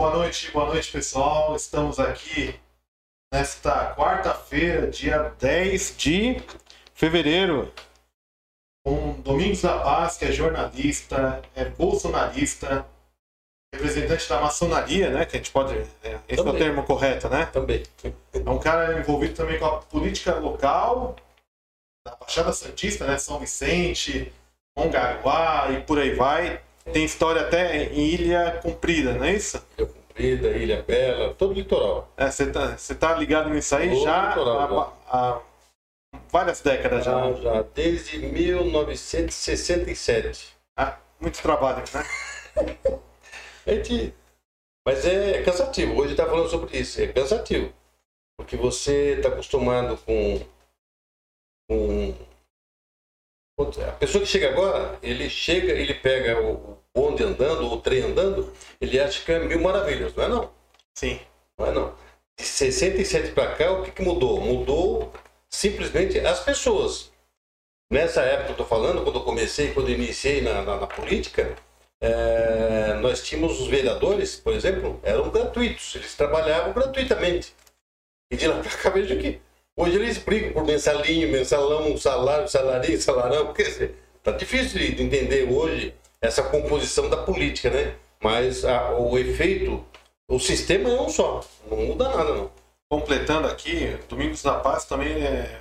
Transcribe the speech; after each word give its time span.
boa 0.00 0.16
noite, 0.16 0.50
boa 0.50 0.64
noite 0.64 0.90
pessoal. 0.90 1.54
Estamos 1.54 2.00
aqui 2.00 2.58
nesta 3.30 3.94
quarta-feira, 3.94 4.86
dia 4.86 5.34
10 5.38 5.94
de 5.98 6.42
fevereiro, 6.94 7.70
com 8.82 9.12
Domingos 9.20 9.60
da 9.60 9.78
Paz, 9.78 10.16
que 10.16 10.24
é 10.24 10.32
jornalista, 10.32 11.42
é 11.54 11.66
bolsonarista, 11.66 12.86
representante 13.74 14.26
da 14.26 14.40
maçonaria, 14.40 15.10
né? 15.10 15.26
Que 15.26 15.36
a 15.36 15.38
gente 15.38 15.52
pode. 15.52 15.74
é, 16.02 16.18
Esse 16.26 16.38
é 16.38 16.40
o 16.40 16.44
Também. 16.44 16.62
termo 16.62 16.82
correto, 16.84 17.28
né? 17.28 17.44
Também. 17.52 17.82
É 18.32 18.50
um 18.50 18.58
cara 18.58 18.98
envolvido 18.98 19.34
também 19.34 19.58
com 19.58 19.66
a 19.66 19.82
política 19.82 20.34
local, 20.36 21.14
da 22.06 22.16
Baixada 22.16 22.54
Santista, 22.54 23.06
né? 23.06 23.18
São 23.18 23.38
Vicente, 23.38 24.32
Mongaguá 24.74 25.68
e 25.72 25.82
por 25.82 25.98
aí 25.98 26.14
vai. 26.14 26.62
Tem 26.92 27.04
história 27.04 27.42
até 27.42 27.84
em 27.92 28.06
Ilha 28.06 28.58
Comprida, 28.62 29.12
não 29.14 29.24
é 29.24 29.34
isso? 29.34 29.64
Ilha 29.78 29.86
Comprida, 29.86 30.48
Ilha 30.48 30.82
Bela, 30.82 31.34
todo 31.34 31.50
o 31.50 31.54
litoral. 31.54 32.10
É, 32.16 32.28
Você 32.30 32.50
tá, 32.50 32.76
tá 32.98 33.14
ligado 33.14 33.50
nisso 33.50 33.76
aí 33.76 33.90
Ô, 33.90 34.02
já 34.02 34.32
há, 34.32 34.92
há 35.08 35.40
várias 36.30 36.60
décadas 36.60 37.04
já. 37.04 37.32
Já, 37.34 37.40
já 37.40 37.62
desde 37.74 38.18
1967. 38.18 40.56
Ah, 40.76 40.98
muito 41.20 41.40
trabalho, 41.40 41.84
né? 41.92 42.04
A 43.66 43.74
gente... 43.74 44.14
Mas 44.86 45.04
é 45.04 45.42
cansativo. 45.42 45.94
Hoje 45.94 46.12
está 46.12 46.24
falando 46.26 46.48
sobre 46.48 46.78
isso. 46.78 46.98
É 47.00 47.06
cansativo. 47.08 47.72
Porque 48.40 48.56
você 48.56 49.16
está 49.16 49.28
acostumado 49.28 49.98
com, 49.98 50.40
com. 51.68 52.14
A 53.62 53.92
pessoa 53.92 54.22
que 54.24 54.30
chega 54.30 54.48
agora, 54.48 54.98
ele 55.02 55.28
chega, 55.28 55.72
ele 55.72 55.94
pega 55.94 56.40
o 56.40 56.78
bonde 56.94 57.22
andando, 57.22 57.70
o 57.70 57.80
trem 57.80 58.02
andando, 58.02 58.52
ele 58.80 58.98
acha 58.98 59.22
que 59.24 59.32
é 59.32 59.38
mil 59.38 59.60
maravilhas, 59.60 60.14
não 60.14 60.24
é 60.24 60.28
não? 60.28 60.50
Sim. 60.94 61.20
Não 61.58 61.66
é 61.66 61.72
não. 61.72 61.94
De 62.38 62.44
67 62.44 63.32
para 63.32 63.54
cá, 63.54 63.72
o 63.72 63.82
que, 63.82 63.90
que 63.90 64.02
mudou? 64.02 64.40
Mudou 64.40 65.12
simplesmente 65.48 66.18
as 66.20 66.40
pessoas. 66.40 67.10
Nessa 67.92 68.22
época 68.22 68.44
que 68.44 68.50
eu 68.50 68.64
estou 68.64 68.66
falando, 68.66 69.02
quando 69.02 69.18
eu 69.18 69.24
comecei, 69.24 69.72
quando 69.72 69.88
eu 69.88 69.94
iniciei 69.94 70.40
na, 70.40 70.62
na, 70.62 70.76
na 70.76 70.86
política, 70.86 71.54
é, 72.00 72.94
nós 72.94 73.22
tínhamos 73.22 73.60
os 73.60 73.66
vereadores, 73.66 74.36
por 74.36 74.54
exemplo, 74.54 74.98
eram 75.02 75.28
gratuitos, 75.28 75.94
eles 75.96 76.14
trabalhavam 76.14 76.72
gratuitamente. 76.72 77.54
E 78.30 78.36
de 78.36 78.46
lá 78.46 78.60
para 78.60 78.70
cá, 78.70 78.90
veja 78.90 79.16
que 79.16 79.40
hoje 79.80 79.96
eles 79.96 80.18
brigam 80.18 80.52
por 80.52 80.64
mensalinho, 80.64 81.28
mensalão, 81.30 81.96
salário, 81.96 82.48
salarinho, 82.48 83.00
salarão. 83.00 83.52
Quer 83.52 83.62
dizer, 83.64 83.94
tá 84.22 84.32
difícil 84.32 84.78
de 84.78 84.92
de 84.94 85.02
entender 85.02 85.48
hoje 85.50 85.94
essa 86.20 86.42
composição 86.42 87.08
da 87.08 87.16
política, 87.18 87.70
né? 87.70 87.94
Mas 88.22 88.64
a- 88.64 88.92
o 88.98 89.16
efeito, 89.18 89.84
o 90.28 90.38
sistema 90.38 90.90
é 90.90 91.00
um 91.00 91.08
só, 91.08 91.40
não 91.70 91.78
muda 91.78 92.08
nada, 92.08 92.34
não. 92.34 92.50
Completando 92.90 93.46
aqui, 93.48 93.96
Domingos 94.08 94.42
da 94.42 94.54
Paz 94.54 94.84
também 94.84 95.12
é 95.24 95.60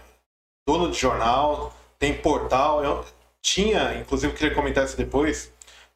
dono 0.67 0.91
de 0.91 0.97
jornal, 0.99 1.73
tem 1.97 2.13
portal. 2.15 2.83
Eu 2.83 3.05
tinha, 3.41 3.95
inclusive, 3.99 4.33
queria 4.33 4.53
comentar 4.55 4.83
isso 4.85 4.97
depois. 4.97 5.51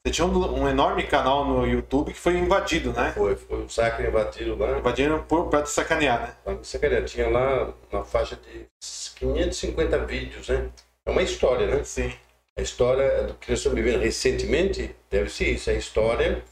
Você 0.05 0.11
tinha 0.11 0.27
um, 0.27 0.63
um 0.63 0.67
enorme 0.67 1.03
canal 1.03 1.45
no 1.45 1.65
YouTube 1.65 2.11
que 2.11 2.19
foi 2.19 2.33
invadido, 2.33 2.91
né? 2.91 3.13
Foi, 3.13 3.37
foi 3.37 3.63
o 3.63 3.69
sacro 3.69 4.05
invadido 4.05 4.53
lá. 4.57 4.77
Invadiram 4.77 5.23
por, 5.23 5.47
pra 5.47 5.61
te 5.61 5.69
sacanear, 5.69 6.37
né? 6.45 6.59
Sacaria. 6.61 7.01
Tinha 7.03 7.29
lá 7.29 7.73
uma 7.89 8.03
faixa 8.03 8.35
de 8.35 8.67
550 9.15 10.05
vídeos, 10.05 10.49
né? 10.49 10.69
É 11.05 11.09
uma 11.09 11.21
história, 11.21 11.67
né? 11.67 11.83
Sim. 11.85 12.11
A 12.59 12.61
história 12.61 13.23
do 13.23 13.35
que 13.35 13.49
nós 13.49 13.59
estamos 13.59 13.81
vivendo 13.81 14.01
recentemente 14.01 14.93
deve 15.09 15.29
ser 15.29 15.53
isso. 15.53 15.69
É 15.69 15.73
a 15.73 15.77
história 15.77 16.43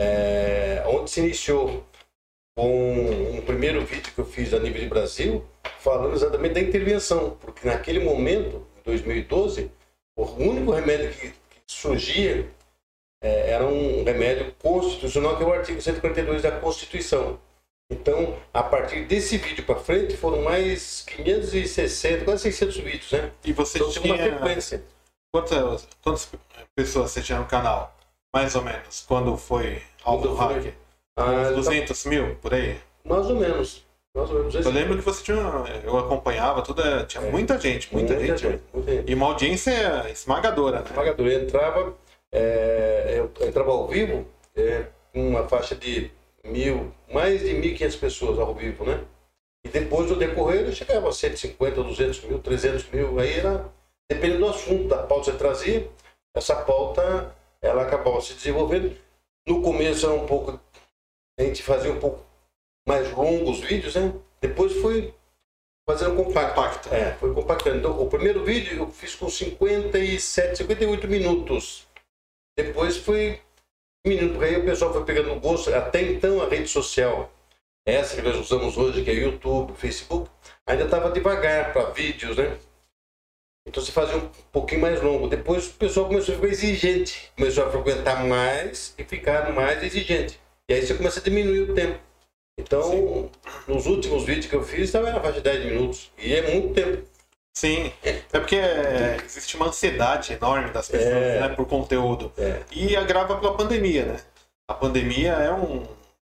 é, 0.00 0.82
onde 0.86 1.10
se 1.10 1.20
iniciou 1.20 1.84
com 2.56 3.36
um 3.36 3.42
primeiro 3.42 3.84
vídeo 3.84 4.14
que 4.14 4.18
eu 4.18 4.24
fiz 4.24 4.54
a 4.54 4.58
nível 4.58 4.80
de 4.80 4.88
Brasil, 4.88 5.44
falando 5.78 6.14
exatamente 6.14 6.54
da 6.54 6.60
intervenção. 6.60 7.36
Porque 7.38 7.68
naquele 7.68 8.00
momento, 8.00 8.66
em 8.78 8.82
2012, 8.82 9.70
o 10.16 10.24
único 10.42 10.72
remédio 10.72 11.12
que 11.12 11.34
surgia 11.66 12.48
é, 13.24 13.50
era 13.52 13.64
um 13.66 14.04
remédio 14.04 14.52
constitucional, 14.62 15.36
que 15.36 15.42
é 15.42 15.46
o 15.46 15.52
artigo 15.52 15.80
142 15.80 16.42
da 16.42 16.52
Constituição. 16.52 17.38
Então, 17.90 18.36
a 18.52 18.62
partir 18.62 19.04
desse 19.04 19.36
vídeo 19.38 19.64
para 19.64 19.76
frente, 19.76 20.16
foram 20.16 20.42
mais 20.42 21.02
560, 21.06 22.24
quase 22.24 22.42
600 22.44 22.76
vídeos, 22.78 23.12
né? 23.12 23.30
E 23.44 23.52
você 23.52 23.78
Então, 23.78 23.90
tinha 23.90 24.14
uma 24.14 24.22
frequência. 24.22 24.82
Quantas, 25.32 25.88
quantas 26.02 26.30
pessoas 26.76 27.10
você 27.10 27.20
tinha 27.22 27.38
no 27.38 27.46
canal? 27.46 27.94
Mais 28.34 28.54
ou 28.54 28.62
menos. 28.62 29.04
Quando 29.06 29.36
foi 29.36 29.82
alvo 30.04 30.28
Quando 30.34 30.36
foi? 30.36 30.54
hack? 30.64 30.74
Ah, 31.16 31.24
Uns 31.30 31.42
tá- 31.48 31.50
200 31.52 32.04
mil, 32.06 32.34
por 32.36 32.54
aí? 32.54 32.76
mais 33.04 33.26
ou 33.26 33.36
menos. 33.36 33.84
Mais 34.16 34.30
ou 34.30 34.38
menos. 34.40 34.54
Eu 34.54 34.70
lembro 34.72 34.96
que 34.96 35.04
você 35.04 35.22
tinha. 35.22 35.36
Eu 35.84 35.98
acompanhava 35.98 36.62
tudo, 36.62 36.80
é, 36.82 37.04
tinha 37.04 37.22
É. 37.22 37.30
muita 37.30 37.58
gente, 37.58 37.92
muita, 37.92 38.18
gente. 38.18 38.60
muita 38.72 38.92
gente. 38.92 39.10
E 39.10 39.14
uma 39.14 39.26
audiência 39.26 40.08
esmagadora, 40.10 40.80
né? 40.80 40.86
Pagador. 40.94 41.26
Eu 41.26 41.42
entrava, 41.42 41.94
é, 42.34 43.14
eu 43.16 43.32
entrava 43.46 43.70
ao 43.70 43.86
vivo 43.86 44.26
é, 44.56 44.86
com 45.12 45.28
uma 45.28 45.48
faixa 45.48 45.76
de 45.76 46.10
mil, 46.44 46.92
mais 47.12 47.40
de 47.40 47.54
1.500 47.54 48.00
pessoas 48.00 48.38
ao 48.40 48.52
vivo, 48.52 48.84
né? 48.84 49.04
E 49.64 49.68
depois, 49.68 50.10
no 50.10 50.16
decorrer, 50.16 50.66
eu 50.66 50.72
chegava 50.72 51.08
a 51.08 51.12
150, 51.12 51.82
200 51.82 52.24
mil, 52.24 52.38
300 52.40 52.90
mil. 52.90 53.18
Aí 53.20 53.38
era, 53.38 53.72
dependendo 54.10 54.40
do 54.40 54.48
assunto, 54.48 54.88
da 54.88 55.04
pauta 55.04 55.30
que 55.30 55.30
você 55.30 55.38
trazia, 55.38 55.90
essa 56.36 56.56
pauta, 56.56 57.34
ela 57.62 57.82
acabava 57.82 58.20
se 58.20 58.34
desenvolvendo. 58.34 58.94
No 59.46 59.62
começo 59.62 60.04
era 60.04 60.14
um 60.14 60.26
pouco, 60.26 60.60
a 61.38 61.42
gente 61.42 61.62
fazia 61.62 61.92
um 61.92 62.00
pouco 62.00 62.20
mais 62.86 63.10
longos 63.12 63.60
os 63.60 63.64
vídeos, 63.64 63.94
né? 63.94 64.12
Depois 64.40 64.74
foi 64.80 65.14
fazendo 65.88 66.16
compacto. 66.16 66.54
Compacto. 66.54 66.94
É, 66.94 67.14
foi 67.14 67.32
compactando. 67.32 67.78
Então, 67.78 68.02
o 68.02 68.08
primeiro 68.08 68.44
vídeo 68.44 68.78
eu 68.78 68.90
fiz 68.90 69.14
com 69.14 69.30
57, 69.30 70.58
58 70.58 71.08
minutos. 71.08 71.83
Depois 72.56 72.96
foi 72.96 73.40
minuto, 74.06 74.32
porque 74.32 74.44
aí 74.44 74.56
o 74.56 74.64
pessoal 74.64 74.92
foi 74.92 75.04
pegando 75.04 75.38
gosto. 75.40 75.74
Até 75.74 76.02
então 76.02 76.42
a 76.42 76.48
rede 76.48 76.68
social, 76.68 77.32
essa 77.86 78.16
que 78.16 78.22
nós 78.22 78.36
usamos 78.36 78.76
hoje, 78.76 79.02
que 79.02 79.10
é 79.10 79.14
YouTube, 79.14 79.76
Facebook, 79.76 80.30
ainda 80.66 80.84
estava 80.84 81.10
devagar 81.10 81.72
para 81.72 81.90
vídeos, 81.90 82.36
né? 82.36 82.56
Então 83.66 83.82
você 83.82 83.92
fazia 83.92 84.16
um 84.18 84.28
pouquinho 84.52 84.82
mais 84.82 85.02
longo. 85.02 85.26
Depois 85.26 85.68
o 85.68 85.72
pessoal 85.74 86.06
começou 86.06 86.34
a 86.34 86.38
ficar 86.38 86.52
exigente, 86.52 87.32
começou 87.36 87.64
a 87.64 87.70
frequentar 87.70 88.24
mais 88.24 88.94
e 88.98 89.04
ficar 89.04 89.50
mais 89.52 89.82
exigente. 89.82 90.38
E 90.68 90.74
aí 90.74 90.86
você 90.86 90.94
começa 90.94 91.20
a 91.20 91.22
diminuir 91.22 91.70
o 91.70 91.74
tempo. 91.74 91.98
Então, 92.58 93.30
nos 93.66 93.86
últimos 93.86 94.24
vídeos 94.24 94.46
que 94.46 94.54
eu 94.54 94.62
fiz, 94.62 94.82
estava 94.82 95.10
na 95.10 95.20
faixa 95.20 95.38
de 95.38 95.42
10 95.42 95.64
minutos. 95.64 96.12
E 96.18 96.34
é 96.34 96.54
muito 96.54 96.74
tempo. 96.74 97.13
Sim. 97.56 97.92
É 98.02 98.38
porque 98.40 98.56
existe 99.24 99.56
uma 99.56 99.66
ansiedade 99.66 100.32
enorme 100.32 100.70
das 100.70 100.88
pessoas, 100.88 101.12
É. 101.12 101.40
né? 101.40 101.48
Por 101.50 101.66
conteúdo. 101.66 102.32
É. 102.36 102.62
E 102.72 102.96
agrava 102.96 103.36
pela 103.36 103.56
pandemia, 103.56 104.04
né? 104.04 104.20
A 104.68 104.74
pandemia 104.74 105.32
é 105.32 105.52
um 105.52 105.86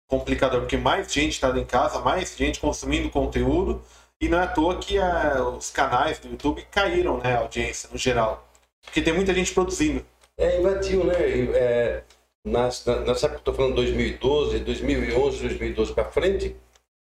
complicador, 0.07 0.61
porque 0.61 0.77
mais 0.77 1.11
gente 1.11 1.31
está 1.31 1.49
em 1.49 1.65
casa, 1.65 1.99
mais 1.99 2.35
gente 2.37 2.59
consumindo 2.59 3.09
conteúdo, 3.09 3.81
e 4.21 4.29
não 4.29 4.39
é 4.39 4.43
à 4.43 4.47
toa 4.47 4.77
que 4.77 4.97
ah, 4.99 5.41
os 5.57 5.71
canais 5.71 6.19
do 6.19 6.29
YouTube 6.29 6.65
caíram, 6.69 7.17
né? 7.17 7.35
A 7.35 7.39
audiência, 7.39 7.89
no 7.91 7.97
geral. 7.97 8.47
Porque 8.83 9.01
tem 9.01 9.13
muita 9.13 9.33
gente 9.33 9.51
produzindo. 9.51 10.05
É, 10.37 10.59
invadiu, 10.59 11.03
né? 11.05 11.15
É, 11.17 12.03
nas, 12.45 12.85
na, 12.85 12.99
nessa 12.99 13.25
época 13.25 13.41
que 13.41 13.49
eu 13.49 13.53
tô 13.53 13.57
falando 13.57 13.75
2012, 13.75 14.59
2011, 14.59 15.39
2012 15.41 15.93
para 15.93 16.05
frente, 16.05 16.55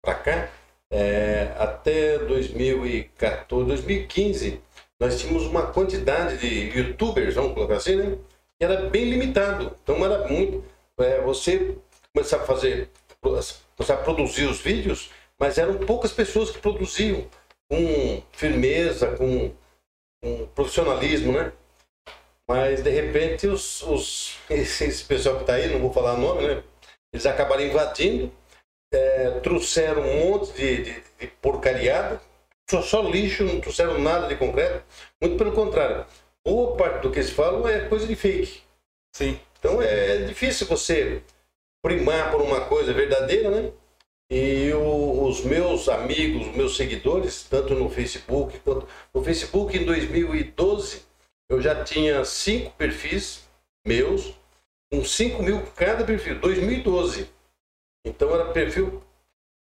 para 0.04 0.14
cá, 0.14 0.48
é, 0.92 1.39
até 1.60 2.18
2014, 2.18 3.66
2015, 3.66 4.62
nós 4.98 5.20
tínhamos 5.20 5.44
uma 5.44 5.66
quantidade 5.66 6.38
de 6.38 6.78
youtubers, 6.78 7.34
vamos 7.34 7.52
colocar 7.52 7.76
assim, 7.76 7.96
né? 7.96 8.16
Que 8.58 8.64
era 8.64 8.88
bem 8.88 9.04
limitado. 9.04 9.76
Então 9.82 10.02
era 10.02 10.26
muito. 10.26 10.64
é, 10.98 11.20
você 11.20 11.76
começar 12.14 12.38
a 12.38 12.46
fazer, 12.46 12.88
começar 13.20 13.94
a 13.94 13.96
produzir 13.98 14.46
os 14.46 14.58
vídeos, 14.58 15.10
mas 15.38 15.58
eram 15.58 15.76
poucas 15.76 16.12
pessoas 16.12 16.50
que 16.50 16.58
produziam 16.58 17.26
com 17.68 18.22
firmeza, 18.32 19.14
com, 19.16 19.52
com 20.22 20.46
profissionalismo, 20.54 21.32
né? 21.32 21.52
Mas 22.48 22.82
de 22.82 22.90
repente 22.90 23.46
os, 23.46 23.82
os 23.82 24.38
esse, 24.48 25.04
pessoal 25.04 25.36
que 25.36 25.42
está 25.42 25.54
aí, 25.54 25.70
não 25.70 25.78
vou 25.78 25.92
falar 25.92 26.14
o 26.14 26.20
nome, 26.20 26.48
né? 26.48 26.62
Eles 27.12 27.26
acabaram 27.26 27.62
invadindo, 27.62 28.32
é, 28.92 29.30
trouxeram 29.40 30.02
um 30.02 30.30
monte 30.30 30.52
de, 30.52 30.82
de, 30.82 31.02
de 31.20 31.26
porcariada, 31.40 32.20
só, 32.68 32.82
só 32.82 33.02
lixo, 33.02 33.44
não 33.44 33.60
trouxeram 33.60 33.98
nada 33.98 34.28
de 34.28 34.36
concreto. 34.36 34.84
Muito 35.20 35.36
pelo 35.36 35.52
contrário. 35.52 36.06
Boa 36.44 36.76
parte 36.76 37.02
do 37.02 37.10
que 37.10 37.18
eles 37.18 37.30
falam 37.30 37.68
é 37.68 37.88
coisa 37.88 38.06
de 38.06 38.16
fake. 38.16 38.62
Sim. 39.14 39.38
Então 39.58 39.82
é 39.82 40.18
difícil 40.24 40.66
você 40.66 41.22
primar 41.82 42.30
por 42.30 42.40
uma 42.42 42.62
coisa 42.62 42.92
verdadeira, 42.92 43.50
né? 43.50 43.72
E 44.30 44.72
o- 44.72 45.24
os 45.26 45.42
meus 45.44 45.88
amigos, 45.88 46.46
os 46.48 46.54
meus 46.56 46.76
seguidores, 46.76 47.42
tanto 47.50 47.74
no 47.74 47.90
Facebook 47.90 48.58
quanto 48.60 48.86
no 49.12 49.24
Facebook 49.24 49.76
em 49.76 49.84
2012, 49.84 51.02
eu 51.50 51.60
já 51.60 51.82
tinha 51.84 52.24
cinco 52.24 52.70
perfis 52.78 53.48
meus, 53.84 54.32
com 54.92 55.04
5 55.04 55.42
mil 55.42 55.62
cada 55.74 56.04
perfil, 56.04 56.38
2012. 56.38 57.28
Então 58.04 58.34
era 58.34 58.46
perfil, 58.46 59.02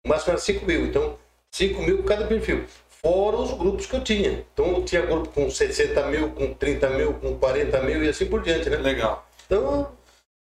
o 0.04 0.08
máximo 0.08 0.32
era 0.32 0.40
5 0.40 0.66
mil. 0.66 0.86
Então, 0.86 1.16
5 1.52 1.82
mil 1.82 2.02
cada 2.04 2.26
perfil. 2.26 2.64
Fora 2.88 3.36
os 3.36 3.52
grupos 3.52 3.86
que 3.86 3.94
eu 3.96 4.02
tinha. 4.02 4.44
Então 4.52 4.66
eu 4.76 4.84
tinha 4.84 5.02
grupo 5.04 5.28
com 5.28 5.50
60 5.50 6.06
mil, 6.06 6.30
com 6.30 6.54
30 6.54 6.90
mil, 6.90 7.14
com 7.14 7.38
40 7.38 7.82
mil 7.82 8.02
e 8.04 8.08
assim 8.08 8.26
por 8.26 8.42
diante, 8.42 8.68
né? 8.70 8.76
Legal. 8.78 9.26
Então, 9.46 9.92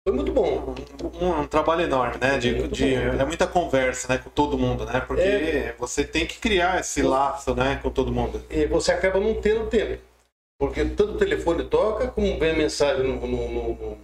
foi 0.06 0.16
muito 0.16 0.32
bom. 0.32 0.74
Um, 1.22 1.42
um 1.42 1.48
trabalho 1.48 1.84
enorme, 1.84 2.18
né? 2.20 2.38
De, 2.40 2.68
de- 2.70 2.96
é 2.96 3.26
muita 3.26 3.46
conversa, 3.46 4.08
né? 4.12 4.18
Com 4.18 4.30
todo 4.32 4.58
mundo, 4.58 4.86
né? 4.86 5.00
Porque 5.02 5.22
É. 5.22 5.76
você 5.78 6.04
tem 6.04 6.26
que 6.26 6.40
criar 6.40 6.80
esse 6.80 7.02
laço, 7.04 7.54
né? 7.54 7.80
Com 7.82 7.92
todo 7.92 8.12
mundo. 8.12 8.44
E 8.50 8.66
você 8.66 8.92
acaba 8.92 9.20
não 9.20 9.36
tendo 9.36 9.68
tempo. 9.70 10.02
Porque 10.60 10.84
tanto 10.84 11.12
o 11.14 11.18
telefone 11.18 11.64
toca, 11.66 12.08
como 12.08 12.40
vem 12.40 12.52
a 12.52 12.58
mensagem 12.58 13.04
no- 13.08 13.28
no- 13.28 13.48
no- 13.48 13.98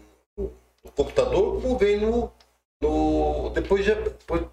no 0.83 0.91
computador, 0.95 1.59
como 1.59 1.75
vem 1.77 1.97
no. 1.99 2.31
No 2.83 3.49
depois, 3.51 3.85
já, 3.85 3.93
depois, 3.95 4.43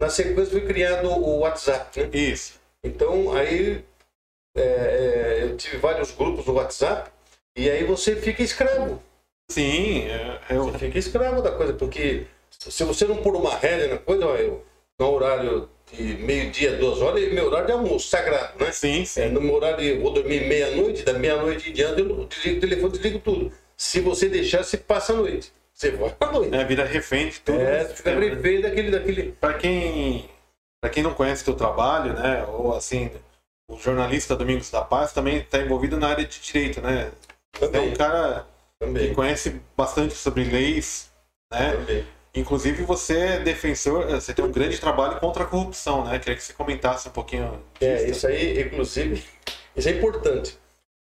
na 0.00 0.08
sequência, 0.08 0.52
foi 0.52 0.66
criado 0.66 1.08
o 1.08 1.40
WhatsApp, 1.40 2.00
né? 2.00 2.10
Isso. 2.12 2.58
Então, 2.82 3.32
aí 3.32 3.84
é, 4.56 4.62
é, 4.62 5.38
eu 5.44 5.56
tive 5.56 5.76
vários 5.76 6.10
grupos 6.12 6.46
no 6.46 6.54
WhatsApp 6.54 7.10
e 7.56 7.68
aí 7.68 7.84
você 7.84 8.16
fica 8.16 8.42
escravo. 8.42 9.02
Sim, 9.50 10.06
é- 10.08 10.38
eu, 10.50 10.64
Você 10.64 10.78
fica 10.78 10.98
escravo 10.98 11.42
da 11.42 11.50
coisa, 11.52 11.72
porque 11.72 12.26
se 12.50 12.84
você 12.84 13.04
não 13.04 13.16
pôr 13.16 13.34
uma 13.36 13.56
rédea 13.56 13.88
na 13.88 13.98
coisa, 13.98 14.26
ó, 14.26 14.36
eu, 14.36 14.64
no 14.98 15.10
horário 15.12 15.68
de 15.92 16.02
meio-dia, 16.18 16.76
duas 16.76 17.00
horas, 17.00 17.32
meu 17.32 17.46
horário 17.46 17.66
de 17.66 17.72
almoço, 17.72 18.08
sagrado, 18.08 18.64
né? 18.64 18.70
sim, 18.70 19.02
É, 19.02 19.04
sim. 19.04 19.28
no 19.30 19.40
meu 19.40 19.54
horário, 19.54 19.82
eu 19.84 20.00
vou 20.00 20.12
dormir 20.12 20.46
meia-noite, 20.46 21.02
da 21.02 21.12
meia-noite 21.14 21.70
em 21.70 21.72
diante, 21.72 22.00
eu 22.00 22.26
desligo 22.26 22.56
o 22.58 22.60
telefone, 22.60 22.92
desligo 22.92 23.18
tudo. 23.18 23.52
Se 23.76 24.00
você 24.00 24.28
deixar, 24.28 24.62
você 24.62 24.76
passa 24.76 25.12
a 25.12 25.16
noite. 25.16 25.52
Você 25.80 25.92
noite. 26.30 26.54
É, 26.54 26.62
vira 26.62 26.84
refém 26.84 27.30
de 27.30 27.40
tudo. 27.40 27.58
É, 27.58 27.84
você 27.84 27.94
fica 27.94 28.14
né? 28.14 28.28
refém 28.28 28.60
daquele, 28.60 28.90
daquele. 28.90 29.32
Para 29.32 29.54
quem, 29.54 30.28
quem 30.92 31.02
não 31.02 31.14
conhece 31.14 31.42
teu 31.42 31.54
trabalho, 31.54 32.12
né? 32.12 32.44
Ou 32.44 32.76
assim, 32.76 33.10
o 33.66 33.78
jornalista 33.78 34.36
Domingos 34.36 34.70
da 34.70 34.82
Paz 34.82 35.14
também 35.14 35.38
está 35.38 35.58
envolvido 35.58 35.96
na 35.96 36.08
área 36.08 36.26
de 36.26 36.38
direito, 36.38 36.82
né? 36.82 37.10
É 37.54 37.64
um 37.64 37.70
Também, 37.72 37.94
cara 37.94 38.46
que 38.78 38.84
também, 38.84 39.14
conhece 39.14 39.58
bastante 39.74 40.12
sobre 40.12 40.44
leis, 40.44 41.10
né? 41.50 41.72
também. 41.72 42.06
Inclusive 42.34 42.82
você 42.84 43.18
é 43.18 43.40
defensor, 43.40 44.04
você 44.06 44.34
tem 44.34 44.44
um 44.44 44.52
grande 44.52 44.78
trabalho 44.78 45.18
contra 45.18 45.44
a 45.44 45.46
corrupção, 45.46 46.04
né? 46.04 46.18
Queria 46.18 46.36
que 46.36 46.42
você 46.42 46.52
comentasse 46.52 47.08
um 47.08 47.12
pouquinho 47.12 47.58
É, 47.80 48.04
disso. 48.04 48.10
isso 48.10 48.26
aí, 48.26 48.60
inclusive, 48.62 49.24
isso 49.74 49.88
é 49.88 49.92
importante. 49.92 50.58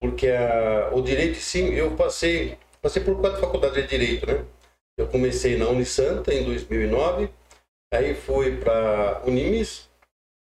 Porque 0.02 0.28
a, 0.30 0.90
o 0.92 1.02
direito, 1.02 1.38
sim, 1.38 1.70
eu 1.76 1.96
passei, 1.96 2.58
passei 2.82 3.04
por 3.04 3.16
quatro 3.22 3.40
faculdades 3.40 3.84
de 3.84 3.88
direito, 3.88 4.26
né? 4.26 4.44
Eu 4.98 5.08
comecei 5.08 5.58
na 5.58 5.68
Unisanta 5.70 6.34
em 6.34 6.44
2009, 6.44 7.30
aí 7.92 8.14
fui 8.14 8.58
para 8.58 9.24
Unimis, 9.26 9.90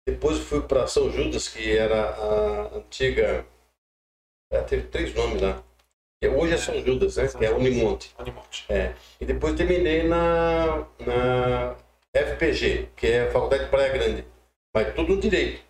depois 0.07 0.39
fui 0.39 0.61
para 0.63 0.87
São 0.87 1.11
Judas, 1.11 1.49
que 1.49 1.77
era 1.77 2.11
a 2.11 2.77
antiga. 2.77 3.47
é, 4.51 4.61
teve 4.63 4.89
três 4.89 5.15
nomes 5.15 5.41
lá. 5.41 5.63
Hoje 6.37 6.55
é 6.55 6.57
São 6.57 6.81
Judas, 6.85 7.17
né? 7.17 7.27
Que 7.27 7.45
é 7.45 7.51
Unimonte. 7.51 8.15
Animonte. 8.17 8.65
É. 8.69 8.95
E 9.21 9.27
depois 9.27 9.57
terminei 9.57 10.05
na, 10.05 10.87
na 11.01 11.77
FPG, 12.15 12.91
que 12.95 13.07
é 13.09 13.29
a 13.29 13.31
Faculdade 13.33 13.65
de 13.65 13.71
Praia 13.71 13.93
Grande. 13.93 14.25
Mas 14.75 14.95
tudo 14.95 15.17
no 15.17 15.21
direito. 15.21 15.63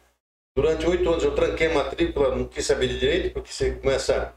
Durante 0.54 0.86
oito 0.86 1.08
anos 1.08 1.24
eu 1.24 1.34
tranquei 1.34 1.68
a 1.68 1.74
matrícula, 1.74 2.36
não 2.36 2.46
quis 2.46 2.66
saber 2.66 2.88
de 2.88 2.98
direito, 2.98 3.32
porque 3.32 3.50
você 3.50 3.72
começa 3.76 4.34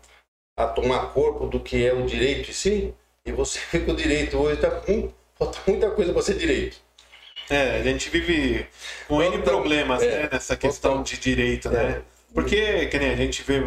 a 0.58 0.68
tomar 0.68 1.14
corpo 1.14 1.48
do 1.48 1.60
que 1.60 1.86
é 1.86 1.94
o 1.94 2.06
direito 2.06 2.50
em 2.50 2.54
si, 2.54 2.94
e 3.26 3.32
você 3.32 3.60
vê 3.72 3.80
que 3.80 3.92
o 3.92 3.96
direito 3.96 4.38
hoje 4.38 4.56
está 4.56 4.70
com 4.72 5.12
falta 5.38 5.60
muita 5.68 5.90
coisa 5.92 6.14
para 6.14 6.22
ser 6.22 6.38
direito. 6.38 6.78
É, 7.50 7.80
a 7.80 7.84
gente 7.84 8.10
vive 8.10 8.66
com 9.08 9.22
N 9.22 9.38
problemas, 9.42 10.02
É, 10.02 10.24
né? 10.24 10.30
Nessa 10.32 10.56
questão 10.56 11.04
de 11.04 11.18
direito, 11.18 11.70
né? 11.70 12.02
Porque, 12.34 12.88
que 12.88 12.98
nem 12.98 13.12
a 13.12 13.16
gente 13.16 13.44
vê 13.44 13.64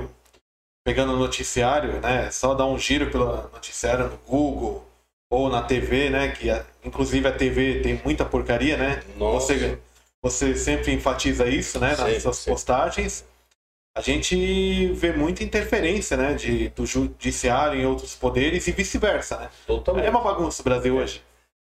pegando 0.84 1.12
o 1.12 1.16
noticiário, 1.18 2.00
né? 2.00 2.30
Só 2.30 2.54
dar 2.54 2.66
um 2.66 2.78
giro 2.78 3.10
pelo 3.10 3.26
noticiário 3.52 4.08
no 4.08 4.16
Google 4.26 4.84
ou 5.30 5.48
na 5.48 5.62
TV, 5.62 6.10
né? 6.10 6.28
Que 6.32 6.50
a- 6.50 6.64
inclusive 6.84 7.26
a 7.28 7.32
TV 7.32 7.80
tem 7.80 8.00
muita 8.04 8.24
porcaria, 8.24 8.76
né? 8.76 9.02
Nossa. 9.16 9.54
Você, 9.54 9.78
você 10.22 10.56
sempre 10.56 10.92
enfatiza 10.92 11.46
isso, 11.48 11.78
né? 11.78 11.90
Nas 11.90 11.98
Sempre, 11.98 12.20
suas 12.20 12.36
sempre. 12.36 12.52
postagens. 12.52 13.24
A 13.94 14.00
gente 14.00 14.92
vê 14.92 15.12
muita 15.12 15.42
interferência, 15.42 16.16
né? 16.16 16.34
De, 16.34 16.68
do 16.70 16.86
judiciário 16.86 17.80
em 17.80 17.86
outros 17.86 18.14
poderes 18.14 18.66
e 18.68 18.72
vice-versa, 18.72 19.38
né? 19.38 19.50
Totalmente. 19.66 20.06
É 20.06 20.10
uma 20.10 20.22
bagunça 20.22 20.62
o 20.62 20.64
Brasil 20.64 20.96
hoje, 20.96 21.22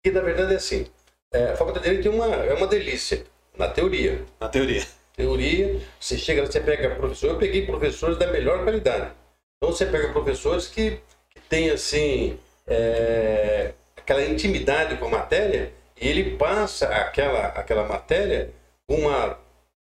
E 0.06 0.12
na 0.12 0.22
verdade 0.22 0.54
é 0.54 0.58
assim, 0.58 0.86
é, 1.34 1.52
a 1.52 1.58
Faculdade 1.58 1.86
de 1.86 2.02
Direito 2.02 2.08
é 2.08 2.12
uma, 2.12 2.36
é 2.36 2.54
uma 2.54 2.68
delícia, 2.68 3.26
na 3.58 3.68
teoria. 3.68 4.24
na 4.40 4.48
teoria. 4.48 4.86
teoria, 5.16 5.82
você 6.00 6.18
chega 6.18 6.46
você 6.46 6.60
pega 6.60 6.96
professor, 6.96 7.32
eu 7.32 7.38
peguei 7.38 7.66
professores 7.66 8.18
da 8.18 8.28
melhor 8.28 8.64
qualidade. 8.64 9.12
Então 9.58 9.74
você 9.76 9.86
pega 9.86 10.14
professores 10.14 10.68
que, 10.68 11.02
que 11.30 11.40
têm 11.50 11.70
assim 11.70 12.40
é, 12.66 13.74
aquela 13.98 14.24
intimidade 14.24 14.98
com 14.98 15.06
a 15.06 15.10
matéria 15.10 15.74
e 16.00 16.08
ele 16.08 16.38
passa 16.38 16.88
aquela, 16.88 17.48
aquela 17.48 17.88
matéria 17.88 18.52
uma, 18.88 19.38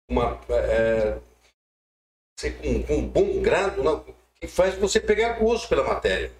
uma 0.09 0.41
é, 0.49 1.19
sei, 2.41 2.53
com, 2.53 2.83
com 2.83 2.95
um 2.97 3.07
bom 3.07 3.41
grado 3.43 3.83
não, 3.83 4.05
que 4.41 4.47
faz 4.47 4.75
você 4.77 4.99
pegar 4.99 5.39
gosto 5.39 5.69
pela 5.69 5.85
matéria. 5.85 6.33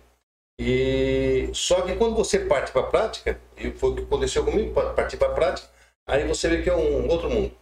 E 0.59 1.49
só 1.55 1.83
que 1.83 1.95
quando 1.97 2.15
você 2.15 2.41
parte 2.41 2.73
para 2.73 2.83
a 2.83 2.87
prática, 2.87 3.41
e 3.57 3.71
foi 3.71 3.91
o 3.91 3.95
que 3.97 4.03
aconteceu 4.03 4.45
comigo, 4.45 4.73
pa- 4.75 4.93
partir 4.93 5.17
para 5.17 5.29
a 5.29 5.35
prática, 5.35 5.69
aí 6.07 6.27
você 6.27 6.49
vê 6.49 6.63
que 6.63 6.69
é 6.71 6.75
um 6.77 7.09
outro 7.09 7.31
mundo. 7.31 7.53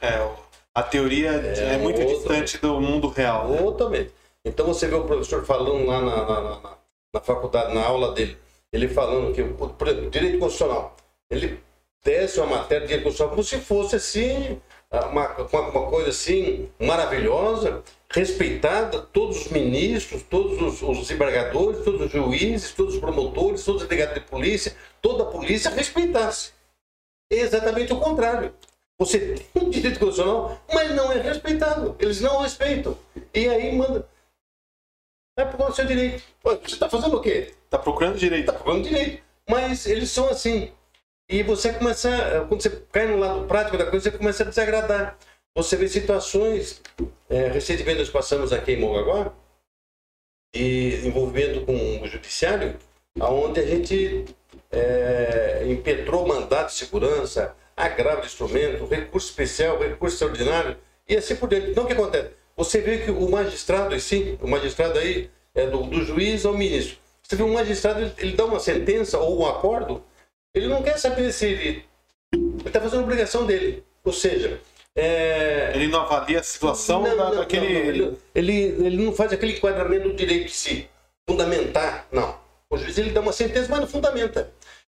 É, 0.00 0.20
o- 0.22 0.36
a 0.74 0.82
teoria 0.82 1.30
é, 1.32 1.74
É, 1.74 1.78
muito 1.78 2.04
distante 2.04 2.58
do 2.58 2.80
mundo 2.80 3.08
real. 3.08 3.48
né? 3.48 3.58
Totalmente. 3.58 4.12
Então 4.44 4.66
você 4.66 4.86
vê 4.86 4.94
o 4.94 5.04
professor 5.04 5.44
falando 5.44 5.84
lá 5.86 6.00
na, 6.00 6.16
na, 6.16 6.40
na- 6.40 6.60
na- 6.60 6.78
na 7.14 7.20
faculdade, 7.20 7.74
na 7.74 7.84
aula 7.84 8.12
dele, 8.12 8.36
ele 8.72 8.88
falando 8.88 9.32
que, 9.34 9.42
por 9.42 9.86
exemplo, 9.88 10.10
direito 10.10 10.38
constitucional, 10.38 10.96
ele 11.30 11.60
desce 12.02 12.40
uma 12.40 12.56
matéria 12.58 12.82
de 12.82 12.88
direito 12.88 13.04
constitucional 13.04 13.30
como 13.30 13.44
se 13.44 13.58
fosse 13.60 13.96
assim, 13.96 14.60
uma, 15.00 15.28
uma, 15.36 15.60
uma 15.60 15.90
coisa 15.90 16.10
assim 16.10 16.70
maravilhosa, 16.78 17.82
respeitada, 18.10 19.00
todos 19.00 19.46
os 19.46 19.48
ministros, 19.48 20.22
todos 20.22 20.60
os, 20.60 20.82
os 20.82 20.98
desembargadores, 20.98 21.84
todos 21.84 22.02
os 22.02 22.10
juízes, 22.12 22.72
todos 22.72 22.94
os 22.94 23.00
promotores, 23.00 23.64
todos 23.64 23.82
os 23.82 23.88
delegados 23.88 24.14
de 24.14 24.28
polícia, 24.28 24.76
toda 25.00 25.24
a 25.24 25.26
polícia 25.26 25.70
respeitasse. 25.70 26.52
É 27.32 27.36
exatamente 27.36 27.92
o 27.92 27.98
contrário. 27.98 28.54
Você 28.98 29.34
tem 29.52 29.62
um 29.62 29.70
direito 29.70 29.98
constitucional, 29.98 30.60
mas 30.72 30.94
não 30.94 31.10
é 31.10 31.20
respeitado. 31.20 31.96
Eles 31.98 32.20
não 32.20 32.40
respeitam. 32.42 32.96
E 33.32 33.48
aí 33.48 33.74
manda. 33.76 34.08
É 35.36 35.44
por 35.44 35.58
causa 35.58 35.72
do 35.72 35.76
seu 35.76 35.86
direito. 35.86 36.22
Você 36.42 36.74
está 36.74 36.88
fazendo 36.88 37.16
o 37.16 37.20
quê? 37.20 37.52
Tá 37.68 37.78
procurando 37.78 38.16
direito. 38.16 38.48
Está 38.48 38.52
procurando 38.52 38.84
direito. 38.84 39.22
Mas 39.50 39.86
eles 39.86 40.10
são 40.10 40.28
assim. 40.28 40.72
E 41.28 41.42
você 41.42 41.72
começa, 41.72 42.46
quando 42.48 42.62
você 42.62 42.70
cai 42.92 43.06
no 43.06 43.16
lado 43.16 43.46
prático 43.46 43.78
da 43.78 43.86
coisa, 43.86 44.10
você 44.10 44.16
começa 44.16 44.42
a 44.42 44.46
desagradar. 44.46 45.18
Você 45.56 45.76
vê 45.76 45.88
situações. 45.88 46.82
É, 47.28 47.48
recentemente 47.48 47.98
nós 47.98 48.10
passamos 48.10 48.52
aqui 48.52 48.72
em 48.72 48.80
Mongaguá, 48.80 49.32
e 50.54 51.00
envolvimento 51.04 51.62
com 51.66 52.00
o 52.00 52.06
judiciário, 52.06 52.76
onde 53.20 53.60
a 53.60 53.66
gente 53.66 54.24
é, 54.70 55.64
impetrou 55.66 56.26
mandato 56.26 56.68
de 56.68 56.74
segurança, 56.74 57.54
agravo 57.76 58.20
de 58.20 58.28
instrumento, 58.28 58.86
recurso 58.86 59.28
especial, 59.28 59.78
recurso 59.78 60.14
extraordinário 60.14 60.76
e 61.08 61.16
assim 61.16 61.34
por 61.34 61.48
diante. 61.48 61.70
Então 61.70 61.84
o 61.84 61.86
que 61.86 61.92
acontece? 61.92 62.30
Você 62.56 62.80
vê 62.80 62.98
que 62.98 63.10
o 63.10 63.28
magistrado 63.28 63.94
em 63.94 63.98
si, 63.98 64.38
o 64.40 64.46
magistrado 64.46 64.98
aí, 64.98 65.28
é 65.54 65.66
do, 65.66 65.82
do 65.82 66.04
juiz 66.04 66.46
ao 66.46 66.56
ministro. 66.56 66.98
Você 67.22 67.34
vê 67.36 67.42
um 67.42 67.52
magistrado, 67.52 68.12
ele 68.18 68.36
dá 68.36 68.44
uma 68.44 68.60
sentença 68.60 69.18
ou 69.18 69.40
um 69.40 69.46
acordo, 69.46 70.04
ele 70.54 70.68
não 70.68 70.82
quer 70.82 70.98
saber 70.98 71.32
se 71.32 71.46
ele 71.46 71.84
está 72.64 72.80
fazendo 72.80 73.00
a 73.00 73.04
obrigação 73.04 73.44
dele. 73.46 73.82
Ou 74.04 74.12
seja, 74.12 74.60
é, 74.96 75.72
Ele 75.74 75.88
não 75.88 76.00
avalia 76.02 76.40
a 76.40 76.42
situação 76.42 77.02
não, 77.02 77.16
da- 77.16 77.24
não, 77.30 77.36
daquele. 77.36 77.68
não, 77.72 77.80
ele, 77.88 78.18
ele, 78.34 78.52
ele 78.86 78.96
não 79.04 79.12
faz 79.12 79.32
aquele 79.32 79.52
enquadramento 79.56 80.08
do 80.10 80.14
direito 80.14 80.46
em 80.46 80.48
si. 80.48 80.88
Fundamentar, 81.28 82.06
não. 82.12 82.38
O 82.70 82.76
juiz 82.76 82.96
ele 82.98 83.10
dá 83.10 83.20
uma 83.20 83.32
sentença, 83.32 83.66
mas 83.70 83.80
não 83.80 83.86
fundamenta. 83.88 84.52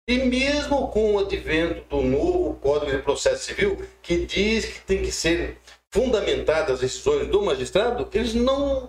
E 0.09 0.19
mesmo 0.19 0.89
com 0.89 1.15
o 1.15 1.19
advento 1.19 1.83
do 1.89 2.03
novo 2.03 2.55
Código 2.55 2.91
de 2.91 2.99
Processo 3.03 3.45
Civil, 3.45 3.85
que 4.03 4.25
diz 4.27 4.65
que 4.65 4.81
tem 4.81 5.03
que 5.03 5.13
ser 5.13 5.59
fundamentadas 5.93 6.75
as 6.77 6.81
decisões 6.81 7.29
do 7.29 7.43
magistrado, 7.43 8.09
eles 8.15 8.33
não, 8.35 8.89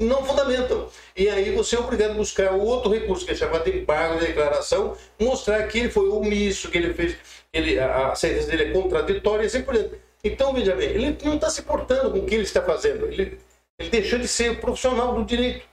não 0.00 0.24
fundamentam. 0.24 0.88
E 1.16 1.28
aí 1.28 1.50
você 1.52 1.76
é 1.76 1.78
obrigado 1.78 2.12
a 2.12 2.14
buscar 2.14 2.52
outro 2.52 2.92
recurso, 2.92 3.24
que 3.24 3.32
é 3.32 3.34
chamado 3.34 3.64
de 3.64 3.78
embargo 3.78 4.18
de 4.18 4.26
declaração, 4.26 4.96
mostrar 5.20 5.66
que 5.68 5.78
ele 5.78 5.90
foi 5.90 6.08
omisso, 6.08 6.70
que 6.70 6.78
ele 6.78 6.94
fez, 6.94 7.16
ele, 7.52 7.78
a, 7.78 8.14
sentença 8.14 8.48
dele 8.48 8.64
é 8.64 8.72
contraditória 8.72 9.44
e 9.44 9.46
assim 9.46 9.62
por 9.62 9.74
diante. 9.74 10.00
Então, 10.22 10.52
veja 10.54 10.74
bem, 10.74 10.88
ele 10.88 11.18
não 11.22 11.34
está 11.34 11.50
se 11.50 11.62
portando 11.62 12.10
com 12.10 12.18
o 12.18 12.26
que 12.26 12.34
ele 12.34 12.44
está 12.44 12.62
fazendo. 12.62 13.06
Ele, 13.06 13.38
ele 13.78 13.90
deixou 13.90 14.18
de 14.18 14.26
ser 14.26 14.58
profissional 14.58 15.14
do 15.14 15.24
direito. 15.24 15.66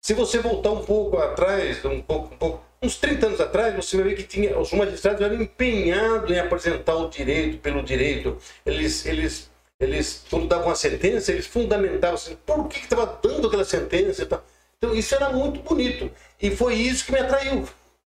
Se 0.00 0.14
você 0.14 0.38
voltar 0.38 0.70
um 0.70 0.84
pouco 0.84 1.18
atrás, 1.18 1.84
um 1.84 2.00
pouco, 2.00 2.34
um 2.34 2.38
pouco 2.38 2.64
uns 2.80 2.96
30 2.96 3.26
anos 3.26 3.40
atrás, 3.40 3.74
você 3.74 3.96
vai 3.96 4.10
ver 4.10 4.14
que 4.14 4.22
tinha, 4.22 4.56
os 4.58 4.72
magistrados 4.72 5.20
eram 5.20 5.42
empenhados 5.42 6.30
em 6.30 6.38
apresentar 6.38 6.94
o 6.94 7.08
direito 7.08 7.58
pelo 7.58 7.82
direito. 7.82 8.38
Eles, 8.64 9.04
eles, 9.04 9.50
eles 9.80 10.24
quando 10.28 10.48
davam 10.48 10.66
uma 10.68 10.74
sentença, 10.74 11.32
eles 11.32 11.46
fundamentavam 11.46 12.14
assim, 12.16 12.36
por 12.44 12.68
que 12.68 12.80
estava 12.80 13.18
dando 13.22 13.46
aquela 13.46 13.64
sentença 13.64 14.22
e 14.22 14.26
tal. 14.26 14.44
Então, 14.76 14.94
isso 14.94 15.14
era 15.14 15.30
muito 15.30 15.60
bonito. 15.60 16.10
E 16.40 16.50
foi 16.54 16.74
isso 16.74 17.04
que 17.04 17.12
me 17.12 17.18
atraiu. 17.18 17.68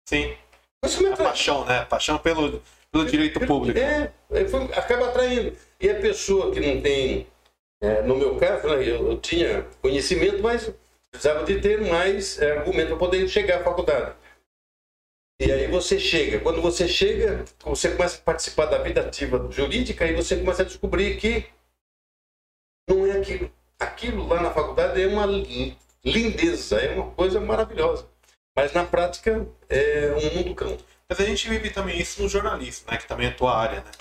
Sim. 0.08 0.34
Isso 0.86 1.02
me 1.02 1.10
A 1.10 1.14
atraiu. 1.14 1.30
paixão, 1.30 1.66
né? 1.66 1.86
Paixão 1.86 2.18
pelo, 2.18 2.62
pelo 2.92 3.06
direito 3.06 3.40
público. 3.42 3.78
É, 3.80 4.12
é, 4.32 4.46
foi- 4.46 4.64
acaba 4.74 5.08
atraindo. 5.08 5.56
E 5.80 5.90
a 5.90 5.96
pessoa 5.96 6.52
que 6.52 6.60
não 6.60 6.82
tem, 6.82 7.28
é, 7.82 8.02
no 8.02 8.16
meu 8.18 8.36
caso, 8.36 8.68
né, 8.68 8.76
eu, 8.84 9.12
eu 9.12 9.18
tinha 9.20 9.66
conhecimento, 9.82 10.42
mas 10.42 10.70
precisava 11.12 11.46
de 11.46 11.60
ter 11.62 11.82
mais 11.82 12.42
é, 12.42 12.58
argumento 12.58 12.90
para 12.90 12.98
poder 12.98 13.28
chegar 13.30 13.62
à 13.62 13.64
faculdade. 13.64 14.14
E 15.40 15.52
aí 15.52 15.68
você 15.68 15.98
chega. 16.00 16.40
Quando 16.42 16.62
você 16.62 16.88
chega, 16.88 17.46
você 17.64 17.92
começa 17.92 18.18
a 18.18 18.22
participar 18.22 18.66
da 18.66 18.78
vida 18.80 19.02
ativa 19.02 19.48
jurídica 19.52 20.06
e 20.06 20.14
você 20.14 20.38
começa 20.38 20.64
a 20.64 20.66
descobrir 20.66 21.18
que 21.18 21.46
não 22.90 23.06
é 23.06 23.12
aquilo. 23.20 23.52
Aquilo 23.80 24.28
lá 24.28 24.42
na 24.42 24.52
faculdade 24.52 25.02
é 25.02 25.08
uma 25.08 25.26
li- 25.26 25.78
lindeza, 26.04 26.78
é 26.82 26.94
uma 26.96 27.12
coisa 27.12 27.40
maravilhosa. 27.40 28.06
Mas 28.56 28.74
na 28.74 28.84
prática 28.84 29.48
é 29.70 30.12
um 30.12 30.36
mundo 30.36 30.54
cão. 30.56 30.78
Mas 31.08 31.20
a 31.20 31.26
gente 31.26 31.48
vive 31.48 31.70
também 31.70 31.98
isso 32.00 32.22
no 32.22 32.28
jornalismo, 32.28 32.92
né? 32.92 32.98
Que 32.98 33.08
também 33.08 33.28
é 33.28 33.30
a 33.30 33.36
tua 33.36 33.56
área, 33.58 33.82
né? 33.82 33.92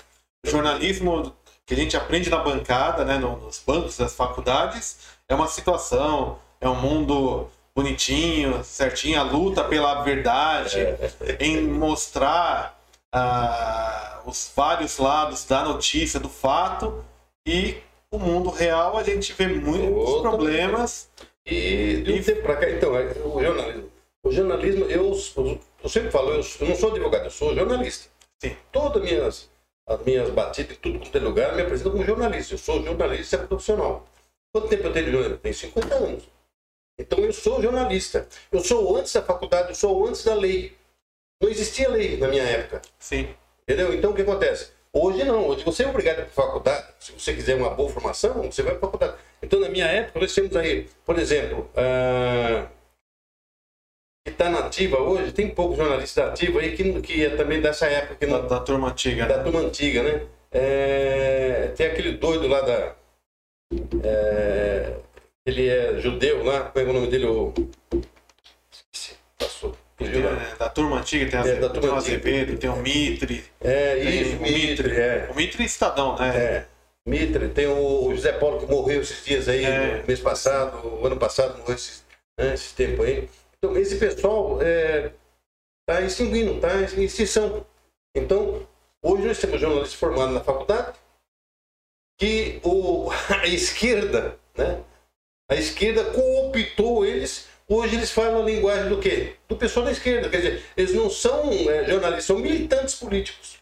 O 0.45 0.49
jornalismo 0.49 1.35
que 1.65 1.73
a 1.73 1.77
gente 1.77 1.95
aprende 1.95 2.29
na 2.29 2.37
bancada, 2.39 3.05
né? 3.05 3.17
no- 3.17 3.37
Nos 3.37 3.59
bancos 3.59 3.95
das 3.97 4.13
faculdades, 4.13 4.97
é 5.29 5.35
uma 5.35 5.47
situação, 5.47 6.39
é 6.59 6.67
um 6.67 6.75
mundo 6.75 7.49
bonitinho, 7.75 8.63
certinho, 8.63 9.19
a 9.19 9.23
luta 9.23 9.63
pela 9.63 10.03
verdade, 10.03 10.77
em 11.39 11.61
mostrar 11.61 12.79
ah, 13.11 14.21
os 14.25 14.51
vários 14.55 14.97
lados 14.97 15.45
da 15.45 15.63
notícia, 15.63 16.19
do 16.19 16.29
fato, 16.29 17.03
e 17.45 17.77
o 18.11 18.17
mundo 18.17 18.49
real 18.49 18.97
a 18.97 19.03
gente 19.03 19.33
vê 19.33 19.47
muitos 19.47 19.89
Outra 19.89 20.29
problemas. 20.29 21.09
E 21.45 22.01
de 22.03 22.13
um 22.13 22.23
tempo 22.23 22.41
cá, 22.43 22.69
então, 22.69 22.95
é, 22.95 23.11
o 23.23 23.41
jornalismo. 23.41 23.91
O 24.23 24.31
jornalismo, 24.31 24.85
eu, 24.85 25.17
eu, 25.83 25.89
sempre 25.89 26.11
falo, 26.11 26.31
eu, 26.31 26.41
eu 26.59 26.67
não 26.67 26.75
sou 26.75 26.91
advogado, 26.91 27.25
eu 27.25 27.31
sou 27.31 27.55
jornalista. 27.55 28.09
Sim. 28.37 28.55
Todas 28.71 29.01
as 29.01 29.09
minhas, 29.09 29.49
as 29.87 30.03
minhas 30.03 30.29
batidas, 30.29 30.77
tudo 30.77 30.99
quanto 30.99 31.17
é 31.17 31.21
lugar, 31.21 31.55
me 31.55 31.61
apresentam 31.61 31.93
como 31.93 32.05
jornalista. 32.05 32.53
Eu 32.53 32.57
sou 32.57 32.83
jornalista 32.83 33.37
profissional. 33.37 34.05
Quanto 34.51 34.67
tempo 34.67 34.87
eu 34.87 34.93
tenho 34.93 35.05
de 35.05 35.11
jornalismo? 35.11 35.39
Tenho 35.39 35.55
50 35.55 35.95
anos. 35.95 36.23
Então 36.99 37.19
eu 37.19 37.31
sou 37.33 37.61
jornalista. 37.61 38.27
Eu 38.51 38.59
sou 38.59 38.97
antes 38.97 39.13
da 39.13 39.23
faculdade, 39.23 39.69
eu 39.69 39.75
sou 39.75 40.05
antes 40.05 40.23
da 40.23 40.33
lei. 40.35 40.77
Não 41.41 41.49
existia 41.49 41.89
lei 41.89 42.17
na 42.17 42.27
minha 42.27 42.43
época. 42.43 42.81
Sim, 42.99 43.29
Entendeu? 43.69 43.93
Então 43.93 44.09
o 44.09 44.15
que 44.15 44.23
acontece? 44.23 44.71
Hoje 44.91 45.23
não, 45.23 45.47
hoje 45.47 45.63
você 45.63 45.83
é 45.83 45.87
obrigado 45.87 46.21
a 46.21 46.25
faculdade. 46.25 46.87
Se 46.99 47.11
você 47.11 47.35
quiser 47.35 47.55
uma 47.55 47.69
boa 47.69 47.87
formação, 47.87 48.51
você 48.51 48.63
vai 48.63 48.73
para 48.73 48.81
faculdade. 48.81 49.13
Então 49.43 49.59
na 49.59 49.69
minha 49.69 49.85
época 49.85 50.19
nós 50.19 50.33
temos 50.33 50.55
aí, 50.55 50.89
por 51.05 51.19
exemplo, 51.19 51.69
ah, 51.77 52.67
que 54.25 54.31
está 54.31 54.49
nativa 54.49 54.97
hoje, 54.97 55.31
tem 55.31 55.49
poucos 55.51 55.77
jornalistas 55.77 56.29
ativos 56.29 56.63
aí 56.63 56.75
que, 56.75 56.99
que 57.01 57.23
é 57.23 57.35
também 57.35 57.61
dessa 57.61 57.85
época, 57.85 58.15
que 58.15 58.25
da, 58.25 58.39
não, 58.39 58.47
da 58.47 58.59
turma 58.59 58.89
antiga. 58.89 59.27
né? 59.27 59.35
da 59.35 59.43
turma 59.43 59.59
antiga, 59.59 60.01
né? 60.01 60.25
É, 60.51 61.71
tem 61.75 61.85
aquele 61.85 62.13
doido 62.13 62.47
lá 62.47 62.61
da. 62.61 62.95
é, 64.03 64.95
ele 65.49 65.67
é 65.67 65.99
judeu 65.99 66.43
lá, 66.43 66.61
como 66.69 66.85
é 66.85 66.89
o 66.89 66.93
nome 66.93 67.07
dele? 67.07 67.25
O, 67.25 67.53
esqueci, 68.71 69.15
passou. 69.37 69.75
fugiu 69.97 70.23
lá. 70.23 70.31
É, 70.31 70.55
da 70.55 70.69
turma 70.69 70.99
antiga, 70.99 71.29
tem, 71.29 71.39
É, 71.39 71.43
da 71.43 71.49
Azevedo, 71.49 71.73
turma 71.73 71.81
tem 71.81 71.89
o. 71.89 71.95
Azevedo, 71.95 72.57
tem 72.59 72.69
o 72.69 72.75
Mitre, 72.77 73.45
É, 73.61 73.97
isso, 73.97 74.37
o 74.37 74.41
Mitre. 74.41 74.91
é. 74.95 75.29
O 75.31 75.35
Mitre 75.35 75.63
é 75.63 75.65
Estadão, 75.65 76.17
né? 76.17 76.37
É, 76.37 76.65
Mitre, 77.05 77.49
tem 77.49 77.67
o 77.67 78.11
José 78.13 78.31
Paulo 78.33 78.59
que 78.59 78.65
morreu 78.71 79.01
esses 79.01 79.23
dias 79.25 79.47
aí, 79.47 79.63
É. 79.65 79.97
no 80.01 80.07
mês 80.07 80.19
passado, 80.19 80.87
o 80.87 81.05
ano 81.05 81.17
passado, 81.17 81.57
morreu 81.59 81.75
esses, 81.75 82.03
né, 82.39 82.53
esse 82.53 82.73
tempo 82.75 83.03
aí. 83.03 83.29
Então, 83.57 83.75
esse 83.77 83.97
pessoal 83.97 84.59
está 84.61 86.01
extinguindo, 86.01 86.55
está 86.55 86.79
em 86.97 87.03
extinção. 87.03 87.65
Então, 88.15 88.65
hoje 89.03 89.27
nós 89.27 89.39
temos 89.39 89.59
jornalistas 89.59 89.99
formados 89.99 90.33
na 90.33 90.41
faculdade 90.41 90.97
que 92.17 92.59
o, 92.63 93.09
a 93.41 93.47
esquerda, 93.47 94.37
né? 94.55 94.81
A 95.49 95.55
esquerda 95.55 96.03
cooptou 96.05 97.05
eles. 97.05 97.47
Hoje 97.67 97.95
eles 97.95 98.11
falam 98.11 98.41
a 98.41 98.45
linguagem 98.45 98.89
do 98.89 98.97
quê? 98.99 99.33
Do 99.47 99.55
pessoal 99.55 99.85
da 99.85 99.91
esquerda. 99.91 100.29
Quer 100.29 100.37
dizer, 100.37 100.63
eles 100.77 100.93
não 100.93 101.09
são 101.09 101.51
é, 101.51 101.85
jornalistas, 101.85 102.25
são 102.25 102.39
militantes 102.39 102.95
políticos. 102.95 103.57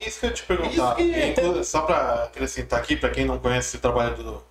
Isso 0.00 0.20
que 0.20 0.26
eu 0.26 0.34
te 0.34 0.42
perguntar. 0.44 0.94
Que- 0.96 1.64
Só 1.64 1.82
para 1.82 2.24
acrescentar 2.24 2.80
aqui, 2.80 2.96
para 2.96 3.10
quem 3.10 3.24
não 3.24 3.38
conhece 3.38 3.76
o 3.76 3.80
trabalho 3.80 4.16
do 4.16 4.44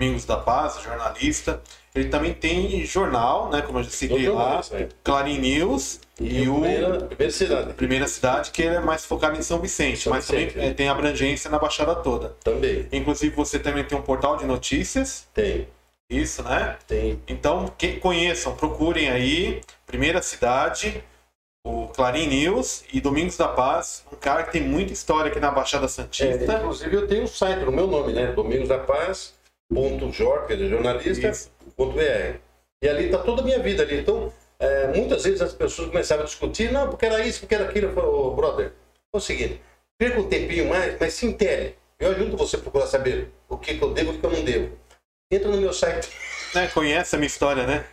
Domingos 0.00 0.24
da 0.24 0.36
Paz, 0.36 0.80
jornalista, 0.82 1.62
ele 1.94 2.08
também 2.08 2.32
tem 2.34 2.84
jornal, 2.84 3.50
né? 3.50 3.62
Como 3.62 3.78
eu 3.78 3.84
já 3.84 3.90
citei 3.90 4.28
lá, 4.28 4.60
né? 4.70 4.88
Clarim 5.02 5.38
News 5.38 6.00
e, 6.20 6.48
o 6.48 6.60
primeira, 6.60 6.98
primeira 7.06 7.32
cidade. 7.32 7.72
Primeira 7.74 8.08
Cidade, 8.08 8.50
que 8.50 8.62
é 8.62 8.80
mais 8.80 9.04
focado 9.04 9.38
em 9.38 9.42
São 9.42 9.60
Vicente, 9.60 10.00
São 10.00 10.12
mas 10.12 10.26
Vicente, 10.28 10.54
também 10.54 10.68
é, 10.70 10.74
tem 10.74 10.88
abrangência 10.88 11.50
na 11.50 11.58
Baixada 11.58 11.94
toda. 11.96 12.30
Também 12.44 12.86
Inclusive, 12.92 13.34
você 13.34 13.58
também 13.58 13.84
tem 13.84 13.96
um 13.98 14.02
portal 14.02 14.36
de 14.36 14.44
notícias, 14.44 15.26
tem. 15.34 15.66
Isso, 16.10 16.42
né? 16.42 16.76
Tem. 16.86 17.20
Então, 17.26 17.72
quem 17.78 17.98
conheçam, 17.98 18.54
procurem 18.56 19.10
aí, 19.10 19.60
Primeira 19.86 20.20
Cidade, 20.22 21.02
o 21.64 21.88
Clarim 21.88 22.26
News 22.26 22.84
e 22.92 23.00
Domingos 23.00 23.36
da 23.36 23.48
Paz, 23.48 24.04
um 24.12 24.16
cara 24.16 24.42
que 24.42 24.52
tem 24.52 24.62
muita 24.62 24.92
história 24.92 25.30
aqui 25.30 25.40
na 25.40 25.50
Baixada 25.50 25.86
É, 25.86 25.88
Santista. 25.88 26.54
inclusive 26.54 26.94
eu 26.96 27.06
tenho 27.06 27.22
um 27.24 27.26
site 27.26 27.60
no 27.64 27.72
meu 27.72 27.86
nome, 27.86 28.12
né? 28.12 28.32
Domingos 28.32 28.68
da 28.68 28.78
Paz, 28.78 29.34
ponto 29.72 30.10
jor, 30.12 30.46
quer 30.46 30.54
dizer, 30.56 30.70
jornalista, 30.70 31.28
Isso. 31.28 31.50
ponto 31.76 31.94
BR. 31.94 32.38
E 32.82 32.88
ali 32.88 33.06
está 33.06 33.18
toda 33.18 33.42
a 33.42 33.44
minha 33.44 33.60
vida 33.60 33.82
ali. 33.84 34.00
Então, 34.00 34.32
é, 34.58 34.88
muitas 34.88 35.22
vezes 35.24 35.40
as 35.40 35.52
pessoas 35.52 35.88
começavam 35.88 36.24
a 36.24 36.26
discutir, 36.26 36.70
não, 36.72 36.88
porque 36.88 37.06
era 37.06 37.24
isso, 37.24 37.40
porque 37.40 37.54
era 37.54 37.64
aquilo. 37.64 37.88
Eu 37.88 37.94
falo, 37.94 38.26
"Ô, 38.28 38.34
brother, 38.34 38.72
é 39.14 39.16
o 39.16 39.20
seguinte, 39.20 39.60
perca 39.98 40.20
um 40.20 40.28
tempinho 40.28 40.68
mais, 40.68 40.96
mas 40.98 41.14
se 41.14 41.26
intere. 41.26 41.76
Eu 41.98 42.10
ajudo 42.10 42.36
você 42.36 42.56
a 42.56 42.58
procurar 42.58 42.86
saber 42.88 43.30
o 43.48 43.56
que, 43.56 43.78
que 43.78 43.82
eu 43.82 43.94
devo 43.94 44.12
e 44.12 44.16
o 44.16 44.18
que 44.20 44.26
eu 44.26 44.30
não 44.32 44.44
devo. 44.44 44.76
Entra 45.32 45.50
no 45.50 45.56
meu 45.56 45.72
site. 45.72 46.10
Né? 46.54 46.66
Conhece 46.74 47.16
a 47.16 47.18
minha 47.18 47.26
história, 47.26 47.66
né? 47.66 47.86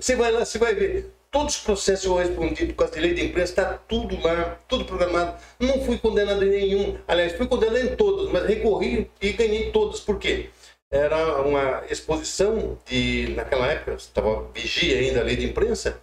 Você 0.00 0.16
vai 0.16 0.32
lá, 0.32 0.44
você 0.44 0.58
vai 0.58 0.74
ver. 0.74 1.12
Todos 1.30 1.54
os 1.54 1.60
processos 1.62 2.04
eu 2.04 2.16
respondi 2.16 2.66
por 2.66 2.74
causa 2.74 2.94
de 2.94 3.00
lei 3.00 3.14
de 3.14 3.24
imprensa, 3.24 3.52
está 3.52 3.74
tudo 3.88 4.20
lá, 4.20 4.58
tudo 4.68 4.84
programado. 4.84 5.40
Não 5.60 5.82
fui 5.84 5.96
condenado 5.96 6.44
em 6.44 6.50
nenhum. 6.50 6.98
Aliás, 7.06 7.34
fui 7.34 7.46
condenado 7.46 7.78
em 7.78 7.94
todos, 7.96 8.30
mas 8.30 8.44
recorri 8.44 9.08
e 9.20 9.32
ganhei 9.32 9.70
todos. 9.70 10.00
Por 10.00 10.18
quê? 10.18 10.50
Era 10.90 11.40
uma 11.40 11.84
exposição 11.88 12.78
de, 12.84 13.32
naquela 13.34 13.66
época, 13.68 13.94
estava 13.94 14.46
vigia 14.52 14.98
ainda 14.98 15.20
a 15.20 15.24
lei 15.24 15.36
de 15.36 15.46
imprensa, 15.46 15.98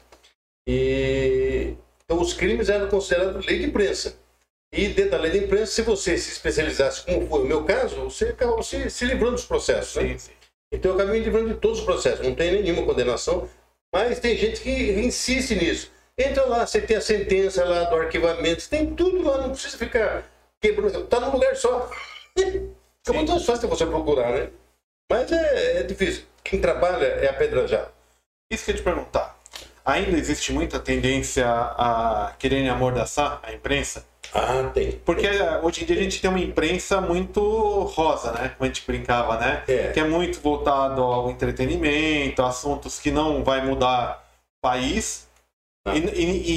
e 0.68 1.76
então 2.04 2.20
os 2.20 2.34
crimes 2.34 2.70
eram 2.70 2.88
considerados 2.88 3.46
lei 3.46 3.60
de 3.60 3.66
imprensa. 3.66 4.18
E 4.74 4.88
dentro 4.88 5.12
da 5.12 5.18
lei 5.18 5.32
de 5.32 5.38
imprensa, 5.40 5.68
se 5.68 5.82
você 5.84 6.18
se 6.18 6.32
especializasse, 6.32 7.06
como 7.06 7.28
foi 7.28 7.42
o 7.42 7.46
meu 7.46 7.64
caso, 7.66 7.98
você 8.04 8.26
acabou 8.26 8.64
se, 8.64 8.90
se 8.90 9.06
livrando 9.06 9.34
dos 9.34 9.46
processos. 9.46 9.96
né? 10.02 10.10
Sim, 10.10 10.18
sim. 10.18 10.39
Então 10.72 10.92
eu 10.92 10.96
acabei 10.96 11.20
me 11.20 11.26
livrando 11.26 11.50
de 11.50 11.60
todos 11.60 11.80
os 11.80 11.86
processos, 11.86 12.26
não 12.26 12.36
tem 12.36 12.52
nenhuma 12.52 12.86
condenação, 12.86 13.50
mas 13.94 14.20
tem 14.20 14.38
gente 14.38 14.62
que 14.62 14.70
insiste 14.70 15.56
nisso. 15.56 15.92
Entra 16.18 16.46
lá, 16.46 16.68
você 16.68 16.82
tem 16.82 16.98
a 16.98 17.02
sentença 17.02 17.64
lá 17.64 17.86
do 17.86 17.96
arquivamento, 17.96 18.62
você 18.62 18.70
tem 18.70 18.94
tudo 18.94 19.24
lá, 19.24 19.38
não 19.40 19.52
precisa 19.52 19.78
ficar 19.78 20.30
quebrando, 20.62 21.06
tá 21.08 21.20
num 21.20 21.32
lugar 21.32 21.56
só. 21.56 21.90
Fica 22.38 23.14
muito 23.14 23.32
mais 23.32 23.46
fácil 23.46 23.70
você 23.70 23.86
procurar, 23.86 24.32
né? 24.32 24.50
Mas 25.10 25.32
é, 25.32 25.80
é 25.80 25.84
difícil. 25.84 26.26
Quem 26.44 26.60
trabalha 26.60 27.06
é 27.06 27.30
apedrejado. 27.30 27.92
Isso 28.52 28.66
que 28.66 28.72
eu 28.72 28.76
te 28.76 28.84
perguntar. 28.84 29.40
Ainda 29.86 30.18
existe 30.18 30.52
muita 30.52 30.80
tendência 30.80 31.48
a 31.50 32.36
quererem 32.38 32.70
amordaçar 32.70 33.40
a 33.42 33.54
imprensa? 33.54 34.06
Ah, 34.34 34.70
tem. 34.74 34.92
Porque 35.06 35.28
hoje 35.64 35.84
em 35.84 35.86
dia 35.88 35.96
a 35.98 36.04
gente 36.04 36.22
tem 36.22 36.30
uma 36.30 36.40
imprensa 36.40 37.02
muito 37.02 37.42
rosa, 37.96 38.32
né? 38.34 38.50
Como 38.50 38.64
a 38.70 38.74
gente 38.74 38.86
brincava, 38.86 39.38
né? 39.38 39.64
É. 39.68 39.92
Que 39.92 40.00
é 40.00 40.04
muito 40.04 40.40
voltado 40.40 41.02
ao 41.02 41.30
entretenimento, 41.32 42.44
assuntos 42.44 43.00
que 43.00 43.10
não 43.12 43.44
vai 43.44 43.66
mudar 43.66 44.24
o 44.64 44.68
país. 44.68 45.28
Ah. 45.88 45.96
E, 45.96 46.00
e- 46.00 46.52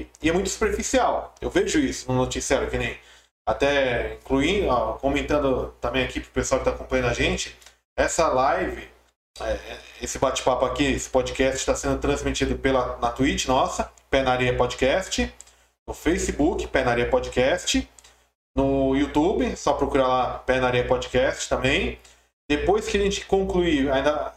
e- 0.00 0.08
e 0.22 0.28
é 0.28 0.32
muito 0.32 0.50
superficial. 0.50 1.34
Eu 1.40 1.48
vejo 1.50 1.78
isso 1.78 2.10
no 2.10 2.18
noticiário, 2.18 2.68
que 2.68 2.76
nem 2.76 2.98
até 3.46 4.14
incluindo, 4.14 4.68
ó, 4.68 4.94
comentando 4.94 5.74
também 5.80 6.04
aqui 6.04 6.20
pro 6.20 6.30
pessoal 6.30 6.60
que 6.60 6.68
está 6.68 6.76
acompanhando 6.78 7.08
a 7.10 7.12
gente, 7.14 7.54
essa 7.96 8.28
live, 8.28 8.88
é, 9.40 9.58
esse 10.00 10.18
bate-papo 10.18 10.64
aqui, 10.64 10.84
esse 10.84 11.08
podcast 11.10 11.56
está 11.56 11.74
sendo 11.74 11.98
transmitido 11.98 12.56
pela, 12.58 12.96
na 12.98 13.10
Twitch, 13.10 13.46
nossa, 13.46 13.90
Pé 14.10 14.22
na 14.22 14.32
Areia 14.32 14.56
Podcast, 14.56 15.30
no 15.86 15.94
Facebook, 15.94 16.66
Pé 16.68 16.84
na 16.84 16.92
Areia 16.92 17.10
Podcast, 17.10 17.88
no 18.56 18.96
YouTube, 18.96 19.56
só 19.56 19.74
procurar 19.74 20.06
lá 20.06 20.38
Pé 20.38 20.60
na 20.60 20.68
Areia 20.68 20.86
Podcast 20.86 21.48
também. 21.48 21.98
Depois 22.48 22.86
que 22.88 22.96
a 22.96 23.00
gente 23.00 23.24
concluir, 23.26 23.90
ainda 23.90 24.34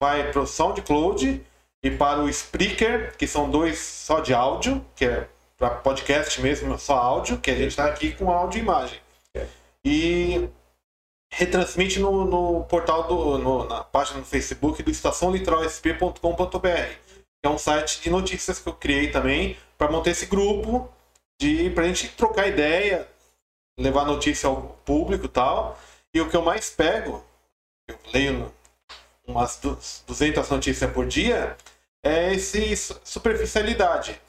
vai 0.00 0.30
pro 0.30 0.46
SoundCloud 0.46 1.44
e 1.82 1.90
para 1.90 2.20
o 2.20 2.28
Spreaker, 2.28 3.16
que 3.16 3.26
são 3.26 3.50
dois 3.50 3.78
só 3.78 4.20
de 4.20 4.32
áudio, 4.32 4.84
que 4.94 5.04
é 5.04 5.28
para 5.56 5.70
podcast 5.70 6.40
mesmo, 6.40 6.78
só 6.78 6.96
áudio, 6.96 7.38
que 7.38 7.50
a 7.50 7.54
gente 7.54 7.70
está 7.70 7.86
aqui 7.86 8.12
com 8.12 8.30
áudio 8.30 8.58
e 8.58 8.62
imagem. 8.62 9.00
É. 9.34 9.46
E 9.84 10.48
retransmite 11.30 11.98
no, 11.98 12.24
no 12.24 12.64
portal 12.64 13.08
do. 13.08 13.38
No, 13.38 13.64
na 13.66 13.82
página 13.82 14.20
no 14.20 14.24
Facebook 14.24 14.82
do 14.82 14.90
estaçãolitoralsp.com.br, 14.90 16.58
que 16.60 17.44
é 17.44 17.48
um 17.48 17.58
site 17.58 18.00
de 18.00 18.08
notícias 18.10 18.60
que 18.60 18.68
eu 18.68 18.74
criei 18.74 19.10
também 19.10 19.56
para 19.78 19.90
montar 19.90 20.10
esse 20.10 20.26
grupo 20.26 20.92
de 21.40 21.70
pra 21.70 21.84
gente 21.84 22.08
trocar 22.08 22.48
ideia, 22.48 23.08
levar 23.78 24.04
notícia 24.04 24.48
ao 24.48 24.76
público 24.84 25.26
e 25.26 25.28
tal. 25.28 25.78
E 26.12 26.20
o 26.20 26.28
que 26.28 26.36
eu 26.36 26.42
mais 26.42 26.68
pego, 26.68 27.24
eu 27.88 27.96
leio 28.12 28.52
umas 29.26 29.60
200 30.06 30.48
notícias 30.50 30.90
por 30.90 31.06
dia, 31.06 31.56
é 32.02 32.34
esse 32.34 32.76
superficialidade. 33.04 34.20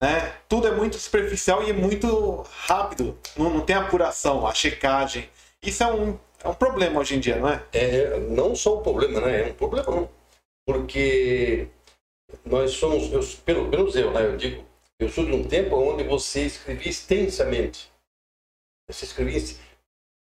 Né? 0.00 0.32
Tudo 0.48 0.68
é 0.68 0.70
muito 0.70 0.96
superficial 0.96 1.62
e 1.64 1.70
é 1.70 1.72
muito 1.72 2.46
rápido. 2.66 3.18
Não, 3.36 3.50
não 3.50 3.60
tem 3.60 3.76
apuração, 3.76 4.46
a 4.46 4.54
checagem. 4.54 5.28
Isso 5.60 5.82
é 5.82 5.92
um, 5.92 6.18
é 6.42 6.48
um 6.48 6.54
problema 6.54 7.00
hoje 7.00 7.16
em 7.16 7.20
dia, 7.20 7.36
não 7.36 7.48
é? 7.48 7.62
É, 7.72 8.18
não 8.20 8.54
só 8.54 8.78
um 8.78 8.82
problema, 8.82 9.20
né? 9.20 9.48
É 9.48 9.50
um 9.50 9.54
problema. 9.54 10.08
Porque 10.64 11.68
nós 12.44 12.72
somos, 12.72 13.12
eu, 13.12 13.20
pelo 13.44 13.66
menos 13.66 13.96
eu, 13.96 14.12
né? 14.12 14.24
Eu 14.24 14.36
digo, 14.36 14.64
eu 14.98 15.08
sou 15.08 15.24
de 15.24 15.32
um 15.32 15.46
tempo 15.46 15.76
onde 15.76 16.02
você 16.02 16.46
escrevia 16.46 16.90
extensamente. 16.90 17.90
Você 18.88 19.04
escrevia 19.04 19.56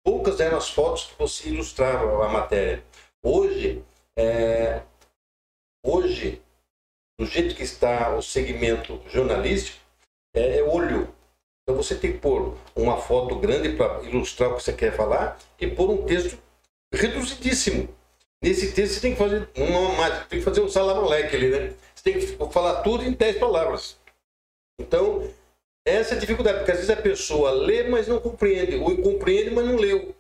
poucas 0.03 0.39
eram 0.39 0.57
as 0.57 0.69
fotos 0.69 1.05
que 1.05 1.17
você 1.17 1.49
ilustrava 1.49 2.25
a 2.25 2.29
matéria. 2.29 2.83
Hoje, 3.23 3.83
é, 4.17 4.83
hoje, 5.83 6.41
do 7.19 7.25
jeito 7.25 7.55
que 7.55 7.63
está 7.63 8.15
o 8.15 8.21
segmento 8.21 9.01
jornalístico, 9.07 9.79
é, 10.35 10.59
é 10.59 10.63
olho. 10.63 11.13
Então 11.63 11.75
você 11.75 11.95
tem 11.95 12.13
que 12.13 12.19
pôr 12.19 12.57
uma 12.75 12.97
foto 12.97 13.35
grande 13.35 13.75
para 13.75 14.03
ilustrar 14.03 14.51
o 14.51 14.55
que 14.55 14.63
você 14.63 14.73
quer 14.73 14.95
falar 14.95 15.37
e 15.59 15.67
pôr 15.67 15.89
um 15.89 16.05
texto 16.05 16.37
reduzidíssimo. 16.93 17.89
Nesse 18.41 18.71
texto 18.71 18.93
você 18.93 19.01
tem 19.01 19.11
que 19.13 19.17
fazer 19.17 19.49
uma 19.55 20.25
tem 20.25 20.39
que 20.39 20.45
fazer 20.45 20.61
um 20.61 20.69
salamoleque 20.69 21.35
ali, 21.35 21.49
né? 21.49 21.73
Você 21.93 22.03
tem 22.03 22.19
que 22.19 22.51
falar 22.51 22.81
tudo 22.81 23.03
em 23.03 23.11
10 23.11 23.37
palavras. 23.37 23.98
Então, 24.79 25.29
essa 25.85 26.13
é 26.13 26.17
a 26.17 26.19
dificuldade, 26.19 26.59
porque 26.59 26.71
às 26.71 26.77
vezes 26.77 26.89
a 26.89 27.01
pessoa 27.01 27.51
lê, 27.51 27.83
mas 27.83 28.07
não 28.07 28.19
compreende, 28.19 28.75
ou 28.77 28.97
compreende, 28.97 29.51
mas 29.51 29.65
não 29.65 29.75
leu. 29.75 30.15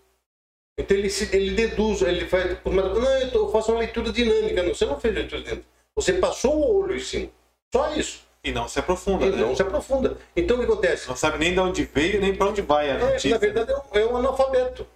Então 0.77 0.95
ele, 0.95 1.09
se, 1.09 1.35
ele 1.35 1.51
deduz, 1.51 2.01
ele 2.01 2.25
faz. 2.25 2.57
Não, 2.63 3.19
eu 3.33 3.51
faço 3.51 3.71
uma 3.71 3.79
leitura 3.79 4.11
dinâmica. 4.11 4.63
Não, 4.63 4.73
você 4.73 4.85
não 4.85 4.99
fez 4.99 5.13
leitura 5.13 5.41
dinâmica. 5.41 5.67
Você 5.95 6.13
passou 6.13 6.55
o 6.55 6.81
olho 6.81 6.95
em 6.95 6.99
cima. 6.99 7.29
Só 7.73 7.93
isso. 7.93 8.25
E 8.41 8.53
não 8.53 8.69
se 8.69 8.79
aprofunda. 8.79 9.25
E 9.25 9.31
né? 9.31 9.37
não 9.37 9.53
se 9.53 9.61
aprofunda. 9.61 10.17
Então 10.33 10.55
o 10.55 10.59
que 10.59 10.65
acontece? 10.65 11.09
Não 11.09 11.17
sabe 11.17 11.37
nem 11.37 11.53
de 11.53 11.59
onde 11.59 11.83
veio, 11.83 12.21
nem 12.21 12.33
para 12.33 12.47
onde 12.47 12.61
vai 12.61 12.89
a 12.89 12.97
notícia. 12.97 13.27
É, 13.27 13.31
na 13.31 13.37
verdade, 13.37 13.71
é 13.71 13.75
um, 13.75 13.99
é 13.99 14.05
um 14.05 14.17
analfabeto. 14.17 14.87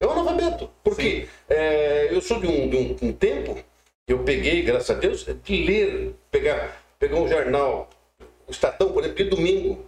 É 0.00 0.06
um 0.06 0.10
analfabeto. 0.10 0.70
Porque 0.82 1.28
é, 1.50 2.08
eu 2.10 2.22
sou 2.22 2.40
de 2.40 2.46
um, 2.46 2.70
de 2.70 2.76
um, 2.76 3.08
um 3.08 3.12
tempo, 3.12 3.62
eu 4.08 4.24
peguei, 4.24 4.62
graças 4.62 4.90
a 4.90 4.98
Deus, 4.98 5.26
de 5.44 5.66
ler, 5.66 6.14
pegar, 6.30 6.82
pegar 6.98 7.16
um 7.16 7.28
jornal, 7.28 7.90
o 8.46 8.50
Estadão, 8.50 8.92
por 8.92 9.02
exemplo, 9.02 9.24
de 9.24 9.30
domingo. 9.30 9.84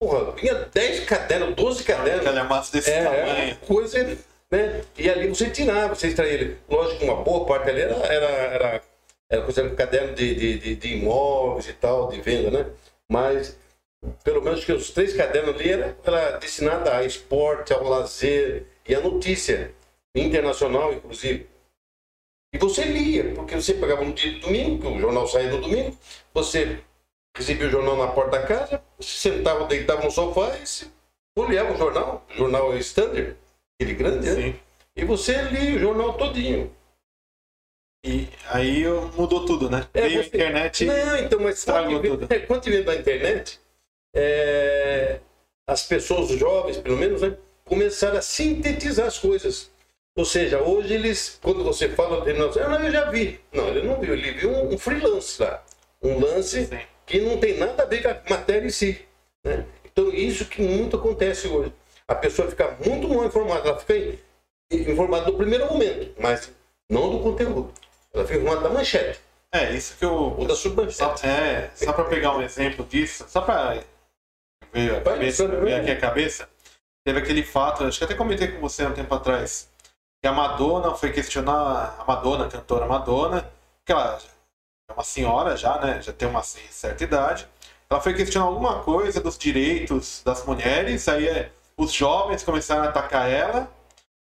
Porra, 0.00 0.32
vinha 0.32 0.54
10 0.54 1.04
cadernos, 1.04 1.54
12 1.54 1.84
cadernos. 1.84 2.24
Calhamaço 2.24 2.72
desse 2.72 2.90
É, 2.90 3.04
tamanho. 3.04 3.26
é 3.52 3.54
coisa, 3.66 4.18
né? 4.50 4.82
E 4.98 5.08
ali 5.08 5.28
você 5.28 5.48
tirava, 5.50 5.94
você 5.94 6.08
extraía 6.08 6.32
ele. 6.32 6.58
Lógico 6.68 6.98
que 6.98 7.04
uma 7.04 7.22
boa 7.22 7.46
parte 7.46 7.70
ali 7.70 7.80
era, 7.82 7.94
era, 8.06 8.26
era, 8.26 8.82
era 9.30 9.42
coisa, 9.42 9.70
caderno 9.70 10.14
de, 10.14 10.34
de, 10.34 10.58
de, 10.58 10.74
de 10.76 10.88
imóveis 10.94 11.68
e 11.68 11.72
tal, 11.74 12.08
de 12.08 12.20
venda, 12.20 12.50
né? 12.50 12.70
Mas 13.08 13.56
pelo 14.24 14.42
menos 14.42 14.64
que 14.64 14.72
os 14.72 14.90
três 14.90 15.14
cadernos 15.14 15.54
ali 15.54 15.70
era, 15.70 15.96
era 16.04 16.38
destinado 16.38 16.90
a 16.90 17.04
esporte, 17.04 17.72
ao 17.72 17.84
lazer 17.84 18.66
e 18.88 18.94
à 18.96 19.00
notícia 19.00 19.72
internacional, 20.16 20.92
inclusive. 20.92 21.46
E 22.52 22.58
você 22.58 22.84
lia, 22.84 23.32
porque 23.34 23.54
você 23.54 23.72
pegava 23.74 24.04
no 24.04 24.12
dia 24.12 24.32
de 24.32 24.40
domingo, 24.40 24.80
que 24.80 24.86
o 24.88 25.00
jornal 25.00 25.26
saía 25.26 25.50
no 25.50 25.60
domingo, 25.60 25.96
você 26.34 26.80
recebia 27.36 27.66
o 27.66 27.70
jornal 27.70 27.96
na 27.96 28.08
porta 28.08 28.38
da 28.38 28.46
casa, 28.46 28.82
se 29.00 29.30
sentava, 29.30 29.64
deitava 29.66 30.02
no 30.02 30.10
sofá 30.10 30.56
e 30.62 30.66
se 30.66 30.90
folheava 31.36 31.72
o 31.72 31.76
jornal, 31.76 32.26
o 32.30 32.34
jornal 32.34 32.76
standard, 32.78 33.36
aquele 33.80 33.94
grande, 33.94 34.30
né? 34.30 34.34
Sim. 34.34 34.60
E 34.94 35.04
você 35.04 35.40
lia 35.42 35.76
o 35.76 35.78
jornal 35.78 36.14
todinho. 36.14 36.74
E 38.04 38.28
aí 38.48 38.84
mudou 39.16 39.46
tudo, 39.46 39.70
né? 39.70 39.86
É, 39.94 40.02
Veio 40.02 40.20
a 40.20 40.22
você- 40.22 40.28
internet. 40.28 40.84
Não, 40.84 41.16
então, 41.18 41.40
mas 41.40 41.58
estragou 41.58 42.00
quando 42.00 42.18
tudo. 42.18 42.46
quando 42.46 42.84
da 42.84 42.96
internet, 42.96 43.60
é, 44.14 45.20
as 45.66 45.84
pessoas 45.84 46.30
os 46.30 46.38
jovens, 46.38 46.78
pelo 46.78 46.96
menos, 46.96 47.22
né, 47.22 47.36
começaram 47.64 48.18
a 48.18 48.22
sintetizar 48.22 49.06
as 49.06 49.18
coisas. 49.18 49.70
Ou 50.14 50.24
seja, 50.26 50.60
hoje 50.60 50.92
eles, 50.92 51.38
quando 51.40 51.64
você 51.64 51.88
fala 51.88 52.22
ah, 52.22 52.68
não, 52.68 52.84
eu 52.84 52.90
já 52.92 53.08
vi. 53.10 53.40
Não, 53.52 53.68
ele 53.68 53.86
não 53.86 53.98
viu, 53.98 54.12
ele 54.12 54.32
viu 54.32 54.50
um, 54.50 54.74
um 54.74 54.78
freelance 54.78 55.40
lá. 55.40 55.64
Um 56.02 56.18
lance 56.20 56.66
Sim. 56.66 56.80
Que 57.12 57.20
não 57.20 57.36
tem 57.36 57.58
nada 57.58 57.82
a 57.82 57.86
ver 57.86 58.02
com 58.02 58.08
a 58.08 58.38
matéria 58.38 58.66
em 58.66 58.70
si. 58.70 59.04
né? 59.44 59.66
Então, 59.84 60.08
isso 60.08 60.46
que 60.46 60.62
muito 60.62 60.96
acontece 60.96 61.46
hoje. 61.46 61.70
A 62.08 62.14
pessoa 62.14 62.48
fica 62.48 62.74
muito 62.84 63.06
mal 63.06 63.26
informada, 63.26 63.68
ela 63.68 63.78
fica 63.78 63.94
in- 63.98 64.18
informada 64.90 65.26
do 65.26 65.34
primeiro 65.36 65.66
momento, 65.66 66.14
mas 66.18 66.50
não 66.90 67.10
do 67.10 67.20
conteúdo. 67.20 67.70
Ela 68.14 68.24
fica 68.24 68.38
informada 68.38 68.68
da 68.68 68.74
manchete 68.74 69.20
É, 69.52 69.72
isso 69.74 69.94
que 69.98 70.04
eu. 70.06 70.14
ou 70.14 70.46
da 70.46 70.54
Só, 70.54 70.62
submanchete. 70.70 71.26
é, 71.26 71.70
só 71.74 71.92
para 71.92 72.04
pegar 72.04 72.34
um 72.34 72.40
exemplo 72.42 72.82
disso, 72.86 73.26
só 73.28 73.42
para 73.42 73.82
ver 74.72 74.96
a 74.96 75.00
cabeça, 75.02 75.46
ver 75.48 75.74
aqui 75.74 75.90
a 75.90 76.00
cabeça, 76.00 76.48
teve 77.04 77.18
aquele 77.18 77.42
fato, 77.42 77.84
acho 77.84 77.98
que 77.98 78.04
até 78.04 78.14
comentei 78.14 78.48
com 78.48 78.60
você 78.60 78.84
há 78.84 78.88
um 78.88 78.94
tempo 78.94 79.14
atrás, 79.14 79.68
que 80.22 80.26
a 80.28 80.32
Madonna 80.32 80.94
foi 80.94 81.12
questionar, 81.12 81.96
a 81.98 82.04
Madonna, 82.06 82.46
a 82.46 82.50
cantora 82.50 82.86
Madonna, 82.86 83.52
que 83.84 83.92
ela 83.92 84.18
é 84.92 84.94
uma 84.94 85.04
senhora 85.04 85.56
já, 85.56 85.80
né, 85.80 86.00
já 86.00 86.12
tem 86.12 86.28
uma 86.28 86.42
certa 86.42 87.02
idade, 87.02 87.48
ela 87.88 88.00
foi 88.00 88.14
questionar 88.14 88.46
alguma 88.46 88.80
coisa 88.80 89.20
dos 89.20 89.36
direitos 89.36 90.22
das 90.24 90.44
mulheres, 90.44 91.08
aí 91.08 91.26
é, 91.26 91.50
os 91.76 91.92
jovens 91.92 92.42
começaram 92.42 92.84
a 92.84 92.88
atacar 92.88 93.28
ela, 93.28 93.70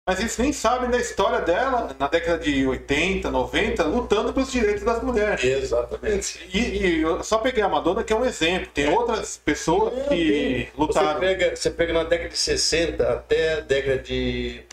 mas 0.08 0.20
eles 0.20 0.38
nem 0.38 0.54
sabem 0.54 0.88
da 0.88 1.00
história 1.00 1.42
dela, 1.42 1.96
na 1.98 2.08
década 2.08 2.38
de 2.38 2.68
80, 2.68 3.32
90, 3.32 3.84
lutando 3.86 4.32
pelos 4.34 4.52
direitos 4.52 4.84
das 4.84 5.02
mulheres. 5.02 5.44
Exatamente. 5.44 6.48
E, 6.54 6.60
e 6.60 7.02
eu 7.02 7.24
só 7.24 7.40
peguei 7.40 7.64
a 7.64 7.68
Madonna, 7.68 8.04
que 8.04 8.14
é 8.14 8.16
um 8.16 8.24
exemplo. 8.24 8.70
Tem 8.72 8.88
outras 8.88 9.38
pessoas 9.38 9.96
Não, 9.96 10.04
que 10.10 10.68
lutaram. 10.78 11.14
Você 11.14 11.20
pega, 11.20 11.56
você 11.56 11.72
pega 11.72 11.94
na 11.94 12.04
década 12.04 12.30
de 12.30 12.38
60 12.38 13.14
até 13.14 13.54
a 13.54 13.60
década 13.62 13.98
de 13.98 14.64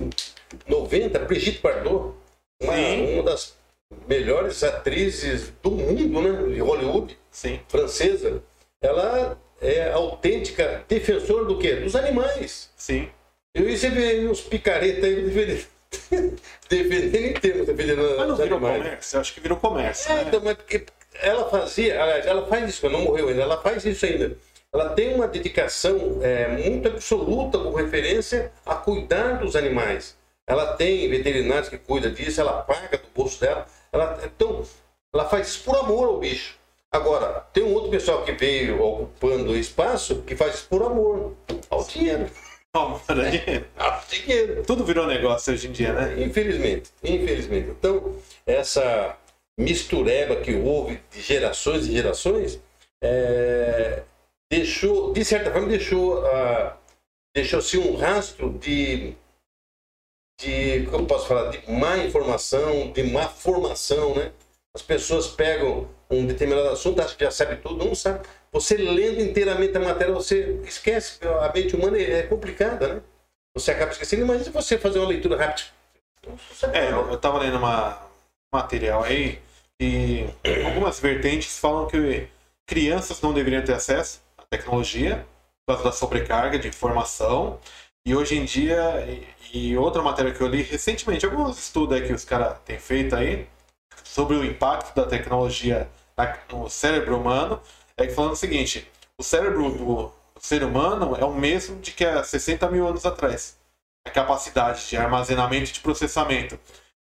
90, 0.69 1.19
Brigitte 1.21 1.63
Bardot, 1.63 2.13
uma, 2.63 2.75
uma 2.75 3.23
das 3.23 3.57
melhores 4.09 4.63
atrizes 4.63 5.53
do 5.63 5.71
mundo, 5.71 6.23
né, 6.23 6.55
de 6.55 6.61
Hollywood, 6.61 7.19
Sim. 7.31 7.61
francesa. 7.69 8.43
Ela 8.81 9.39
é 9.61 9.93
autêntica 9.93 10.85
defensora 10.89 11.45
do 11.45 11.59
quê? 11.59 11.77
Dos 11.77 11.95
animais. 11.95 12.71
Sim. 12.77 13.09
E 13.55 13.61
aí 13.61 13.77
você 13.77 13.91
vê 13.91 14.27
uns 14.27 14.41
picaretas 14.41 15.05
aí 15.05 15.23
defendendo, 15.23 15.67
defendendo 16.69 17.25
em 17.27 17.33
termos, 17.35 17.67
defendendo 17.67 18.17
Mas 18.17 18.29
não 18.29 18.37
virou 18.37 18.59
animais. 18.59 18.79
comércio? 18.79 19.17
Eu 19.17 19.21
acho 19.21 19.35
que 19.35 19.41
virou 19.41 19.59
comércio. 19.59 20.11
É, 20.11 20.15
né? 20.17 20.25
então, 20.27 20.41
mas 20.43 20.57
porque 20.57 20.85
ela 21.21 21.49
fazia, 21.49 22.03
aliás, 22.03 22.27
ela 22.27 22.47
faz 22.47 22.69
isso, 22.69 22.87
ela 22.87 22.99
não 22.99 23.05
morreu 23.05 23.29
ainda, 23.29 23.43
ela 23.43 23.61
faz 23.61 23.85
isso 23.85 24.05
ainda. 24.05 24.37
Ela 24.73 24.89
tem 24.91 25.15
uma 25.15 25.29
dedicação 25.29 26.19
é, 26.23 26.49
muito 26.49 26.89
absoluta 26.89 27.59
com 27.59 27.73
referência 27.73 28.51
a 28.65 28.75
cuidar 28.75 29.35
dos 29.35 29.55
animais. 29.55 30.17
Ela 30.47 30.75
tem 30.77 31.09
veterinários 31.09 31.69
que 31.69 31.77
cuidam 31.77 32.11
disso, 32.13 32.41
ela 32.41 32.63
paga 32.63 32.97
do 32.97 33.09
bolso 33.15 33.39
dela. 33.41 33.67
Ela, 33.93 34.19
então, 34.25 34.65
ela 35.15 35.29
faz 35.29 35.57
por 35.57 35.77
amor 35.77 36.09
ao 36.09 36.19
bicho. 36.19 36.59
Agora, 36.91 37.41
tem 37.53 37.63
um 37.63 37.73
outro 37.75 37.91
pessoal 37.91 38.25
que 38.25 38.33
veio 38.33 38.83
ocupando 38.83 39.53
o 39.53 39.57
espaço 39.57 40.23
que 40.23 40.37
faz 40.37 40.61
por 40.61 40.83
amor 40.83 41.35
ao 41.71 41.85
dinheiro. 41.85 42.31
Peraí. 43.07 43.67
Ao 43.77 44.03
dinheiro. 44.09 44.63
Tudo 44.65 44.83
virou 44.83 45.07
negócio 45.07 45.53
hoje 45.53 45.69
em 45.69 45.73
dia, 45.73 45.93
né? 45.93 46.23
Infelizmente, 46.23 46.91
infelizmente. 47.05 47.69
Então, 47.69 48.17
essa 48.47 49.15
mistureba 49.59 50.37
que 50.37 50.55
houve 50.55 50.99
de 51.11 51.21
gerações 51.21 51.87
e 51.87 51.93
gerações 51.93 52.59
é, 53.03 54.03
deixou, 54.51 55.13
de 55.13 55.23
certa 55.23 55.51
forma, 55.51 55.69
deixou, 55.69 56.25
ah, 56.27 56.77
deixou-se 57.35 57.77
um 57.77 57.97
rastro 57.97 58.51
de, 58.59 59.15
de, 60.43 60.87
como 60.91 61.07
posso 61.07 61.27
falar, 61.27 61.51
de 61.51 61.71
má 61.71 61.97
informação, 61.99 62.91
de 62.93 63.03
má 63.05 63.29
formação, 63.29 64.15
né? 64.15 64.33
As 64.75 64.83
pessoas 64.83 65.29
pegam 65.29 65.89
um 66.11 66.27
determinado 66.27 66.69
assunto, 66.69 67.01
acham 67.01 67.17
que 67.17 67.25
já 67.25 67.31
sabe 67.31 67.57
tudo, 67.57 67.85
não 67.85 67.95
sabe. 67.95 68.27
Você 68.53 68.77
lendo 68.77 69.21
inteiramente 69.21 69.77
a 69.77 69.81
matéria, 69.81 70.13
você 70.13 70.61
esquece. 70.65 71.19
A 71.41 71.53
mente 71.53 71.77
humana 71.77 71.99
é 71.99 72.23
complicada, 72.23 72.95
né? 72.95 73.03
Você 73.55 73.71
acaba 73.71 73.93
esquecendo. 73.93 74.23
Imagina 74.23 74.51
você 74.51 74.79
fazer 74.79 74.99
uma 74.99 75.09
leitura 75.09 75.37
rápida. 75.37 75.69
Sabe 76.55 76.79
É, 76.79 76.91
eu, 76.91 77.11
eu 77.11 77.19
tava 77.19 77.39
lendo 77.39 77.57
uma 77.57 78.01
material 78.53 79.03
aí 79.03 79.41
E 79.81 80.27
algumas 80.65 81.01
vertentes 81.01 81.59
falam 81.59 81.87
que 81.87 82.29
crianças 82.67 83.21
não 83.21 83.33
deveriam 83.33 83.65
ter 83.65 83.73
acesso 83.73 84.23
à 84.39 84.45
tecnologia 84.45 85.27
por 85.67 85.75
causa 85.75 85.85
da 85.85 85.93
sobrecarga 85.93 86.59
de 86.59 86.69
informação. 86.69 87.59
E 88.05 88.17
hoje 88.17 88.37
em 88.37 88.45
dia, 88.45 89.07
e, 89.53 89.71
e 89.71 89.77
outra 89.77 90.03
matéria 90.03 90.35
que 90.35 90.41
eu 90.41 90.49
li 90.49 90.63
recentemente, 90.63 91.25
alguns 91.25 91.57
estudos 91.59 92.01
que 92.01 92.13
os 92.13 92.25
caras 92.25 92.59
têm 92.65 92.79
feito 92.79 93.15
aí 93.15 93.47
sobre 94.03 94.37
o 94.37 94.45
impacto 94.45 94.95
da 94.95 95.07
tecnologia 95.07 95.89
no 96.51 96.69
cérebro 96.69 97.17
humano, 97.19 97.61
é 97.97 98.07
que 98.07 98.13
falando 98.13 98.33
o 98.33 98.37
seguinte, 98.37 98.91
o 99.17 99.23
cérebro 99.23 99.71
do 99.71 100.13
ser 100.41 100.65
humano 100.65 101.17
é 101.17 101.25
o 101.25 101.33
mesmo 101.33 101.81
de 101.81 101.93
que 101.93 102.05
há 102.05 102.25
60 102.25 102.69
mil 102.71 102.87
anos 102.87 103.07
atrás. 103.07 103.57
A 104.05 104.11
capacidade 104.11 104.89
de 104.89 104.97
armazenamento 104.97 105.71
e 105.71 105.73
de 105.75 105.81
processamento. 105.81 106.59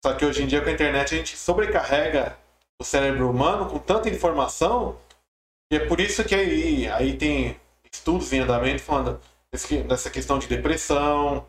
Só 0.04 0.14
que 0.14 0.26
hoje 0.26 0.44
em 0.44 0.48
dia 0.48 0.62
com 0.62 0.70
a 0.70 0.72
internet 0.72 1.14
a 1.14 1.18
gente 1.18 1.38
sobrecarrega 1.38 2.38
o 2.80 2.86
cérebro 2.86 3.30
humano 3.30 3.66
com 3.70 3.80
tanta 3.80 4.10
informação 4.10 4.98
e 5.72 5.76
é 5.76 5.80
por 5.80 6.00
isso 6.00 6.24
que 6.24 6.36
aí, 6.36 6.88
aí 6.88 7.18
tem 7.18 7.60
estudos 7.92 8.32
em 8.32 8.40
andamento 8.40 8.82
falando 8.82 9.20
dessa 9.88 10.10
questão 10.10 10.40
de 10.40 10.48
depressão, 10.48 11.46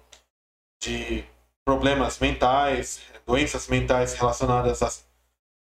de 0.82 1.24
problemas 1.64 2.18
mentais, 2.18 3.00
doenças 3.26 3.66
mentais 3.68 4.14
relacionadas 4.14 5.04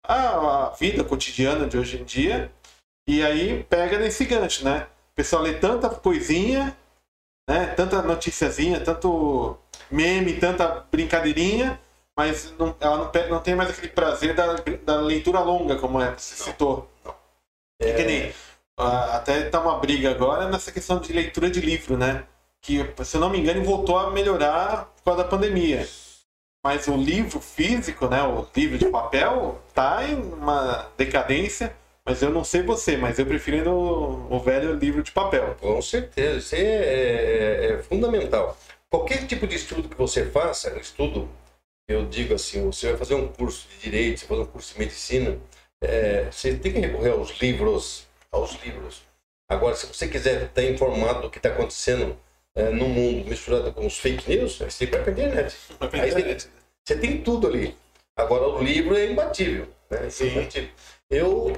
à, 0.03 0.67
à 0.67 0.69
vida 0.71 1.03
cotidiana 1.03 1.67
de 1.67 1.77
hoje 1.77 1.99
em 1.99 2.03
dia. 2.03 2.51
E 3.07 3.23
aí 3.23 3.63
pega 3.63 3.97
nesse 3.97 4.25
gancho, 4.25 4.63
né? 4.65 4.87
O 5.11 5.15
pessoal 5.15 5.41
lê 5.41 5.53
tanta 5.53 5.89
coisinha, 5.89 6.77
né? 7.49 7.67
tanta 7.67 8.01
noticiazinha, 8.01 8.81
tanto 8.81 9.57
meme, 9.89 10.33
tanta 10.39 10.85
brincadeirinha, 10.91 11.79
mas 12.17 12.51
não, 12.57 12.75
ela 12.79 12.97
não, 12.97 13.29
não 13.29 13.41
tem 13.41 13.55
mais 13.55 13.69
aquele 13.69 13.87
prazer 13.87 14.35
da, 14.35 14.55
da 14.83 14.99
leitura 15.01 15.39
longa, 15.39 15.77
como 15.77 16.01
é, 16.01 16.13
você 16.15 16.43
citou. 16.43 16.89
Não. 17.03 17.15
É... 17.79 17.93
Que 17.93 18.03
nem, 18.03 18.33
até 18.77 19.49
tá 19.49 19.59
uma 19.59 19.79
briga 19.79 20.11
agora 20.11 20.47
nessa 20.49 20.71
questão 20.71 20.99
de 20.99 21.11
leitura 21.11 21.49
de 21.49 21.59
livro, 21.59 21.97
né? 21.97 22.25
Que, 22.61 22.85
se 23.03 23.17
eu 23.17 23.21
não 23.21 23.29
me 23.29 23.39
engano, 23.39 23.63
voltou 23.63 23.97
a 23.97 24.11
melhorar 24.11 24.85
por 24.95 25.03
causa 25.03 25.23
da 25.23 25.29
pandemia. 25.29 25.87
Mas 26.63 26.87
o 26.87 26.95
livro 26.95 27.39
físico, 27.39 28.07
né, 28.07 28.21
o 28.23 28.45
livro 28.55 28.77
de 28.77 28.87
papel, 28.87 29.61
tá 29.73 30.03
em 30.03 30.15
uma 30.15 30.89
decadência. 30.97 31.75
Mas 32.05 32.21
eu 32.21 32.29
não 32.29 32.43
sei 32.43 32.61
você, 32.63 32.95
mas 32.97 33.19
eu 33.19 33.25
prefiro 33.25 33.71
o, 33.71 34.35
o 34.35 34.39
velho 34.39 34.73
livro 34.73 35.03
de 35.03 35.11
papel. 35.11 35.55
Com 35.59 35.81
certeza, 35.81 36.37
isso 36.37 36.55
é, 36.55 36.59
é, 36.59 37.65
é, 37.73 37.83
fundamental. 37.83 38.57
Qualquer 38.89 39.27
tipo 39.27 39.45
de 39.45 39.55
estudo 39.55 39.89
que 39.89 39.97
você 39.97 40.25
faça, 40.25 40.77
estudo 40.79 41.29
eu 41.89 42.05
digo 42.05 42.33
assim, 42.33 42.65
você 42.65 42.89
vai 42.89 42.97
fazer 42.97 43.15
um 43.15 43.27
curso 43.29 43.67
de 43.69 43.77
direito, 43.79 44.19
você 44.19 44.25
vai 44.25 44.37
fazer 44.37 44.49
um 44.49 44.51
curso 44.51 44.73
de 44.73 44.79
medicina, 44.79 45.37
é, 45.81 46.29
você 46.31 46.55
tem 46.55 46.73
que 46.73 46.79
recorrer 46.79 47.11
aos 47.11 47.37
livros, 47.39 48.06
aos 48.31 48.53
livros. 48.63 49.01
Agora, 49.49 49.75
se 49.75 49.85
você 49.85 50.07
quiser 50.07 50.43
estar 50.43 50.63
informado 50.63 51.21
do 51.21 51.29
que 51.29 51.37
está 51.37 51.49
acontecendo 51.49 52.17
é, 52.55 52.69
no 52.69 52.87
mundo 52.89 53.29
misturado 53.29 53.71
com 53.71 53.85
os 53.85 53.97
fake 53.97 54.29
news, 54.29 54.57
você 54.57 54.85
tem 54.85 54.87
que 54.87 54.95
ir 54.95 55.03
para 55.03 55.09
a 55.09 55.13
internet. 55.13 55.57
Aí 55.93 56.11
você, 56.11 56.49
você, 56.85 56.99
tem 56.99 57.21
tudo 57.21 57.47
ali. 57.47 57.75
Agora, 58.15 58.47
o 58.47 58.61
livro 58.61 58.97
é 58.97 59.05
imbatível. 59.05 59.67
Né? 59.89 59.99
É 60.07 60.25
imbatível. 60.25 60.69
Eu, 61.09 61.53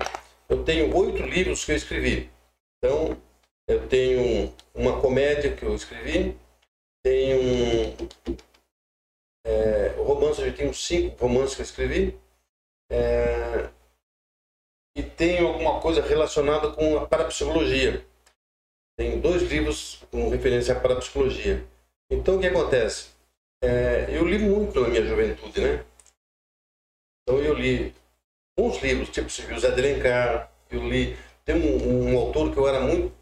eu 0.47 0.63
tenho 0.63 0.95
oito 0.95 1.23
livros 1.23 1.65
que 1.65 1.71
eu 1.71 1.75
escrevi. 1.75 2.29
Então, 2.77 3.17
eu 3.67 3.87
tenho 3.87 4.53
uma 4.73 4.99
comédia 5.01 5.55
que 5.55 5.63
eu 5.63 5.73
escrevi, 5.75 6.37
tenho 7.03 7.95
é, 9.45 9.95
romance, 9.97 10.41
eu 10.41 10.55
tenho 10.55 10.73
cinco 10.73 11.25
romances 11.25 11.55
que 11.55 11.61
eu 11.61 11.65
escrevi. 11.65 12.19
É, 12.91 13.69
e 14.99 15.03
tenho 15.03 15.47
alguma 15.47 15.79
coisa 15.79 16.01
relacionada 16.01 16.71
com 16.71 16.97
a 16.97 17.07
parapsicologia. 17.07 18.05
Tenho 18.97 19.21
dois 19.21 19.43
livros 19.43 20.03
com 20.11 20.27
referência 20.27 20.75
à 20.75 20.79
parapsicologia. 20.79 21.65
Então, 22.11 22.35
o 22.35 22.39
que 22.39 22.47
acontece? 22.47 23.11
É, 23.63 24.07
eu 24.09 24.27
li 24.27 24.37
muito 24.37 24.77
na 24.81 24.89
minha 24.89 25.05
juventude, 25.05 25.61
né? 25.61 25.85
Então, 27.21 27.39
eu 27.39 27.53
li 27.53 27.95
uns 28.57 28.81
livros, 28.81 29.09
tipo 29.09 29.29
José 29.29 29.71
de 29.71 29.79
Alencar, 29.79 30.51
eu 30.69 30.85
li... 30.85 31.15
Tem 31.45 31.55
um, 31.55 32.11
um 32.11 32.17
autor 32.17 32.51
que 32.51 32.59
eu 32.59 32.67
era 32.67 32.81
muito, 32.81 33.15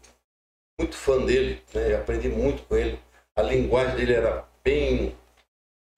muito 0.80 0.96
fã 0.96 1.24
dele, 1.24 1.62
né? 1.72 1.94
aprendi 1.94 2.28
muito 2.28 2.64
com 2.64 2.76
ele. 2.76 2.98
A 3.36 3.42
linguagem 3.42 3.96
dele 3.96 4.14
era 4.14 4.44
bem 4.64 5.14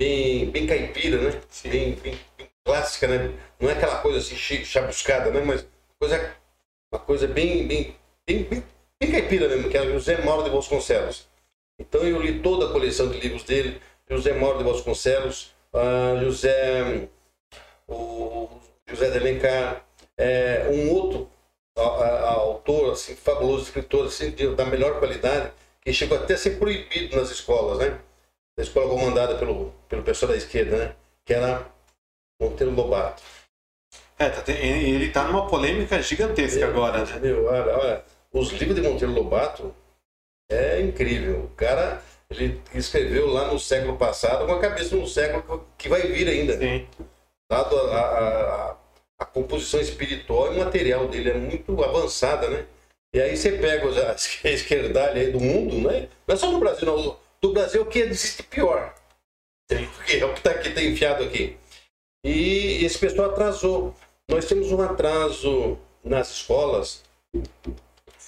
bem, 0.01 0.51
bem 0.51 0.67
caipira, 0.67 1.19
né? 1.21 1.43
Bem, 1.65 1.95
bem, 1.97 2.19
clássica, 2.65 3.09
né? 3.09 3.35
Não 3.59 3.69
é 3.69 3.73
aquela 3.73 3.99
coisa 3.99 4.19
assim 4.19 4.37
chabuscada, 4.65 5.31
né? 5.31 5.43
Mas 5.45 5.67
coisa, 5.99 6.35
uma 6.93 7.01
coisa 7.01 7.27
bem, 7.27 7.67
bem, 7.67 7.97
bem, 8.27 8.45
bem, 8.45 8.65
bem 9.01 9.11
caipira 9.11 9.49
mesmo, 9.49 9.69
que 9.69 9.77
é 9.77 9.85
José 9.87 10.23
Mauro 10.25 10.45
de 10.45 10.51
Vasconcelos. 10.51 11.29
Então 11.79 12.03
eu 12.03 12.21
li 12.21 12.41
toda 12.41 12.67
a 12.67 12.73
coleção 12.73 13.09
de 13.09 13.19
livros 13.19 13.45
dele, 13.45 13.81
José 14.09 14.33
Mauro 14.33 14.59
de 14.59 14.65
Vasconcelos, 14.65 15.55
uh, 15.73 16.23
José, 16.23 17.09
o 17.89 18.49
José 18.87 19.11
de 19.11 19.19
Alencar, 19.19 19.85
é, 20.17 20.69
um 20.71 20.93
outro 20.93 21.31
a, 21.77 21.83
a, 21.83 22.31
autor, 22.33 22.93
assim, 22.93 23.15
fabuloso 23.15 23.65
escritor, 23.65 24.07
assim, 24.07 24.31
de, 24.31 24.55
da 24.55 24.67
melhor 24.67 24.99
qualidade, 24.99 25.53
que 25.83 25.93
chegou 25.93 26.19
até 26.19 26.35
a 26.35 26.39
ser 26.39 26.59
proibido 26.59 27.17
nas 27.17 27.31
escolas, 27.31 27.79
né? 27.79 27.99
da 28.61 28.63
escola 28.63 28.89
comandada 28.89 29.37
pelo, 29.37 29.73
pelo 29.89 30.03
pessoal 30.03 30.33
da 30.33 30.37
esquerda, 30.37 30.77
né? 30.77 30.95
Que 31.25 31.33
era 31.33 31.67
Monteiro 32.41 32.75
Lobato. 32.75 33.23
É, 34.19 34.29
tá, 34.29 34.43
ele 34.53 35.07
está 35.07 35.25
numa 35.25 35.47
polêmica 35.47 36.01
gigantesca 36.03 36.61
meu, 36.61 36.69
agora, 36.69 37.05
né? 37.05 37.19
Meu, 37.21 37.47
olha, 37.47 37.79
olha, 37.79 38.05
os 38.33 38.51
livros 38.53 38.75
de 38.75 38.83
Monteiro 38.83 39.15
Lobato 39.15 39.75
é 40.51 40.81
incrível. 40.81 41.45
O 41.45 41.49
cara, 41.57 42.03
ele 42.31 42.61
escreveu 42.75 43.27
lá 43.29 43.53
no 43.53 43.59
século 43.59 43.97
passado 43.97 44.47
com 44.47 44.53
a 44.53 44.61
cabeça 44.61 44.97
no 44.97 45.07
século 45.07 45.67
que 45.79 45.89
vai 45.89 46.03
vir 46.03 46.29
ainda. 46.29 46.59
Sim. 46.59 46.87
Dado 47.51 47.77
a, 47.77 48.01
a, 48.01 48.71
a, 48.71 48.77
a 49.21 49.25
composição 49.25 49.81
espiritual 49.81 50.53
e 50.53 50.59
material 50.59 51.09
dele 51.09 51.31
é 51.31 51.35
muito 51.35 51.83
avançada, 51.83 52.49
né? 52.49 52.67
E 53.15 53.21
aí 53.21 53.37
você 53.37 53.53
pega 53.53 53.89
a 53.89 54.15
esquerdalha 54.49 55.21
aí 55.21 55.33
do 55.33 55.41
mundo, 55.41 55.89
né? 55.89 56.09
Não 56.27 56.35
é 56.35 56.39
só 56.39 56.51
no 56.51 56.61
Brasil, 56.61 56.87
não 56.87 57.19
do 57.41 57.53
Brasil 57.53 57.85
que 57.87 58.01
existe 58.01 58.43
pior. 58.43 58.95
Porque 59.69 60.17
é 60.21 60.25
o 60.25 60.33
que 60.33 60.41
está 60.41 60.51
aqui, 60.51 60.71
tá 60.71 60.83
enfiado 60.83 61.25
aqui. 61.25 61.57
E 62.25 62.85
esse 62.85 62.99
pessoal 62.99 63.31
atrasou. 63.31 63.95
Nós 64.29 64.45
temos 64.45 64.71
um 64.71 64.81
atraso 64.83 65.79
nas 66.05 66.31
escolas. 66.31 67.03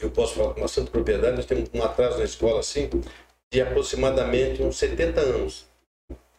Eu 0.00 0.10
posso 0.10 0.34
falar 0.34 0.54
com 0.54 0.60
bastante 0.60 0.90
propriedade, 0.90 1.36
nós 1.36 1.46
temos 1.46 1.68
um 1.72 1.82
atraso 1.82 2.18
na 2.18 2.24
escola 2.24 2.60
assim, 2.60 2.88
de 3.52 3.60
aproximadamente 3.60 4.62
uns 4.62 4.76
70 4.76 5.20
anos 5.20 5.66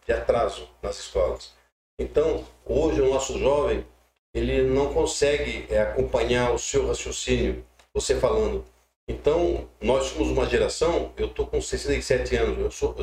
de 0.06 0.12
atraso 0.12 0.68
nas 0.82 0.98
escolas. 0.98 1.52
Então, 1.98 2.44
hoje 2.66 3.00
o 3.00 3.08
nosso 3.08 3.38
jovem, 3.38 3.86
ele 4.34 4.62
não 4.62 4.92
consegue 4.92 5.66
é, 5.70 5.80
acompanhar 5.80 6.52
o 6.52 6.58
seu 6.58 6.86
raciocínio, 6.86 7.64
você 7.94 8.18
falando. 8.18 8.64
Então, 9.08 9.68
nós 9.80 10.06
somos 10.06 10.28
uma 10.28 10.46
geração, 10.46 11.12
eu 11.16 11.26
estou 11.26 11.46
com 11.46 11.60
67 11.60 12.36
anos, 12.36 12.58
eu, 12.58 12.70
sou, 12.70 12.96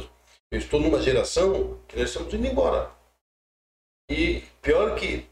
eu 0.52 0.60
estou 0.60 0.80
numa 0.80 1.02
geração 1.02 1.80
que 1.88 1.98
nós 1.98 2.10
estamos 2.10 2.34
indo 2.34 2.46
embora. 2.46 2.92
E 4.12 4.44
pior 4.62 4.96
que, 4.96 5.26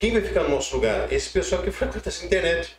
quem 0.00 0.12
vai 0.12 0.22
ficar 0.22 0.42
no 0.42 0.50
nosso 0.50 0.74
lugar? 0.76 1.12
Esse 1.12 1.30
pessoal 1.30 1.62
que 1.62 1.70
frequenta 1.72 2.08
essa 2.08 2.24
internet. 2.24 2.76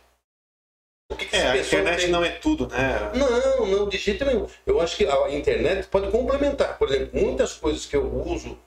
O 1.10 1.16
que, 1.16 1.26
que 1.26 1.36
é, 1.36 1.50
a 1.50 1.56
internet 1.58 2.00
tem? 2.02 2.10
não 2.10 2.24
é 2.24 2.30
tudo, 2.30 2.68
né? 2.68 3.12
Não, 3.14 3.66
não, 3.66 3.88
de 3.88 3.98
jeito 3.98 4.24
nenhum. 4.24 4.48
Eu 4.64 4.80
acho 4.80 4.96
que 4.96 5.06
a 5.06 5.30
internet 5.30 5.86
pode 5.88 6.10
complementar. 6.10 6.78
Por 6.78 6.88
exemplo, 6.88 7.20
muitas 7.20 7.54
coisas 7.54 7.84
que 7.84 7.96
eu 7.96 8.06
uso 8.06 8.58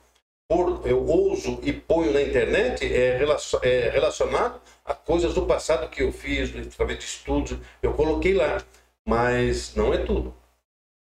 eu 0.86 1.04
uso 1.04 1.60
e 1.64 1.74
ponho 1.74 2.14
na 2.14 2.22
internet 2.22 2.86
é, 2.86 3.18
é 3.64 3.90
relacionado 3.90 4.62
a 4.84 4.94
coisas 4.94 5.34
do 5.34 5.48
passado 5.48 5.90
que 5.90 6.04
eu 6.04 6.12
fiz, 6.12 6.52
através 6.68 7.00
de 7.00 7.06
estudos, 7.06 7.58
eu 7.82 7.94
coloquei 7.94 8.36
lá. 8.36 8.62
Mas 9.08 9.76
não 9.76 9.92
é 9.92 9.98
tudo. 9.98 10.36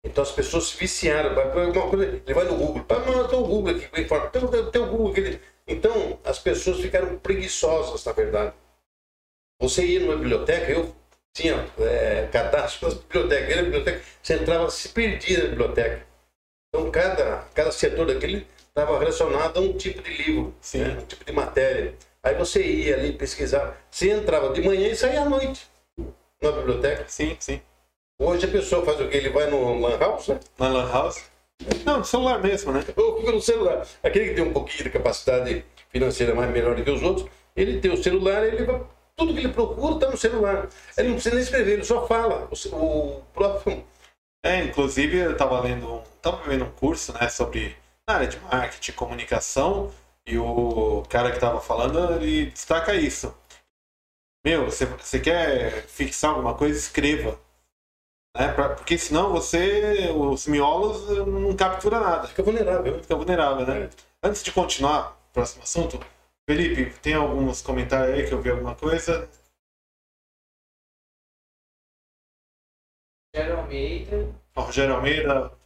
Então 0.04 0.24
as 0.24 0.32
pessoas 0.32 0.66
se 0.66 0.78
viciaram. 0.78 1.34
Uma 1.34 1.90
coisa, 1.90 2.06
ele 2.06 2.34
vai 2.34 2.46
no 2.46 2.56
Google, 2.56 2.86
ah, 2.90 3.00
não, 3.00 3.28
tem 3.28 3.40
o 3.40 3.44
Google 3.44 3.76
aqui, 3.76 3.88
tem, 3.90 4.72
tem 4.72 4.82
o 4.82 4.88
Google 4.88 5.12
aqui. 5.12 5.40
Então 5.68 6.20
as 6.24 6.40
pessoas 6.40 6.80
ficaram 6.80 7.18
preguiçosas, 7.18 8.04
na 8.06 8.12
verdade. 8.12 8.54
Você 9.60 9.86
ia 9.86 10.00
numa 10.00 10.18
biblioteca, 10.18 10.72
eu 10.72 10.96
tinha 11.34 11.66
é, 11.80 12.28
cadastro 12.32 12.88
nas 12.88 12.98
bibliotecas, 12.98 13.56
na 13.56 13.62
biblioteca, 13.64 14.02
você 14.22 14.34
entrava, 14.36 14.70
se 14.70 14.90
perdia 14.90 15.44
na 15.44 15.50
biblioteca. 15.50 16.06
Então 16.70 16.92
cada, 16.92 17.46
cada 17.54 17.72
setor 17.72 18.06
daquele 18.08 18.46
estava 18.68 19.00
relacionado 19.00 19.58
a 19.58 19.62
um 19.62 19.78
tipo 19.78 20.02
de 20.02 20.12
livro, 20.12 20.54
né? 20.74 20.98
um 21.02 21.06
tipo 21.06 21.24
de 21.24 21.32
matéria. 21.32 21.96
Aí 22.22 22.36
você 22.36 22.62
ia 22.62 22.96
ali 22.96 23.14
pesquisar. 23.14 23.78
Você 23.90 24.10
entrava 24.10 24.52
de 24.52 24.62
manhã 24.62 24.90
e 24.90 24.96
saía 24.96 25.22
à 25.22 25.30
noite 25.30 25.70
na 26.42 26.52
biblioteca. 26.52 27.06
Sim, 27.08 27.38
sim. 27.40 27.62
Hoje 28.20 28.46
a 28.46 28.50
pessoa 28.50 28.84
faz 28.86 29.00
o 29.00 29.08
quê? 29.08 29.18
Ele 29.18 29.30
vai 29.30 29.50
no 29.50 29.80
Lan 29.80 29.98
House, 29.98 30.28
né? 30.28 30.40
Na 30.58 30.70
Lan 30.70 30.92
House? 30.92 31.24
Não, 31.86 32.00
no 32.00 32.06
celular 32.06 32.42
mesmo, 32.42 32.72
né? 32.72 32.84
Ou 32.96 33.20
fica 33.20 33.32
no 33.32 33.42
celular. 33.42 33.88
Aquele 34.04 34.30
que 34.30 34.36
tem 34.36 34.44
um 34.44 34.54
pouquinho 34.54 34.84
de 34.84 34.90
capacidade 34.90 35.66
financeira 35.90 36.36
mais 36.36 36.52
melhor 36.52 36.76
do 36.76 36.84
que 36.84 36.92
os 36.92 37.02
outros, 37.02 37.30
Ele 37.56 37.80
tem 37.80 37.92
o 37.92 38.04
celular, 38.04 38.46
ele 38.46 38.66
vai, 38.66 38.82
tudo 39.16 39.34
que 39.34 39.40
ele 39.40 39.54
procura 39.54 39.96
está 39.96 40.10
no 40.10 40.18
celular. 40.18 40.68
Ele 40.98 41.08
não 41.08 41.16
precisa 41.16 41.36
nem 41.36 41.44
escrever, 41.44 41.74
ele 41.74 41.84
só 41.84 42.06
fala. 42.06 42.50
O, 42.52 42.76
o 42.78 43.22
próprio. 43.34 43.84
É, 44.44 44.64
inclusive 44.64 45.18
eu 45.18 45.32
estava 45.32 45.60
lendo, 45.62 46.04
tava 46.22 46.44
vendo 46.48 46.66
um 46.66 46.72
curso, 46.72 47.14
né, 47.14 47.30
sobre 47.30 47.76
na 48.08 48.16
área 48.16 48.28
de 48.28 48.40
marketing, 48.40 48.92
comunicação, 48.92 49.92
e 50.28 50.38
o 50.38 51.04
cara 51.10 51.30
que 51.30 51.38
estava 51.38 51.60
falando, 51.60 52.14
ele 52.16 52.48
destaca 52.52 52.94
isso. 52.94 53.34
Meu, 54.46 54.70
você 54.70 55.20
quer 55.20 55.88
fixar 55.88 56.32
alguma 56.32 56.54
coisa, 56.54 56.78
escreva. 56.78 57.40
Né? 58.36 58.52
Pra, 58.54 58.76
porque 58.76 58.98
senão 58.98 59.32
você, 59.32 60.12
os 60.12 60.46
miolos, 60.46 61.10
não 61.26 61.56
captura 61.56 62.00
nada. 62.00 62.28
Fica 62.28 62.44
vulnerável. 62.44 63.02
Fica 63.02 63.16
vulnerável, 63.16 63.66
né? 63.66 63.84
É. 63.86 63.90
Antes 64.22 64.44
de 64.44 64.52
continuar, 64.52 65.18
próximo 65.32 65.64
assunto, 65.64 66.00
Felipe, 66.48 67.00
tem 67.00 67.14
alguns 67.14 67.62
comentários 67.62 68.18
aí 68.18 68.28
que 68.28 68.34
eu 68.34 68.42
vi 68.42 68.52
alguma 68.52 68.76
coisa? 68.76 69.30
Rogério 73.34 73.58
Almeida. 73.60 74.36
Rogério 74.56 74.96
Almeida, 74.96 75.58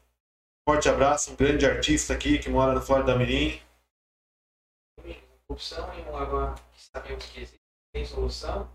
forte 0.67 0.89
abraço, 0.89 1.31
um 1.31 1.35
grande 1.35 1.65
artista 1.65 2.13
aqui 2.13 2.39
que 2.39 2.49
mora 2.49 2.73
no 2.73 2.81
Flórida 2.81 3.15
Mirim. 3.15 3.61
Opção 5.47 5.91
em 5.95 6.05
um 6.05 6.15
agora 6.15 6.55
que 6.73 6.81
sabemos 6.81 7.25
que 7.25 7.41
existe, 7.41 7.59
tem 7.91 8.05
solução? 8.05 8.69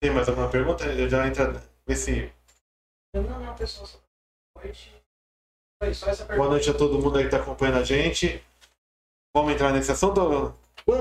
Tem 0.00 0.10
mais 0.12 0.28
alguma 0.28 0.50
pergunta? 0.50 0.84
Eu 0.84 1.08
já 1.08 1.26
entro 1.26 1.60
nesse. 1.86 2.32
Não, 3.22 3.40
não, 3.40 3.54
pessoal. 3.54 3.88
Boa 4.54 4.64
noite. 4.64 4.92
Só 5.94 6.06
essa 6.10 6.24
pergunta. 6.24 6.36
Boa 6.36 6.48
noite 6.50 6.70
a 6.70 6.74
todo 6.74 6.98
mundo 6.98 7.16
aí 7.16 7.24
que 7.24 7.34
está 7.34 7.42
acompanhando 7.42 7.78
a 7.78 7.84
gente. 7.84 8.42
Vamos 9.34 9.52
entrar 9.52 9.72
nesse 9.72 9.90
assunto? 9.92 10.20
Vamos, 10.20 10.54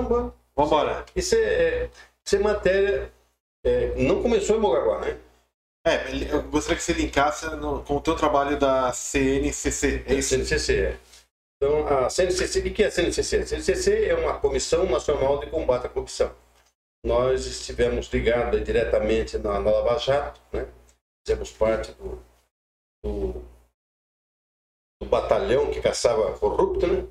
vamos. 0.07 0.33
Vamos 0.55 0.71
embora. 0.71 1.05
Isso 1.15 1.35
é, 1.35 1.89
isso 2.25 2.35
é 2.35 2.39
matéria. 2.39 3.11
É, 3.65 3.95
não 3.95 4.21
começou 4.21 4.57
em 4.57 4.59
Mogaguá, 4.59 4.99
né? 4.99 5.17
É, 5.85 6.33
eu 6.33 6.41
gostaria 6.43 6.77
que 6.77 6.83
você 6.83 6.93
linkasse 6.93 7.45
no, 7.57 7.83
com 7.83 7.97
o 7.97 8.01
teu 8.01 8.15
trabalho 8.15 8.57
da 8.57 8.91
CNCC. 8.91 10.03
É 10.07 10.15
isso? 10.15 10.29
CNCC, 10.29 10.73
é. 10.73 10.97
Então, 11.57 11.87
a 11.87 12.09
CNCC, 12.09 12.59
o 12.59 12.73
que 12.73 12.83
é 12.83 12.87
a 12.87 12.91
CNCC? 12.91 13.37
A 13.37 13.45
CNCC 13.45 14.05
é 14.05 14.15
uma 14.15 14.39
Comissão 14.39 14.85
Nacional 14.85 15.39
de 15.39 15.47
Combate 15.47 15.85
à 15.85 15.89
Corrupção. 15.89 16.31
Nós 17.05 17.45
estivemos 17.45 18.07
ligados 18.07 18.63
diretamente 18.63 19.37
na, 19.37 19.59
na 19.59 19.71
Lava 19.71 19.99
Jato, 19.99 20.41
né? 20.51 20.67
Fizemos 21.25 21.51
parte 21.51 21.91
do, 21.93 22.21
do, 23.03 23.43
do 25.01 25.09
batalhão 25.09 25.71
que 25.71 25.81
caçava 25.81 26.37
corrupto, 26.37 26.85
né? 26.85 27.07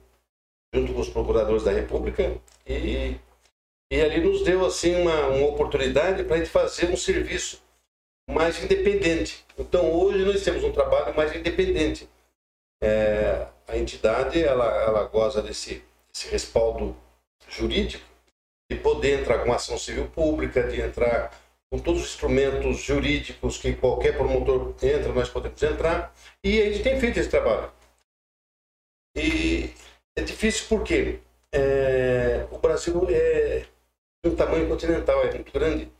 junto 0.72 0.94
com 0.94 1.00
os 1.00 1.08
procuradores 1.08 1.64
da 1.64 1.72
República, 1.72 2.40
e, 2.66 3.18
e 3.90 4.00
ali 4.00 4.20
nos 4.20 4.42
deu 4.42 4.64
assim 4.64 4.94
uma, 4.94 5.28
uma 5.28 5.48
oportunidade 5.48 6.24
para 6.24 6.36
a 6.36 6.38
gente 6.38 6.50
fazer 6.50 6.90
um 6.90 6.96
serviço 6.96 7.62
mais 8.30 8.62
independente. 8.62 9.44
Então 9.58 9.92
hoje 9.92 10.24
nós 10.24 10.42
temos 10.42 10.62
um 10.64 10.72
trabalho 10.72 11.14
mais 11.14 11.34
independente. 11.34 12.08
É, 12.82 13.48
a 13.66 13.76
entidade 13.76 14.42
ela, 14.42 14.66
ela 14.82 15.04
goza 15.04 15.42
desse, 15.42 15.82
desse 16.12 16.28
respaldo 16.28 16.96
jurídico 17.48 18.04
de 18.70 18.78
poder 18.78 19.20
entrar 19.20 19.44
com 19.44 19.52
ação 19.52 19.78
civil 19.78 20.08
pública, 20.10 20.64
de 20.64 20.80
entrar 20.80 21.43
com 21.70 21.78
todos 21.78 22.02
os 22.02 22.08
instrumentos 22.08 22.78
jurídicos 22.78 23.58
que 23.58 23.74
qualquer 23.74 24.16
promotor 24.16 24.74
entra, 24.82 25.12
nós 25.12 25.28
podemos 25.28 25.62
entrar, 25.62 26.14
e 26.42 26.62
a 26.62 26.66
gente 26.66 26.82
tem 26.82 27.00
feito 27.00 27.18
esse 27.18 27.28
trabalho. 27.28 27.72
E 29.16 29.70
é 30.16 30.22
difícil 30.22 30.66
porque 30.68 31.20
é, 31.52 32.46
o 32.50 32.58
Brasil 32.58 33.06
é 33.08 33.64
um 34.24 34.34
tamanho 34.34 34.68
continental, 34.68 35.24
é 35.24 35.32
muito 35.32 35.52
grande. 35.52 35.90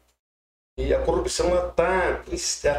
E 0.76 0.92
a 0.92 1.00
corrupção 1.00 1.54
está 1.68 2.22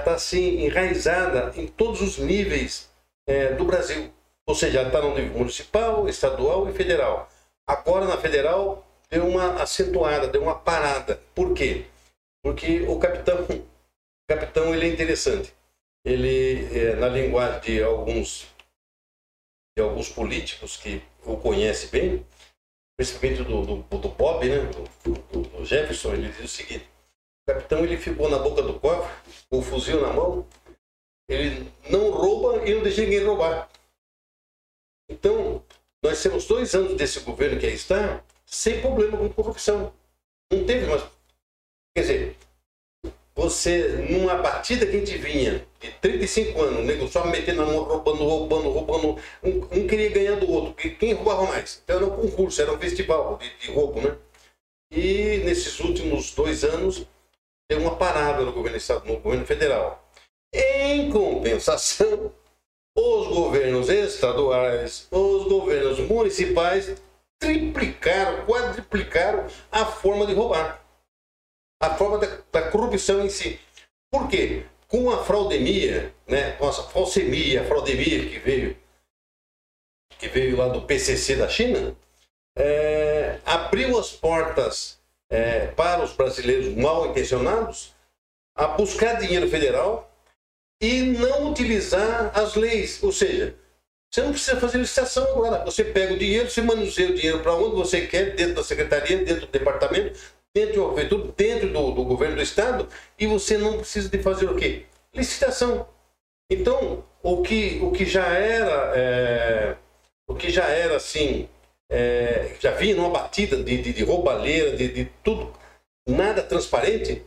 tá, 0.04 0.14
assim, 0.14 0.66
enraizada 0.66 1.54
em 1.56 1.68
todos 1.68 2.02
os 2.02 2.18
níveis 2.18 2.90
é, 3.26 3.54
do 3.54 3.64
Brasil. 3.64 4.12
Ou 4.46 4.54
seja, 4.54 4.84
está 4.84 5.02
no 5.02 5.16
nível 5.16 5.38
municipal, 5.38 6.08
estadual 6.10 6.70
e 6.70 6.74
federal. 6.74 7.30
Agora, 7.66 8.06
na 8.06 8.18
federal, 8.18 8.86
deu 9.10 9.26
uma 9.26 9.62
acentuada, 9.62 10.28
deu 10.28 10.44
uma 10.44 10.56
parada. 10.56 11.22
Por 11.34 11.54
quê? 11.54 11.86
Porque 12.46 12.82
o 12.84 13.00
capitão, 13.00 13.44
o 13.44 14.28
capitão 14.30 14.76
ele 14.76 14.86
é 14.86 14.94
interessante. 14.94 15.52
Ele, 16.06 16.66
é, 16.78 16.96
na 16.96 17.08
linguagem 17.08 17.60
de 17.62 17.82
alguns, 17.82 18.46
de 19.76 19.82
alguns 19.82 20.10
políticos 20.10 20.78
que 20.78 21.02
o 21.26 21.38
conhecem 21.38 21.90
bem, 21.90 22.28
principalmente 22.96 23.42
do, 23.42 23.66
do, 23.66 23.98
do 23.98 24.10
Bob, 24.10 24.48
né? 24.48 24.60
Do, 25.04 25.14
do, 25.42 25.66
Jefferson, 25.66 26.14
ele 26.14 26.32
diz 26.32 26.46
o 26.46 26.48
seguinte: 26.48 26.88
o 27.48 27.52
capitão 27.52 27.84
ele 27.84 27.98
ficou 27.98 28.30
na 28.30 28.38
boca 28.38 28.62
do 28.62 28.80
cofre, 28.80 29.12
com 29.50 29.58
o 29.58 29.64
fuzil 29.64 30.00
na 30.00 30.14
mão, 30.14 30.48
ele 31.28 31.68
não 31.90 32.12
rouba 32.12 32.64
e 32.64 32.76
não 32.76 32.84
deixa 32.84 33.02
ninguém 33.02 33.26
roubar. 33.26 33.68
Então, 35.10 35.66
nós 36.04 36.22
temos 36.22 36.46
dois 36.46 36.76
anos 36.76 36.96
desse 36.96 37.22
governo 37.22 37.60
que 37.60 37.66
aí 37.66 37.74
está, 37.74 38.24
sem 38.46 38.82
problema 38.82 39.18
com 39.18 39.34
corrupção. 39.34 39.92
Não 40.54 40.64
teve 40.64 40.86
mais. 40.86 41.15
Quer 41.96 42.02
dizer, 42.02 42.36
você, 43.34 43.88
numa 44.10 44.40
partida 44.40 44.86
que 44.86 44.98
a 44.98 45.00
gente 45.00 45.18
vinha 45.18 45.66
de 45.80 45.90
35 46.02 46.62
anos, 46.62 46.80
o 46.80 46.84
nego 46.84 47.08
só 47.08 47.26
metendo 47.26 47.66
na 47.66 47.72
mão, 47.72 47.84
roubando, 47.84 48.24
roubando, 48.26 48.70
roubando, 48.70 49.18
um, 49.42 49.50
um, 49.72 49.88
queria 49.88 50.10
ganhar 50.10 50.36
do 50.36 50.52
outro. 50.52 50.74
Quem 50.74 51.14
roubava 51.14 51.44
mais? 51.46 51.82
Então 51.82 51.96
era 51.96 52.06
um 52.06 52.10
concurso, 52.10 52.62
era 52.62 52.74
um 52.74 52.78
festival 52.78 53.38
de, 53.38 53.50
de 53.60 53.72
roubo, 53.72 54.02
né? 54.02 54.14
E 54.92 55.38
nesses 55.46 55.80
últimos 55.80 56.32
dois 56.32 56.66
anos, 56.66 57.06
deu 57.70 57.80
uma 57.80 57.96
parada 57.96 58.44
no 58.44 58.52
governo, 58.52 58.78
no 59.06 59.20
governo 59.20 59.46
federal. 59.46 60.06
Em 60.54 61.10
compensação, 61.10 62.34
os 62.94 63.28
governos 63.28 63.88
estaduais, 63.88 65.08
os 65.12 65.48
governos 65.48 66.00
municipais 66.00 66.94
triplicaram, 67.40 68.46
quadriplicaram 68.46 69.48
a 69.72 69.86
forma 69.86 70.26
de 70.26 70.34
roubar. 70.34 70.85
A 71.82 71.96
forma 71.96 72.18
da, 72.18 72.28
da 72.52 72.70
corrupção 72.70 73.24
em 73.26 73.30
si. 73.30 73.60
Por 74.12 74.28
quê? 74.30 74.64
Com 74.88 75.10
a 75.10 75.24
fraudemia, 75.24 76.14
né, 76.28 76.52
com 76.54 76.68
a 76.68 76.74
falsemia, 76.74 77.62
a 77.62 77.66
fraudemia 77.66 78.30
que 78.30 78.40
veio, 78.40 78.78
que 80.18 80.28
veio 80.28 80.58
lá 80.58 80.70
do 80.70 80.84
PCC 80.84 81.36
da 81.36 81.50
China, 81.50 81.96
é, 82.58 83.40
abriu 83.46 84.00
as 84.00 84.12
portas 84.12 85.00
é, 85.30 85.68
para 85.68 86.04
os 86.04 86.14
brasileiros 86.14 86.74
mal 86.76 87.08
intencionados 87.08 87.94
a 88.56 88.68
buscar 88.68 89.20
dinheiro 89.20 89.50
federal 89.50 90.12
e 90.82 91.02
não 91.02 91.52
utilizar 91.52 92.32
as 92.38 92.56
leis. 92.56 93.04
Ou 93.04 93.12
seja, 93.12 93.56
você 94.12 94.22
não 94.22 94.32
precisa 94.32 94.60
fazer 94.60 94.78
licitação 94.78 95.24
agora. 95.32 95.66
Você 95.66 95.84
pega 95.84 96.14
o 96.14 96.18
dinheiro, 96.18 96.50
você 96.50 96.62
manuseia 96.62 97.10
o 97.10 97.16
dinheiro 97.16 97.42
para 97.42 97.54
onde 97.54 97.76
você 97.76 98.08
quer, 98.08 98.36
dentro 98.36 98.56
da 98.56 98.64
secretaria, 98.64 99.18
dentro 99.18 99.46
do 99.46 99.52
departamento, 99.52 100.18
dentro 100.56 100.76
do 100.76 100.94
prefeitura, 100.94 101.34
dentro 101.36 101.74
do, 101.74 101.92
do, 101.92 102.06
governo 102.06 102.38
do 102.38 102.42
estado, 102.42 102.88
e 103.20 103.28
você 103.28 103.58
não 103.58 103.78
precisa 103.78 104.08
de 104.08 104.18
fazer 104.20 104.50
o 104.50 104.56
quê? 104.56 104.86
Licitação. 105.14 105.86
Então, 106.50 107.04
o 107.22 107.42
que, 107.42 107.80
o 107.84 107.92
que 107.92 108.06
já 108.06 108.26
era, 108.26 108.94
é, 108.96 109.76
o 110.26 110.34
que 110.34 110.50
já 110.50 110.64
era 110.70 110.96
assim, 110.96 111.50
é, 111.90 112.56
já 112.58 112.72
vinha 112.72 112.96
numa 112.96 113.10
batida 113.10 113.62
de, 113.62 113.82
de, 113.82 113.92
de 113.92 114.04
roubalheira, 114.04 114.78
de, 114.78 114.88
de 114.88 115.06
tudo, 115.22 115.52
nada 116.08 116.42
transparente, 116.42 117.22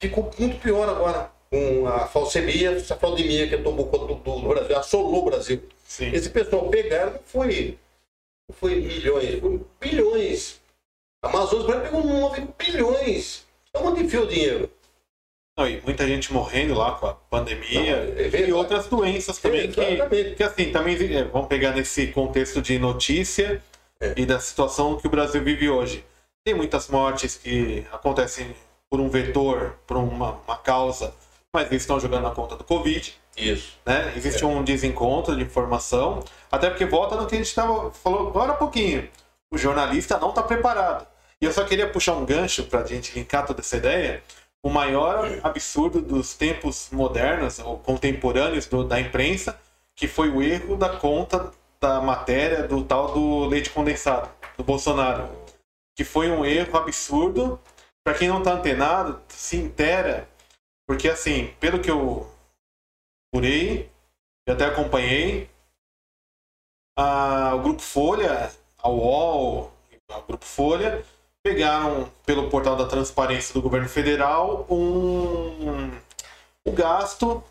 ficou 0.00 0.30
muito 0.38 0.60
pior 0.60 0.88
agora 0.88 1.32
com 1.50 1.88
a 1.88 2.06
falsemia, 2.06 2.70
essa 2.70 2.96
fraudemia 2.96 3.48
que 3.48 3.58
tomou 3.58 3.88
conta 3.88 4.14
do, 4.14 4.48
Brasil, 4.48 4.78
assolou 4.78 5.22
o 5.22 5.24
Brasil. 5.24 5.60
Sim. 5.84 6.12
Esse 6.12 6.30
pessoal 6.30 6.68
pegaram, 6.68 7.18
foi, 7.24 7.76
foi 8.52 8.76
milhões, 8.76 9.40
foi 9.40 9.60
bilhões. 9.80 10.59
A 11.22 11.28
Amazônia 11.28 11.80
pegou 11.80 12.04
9 12.04 12.48
bilhões. 12.58 13.46
Onde 13.74 14.04
enfiou 14.04 14.24
o 14.24 14.26
dinheiro? 14.26 14.70
Não, 15.56 15.68
e 15.68 15.80
muita 15.82 16.06
gente 16.06 16.32
morrendo 16.32 16.74
lá 16.74 16.92
com 16.92 17.06
a 17.06 17.14
pandemia 17.14 18.04
não, 18.06 18.38
é 18.38 18.48
e 18.48 18.52
outras 18.52 18.86
doenças 18.86 19.38
também. 19.38 19.70
Que, 19.70 20.34
que 20.34 20.42
assim, 20.42 20.72
também 20.72 20.96
é, 21.14 21.24
vamos 21.24 21.48
pegar 21.48 21.72
nesse 21.72 22.06
contexto 22.08 22.62
de 22.62 22.78
notícia 22.78 23.62
é. 24.00 24.14
e 24.16 24.24
da 24.24 24.40
situação 24.40 24.96
que 24.96 25.06
o 25.06 25.10
Brasil 25.10 25.42
vive 25.42 25.68
hoje. 25.68 26.04
Tem 26.44 26.54
muitas 26.54 26.88
mortes 26.88 27.36
que 27.36 27.86
acontecem 27.92 28.54
por 28.88 29.00
um 29.00 29.08
vetor, 29.08 29.78
por 29.86 29.98
uma, 29.98 30.40
uma 30.46 30.56
causa 30.56 31.14
mas 31.52 31.66
eles 31.66 31.82
estão 31.82 31.98
jogando 31.98 32.22
na 32.22 32.30
conta 32.30 32.56
do 32.56 32.64
Covid. 32.64 33.14
Isso. 33.36 33.78
Né? 33.84 34.12
Existe 34.16 34.42
é. 34.44 34.46
um 34.46 34.62
desencontro 34.62 35.36
de 35.36 35.42
informação, 35.42 36.22
até 36.50 36.68
porque 36.68 36.84
volta 36.84 37.16
no 37.16 37.26
que 37.26 37.34
a 37.34 37.38
gente 37.38 37.48
estava 37.48 37.90
falou 37.90 38.28
agora 38.28 38.52
há 38.52 38.56
pouquinho. 38.56 39.08
O 39.52 39.58
jornalista 39.58 40.18
não 40.18 40.30
está 40.30 40.42
preparado. 40.42 41.06
E 41.42 41.46
eu 41.46 41.52
só 41.52 41.64
queria 41.64 41.90
puxar 41.90 42.14
um 42.14 42.24
gancho 42.24 42.64
para 42.64 42.80
a 42.80 42.86
gente 42.86 43.14
linkar 43.14 43.46
toda 43.46 43.60
essa 43.60 43.76
ideia. 43.76 44.22
O 44.62 44.68
maior 44.68 45.26
absurdo 45.42 46.02
dos 46.02 46.34
tempos 46.34 46.90
modernos 46.92 47.58
ou 47.58 47.78
contemporâneos 47.78 48.66
do, 48.66 48.84
da 48.84 49.00
imprensa, 49.00 49.58
que 49.96 50.06
foi 50.06 50.28
o 50.28 50.42
erro 50.42 50.76
da 50.76 50.96
conta 50.98 51.50
da 51.80 52.00
matéria 52.00 52.68
do 52.68 52.84
tal 52.84 53.14
do 53.14 53.46
leite 53.46 53.70
condensado, 53.70 54.28
do 54.58 54.62
Bolsonaro 54.62 55.40
que 56.00 56.04
foi 56.04 56.30
um 56.30 56.46
erro 56.46 56.78
absurdo. 56.78 57.60
Para 58.02 58.16
quem 58.16 58.26
não 58.26 58.42
tá 58.42 58.54
antenado, 58.54 59.22
se 59.28 59.58
intera, 59.58 60.26
porque 60.88 61.06
assim, 61.06 61.54
pelo 61.60 61.78
que 61.78 61.90
eu 61.90 62.26
curei, 63.30 63.90
e 64.48 64.50
até 64.50 64.64
acompanhei, 64.64 65.50
a, 66.96 67.54
o 67.54 67.60
Grupo 67.60 67.82
Folha, 67.82 68.50
a 68.78 68.88
UOL, 68.88 69.70
o 70.10 70.22
Grupo 70.22 70.46
Folha, 70.46 71.04
pegaram 71.42 72.10
pelo 72.24 72.50
portal 72.50 72.76
da 72.76 72.86
transparência 72.86 73.54
do 73.54 73.62
governo 73.62 73.88
federal 73.88 74.66
um, 74.70 75.90
o 76.66 76.72
gasto 76.72 77.42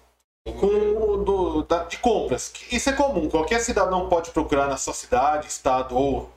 com, 0.45 1.23
do, 1.23 1.63
da, 1.63 1.83
de 1.85 1.97
compras. 1.97 2.53
Isso 2.71 2.89
é 2.89 2.93
comum, 2.93 3.29
qualquer 3.29 3.59
cidadão 3.59 4.07
pode 4.07 4.31
procurar 4.31 4.67
na 4.67 4.77
sua 4.77 4.93
cidade, 4.93 5.47
estado 5.47 5.95
ou 5.95 6.29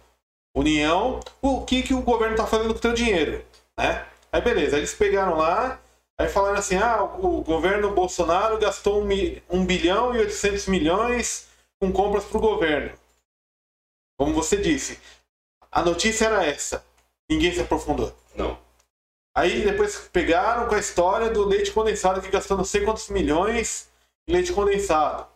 união 0.55 1.21
o 1.41 1.65
que, 1.65 1.83
que 1.83 1.95
o 1.95 2.03
governo 2.03 2.35
está 2.35 2.47
fazendo 2.47 2.73
com 2.73 2.79
o 2.79 2.83
seu 2.83 2.93
dinheiro. 2.93 3.45
Né? 3.79 4.07
Aí 4.31 4.41
beleza, 4.41 4.79
eles 4.79 4.95
pegaram 4.95 5.37
lá, 5.37 5.79
aí 6.19 6.29
falaram 6.29 6.59
assim, 6.59 6.77
ah, 6.77 7.03
o 7.03 7.43
governo 7.43 7.95
Bolsonaro 7.95 8.59
gastou 8.59 9.03
1 9.03 9.67
bilhão 9.67 10.15
e 10.15 10.19
800 10.19 10.67
milhões 10.69 11.49
com 11.81 11.93
compras 11.93 12.25
para 12.25 12.39
o 12.39 12.41
governo. 12.41 12.93
Como 14.19 14.33
você 14.33 14.57
disse, 14.57 14.99
a 15.71 15.83
notícia 15.83 16.27
era 16.27 16.47
essa. 16.47 16.85
Ninguém 17.31 17.53
se 17.53 17.61
aprofundou. 17.61 18.15
Não. 18.35 18.59
Aí 19.35 19.65
depois 19.65 20.09
pegaram 20.13 20.69
com 20.69 20.75
a 20.75 20.79
história 20.79 21.31
do 21.31 21.45
leite 21.45 21.71
condensado 21.71 22.21
que 22.21 22.31
gastou 22.31 22.57
não 22.57 22.65
sei 22.65 22.83
quantos 22.83 23.09
milhões 23.09 23.89
em 24.29 24.33
leite 24.33 24.53
condensado. 24.53 25.27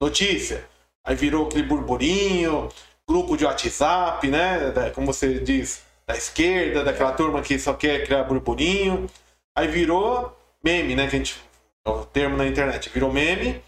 Notícia. 0.00 0.64
Aí 1.04 1.16
virou 1.16 1.46
aquele 1.46 1.64
burburinho, 1.64 2.68
grupo 3.08 3.36
de 3.36 3.44
WhatsApp, 3.44 4.28
né? 4.28 4.72
Como 4.94 5.06
você 5.06 5.40
diz, 5.40 5.82
da 6.06 6.16
esquerda, 6.16 6.84
daquela 6.84 7.12
turma 7.12 7.42
que 7.42 7.58
só 7.58 7.74
quer 7.74 8.04
criar 8.04 8.24
burburinho. 8.24 9.08
Aí 9.56 9.66
virou 9.66 10.36
meme, 10.62 10.94
né? 10.94 11.08
Que 11.08 11.16
a 11.16 11.18
gente. 11.18 11.40
É 11.84 11.90
o 11.90 12.04
termo 12.04 12.36
na 12.36 12.46
internet. 12.46 12.90
Virou 12.90 13.10
meme 13.10 13.62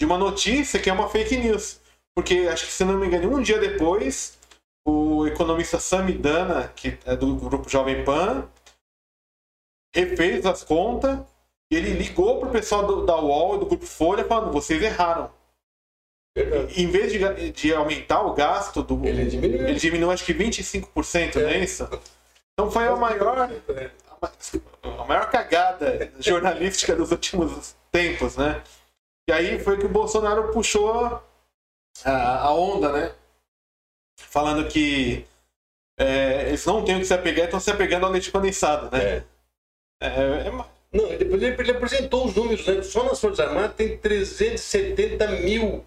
de 0.00 0.06
uma 0.06 0.16
notícia 0.16 0.80
que 0.80 0.88
é 0.88 0.92
uma 0.92 1.08
fake 1.08 1.36
news. 1.36 1.80
Porque 2.14 2.48
acho 2.50 2.66
que, 2.66 2.72
se 2.72 2.84
não 2.84 2.98
me 2.98 3.06
engano, 3.06 3.36
um 3.36 3.42
dia 3.42 3.58
depois, 3.58 4.37
o 4.88 5.26
economista 5.26 5.78
Samidana, 5.78 6.68
que 6.68 6.98
é 7.04 7.14
do 7.14 7.36
grupo 7.36 7.68
Jovem 7.68 8.04
Pan, 8.04 8.48
refez 9.94 10.46
as 10.46 10.64
contas 10.64 11.18
e 11.70 11.76
ele 11.76 11.90
ligou 11.90 12.40
pro 12.40 12.50
pessoal 12.50 12.86
do, 12.86 13.04
da 13.04 13.16
UOL 13.16 13.56
e 13.56 13.58
do 13.60 13.66
Grupo 13.66 13.84
Folha 13.84 14.24
falando, 14.24 14.52
vocês 14.52 14.82
erraram. 14.82 15.30
Verdade. 16.34 16.80
Em 16.80 16.86
vez 16.86 17.12
de, 17.12 17.52
de 17.52 17.74
aumentar 17.74 18.22
o 18.22 18.32
gasto 18.32 18.82
do. 18.82 19.04
Ele 19.04 19.26
diminuiu. 19.26 19.68
Ele 19.68 19.78
diminuiu 19.78 20.10
acho 20.10 20.24
que 20.24 20.32
25%, 20.32 21.36
não 21.36 21.48
é 21.48 21.58
isso? 21.58 21.88
Então 22.54 22.70
foi 22.70 22.86
a 22.88 22.96
maior, 22.96 23.50
É. 23.68 23.90
a 24.82 25.04
maior 25.04 25.30
cagada 25.30 26.10
jornalística 26.18 26.96
dos 26.96 27.10
últimos 27.10 27.76
tempos, 27.92 28.36
né? 28.36 28.62
E 29.28 29.32
aí 29.32 29.58
foi 29.58 29.76
que 29.76 29.84
o 29.84 29.90
Bolsonaro 29.90 30.50
puxou 30.52 31.22
a, 32.04 32.38
a 32.40 32.52
onda, 32.54 32.92
né? 32.92 33.14
Falando 34.18 34.68
que 34.68 35.24
é, 35.98 36.48
eles 36.48 36.64
não 36.64 36.84
têm 36.84 36.96
o 36.96 37.00
que 37.00 37.06
se 37.06 37.14
apegar, 37.14 37.46
estão 37.46 37.60
se 37.60 37.70
apegando 37.70 38.06
ao 38.06 38.12
leite 38.12 38.30
condensado, 38.30 38.90
né? 38.94 39.04
É. 39.04 39.22
É, 40.00 40.06
é 40.06 40.50
Não, 40.92 41.08
depois 41.16 41.42
ele, 41.42 41.56
ele 41.58 41.70
apresentou 41.72 42.26
os 42.26 42.34
números, 42.34 42.66
né? 42.66 42.82
Só 42.82 43.04
nas 43.04 43.20
Forças 43.20 43.46
Armadas 43.46 43.74
tem 43.76 43.96
370 43.98 45.26
mil. 45.40 45.84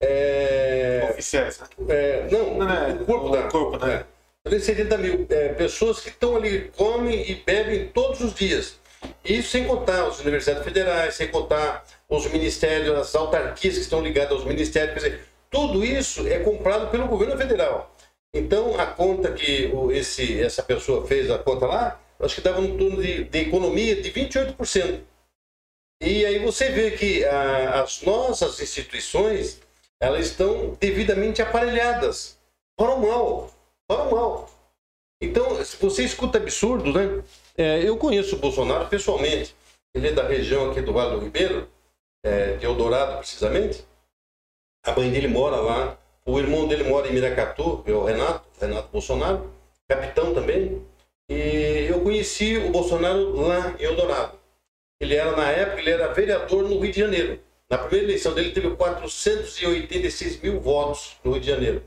É, 0.00 1.08
oficiais, 1.10 1.58
né? 1.58 1.66
é, 1.88 2.28
não, 2.30 2.56
Não, 2.56 2.66
não, 2.66 3.02
o 3.02 3.04
corpo 3.04 3.26
o 3.26 3.30
da. 3.32 3.42
corpo, 3.48 3.84
né? 3.84 4.04
é, 4.44 4.48
370 4.48 4.98
mil 4.98 5.26
é, 5.28 5.48
pessoas 5.54 5.98
que 5.98 6.08
estão 6.08 6.36
ali, 6.36 6.70
comem 6.76 7.28
e 7.28 7.34
bebem 7.34 7.88
todos 7.88 8.20
os 8.20 8.32
dias. 8.32 8.78
Isso 9.24 9.50
sem 9.50 9.66
contar 9.66 10.06
as 10.06 10.20
universidades 10.20 10.62
federais, 10.62 11.14
sem 11.14 11.28
contar 11.28 11.84
os 12.08 12.26
ministérios, 12.30 12.96
as 12.96 13.14
autarquias 13.14 13.74
que 13.74 13.80
estão 13.80 14.00
ligadas 14.00 14.32
aos 14.32 14.44
ministérios. 14.44 14.94
Quer 14.94 15.10
dizer, 15.10 15.24
tudo 15.50 15.84
isso 15.84 16.26
é 16.26 16.38
comprado 16.40 16.90
pelo 16.90 17.08
governo 17.08 17.36
federal. 17.36 17.94
Então, 18.34 18.78
a 18.78 18.86
conta 18.86 19.32
que 19.32 19.66
o- 19.72 19.90
esse, 19.90 20.40
essa 20.40 20.62
pessoa 20.62 21.06
fez, 21.06 21.30
a 21.30 21.38
conta 21.38 21.66
lá, 21.66 22.00
acho 22.20 22.34
que 22.34 22.40
dava 22.40 22.60
no 22.60 22.76
torno 22.76 23.00
de, 23.02 23.24
de 23.24 23.38
economia 23.38 24.00
de 24.00 24.10
28%. 24.10 25.00
E 26.02 26.24
aí 26.24 26.38
você 26.38 26.70
vê 26.70 26.92
que 26.92 27.24
ah, 27.24 27.82
as 27.82 28.02
nossas 28.02 28.60
instituições, 28.60 29.60
elas 30.00 30.26
estão 30.26 30.76
devidamente 30.78 31.42
aparelhadas 31.42 32.38
para 32.78 32.94
o 32.94 33.00
mal, 33.00 33.50
para 33.88 34.04
o 34.04 34.10
mal. 34.14 34.50
Então, 35.20 35.62
se 35.64 35.76
você 35.76 36.04
escuta 36.04 36.38
absurdos, 36.38 36.94
né? 36.94 37.24
É, 37.56 37.82
eu 37.82 37.96
conheço 37.96 38.36
o 38.36 38.38
Bolsonaro 38.38 38.86
pessoalmente. 38.88 39.56
Ele 39.92 40.08
é 40.08 40.12
da 40.12 40.28
região 40.28 40.70
aqui 40.70 40.80
do 40.80 40.92
Vale 40.92 41.16
do 41.16 41.24
Ribeiro, 41.24 41.68
é, 42.24 42.56
de 42.56 42.64
Eldorado, 42.64 43.18
precisamente. 43.18 43.84
A 44.88 44.98
mãe 44.98 45.10
dele 45.10 45.28
mora 45.28 45.56
lá. 45.56 45.98
O 46.24 46.38
irmão 46.38 46.66
dele 46.66 46.84
mora 46.84 47.08
em 47.08 47.12
Miracatu, 47.12 47.82
é 47.86 47.92
o 47.92 48.04
Renato, 48.04 48.48
Renato 48.58 48.88
Bolsonaro, 48.90 49.52
capitão 49.86 50.32
também. 50.32 50.82
E 51.28 51.86
eu 51.90 52.00
conheci 52.00 52.56
o 52.56 52.70
Bolsonaro 52.70 53.36
lá 53.36 53.74
em 53.78 53.84
Eldorado. 53.84 54.38
Ele 54.98 55.14
era, 55.14 55.36
na 55.36 55.50
época, 55.50 55.80
ele 55.80 55.90
era 55.90 56.12
vereador 56.14 56.66
no 56.66 56.80
Rio 56.80 56.90
de 56.90 57.00
Janeiro. 57.00 57.38
Na 57.68 57.76
primeira 57.76 58.06
eleição 58.06 58.32
dele, 58.32 58.50
teve 58.52 58.70
486 58.70 60.40
mil 60.40 60.58
votos 60.58 61.18
no 61.22 61.32
Rio 61.32 61.40
de 61.42 61.46
Janeiro. 61.46 61.82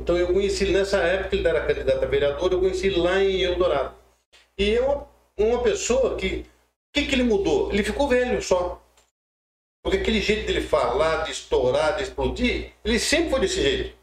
Então 0.00 0.16
eu 0.16 0.28
conheci 0.28 0.64
ele 0.64 0.72
nessa 0.72 0.98
época, 0.98 1.36
ele 1.36 1.46
era 1.46 1.66
candidato 1.66 2.02
a 2.02 2.06
vereador, 2.06 2.50
eu 2.50 2.60
conheci 2.60 2.86
ele 2.86 2.98
lá 2.98 3.22
em 3.22 3.42
Eldorado. 3.42 3.94
E 4.56 4.74
é 4.74 4.80
uma, 4.80 5.06
uma 5.36 5.62
pessoa 5.62 6.16
que. 6.16 6.46
O 6.88 6.92
que, 6.94 7.06
que 7.06 7.14
ele 7.14 7.24
mudou? 7.24 7.70
Ele 7.70 7.84
ficou 7.84 8.08
velho 8.08 8.40
só. 8.40 8.82
Porque 9.88 10.02
aquele 10.02 10.20
jeito 10.20 10.46
dele 10.46 10.60
falar, 10.60 11.24
de 11.24 11.30
estourar, 11.32 11.96
de 11.96 12.02
explodir, 12.02 12.72
ele 12.84 12.98
sempre 12.98 13.30
foi 13.30 13.40
desse 13.40 13.62
jeito. 13.62 13.94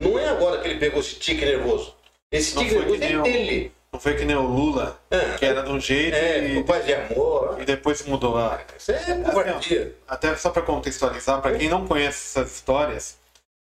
Não 0.00 0.18
é 0.18 0.28
agora 0.28 0.60
que 0.60 0.68
ele 0.68 0.78
pegou 0.78 1.00
esse 1.00 1.16
tique 1.16 1.44
nervoso. 1.44 1.94
Esse 2.32 2.54
Não 2.54 2.62
tique 2.62 2.74
foi 2.76 2.84
nervoso 2.98 3.12
é 3.12 3.18
o- 3.18 3.22
dele. 3.22 3.72
Não 3.92 3.98
foi 4.00 4.14
que 4.16 4.24
nem 4.24 4.36
o 4.36 4.42
Lula, 4.42 5.00
É, 5.10 5.36
que 5.38 5.44
era 5.46 5.62
de 5.62 5.70
um 5.70 5.80
jeito 5.80 6.14
é, 6.14 6.46
e, 6.52 6.58
o 6.58 6.64
paz 6.64 6.84
de 6.84 6.92
amor. 6.94 7.56
e 7.60 7.64
depois 7.64 8.02
mudou 8.04 8.34
lá. 8.34 8.60
Isso 8.78 8.92
é 8.92 9.22
covardia. 9.22 9.94
Até 10.06 10.36
só 10.36 10.50
para 10.50 10.62
contextualizar, 10.62 11.40
para 11.40 11.56
quem 11.56 11.68
não 11.68 11.86
conhece 11.86 12.38
essas 12.38 12.54
histórias, 12.54 13.16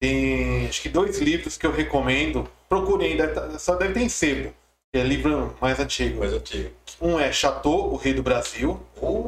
tem 0.00 0.66
acho 0.68 0.80
que 0.82 0.88
dois 0.88 1.18
livros 1.18 1.56
que 1.56 1.66
eu 1.66 1.72
recomendo. 1.72 2.48
Procurem, 2.68 3.16
tá- 3.16 3.58
só 3.58 3.76
deve 3.76 3.94
ter 3.94 4.00
em 4.00 4.08
sebo, 4.08 4.52
que 4.92 4.98
é 5.00 5.02
livro 5.04 5.56
mais 5.60 5.78
antigo. 5.78 6.18
Mas 6.20 6.32
antigo. 6.32 6.70
Um 7.00 7.20
é 7.20 7.30
Chateau, 7.30 7.92
o 7.92 7.96
Rei 7.96 8.12
do 8.14 8.22
Brasil. 8.22 8.80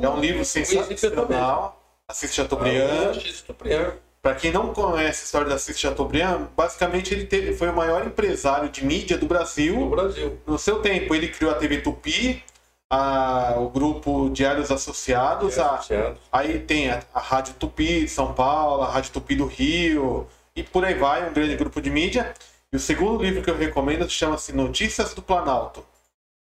É 0.03 0.09
um 0.09 0.21
livro 0.21 0.45
sensacional. 0.45 1.78
Assis 2.09 2.33
Chateaubriand. 2.35 3.15
Chateaubriand. 3.21 3.93
Para 4.21 4.35
quem 4.35 4.51
não 4.51 4.73
conhece 4.73 5.23
a 5.23 5.25
história 5.25 5.49
da 5.49 5.55
Assis 5.55 5.79
Chateaubriand, 5.79 6.49
basicamente 6.57 7.15
ele 7.15 7.27
teve, 7.27 7.55
foi 7.55 7.69
o 7.69 7.73
maior 7.77 8.07
empresário 8.07 8.69
de 8.69 8.85
mídia 8.85 9.17
do 9.17 9.27
Brasil 9.27 9.89
Brasil. 9.89 10.39
no 10.47 10.59
seu 10.59 10.81
tempo. 10.81 11.15
Ele 11.15 11.29
criou 11.29 11.53
a 11.53 11.55
TV 11.55 11.81
Tupi, 11.81 12.43
a- 12.91 13.55
o 13.59 13.69
grupo 13.71 14.29
Diários 14.31 14.71
Associados, 14.73 15.59
a, 15.59 15.75
Associado. 15.77 16.19
Aí 16.33 16.59
tem 16.61 16.91
a, 16.91 17.03
a 17.15 17.21
Rádio 17.21 17.55
Tupi 17.55 18.01
de 18.01 18.09
São 18.09 18.35
Paulo, 18.35 18.83
a 18.83 18.91
Rádio 18.91 19.13
Tupi 19.13 19.37
do 19.37 19.47
Rio, 19.47 20.27
e 20.57 20.63
por 20.63 20.85
aí 20.85 20.95
vai, 20.95 21.29
um 21.29 21.33
grande 21.33 21.57
grupo 21.57 21.81
de 21.81 21.91
mídia. 21.91 22.35
E 22.73 22.77
o 22.77 22.81
segundo 22.81 23.23
livro 23.23 23.43
que 23.43 23.51
eu 23.51 23.57
recomendo 23.57 24.09
chama-se 24.11 24.53
Notícias 24.53 25.15
do 25.15 25.23
Planalto, 25.23 25.87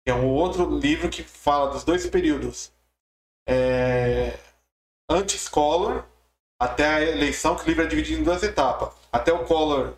que 0.05 0.11
é 0.11 0.13
um 0.13 0.27
outro 0.27 0.77
livro 0.77 1.09
que 1.09 1.23
fala 1.23 1.71
dos 1.71 1.83
dois 1.83 2.05
períodos. 2.07 2.71
É... 3.47 4.37
Antes 5.09 5.47
Collor, 5.47 6.03
até 6.59 6.85
a 6.87 7.01
eleição, 7.01 7.55
que 7.55 7.63
o 7.63 7.67
livro 7.67 7.83
é 7.83 7.87
dividido 7.87 8.21
em 8.21 8.23
duas 8.23 8.41
etapas. 8.43 8.93
Até 9.11 9.31
o 9.31 9.45
Collor 9.45 9.93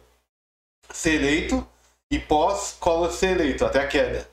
ser 0.92 1.16
eleito 1.16 1.66
e 2.12 2.20
pós-Collor 2.20 3.12
ser 3.12 3.40
eleito, 3.40 3.66
até 3.66 3.80
a 3.80 3.88
queda. 3.88 4.30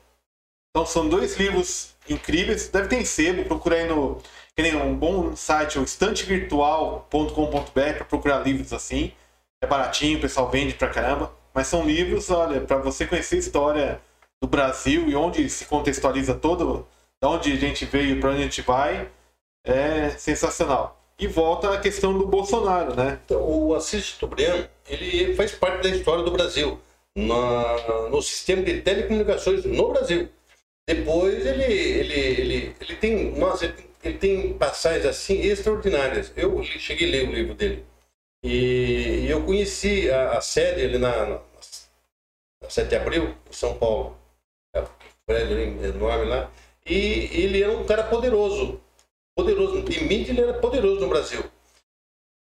Então 0.69 0.85
são 0.85 1.07
dois 1.07 1.37
livros 1.37 1.95
incríveis, 2.09 2.67
deve 2.67 2.89
ter 2.89 2.99
em 3.01 3.05
sebo, 3.05 3.45
procura 3.45 3.77
aí 3.77 3.87
no, 3.87 4.21
que 4.55 4.61
nem 4.61 4.75
um 4.75 4.95
bom 4.95 5.35
site, 5.35 5.79
o 5.79 5.83
estantevirtual.com.br 5.83 7.71
para 7.71 8.05
procurar 8.05 8.39
livros 8.39 8.71
assim. 8.71 9.13
É 9.61 9.67
baratinho, 9.67 10.17
o 10.17 10.21
pessoal 10.21 10.49
vende 10.49 10.73
pra 10.73 10.89
caramba. 10.89 11.33
Mas 11.53 11.67
são 11.67 11.85
livros, 11.85 12.29
olha, 12.29 12.61
para 12.61 12.77
você 12.77 13.05
conhecer 13.07 13.37
a 13.37 13.39
história 13.39 14.01
do 14.41 14.47
Brasil 14.47 15.09
e 15.09 15.15
onde 15.15 15.49
se 15.49 15.65
contextualiza 15.65 16.35
todo, 16.35 16.87
de 17.21 17.27
onde 17.27 17.51
a 17.53 17.55
gente 17.55 17.85
veio, 17.85 18.19
para 18.19 18.31
onde 18.31 18.39
a 18.39 18.43
gente 18.43 18.61
vai, 18.61 19.09
é 19.65 20.09
sensacional. 20.11 21.01
E 21.19 21.27
volta 21.27 21.73
a 21.73 21.79
questão 21.79 22.17
do 22.17 22.27
Bolsonaro, 22.27 22.95
né? 22.95 23.19
Então, 23.25 23.41
o 23.41 23.73
Assis 23.75 24.03
Chateaubriand, 24.05 24.67
ele 24.87 25.35
faz 25.35 25.53
parte 25.53 25.83
da 25.83 25.89
história 25.95 26.23
do 26.23 26.31
Brasil, 26.31 26.79
na- 27.15 28.09
no 28.09 28.21
sistema 28.21 28.61
de 28.63 28.81
telecomunicações 28.81 29.63
no 29.65 29.89
Brasil. 29.93 30.29
Depois 30.87 31.45
ele, 31.45 31.63
ele, 31.63 32.13
ele, 32.19 32.75
ele 32.79 32.95
tem, 32.97 33.31
nossa, 33.37 33.73
ele 34.03 34.17
tem, 34.17 34.53
passagens 34.57 35.05
assim 35.05 35.41
extraordinárias. 35.41 36.31
Eu 36.35 36.63
cheguei 36.63 37.07
a 37.09 37.11
ler 37.11 37.29
o 37.29 37.33
livro 37.33 37.55
dele. 37.55 37.85
E 38.43 39.27
eu 39.29 39.43
conheci 39.45 40.09
a, 40.11 40.37
a 40.37 40.41
sede 40.41 40.83
ali 40.85 40.97
na, 40.99 41.25
na, 41.25 41.41
na 42.61 42.69
7 42.69 42.89
de 42.89 42.95
abril, 42.95 43.35
em 43.49 43.53
São 43.53 43.77
Paulo. 43.77 44.17
prédio 45.25 45.59
enorme 45.85 46.25
lá. 46.25 46.51
E 46.85 47.29
ele 47.31 47.63
era 47.63 47.71
um 47.71 47.85
cara 47.85 48.03
poderoso. 48.03 48.79
Poderoso. 49.35 49.81
De 49.81 50.03
mídia 50.03 50.31
ele 50.31 50.41
era 50.41 50.53
poderoso 50.53 51.01
no 51.01 51.09
Brasil. 51.09 51.43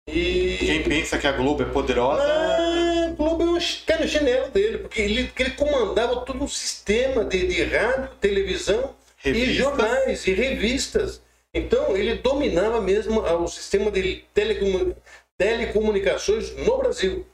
E. 0.08 0.56
Quem 0.58 0.82
pensa 0.84 1.18
que 1.18 1.26
a 1.26 1.32
Globo 1.32 1.62
é 1.62 1.66
poderosa. 1.66 2.22
Ah, 2.22 3.08
a 3.08 3.12
Globo 3.12 3.42
é 3.42 3.46
um 3.46 3.52
no 3.52 3.60
chinelo 4.08 4.50
dele, 4.50 4.78
porque 4.78 5.02
ele, 5.02 5.30
ele 5.38 5.50
comandava 5.50 6.20
todo 6.24 6.42
um 6.42 6.48
sistema 6.48 7.24
de, 7.24 7.46
de 7.46 7.62
rádio, 7.64 8.08
televisão 8.20 8.94
e 9.24 9.30
Revistas. 9.30 9.54
jornais 9.56 10.26
e 10.26 10.32
revistas. 10.32 11.22
Então 11.52 11.96
ele 11.96 12.14
dominava 12.16 12.80
mesmo 12.80 13.20
ah, 13.20 13.36
o 13.36 13.48
sistema 13.48 13.90
de 13.90 14.24
telecomu- 14.32 14.96
telecomunicações 15.36 16.56
no 16.56 16.78
Brasil. 16.78 17.26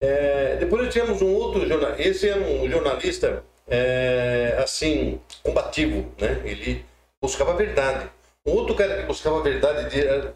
É, 0.00 0.56
depois 0.56 0.84
nós 0.84 0.92
tivemos 0.92 1.22
um 1.22 1.32
outro 1.34 1.66
jornalista, 1.66 2.02
esse 2.02 2.28
era 2.28 2.40
um 2.40 2.68
jornalista 2.70 3.42
é, 3.66 4.56
assim, 4.62 5.18
combativo, 5.42 6.12
né? 6.20 6.42
Ele 6.44 6.84
buscava 7.22 7.52
a 7.52 7.56
verdade. 7.56 8.10
Outro 8.46 8.74
cara 8.74 9.00
que 9.00 9.06
buscava 9.06 9.38
a 9.38 9.42
verdade, 9.42 9.88
de- 9.90 10.06
era- 10.06 10.34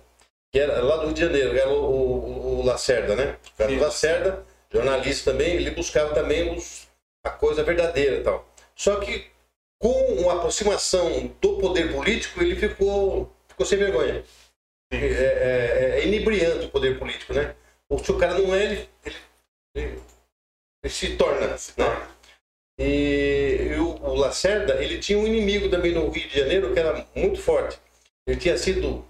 que 0.51 0.59
era 0.59 0.81
lá 0.83 0.97
do 0.97 1.05
Rio 1.07 1.15
de 1.15 1.21
Janeiro, 1.21 1.57
era 1.57 1.69
o, 1.69 1.75
o- 1.85 2.61
o 2.61 2.65
Lacerda, 2.65 3.15
né? 3.15 3.37
O 3.53 3.57
Carlos 3.59 3.79
Sim. 3.79 3.85
Lacerda, 3.85 4.47
jornalista 4.73 5.31
também, 5.33 5.55
ele 5.57 5.71
buscava 5.73 6.15
também 6.15 6.55
os, 6.57 6.89
a 7.25 7.31
coisa 7.31 7.63
verdadeira 7.63 8.17
e 8.17 8.23
tal. 8.23 8.49
Só 8.75 8.97
que 9.01 9.27
com 9.81 10.31
a 10.31 10.35
aproximação 10.35 11.27
do 11.41 11.59
poder 11.59 11.93
político, 11.93 12.41
ele 12.43 12.57
ficou, 12.57 13.31
ficou 13.49 13.67
sem 13.67 13.79
vergonha. 13.79 14.23
Sim. 14.93 14.99
É, 14.99 15.07
é- 15.07 16.01
é 16.01 16.07
inebriante 16.07 16.67
o 16.67 16.71
poder 16.71 16.99
político, 16.99 17.35
né? 17.35 17.55
Ou 17.91 17.99
se 18.03 18.11
o 18.11 18.19
cara 18.19 18.39
não 18.39 18.55
é, 18.55 18.65
ele, 18.65 18.89
ele, 19.05 19.17
ele- 19.75 20.91
se 20.91 21.17
torna. 21.17 21.47
Né? 21.49 22.09
E, 22.79 23.73
e 23.73 23.75
o, 23.81 23.97
o 24.03 24.15
Lacerda, 24.15 24.83
ele 24.83 24.99
tinha 24.99 25.19
um 25.19 25.27
inimigo 25.27 25.69
também 25.69 25.93
no 25.93 26.09
Rio 26.09 26.29
de 26.29 26.39
Janeiro 26.39 26.73
que 26.73 26.79
era 26.79 27.07
muito 27.15 27.41
forte. 27.41 27.79
Ele 28.29 28.37
tinha 28.37 28.59
sido 28.59 29.03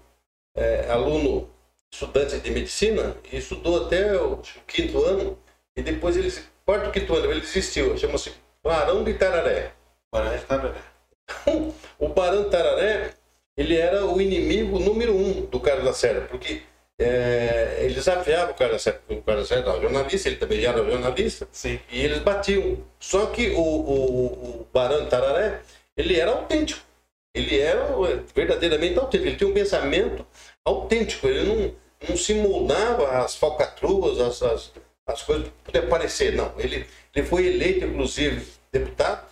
é, 0.55 0.89
aluno, 0.89 1.49
estudante 1.91 2.39
de 2.39 2.51
medicina, 2.51 3.17
e 3.29 3.35
estudou 3.35 3.85
até 3.85 4.15
o, 4.15 4.35
o 4.35 4.41
quinto 4.65 5.03
ano, 5.03 5.37
e 5.75 5.81
depois 5.81 6.15
ele, 6.15 6.33
quarto, 6.65 6.89
quinto 6.89 7.13
ano, 7.13 7.29
ele 7.29 7.41
desistiu. 7.41 7.97
Chama-se 7.97 8.31
Barão 8.63 9.03
de 9.03 9.13
Tararé. 9.15 9.73
Que 10.09 10.45
tá 10.45 10.57
bem. 10.57 11.73
O 11.99 12.07
Barão 12.07 12.49
Tararé, 12.49 13.11
ele 13.57 13.75
era 13.75 14.05
o 14.05 14.21
inimigo 14.21 14.79
número 14.79 15.13
um 15.13 15.45
do 15.45 15.59
Carlos 15.59 15.83
Lacerda, 15.83 16.21
porque 16.21 16.61
é, 16.97 17.79
ele 17.81 17.95
desafiava 17.95 18.51
o 18.51 18.55
Carlos 18.55 18.85
Lacerda, 18.85 19.01
o 19.09 19.23
Lacerda 19.25 19.71
era 19.71 19.81
jornalista, 19.81 20.29
ele 20.29 20.37
também 20.37 20.63
era 20.63 20.81
jornalista, 20.81 21.45
Sim. 21.51 21.77
e 21.91 22.01
eles 22.01 22.19
batiam. 22.19 22.77
Só 22.97 23.25
que 23.25 23.49
o, 23.49 23.59
o, 23.59 24.61
o 24.61 24.67
Barão 24.73 25.07
Tararé, 25.07 25.59
ele 25.97 26.17
era 26.17 26.31
autêntico. 26.31 26.88
Ele 27.33 27.59
é, 27.59 27.75
verdadeiramente 28.33 28.97
autêntico. 28.97 29.29
Ele 29.29 29.37
tinha 29.37 29.49
um 29.49 29.53
pensamento 29.53 30.25
autêntico. 30.65 31.27
Ele 31.27 31.43
não, 31.43 31.75
não 32.09 32.17
se 32.17 32.33
moldava 32.33 33.19
às 33.19 33.35
falcatruas, 33.35 34.19
às, 34.19 34.41
às, 34.41 34.73
às 35.07 35.21
coisas 35.21 35.47
que 35.47 35.53
poder 35.63 35.87
parecer. 35.87 36.33
Não. 36.33 36.53
Ele, 36.57 36.85
ele 37.13 37.25
foi 37.25 37.47
eleito, 37.47 37.85
inclusive, 37.85 38.45
deputado. 38.71 39.27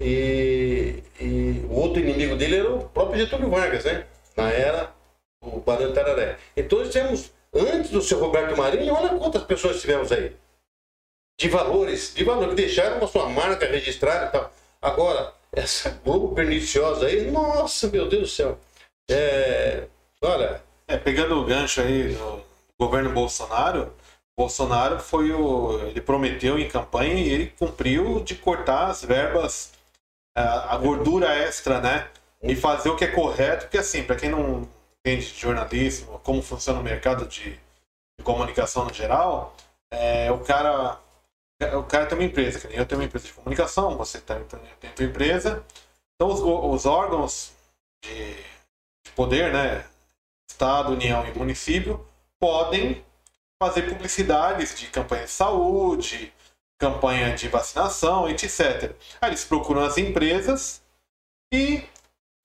E, 0.00 1.02
e 1.20 1.64
o 1.68 1.74
outro 1.74 2.00
inimigo 2.00 2.36
dele 2.36 2.56
era 2.56 2.74
o 2.74 2.88
próprio 2.88 3.18
Getúlio 3.18 3.50
Vargas, 3.50 3.84
né? 3.84 4.06
Na 4.36 4.50
era 4.50 4.92
do 5.42 5.60
Barão 5.60 5.92
Tararé. 5.92 6.36
Então 6.56 6.78
nós 6.78 6.90
temos, 6.90 7.32
antes 7.54 7.90
do 7.90 8.02
seu 8.02 8.18
Roberto 8.18 8.56
Marinho, 8.56 8.94
olha 8.94 9.18
quantas 9.18 9.42
pessoas 9.44 9.80
tivemos 9.80 10.12
aí 10.12 10.36
de 11.38 11.48
valores, 11.48 12.14
de 12.14 12.24
valor, 12.24 12.48
que 12.50 12.54
deixaram 12.54 13.02
a 13.04 13.08
sua 13.08 13.28
marca 13.28 13.66
registrada 13.66 14.26
e 14.26 14.30
tal. 14.30 14.52
Agora, 14.80 15.34
essa 15.52 15.90
Globo 16.04 16.34
perniciosa 16.34 17.06
aí, 17.06 17.30
nossa, 17.30 17.88
meu 17.88 18.08
Deus 18.08 18.22
do 18.22 18.28
céu. 18.28 18.58
É, 19.10 19.86
olha, 20.22 20.62
É, 20.88 20.96
pegando 20.96 21.40
o 21.40 21.44
gancho 21.44 21.80
aí 21.80 22.14
do 22.14 22.44
governo 22.78 23.10
Bolsonaro, 23.12 23.92
Bolsonaro 24.38 25.00
foi 25.00 25.32
o. 25.32 25.80
Ele 25.88 26.00
prometeu 26.00 26.58
em 26.58 26.68
campanha 26.68 27.14
e 27.14 27.28
ele 27.28 27.46
cumpriu 27.58 28.20
de 28.22 28.34
cortar 28.36 28.88
as 28.88 29.02
verbas, 29.04 29.72
a, 30.36 30.74
a 30.74 30.78
gordura 30.78 31.34
extra, 31.34 31.80
né? 31.80 32.08
E 32.42 32.54
fazer 32.54 32.90
o 32.90 32.96
que 32.96 33.04
é 33.04 33.08
correto, 33.08 33.64
porque 33.64 33.78
assim, 33.78 34.04
para 34.04 34.16
quem 34.16 34.30
não 34.30 34.68
entende 35.00 35.32
de 35.32 35.40
jornalismo, 35.40 36.20
como 36.22 36.42
funciona 36.42 36.78
o 36.80 36.82
mercado 36.84 37.26
de, 37.26 37.52
de 38.18 38.24
comunicação 38.24 38.84
no 38.84 38.92
geral, 38.94 39.56
é, 39.90 40.30
o 40.30 40.38
cara. 40.40 41.00
O 41.78 41.82
cara 41.84 42.06
tem 42.06 42.18
uma 42.18 42.24
empresa, 42.24 42.60
que 42.60 42.68
nem 42.68 42.76
eu 42.76 42.86
tenho 42.86 43.00
uma 43.00 43.06
empresa 43.06 43.26
de 43.26 43.32
comunicação, 43.32 43.96
você 43.96 44.20
tem, 44.20 44.44
tem, 44.44 44.60
tem 44.78 44.90
tua 44.92 45.06
empresa. 45.06 45.64
Então 46.14 46.28
os, 46.32 46.40
os 46.40 46.86
órgãos 46.86 47.52
de, 48.04 48.34
de 48.34 49.12
poder, 49.14 49.52
né? 49.52 49.86
Estado, 50.50 50.92
União 50.92 51.26
e 51.26 51.36
município 51.36 52.06
podem 52.38 53.04
fazer 53.62 53.82
publicidades 53.88 54.78
de 54.78 54.86
campanha 54.88 55.24
de 55.24 55.30
saúde, 55.30 56.32
campanha 56.78 57.34
de 57.34 57.48
vacinação, 57.48 58.28
etc. 58.28 58.94
Aí 59.20 59.30
eles 59.30 59.44
procuram 59.44 59.82
as 59.82 59.96
empresas 59.96 60.82
e 61.52 61.82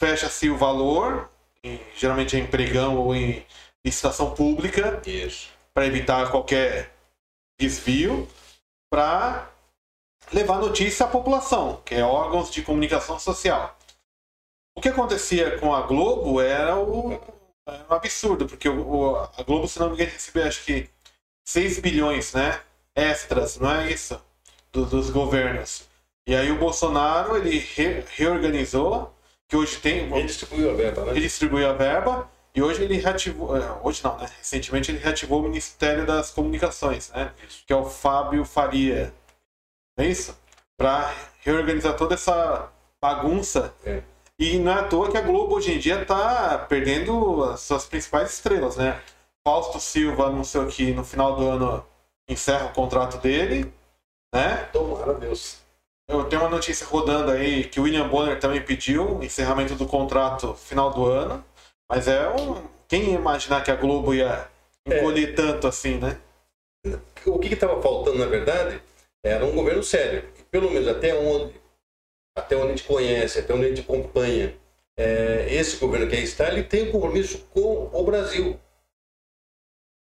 fecha-se 0.01 0.49
o 0.49 0.57
valor, 0.57 1.30
em- 1.64 1.80
geralmente 1.95 2.36
é 2.36 2.39
em 2.39 2.47
pregão 2.47 2.97
ou 2.97 3.14
em 3.16 3.45
licitação 3.86 4.34
pública, 4.34 5.01
para 5.74 5.86
evitar 5.86 6.32
qualquer 6.32 6.93
desvio, 7.59 8.28
para 8.91 9.49
levar 10.33 10.59
notícia 10.59 11.05
à 11.05 11.09
população, 11.09 11.81
que 11.85 11.95
é 11.95 12.03
órgãos 12.03 12.51
de 12.51 12.61
comunicação 12.61 13.17
social. 13.17 13.77
O 14.75 14.81
que 14.81 14.89
acontecia 14.89 15.57
com 15.59 15.73
a 15.73 15.81
Globo 15.81 16.41
era 16.41 16.77
o, 16.77 17.13
era 17.67 17.85
um 17.89 17.93
absurdo, 17.93 18.45
porque 18.47 18.67
o, 18.69 19.15
a 19.15 19.43
Globo, 19.43 19.67
se 19.67 19.79
não 19.79 19.87
me 19.89 19.95
engano, 19.95 20.11
recebeu 20.11 20.47
acho 20.47 20.63
que 20.65 20.89
6 21.47 21.79
bilhões, 21.79 22.33
né? 22.33 22.61
Extras, 22.95 23.57
não 23.57 23.71
é 23.71 23.91
isso? 23.91 24.21
Do- 24.71 24.85
dos 24.85 25.09
governos. 25.09 25.83
E 26.27 26.35
aí 26.35 26.51
o 26.51 26.57
Bolsonaro, 26.59 27.35
ele 27.37 27.57
re- 27.59 28.05
reorganizou, 28.15 29.13
que 29.49 29.55
hoje 29.55 29.77
tem, 29.79 30.13
Ele 30.13 30.23
distribuiu 30.23 30.71
a 30.71 30.73
verba, 30.73 31.05
né? 31.05 31.11
ele 31.11 31.21
distribuiu 31.21 31.69
a 31.69 31.73
verba 31.73 32.29
e 32.53 32.61
hoje 32.61 32.83
ele 32.83 32.97
reativou, 32.97 33.55
eh, 33.55 33.79
hoje 33.83 34.03
não, 34.03 34.17
né? 34.17 34.27
Recentemente 34.37 34.91
ele 34.91 34.99
reativou 34.99 35.39
o 35.39 35.43
Ministério 35.43 36.05
das 36.05 36.31
Comunicações, 36.31 37.09
né? 37.09 37.31
Que 37.65 37.71
é 37.71 37.75
o 37.75 37.85
Fábio 37.85 38.43
Faria. 38.43 39.13
É 39.97 40.05
isso? 40.05 40.37
Para 40.77 41.13
reorganizar 41.41 41.95
toda 41.95 42.15
essa 42.15 42.69
bagunça. 43.01 43.73
É. 43.85 44.03
E 44.37 44.57
não 44.57 44.71
é 44.71 44.79
à 44.79 44.83
toa 44.83 45.09
que 45.11 45.17
a 45.17 45.21
Globo 45.21 45.55
hoje 45.55 45.73
em 45.73 45.79
dia 45.79 46.01
está 46.01 46.57
perdendo 46.57 47.43
as 47.43 47.61
suas 47.61 47.85
principais 47.85 48.33
estrelas, 48.33 48.75
né? 48.75 48.99
Fausto 49.43 49.79
Silva 49.79 50.27
anunciou 50.27 50.65
que 50.67 50.91
no 50.93 51.03
final 51.03 51.35
do 51.35 51.47
ano 51.47 51.85
encerra 52.27 52.65
o 52.65 52.73
contrato 52.73 53.17
dele, 53.17 53.71
né? 54.33 54.67
Tomara 54.73 55.13
Deus. 55.13 55.57
Eu 56.07 56.25
tenho 56.25 56.41
uma 56.41 56.49
notícia 56.49 56.85
rodando 56.85 57.31
aí 57.31 57.63
que 57.63 57.79
o 57.79 57.83
William 57.83 58.07
Bonner 58.07 58.39
também 58.39 58.61
pediu 58.61 59.23
encerramento 59.23 59.75
do 59.75 59.85
contrato 59.85 60.53
final 60.55 60.91
do 60.91 61.05
ano. 61.05 61.43
Mas 61.91 62.07
é 62.07 62.29
um. 62.29 62.69
Quem 62.87 63.11
ia 63.11 63.15
imaginar 63.15 63.65
que 63.65 63.69
a 63.69 63.75
Globo 63.75 64.13
ia 64.13 64.49
encolher 64.87 65.35
tanto 65.35 65.67
assim, 65.67 65.99
né? 65.99 66.17
O 67.25 67.37
que 67.37 67.53
estava 67.53 67.81
faltando, 67.81 68.17
na 68.17 68.27
verdade, 68.27 68.81
era 69.21 69.45
um 69.45 69.53
governo 69.53 69.83
sério. 69.83 70.23
Pelo 70.49 70.71
menos 70.71 70.87
até 70.87 71.13
onde, 71.13 71.53
até 72.33 72.55
onde 72.55 72.67
a 72.67 72.69
gente 72.69 72.85
conhece, 72.85 73.39
até 73.39 73.53
onde 73.53 73.65
a 73.65 73.69
gente 73.69 73.81
acompanha, 73.81 74.57
é, 74.97 75.53
esse 75.53 75.75
governo 75.75 76.07
que 76.07 76.15
aí 76.15 76.23
está, 76.23 76.47
ele 76.47 76.63
tem 76.63 76.87
um 76.87 76.91
compromisso 76.93 77.45
com 77.53 77.89
o 77.91 78.03
Brasil. 78.05 78.57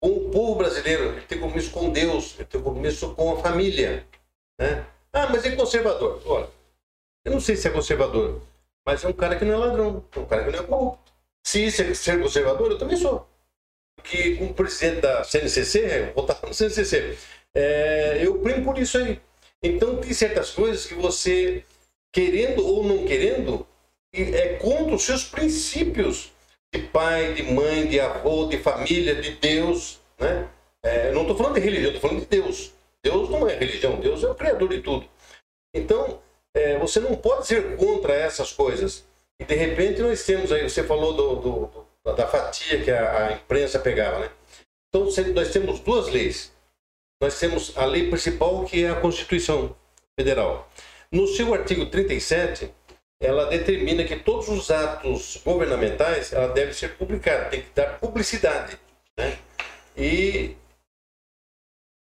Com 0.02 0.10
o 0.10 0.32
povo 0.32 0.56
brasileiro, 0.56 1.12
ele 1.12 1.22
tem 1.28 1.40
compromisso 1.40 1.72
com 1.72 1.92
Deus, 1.92 2.36
ele 2.40 2.46
tem 2.46 2.62
compromisso 2.62 3.14
com 3.14 3.34
a 3.34 3.40
família. 3.40 4.04
Né? 4.60 4.84
Ah, 5.14 5.28
mas 5.28 5.46
é 5.46 5.56
conservador. 5.56 6.22
Olha, 6.26 6.50
eu 7.24 7.32
não 7.32 7.40
sei 7.40 7.56
se 7.56 7.68
é 7.68 7.72
conservador, 7.72 8.42
mas 8.84 9.04
é 9.04 9.08
um 9.08 9.14
cara 9.14 9.36
que 9.38 9.46
não 9.46 9.54
é 9.54 9.58
ladrão, 9.58 10.04
é 10.12 10.20
um 10.20 10.26
cara 10.26 10.44
que 10.44 10.52
não 10.52 10.60
é 10.60 10.64
corrupto. 10.64 11.17
Se 11.48 11.72
ser 11.72 12.22
conservador, 12.22 12.70
eu 12.70 12.78
também 12.78 12.98
sou. 12.98 13.26
Porque 13.96 14.36
como 14.36 14.54
presidente 14.54 15.00
da 15.00 15.24
CNCC, 15.24 16.12
vou 16.14 16.26
estar 16.26 16.46
no 16.46 16.54
CNCC, 16.54 17.18
é, 17.56 18.20
eu 18.22 18.40
primo 18.40 18.66
por 18.66 18.78
isso 18.78 18.98
aí. 18.98 19.22
Então 19.64 19.96
tem 19.96 20.14
certas 20.14 20.50
coisas 20.50 20.86
que 20.86 20.94
você, 20.94 21.64
querendo 22.14 22.68
ou 22.68 22.84
não 22.84 23.06
querendo, 23.06 23.66
é 24.14 24.56
contra 24.56 24.94
os 24.94 25.04
seus 25.04 25.24
princípios 25.24 26.34
de 26.76 26.82
pai, 26.82 27.34
de 27.34 27.44
mãe, 27.44 27.88
de 27.88 27.98
avô, 27.98 28.48
de 28.48 28.58
família, 28.58 29.16
de 29.16 29.32
Deus, 29.38 30.02
né? 30.20 30.50
É, 30.84 31.14
não 31.14 31.22
estou 31.22 31.38
falando 31.38 31.54
de 31.54 31.62
religião, 31.62 31.94
estou 31.94 32.10
falando 32.10 32.24
de 32.24 32.28
Deus. 32.28 32.74
Deus 33.02 33.30
não 33.30 33.48
é 33.48 33.56
religião, 33.56 34.02
Deus 34.02 34.22
é 34.22 34.28
o 34.28 34.36
criador 34.36 34.68
de 34.68 34.82
tudo. 34.82 35.08
Então, 35.74 36.22
é, 36.54 36.78
você 36.78 37.00
não 37.00 37.16
pode 37.16 37.48
ser 37.48 37.78
contra 37.78 38.14
essas 38.14 38.52
coisas. 38.52 39.07
E 39.40 39.46
de 39.46 39.56
repente 39.56 40.02
nós 40.02 40.26
temos 40.26 40.52
aí, 40.52 40.64
você 40.64 40.84
falou 40.84 41.14
do, 41.14 41.36
do- 41.36 41.88
do- 42.04 42.14
da 42.16 42.28
fatia 42.28 42.82
que 42.84 42.90
a, 42.90 43.28
a 43.28 43.34
imprensa 43.34 43.80
pegava, 43.80 44.20
né? 44.20 44.32
Então 44.90 45.08
nós 45.34 45.52
temos 45.52 45.80
duas 45.82 46.08
leis. 46.08 46.54
Nós 47.22 47.40
temos 47.40 47.78
a 47.78 47.86
lei 47.86 48.10
principal 48.10 48.64
que 48.66 48.84
é 48.86 48.90
a 48.90 49.00
Constituição 49.00 49.76
Federal. 50.18 50.70
No 51.12 51.28
seu 51.28 51.54
artigo 51.54 51.86
37, 51.88 52.74
ela 53.22 53.46
determina 53.48 54.04
que 54.06 54.16
todos 54.18 54.48
os 54.50 54.70
atos 54.72 55.38
governamentais 55.44 56.32
ela 56.32 56.48
deve 56.50 56.74
ser 56.74 56.96
publicada, 56.98 57.50
tem 57.50 57.62
que 57.64 57.70
dar 57.72 58.00
publicidade. 58.00 58.80
Né? 59.18 59.38
E 59.96 60.56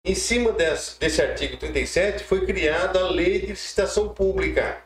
em 0.05 0.15
cima 0.15 0.53
desse, 0.53 0.99
desse 0.99 1.23
artigo 1.23 1.57
37 1.57 2.25
foi 2.25 2.45
criada 2.45 3.01
a 3.01 3.11
lei 3.11 3.41
de 3.41 3.47
licitação 3.47 4.13
pública. 4.13 4.83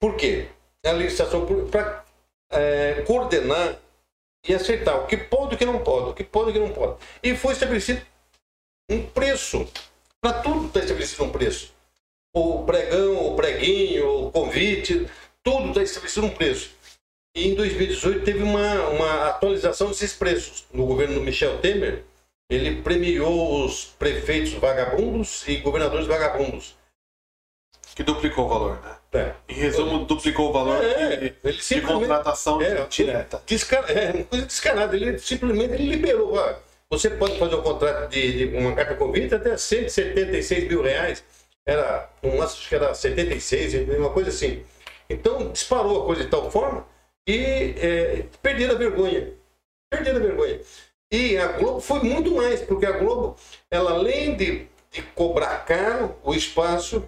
Por 0.00 0.16
quê? 0.16 0.48
A 0.88 0.92
licitação 0.92 1.44
para 1.70 2.04
é, 2.50 3.02
coordenar 3.06 3.76
e 4.48 4.54
acertar 4.54 5.02
o 5.02 5.06
que 5.06 5.16
pode 5.16 5.52
e 5.52 5.54
o 5.56 5.58
que 5.58 5.64
não 5.64 5.82
pode, 5.82 6.10
o 6.10 6.14
que 6.14 6.24
pode 6.24 6.48
e 6.48 6.50
o 6.50 6.52
que 6.54 6.60
não 6.60 6.72
pode. 6.72 6.96
E 7.22 7.34
foi 7.34 7.52
estabelecido 7.52 8.00
um 8.88 9.04
preço. 9.04 9.66
Para 10.20 10.42
tudo 10.42 10.66
está 10.66 10.80
estabelecido 10.80 11.24
um 11.24 11.30
preço. 11.30 11.74
O 12.34 12.64
pregão, 12.64 13.32
o 13.32 13.36
preguinho, 13.36 14.26
o 14.26 14.30
convite, 14.30 15.08
tudo 15.42 15.68
está 15.70 15.82
estabelecido 15.82 16.26
um 16.26 16.30
preço. 16.30 16.70
E 17.34 17.48
em 17.48 17.54
2018 17.54 18.24
teve 18.24 18.42
uma, 18.42 18.88
uma 18.88 19.28
atualização 19.28 19.88
desses 19.88 20.14
preços. 20.14 20.66
No 20.72 20.86
governo 20.86 21.14
do 21.14 21.20
Michel 21.20 21.58
Temer, 21.60 22.04
ele 22.48 22.82
premiou 22.82 23.64
os 23.64 23.84
prefeitos 23.84 24.52
vagabundos 24.52 25.46
e 25.48 25.56
governadores 25.56 26.06
vagabundos. 26.06 26.76
Que 27.94 28.02
duplicou 28.02 28.46
o 28.46 28.48
valor, 28.48 28.80
né? 28.80 28.96
É. 29.16 29.34
Em 29.48 29.54
resumo, 29.54 30.04
duplicou 30.04 30.50
o 30.50 30.52
valor 30.52 30.82
É, 30.84 31.16
de, 31.16 31.52
de 31.52 31.80
contratação 31.82 32.60
É, 32.60 32.84
direta. 32.86 33.42
Desca- 33.46 33.84
é, 33.88 34.12
uma 34.12 34.24
coisa 34.24 34.46
descarada. 34.46 34.96
Ele 34.96 35.18
simplesmente 35.18 35.74
ele 35.74 35.88
liberou. 35.90 36.34
ó, 36.34 36.54
Você 36.90 37.10
pode 37.10 37.38
fazer 37.38 37.54
um 37.56 37.62
contrato 37.62 38.08
de, 38.10 38.48
de 38.50 38.56
uma 38.56 38.74
carta 38.74 38.94
convite 38.94 39.34
até 39.34 39.56
176 39.56 40.68
mil 40.68 40.82
reais. 40.82 41.24
Era, 41.66 42.08
um, 42.22 42.40
acho 42.42 42.68
que 42.68 42.74
era 42.74 42.94
76, 42.94 43.74
uma 43.98 44.10
coisa 44.10 44.30
assim. 44.30 44.62
Então 45.10 45.50
disparou 45.52 46.02
a 46.02 46.06
coisa 46.06 46.24
de 46.24 46.30
tal 46.30 46.50
forma 46.50 46.86
que 47.26 47.74
é, 47.78 48.24
perderam 48.42 48.74
a 48.74 48.78
vergonha. 48.78 49.32
Perderam 49.90 50.18
a 50.18 50.22
vergonha. 50.22 50.60
E 51.12 51.36
a 51.38 51.46
Globo 51.48 51.80
foi 51.80 52.00
muito 52.00 52.32
mais, 52.32 52.60
porque 52.62 52.86
a 52.86 52.92
Globo, 52.92 53.36
ela 53.70 53.92
além 53.92 54.36
de, 54.36 54.66
de 54.90 55.02
cobrar 55.14 55.64
caro 55.64 56.16
o 56.24 56.34
espaço 56.34 57.04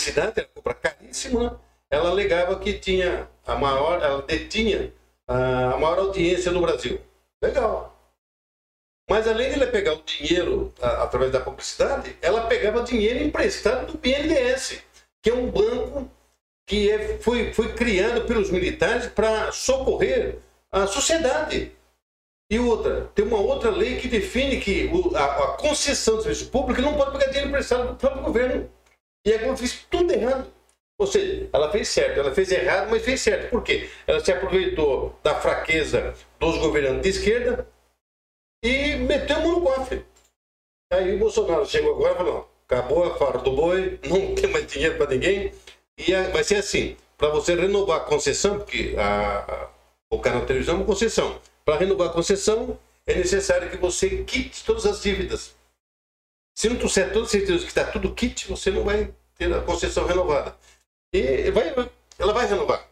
publicidade, 0.00 0.40
ela 0.40 0.48
cobra 0.54 0.74
caríssimo, 0.74 1.60
ela 1.90 2.10
alegava 2.10 2.58
que 2.58 2.74
tinha 2.74 3.28
a 3.46 3.54
maior, 3.54 4.02
ela 4.02 4.22
detinha 4.22 4.92
a 5.28 5.76
maior 5.76 5.98
audiência 5.98 6.50
no 6.50 6.60
Brasil. 6.60 7.00
Legal. 7.42 7.96
Mas 9.08 9.26
além 9.26 9.50
de 9.50 9.56
ela 9.56 9.66
pegar 9.66 9.94
o 9.94 10.02
dinheiro 10.02 10.72
a- 10.80 11.02
através 11.04 11.32
da 11.32 11.40
publicidade, 11.40 12.16
ela 12.22 12.46
pegava 12.46 12.82
dinheiro 12.82 13.22
emprestado 13.24 13.92
do 13.92 13.98
BNDES, 13.98 14.82
que 15.22 15.30
é 15.30 15.34
um 15.34 15.50
banco 15.50 16.10
que 16.66 16.90
é, 16.90 17.18
foi, 17.18 17.52
foi 17.52 17.74
criado 17.74 18.22
pelos 18.26 18.50
militares 18.50 19.06
para 19.08 19.50
socorrer 19.52 20.38
a 20.70 20.86
sociedade. 20.86 21.72
E 22.48 22.58
outra, 22.58 23.10
tem 23.14 23.24
uma 23.24 23.38
outra 23.40 23.70
lei 23.70 23.96
que 23.96 24.08
define 24.08 24.60
que 24.60 24.86
o- 24.92 25.16
a, 25.16 25.24
a 25.24 25.56
concessão 25.56 26.16
de 26.18 26.22
serviço 26.24 26.50
público 26.50 26.80
não 26.80 26.94
pode 26.96 27.12
pegar 27.12 27.26
dinheiro 27.26 27.48
emprestado 27.48 27.88
do 27.88 27.96
próprio 27.96 28.22
governo. 28.22 28.70
E 29.26 29.32
a 29.34 29.56
fez 29.56 29.84
tudo 29.90 30.12
errado. 30.12 30.50
Ou 30.98 31.06
seja, 31.06 31.48
ela 31.52 31.70
fez 31.72 31.88
certo, 31.88 32.20
ela 32.20 32.34
fez 32.34 32.50
errado, 32.52 32.90
mas 32.90 33.02
fez 33.02 33.20
certo. 33.20 33.50
Por 33.50 33.62
quê? 33.62 33.88
Ela 34.06 34.22
se 34.22 34.30
aproveitou 34.30 35.18
da 35.22 35.34
fraqueza 35.40 36.14
dos 36.38 36.58
governantes 36.58 37.02
de 37.02 37.08
esquerda 37.18 37.66
e 38.62 38.96
meteu 38.96 39.36
a 39.36 39.40
mão 39.40 39.52
no 39.52 39.62
cofre. 39.62 40.04
Aí 40.92 41.14
o 41.14 41.18
Bolsonaro 41.18 41.64
chegou 41.66 41.94
agora 41.94 42.12
e 42.12 42.16
falou: 42.16 42.50
acabou 42.68 43.04
a 43.04 43.16
farra 43.16 43.38
do 43.38 43.52
boi, 43.52 43.98
não 44.04 44.34
tem 44.34 44.50
mais 44.50 44.66
dinheiro 44.66 44.98
para 44.98 45.10
ninguém. 45.10 45.52
E 45.96 46.12
vai 46.32 46.44
ser 46.44 46.56
assim: 46.56 46.96
para 47.16 47.30
você 47.30 47.54
renovar 47.54 47.98
a 47.98 48.04
concessão, 48.04 48.58
porque 48.58 48.94
a- 48.98 49.38
a- 49.38 49.70
o 50.12 50.18
canal 50.18 50.44
televisão 50.44 50.74
é 50.74 50.78
uma 50.78 50.86
concessão. 50.86 51.40
Para 51.64 51.76
renovar 51.78 52.08
a 52.10 52.12
concessão, 52.12 52.78
é 53.06 53.14
necessário 53.14 53.70
que 53.70 53.76
você 53.78 54.22
quite 54.24 54.64
todas 54.64 54.84
as 54.84 55.00
dívidas. 55.00 55.54
Se 56.60 56.68
não 56.68 56.76
trouxer 56.76 57.10
toda 57.10 57.26
certeza 57.26 57.60
que 57.60 57.70
está 57.70 57.90
tudo 57.90 58.14
kit, 58.14 58.46
você 58.46 58.70
não 58.70 58.84
vai 58.84 59.14
ter 59.34 59.50
a 59.50 59.62
concessão 59.62 60.04
renovada. 60.04 60.54
E 61.10 61.50
vai, 61.50 61.74
ela 62.18 62.34
vai 62.34 62.46
renovar. 62.46 62.86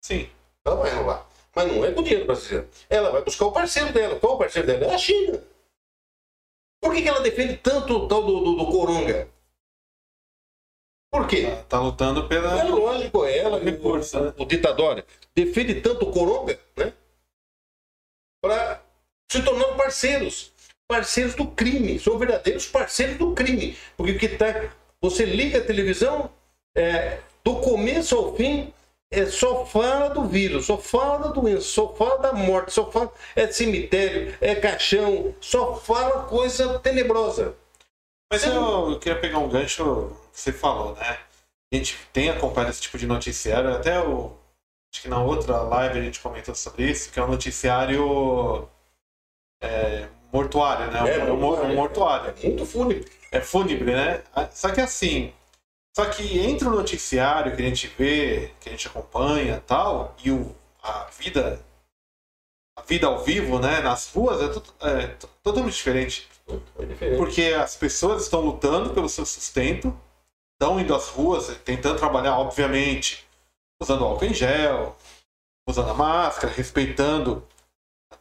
Sim. 0.00 0.28
Ela 0.64 0.74
vai 0.74 0.90
renovar. 0.90 1.24
Mas 1.54 1.68
não 1.68 1.84
é 1.84 1.92
com 1.92 2.02
dinheiro 2.02 2.26
brasileiro. 2.26 2.68
Ela 2.90 3.12
vai 3.12 3.22
buscar 3.22 3.46
o 3.46 3.52
parceiro 3.52 3.92
dela. 3.92 4.18
Qual 4.18 4.34
o 4.34 4.38
parceiro 4.38 4.66
dela? 4.66 4.86
É 4.86 4.94
a 4.96 4.98
China. 4.98 5.40
Por 6.80 6.92
que, 6.92 7.02
que 7.02 7.08
ela 7.08 7.20
defende 7.20 7.56
tanto 7.58 7.98
o 7.98 8.08
tal 8.08 8.24
do, 8.24 8.40
do, 8.40 8.56
do 8.56 8.66
Coronga? 8.66 9.28
Por 11.12 11.28
quê? 11.28 11.42
Tá, 11.46 11.62
tá 11.68 11.80
lutando 11.80 12.26
pela. 12.26 12.58
É 12.58 12.64
lógico, 12.64 13.24
ela, 13.24 13.60
Recurso, 13.60 14.18
o, 14.18 14.24
né? 14.24 14.34
o 14.36 14.44
ditador, 14.44 15.04
defende 15.32 15.80
tanto 15.80 16.08
o 16.08 16.10
Coronga, 16.12 16.58
né? 16.76 16.92
Para 18.42 18.82
se 19.30 19.40
tornando 19.40 19.76
parceiros. 19.76 20.52
Parceiros 20.88 21.34
do 21.34 21.46
crime. 21.46 21.98
São 21.98 22.18
verdadeiros 22.18 22.66
parceiros 22.66 23.16
do 23.16 23.32
crime. 23.34 23.76
Porque 23.96 24.12
o 24.12 24.18
que 24.18 24.28
tá. 24.28 24.70
Você 25.00 25.24
liga 25.24 25.58
a 25.58 25.64
televisão, 25.64 26.30
é, 26.74 27.18
do 27.44 27.56
começo 27.56 28.16
ao 28.16 28.34
fim, 28.34 28.72
é, 29.10 29.26
só 29.26 29.64
fala 29.64 30.08
do 30.08 30.24
vírus, 30.24 30.66
só 30.66 30.78
fala 30.78 31.18
da 31.18 31.28
doença, 31.28 31.66
só 31.66 31.94
fala 31.94 32.18
da 32.18 32.32
morte, 32.32 32.72
só 32.72 32.90
fala. 32.90 33.12
É 33.36 33.46
cemitério, 33.46 34.36
é 34.40 34.54
caixão, 34.54 35.34
só 35.40 35.76
fala 35.76 36.24
coisa 36.24 36.78
tenebrosa. 36.80 37.54
Mas 38.32 38.44
eu, 38.44 38.90
eu 38.90 38.98
queria 38.98 39.20
pegar 39.20 39.38
um 39.38 39.48
gancho 39.48 40.16
que 40.32 40.40
você 40.40 40.52
falou, 40.52 40.94
né? 40.96 41.18
A 41.72 41.76
gente 41.76 41.96
tem 42.12 42.30
acompanhado 42.30 42.70
esse 42.70 42.82
tipo 42.82 42.98
de 42.98 43.06
noticiário, 43.06 43.70
até 43.70 44.00
o. 44.00 44.32
Acho 44.92 45.02
que 45.02 45.08
na 45.08 45.22
outra 45.22 45.60
live 45.60 45.98
a 45.98 46.02
gente 46.02 46.20
comentou 46.20 46.54
sobre 46.54 46.90
isso, 46.90 47.12
que 47.12 47.18
é 47.18 47.24
um 47.24 47.28
noticiário 47.28 48.68
é, 49.60 50.08
mortuário, 50.34 50.90
né? 50.90 50.98
É, 51.16 51.24
um, 51.32 51.36
um- 51.36 51.62
um 51.72 51.74
mortuário. 51.74 52.34
É 52.42 52.46
muito 52.48 52.66
fúnebre. 52.66 53.10
É 53.30 53.40
fúnebre, 53.40 53.94
né? 53.94 54.22
Ah, 54.34 54.48
Só 54.50 54.70
que 54.70 54.80
assim. 54.80 55.32
Só 55.96 56.04
que 56.06 56.40
entre 56.40 56.66
o 56.66 56.72
noticiário 56.72 57.54
que 57.54 57.62
a 57.62 57.64
gente 57.64 57.86
vê, 57.86 58.50
que 58.60 58.68
a 58.68 58.72
gente 58.72 58.88
acompanha 58.88 59.62
tal, 59.66 60.14
e 60.24 60.30
o, 60.32 60.54
a 60.82 61.04
vida. 61.18 61.60
A 62.76 62.82
vida 62.82 63.06
ao 63.06 63.22
vivo, 63.22 63.60
né? 63.60 63.80
Nas 63.80 64.12
ruas 64.12 64.42
é, 64.42 64.48
to- 64.48 64.74
é 64.80 65.06
to- 65.06 65.28
totalmente 65.42 65.74
diferente. 65.76 66.28
É 66.78 66.84
diferente. 66.84 67.16
Porque 67.16 67.42
as 67.56 67.76
pessoas 67.76 68.24
estão 68.24 68.40
lutando 68.40 68.92
pelo 68.92 69.08
seu 69.08 69.24
sustento, 69.24 69.96
estão 70.60 70.80
indo 70.80 70.92
às 70.94 71.06
ruas, 71.08 71.46
tentando 71.64 71.96
trabalhar, 71.98 72.36
obviamente, 72.38 73.24
usando 73.80 74.04
álcool 74.04 74.24
em 74.24 74.34
gel, 74.34 74.96
usando 75.68 75.90
a 75.90 75.94
máscara, 75.94 76.52
respeitando 76.52 77.46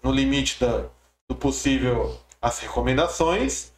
no 0.03 0.11
limite 0.11 0.59
da- 0.59 0.86
do 1.30 1.36
possível 1.36 2.17
as 2.41 2.59
recomendações. 2.59 3.71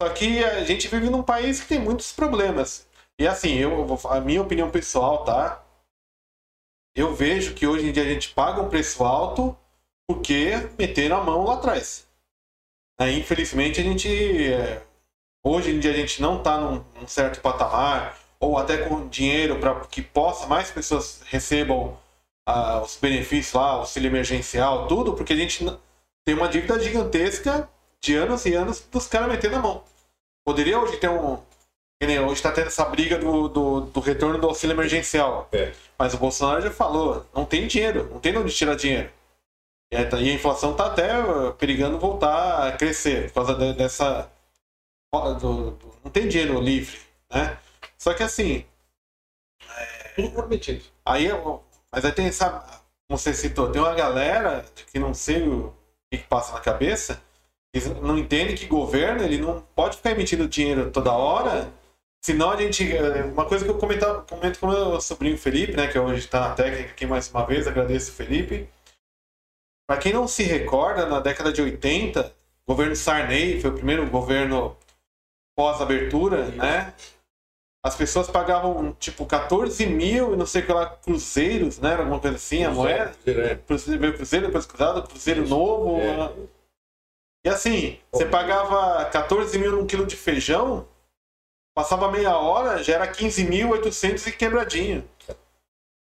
Só 0.00 0.08
que 0.10 0.44
a 0.44 0.64
gente 0.64 0.88
vive 0.88 1.10
num 1.10 1.22
país 1.22 1.60
que 1.60 1.68
tem 1.68 1.80
muitos 1.80 2.12
problemas. 2.12 2.86
E 3.18 3.26
assim, 3.26 3.54
eu 3.54 3.98
a 4.08 4.20
minha 4.20 4.42
opinião 4.42 4.70
pessoal, 4.70 5.24
tá? 5.24 5.64
Eu 6.94 7.14
vejo 7.14 7.54
que 7.54 7.66
hoje 7.66 7.88
em 7.88 7.92
dia 7.92 8.02
a 8.02 8.08
gente 8.08 8.30
paga 8.30 8.60
um 8.60 8.68
preço 8.68 9.04
alto 9.04 9.56
porque 10.08 10.52
meteram 10.78 11.18
a 11.18 11.24
mão 11.24 11.44
lá 11.44 11.54
atrás. 11.54 12.06
Aí, 12.98 13.20
infelizmente, 13.20 13.80
a 13.80 13.84
gente. 13.84 14.08
é, 14.52 14.82
hoje 15.44 15.70
em 15.70 15.78
dia 15.78 15.92
a 15.92 15.96
gente 15.96 16.20
não 16.20 16.38
está 16.38 16.58
num, 16.58 16.84
num 16.94 17.06
certo 17.06 17.40
patamar, 17.40 18.18
ou 18.40 18.58
até 18.58 18.88
com 18.88 19.08
dinheiro 19.08 19.58
para 19.60 19.80
que 19.86 20.02
possa 20.02 20.46
mais 20.46 20.70
pessoas 20.70 21.22
recebam 21.26 21.98
ah, 22.46 22.80
os 22.82 22.96
benefícios 22.96 23.54
lá, 23.54 23.70
auxílio 23.72 24.08
emergencial, 24.08 24.88
tudo, 24.88 25.14
porque 25.14 25.32
a 25.32 25.36
gente 25.36 25.64
tem 26.28 26.34
uma 26.34 26.46
dívida 26.46 26.78
gigantesca 26.78 27.66
de 28.02 28.14
anos 28.14 28.44
e 28.44 28.52
anos 28.54 28.80
dos 28.92 29.06
caras 29.06 29.28
metendo 29.30 29.56
a 29.56 29.60
mão. 29.60 29.82
Poderia 30.44 30.78
hoje 30.78 30.98
ter 30.98 31.08
um. 31.08 31.42
Hoje 32.02 32.32
está 32.34 32.52
tendo 32.52 32.66
essa 32.66 32.84
briga 32.84 33.16
do, 33.16 33.48
do, 33.48 33.80
do 33.80 33.98
retorno 34.00 34.38
do 34.38 34.46
auxílio 34.46 34.74
emergencial. 34.74 35.48
É. 35.50 35.72
Mas 35.98 36.12
o 36.12 36.18
Bolsonaro 36.18 36.60
já 36.60 36.70
falou, 36.70 37.26
não 37.34 37.46
tem 37.46 37.66
dinheiro, 37.66 38.10
não 38.12 38.20
tem 38.20 38.32
de 38.32 38.38
onde 38.38 38.54
tirar 38.54 38.76
dinheiro. 38.76 39.10
E 39.90 39.96
a, 39.96 40.02
e 40.20 40.30
a 40.30 40.34
inflação 40.34 40.72
está 40.72 40.84
até 40.88 41.18
uh, 41.18 41.54
perigando 41.54 41.98
voltar 41.98 42.68
a 42.68 42.72
crescer 42.72 43.28
por 43.28 43.46
causa 43.46 43.54
de- 43.54 43.72
dessa. 43.72 44.30
do- 45.10 45.70
do- 45.70 45.94
não 46.04 46.10
tem 46.10 46.28
dinheiro 46.28 46.60
livre, 46.60 47.00
né? 47.32 47.56
Só 47.96 48.12
que 48.12 48.22
assim, 48.22 48.66
Tudo 50.14 50.30
prometido. 50.32 50.84
aí 51.06 51.28
mas 51.90 52.04
aí 52.04 52.12
tem, 52.12 52.30
sabe, 52.30 52.62
como 53.08 53.18
você 53.18 53.32
citou, 53.32 53.72
tem 53.72 53.80
uma 53.80 53.94
galera 53.94 54.62
que 54.92 54.98
não 54.98 55.14
sei 55.14 55.48
o 55.48 55.72
que, 56.10 56.18
passa 56.18 56.52
na 56.52 56.60
cabeça, 56.60 57.22
que 57.74 57.80
não 58.00 58.16
entende 58.18 58.56
que 58.56 58.66
governo 58.66 59.22
ele 59.22 59.38
não 59.38 59.60
pode 59.74 59.96
ficar 59.96 60.12
emitindo 60.12 60.48
dinheiro 60.48 60.90
toda 60.90 61.12
hora, 61.12 61.72
senão 62.24 62.50
a 62.50 62.56
gente. 62.56 62.90
eh, 62.90 63.24
Uma 63.24 63.44
coisa 63.44 63.64
que 63.64 63.70
eu 63.70 63.78
comentava, 63.78 64.22
comento 64.22 64.58
com 64.58 64.66
o 64.66 64.70
meu 64.70 65.00
sobrinho 65.00 65.36
Felipe, 65.38 65.76
né, 65.76 65.86
que 65.86 65.98
hoje 65.98 66.20
está 66.20 66.40
na 66.48 66.54
técnica 66.54 66.90
aqui 66.90 67.06
mais 67.06 67.30
uma 67.30 67.44
vez, 67.44 67.66
agradeço 67.66 68.10
o 68.10 68.14
Felipe. 68.14 68.68
Para 69.86 70.00
quem 70.00 70.12
não 70.12 70.28
se 70.28 70.42
recorda, 70.42 71.06
na 71.06 71.20
década 71.20 71.52
de 71.52 71.62
80, 71.62 72.34
o 72.66 72.72
governo 72.72 72.94
Sarney 72.94 73.60
foi 73.60 73.70
o 73.70 73.74
primeiro 73.74 74.08
governo 74.10 74.76
pós-abertura, 75.56 76.46
né? 76.50 76.94
As 77.84 77.94
pessoas 77.96 78.28
pagavam 78.28 78.92
tipo 78.98 79.24
14 79.24 79.86
mil 79.86 80.34
e 80.34 80.36
não 80.36 80.46
sei 80.46 80.62
o 80.62 80.66
que 80.66 80.72
lá, 80.72 80.86
cruzeiros, 80.90 81.78
né? 81.78 81.94
Alguma 81.94 82.20
coisa 82.20 82.36
assim, 82.36 82.64
a 82.64 82.70
moeda. 82.70 83.14
É. 83.26 83.54
Cruzeiro, 83.56 84.00
veio 84.00 84.14
cruzeiro, 84.16 84.46
depois 84.46 84.66
cruzado, 84.66 85.06
cruzeiro 85.08 85.46
novo. 85.48 86.00
É. 86.00 86.10
uma- 86.14 86.32
E 87.46 87.48
assim, 87.48 87.98
você 88.12 88.26
pagava 88.26 89.04
14 89.06 89.58
mil 89.58 89.72
num 89.72 89.86
quilo 89.86 90.04
de 90.06 90.16
feijão, 90.16 90.86
passava 91.74 92.10
meia 92.10 92.36
hora, 92.36 92.82
já 92.82 92.94
era 92.94 93.06
15.800 93.06 94.26
e 94.26 94.32
quebradinho. 94.32 95.08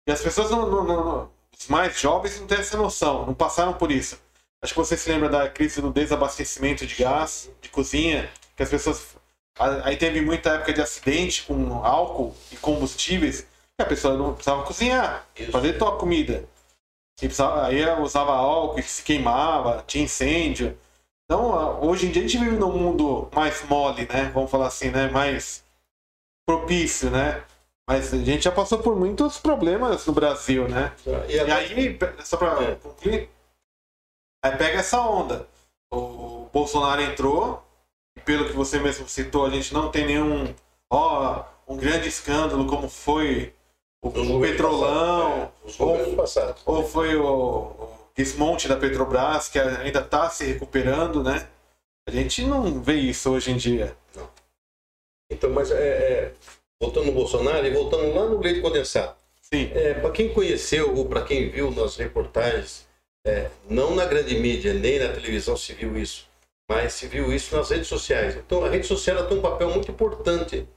E 0.07 0.11
as 0.11 0.21
pessoas, 0.21 0.49
não- 0.49 0.69
não- 0.69 0.83
não- 0.85 1.31
os 1.57 1.67
mais 1.67 1.99
jovens, 1.99 2.39
não 2.39 2.47
têm 2.47 2.59
essa 2.59 2.77
noção, 2.77 3.25
não 3.25 3.33
passaram 3.33 3.73
por 3.73 3.91
isso. 3.91 4.19
Acho 4.63 4.73
que 4.73 4.79
você 4.79 4.95
se 4.97 5.09
lembra 5.11 5.29
da 5.29 5.49
crise 5.49 5.81
do 5.81 5.91
desabastecimento 5.91 6.87
de 6.87 6.95
gás, 6.95 7.51
de 7.61 7.69
cozinha, 7.69 8.29
que 8.55 8.63
as 8.63 8.69
pessoas. 8.69 9.15
Aí 9.57 9.95
teve 9.95 10.19
muita 10.21 10.51
época 10.51 10.73
de 10.73 10.81
acidente 10.81 11.43
com 11.43 11.83
álcool 11.85 12.35
e 12.51 12.57
combustíveis, 12.57 13.41
que 13.41 13.81
a 13.81 13.85
pessoa 13.85 14.17
não 14.17 14.33
precisava 14.33 14.63
cozinhar, 14.63 15.25
Isso. 15.35 15.51
fazer 15.51 15.77
tua 15.77 15.97
comida. 15.97 16.45
E 17.21 17.27
precisava- 17.27 17.65
aí 17.67 17.81
usava 18.01 18.33
álcool 18.33 18.79
e 18.79 18.83
se 18.83 19.01
queimava, 19.01 19.83
tinha 19.87 20.03
incêndio. 20.03 20.77
Então, 21.23 21.81
hoje 21.81 22.07
em 22.07 22.11
dia 22.11 22.23
a 22.23 22.27
gente 22.27 22.43
vive 22.43 22.57
num 22.57 22.71
mundo 22.77 23.29
mais 23.33 23.63
mole, 23.63 24.05
né? 24.07 24.29
Vamos 24.33 24.51
falar 24.51 24.67
assim, 24.67 24.91
né? 24.91 25.07
Mais 25.07 25.63
propício, 26.45 27.09
né? 27.09 27.43
Mas 27.87 28.13
a 28.13 28.17
gente 28.17 28.43
já 28.43 28.51
passou 28.51 28.79
por 28.79 28.95
muitos 28.95 29.37
problemas 29.39 30.05
no 30.05 30.13
Brasil, 30.13 30.67
né? 30.67 30.93
E 31.29 31.39
aí, 31.39 31.97
só 32.23 32.35
pra 32.35 32.61
É. 32.61 32.75
concluir, 32.75 33.29
aí 34.43 34.57
pega 34.57 34.79
essa 34.79 34.99
onda. 35.01 35.47
O 35.93 36.49
Bolsonaro 36.51 37.01
entrou, 37.01 37.64
pelo 38.23 38.45
que 38.45 38.53
você 38.53 38.79
mesmo 38.79 39.07
citou, 39.07 39.45
a 39.45 39.49
gente 39.49 39.73
não 39.73 39.91
tem 39.91 40.05
nenhum, 40.05 40.53
ó, 40.89 41.43
um 41.67 41.77
grande 41.77 42.07
escândalo 42.07 42.65
como 42.67 42.89
foi 42.89 43.53
o, 44.01 44.09
o 44.09 44.41
Petrolão, 44.41 45.51
passados, 46.15 46.61
é, 46.61 46.69
ou, 46.69 46.77
ou 46.77 46.87
foi 46.87 47.15
o, 47.15 47.25
o 47.25 47.89
desmonte 48.15 48.67
da 48.67 48.77
Petrobras, 48.77 49.49
que 49.49 49.59
ainda 49.59 49.99
está 49.99 50.29
se 50.29 50.45
recuperando, 50.45 51.23
né? 51.23 51.47
A 52.07 52.11
gente 52.11 52.45
não 52.45 52.81
vê 52.81 52.95
isso 52.95 53.31
hoje 53.31 53.51
em 53.51 53.57
dia. 53.57 53.95
Então, 55.29 55.49
mas 55.49 55.71
é, 55.71 55.75
é, 55.75 56.33
voltando 56.79 57.07
no 57.07 57.11
Bolsonaro 57.13 57.65
e 57.65 57.71
voltando 57.71 58.13
lá 58.13 58.25
no 58.27 58.39
leite 58.39 58.61
condensado. 58.61 59.15
Sim, 59.41 59.71
É, 59.73 59.93
para 59.95 60.11
quem 60.11 60.33
conheceu 60.33 60.95
ou 60.95 61.05
para 61.05 61.23
quem 61.23 61.49
viu 61.49 61.71
nas 61.71 61.97
reportagens, 61.97 62.87
é, 63.25 63.49
não 63.69 63.95
na 63.95 64.05
grande 64.05 64.39
mídia, 64.39 64.73
nem 64.73 64.99
na 64.99 65.09
televisão 65.09 65.57
se 65.57 65.73
viu 65.73 65.97
isso, 65.97 66.27
mas 66.69 66.93
se 66.93 67.07
viu 67.07 67.33
isso 67.33 67.55
nas 67.55 67.69
redes 67.69 67.87
sociais. 67.87 68.35
Então, 68.35 68.63
a 68.63 68.69
rede 68.69 68.87
social 68.87 69.27
tem 69.27 69.37
um 69.37 69.41
papel 69.41 69.69
muito 69.69 69.91
importante 69.91 70.67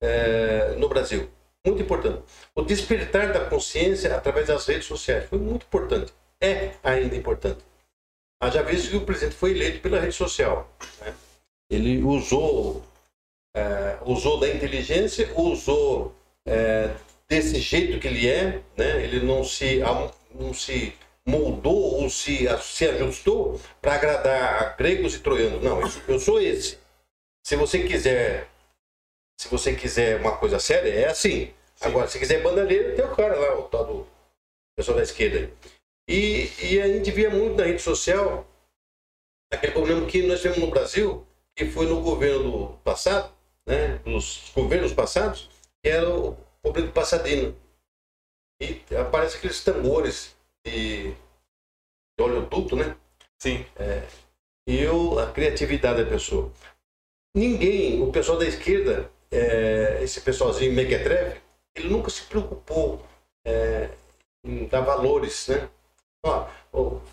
é, 0.00 0.74
no 0.76 0.88
Brasil. 0.88 1.28
Muito 1.64 1.82
importante. 1.82 2.22
O 2.54 2.62
despertar 2.62 3.32
da 3.32 3.44
consciência 3.44 4.14
através 4.14 4.46
das 4.46 4.66
redes 4.66 4.86
sociais 4.86 5.28
foi 5.28 5.38
muito 5.38 5.66
importante. 5.66 6.12
É 6.40 6.72
ainda 6.82 7.16
importante. 7.16 7.58
Haja 8.40 8.62
visto 8.62 8.90
que 8.90 8.96
o 8.96 9.04
presidente 9.04 9.34
foi 9.34 9.52
eleito 9.52 9.80
pela 9.80 9.98
rede 9.98 10.14
social. 10.14 10.70
né? 11.00 11.14
Ele 11.70 12.02
usou, 12.02 12.84
é, 13.54 13.98
usou 14.04 14.38
da 14.38 14.48
inteligência, 14.48 15.32
usou 15.34 16.14
é, 16.46 16.94
desse 17.28 17.58
jeito 17.58 17.98
que 17.98 18.06
ele 18.06 18.28
é, 18.28 18.62
né? 18.76 19.02
Ele 19.02 19.20
não 19.20 19.42
se 19.42 19.80
não 20.34 20.54
se 20.54 20.94
moldou 21.26 22.02
ou 22.02 22.08
se, 22.08 22.46
se 22.62 22.88
ajustou 22.88 23.60
para 23.82 23.94
agradar 23.94 24.62
a 24.62 24.68
gregos 24.70 25.14
e 25.14 25.20
troianos. 25.20 25.62
Não, 25.62 25.80
eu, 25.80 25.88
eu 26.08 26.20
sou 26.20 26.40
esse. 26.40 26.78
Se 27.44 27.56
você 27.56 27.86
quiser, 27.86 28.48
se 29.40 29.48
você 29.48 29.74
quiser 29.74 30.20
uma 30.20 30.36
coisa 30.36 30.58
séria, 30.60 30.92
é 30.92 31.08
assim. 31.08 31.52
Agora, 31.80 32.08
se 32.08 32.18
quiser 32.18 32.42
bandalheira, 32.42 32.94
tem 32.94 33.04
o 33.04 33.14
cara 33.14 33.38
lá, 33.38 33.58
o 33.58 33.64
tal 33.64 33.84
do 33.84 34.06
pessoal 34.76 34.96
da 34.96 35.02
esquerda. 35.02 35.50
E, 36.08 36.48
e 36.62 36.80
a 36.80 36.86
gente 36.86 37.10
via 37.10 37.28
muito 37.28 37.56
na 37.56 37.64
rede 37.64 37.82
social 37.82 38.46
aquele 39.52 39.72
problema 39.72 40.06
que 40.06 40.22
nós 40.22 40.40
tivemos 40.40 40.62
no 40.62 40.70
Brasil, 40.70 41.26
que 41.56 41.66
foi 41.66 41.86
no 41.86 42.00
governo 42.02 42.78
passado, 42.84 43.34
né? 43.66 44.00
Nos 44.04 44.52
governos 44.54 44.92
passados, 44.92 45.50
que 45.82 45.90
era 45.90 46.08
o 46.08 46.36
problema 46.62 46.88
do 46.88 46.92
Passadina. 46.92 47.54
E 48.60 48.80
aparece 48.94 49.36
aqueles 49.36 49.62
tambores 49.62 50.35
de, 50.70 51.10
de 51.12 52.22
oleoduto, 52.22 52.76
né? 52.76 52.96
sim. 53.38 53.64
E 54.68 54.80
eu, 54.80 55.18
a 55.18 55.30
criatividade 55.30 56.02
da 56.02 56.10
pessoa. 56.10 56.50
Ninguém, 57.34 58.02
o 58.02 58.10
pessoal 58.10 58.38
da 58.38 58.46
esquerda, 58.46 59.10
é, 59.30 60.00
esse 60.02 60.20
pessoalzinho 60.20 60.72
mequetrefe, 60.72 61.40
ele 61.76 61.88
nunca 61.88 62.10
se 62.10 62.22
preocupou 62.22 63.06
é, 63.46 63.90
em 64.44 64.66
dar 64.66 64.80
valores, 64.80 65.46
né? 65.48 65.68
Ó, 66.24 66.48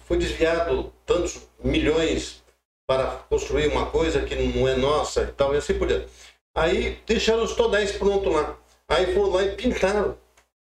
foi 0.06 0.18
desviado 0.18 0.92
tantos 1.06 1.48
milhões 1.64 2.44
para 2.88 3.18
construir 3.30 3.68
uma 3.68 3.92
coisa 3.92 4.26
que 4.26 4.36
não 4.36 4.68
é 4.68 4.76
nossa 4.76 5.24
e 5.24 5.32
tal, 5.34 5.54
e 5.54 5.58
assim 5.58 5.78
por 5.78 5.88
diante. 5.88 6.12
Aí 6.56 7.00
deixaram 7.06 7.44
os 7.44 7.56
todéis 7.56 7.92
pronto 7.92 8.30
lá. 8.30 8.58
Aí 8.88 9.14
foram 9.14 9.30
lá 9.30 9.44
e 9.44 9.56
pintaram 9.56 10.18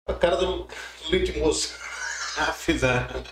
a 0.08 0.14
cara 0.14 0.36
do, 0.36 0.64
do 0.64 1.10
Leite 1.10 1.38
Moça. 1.40 1.87
Ah, 2.38 2.54
fizeram. 2.54 3.24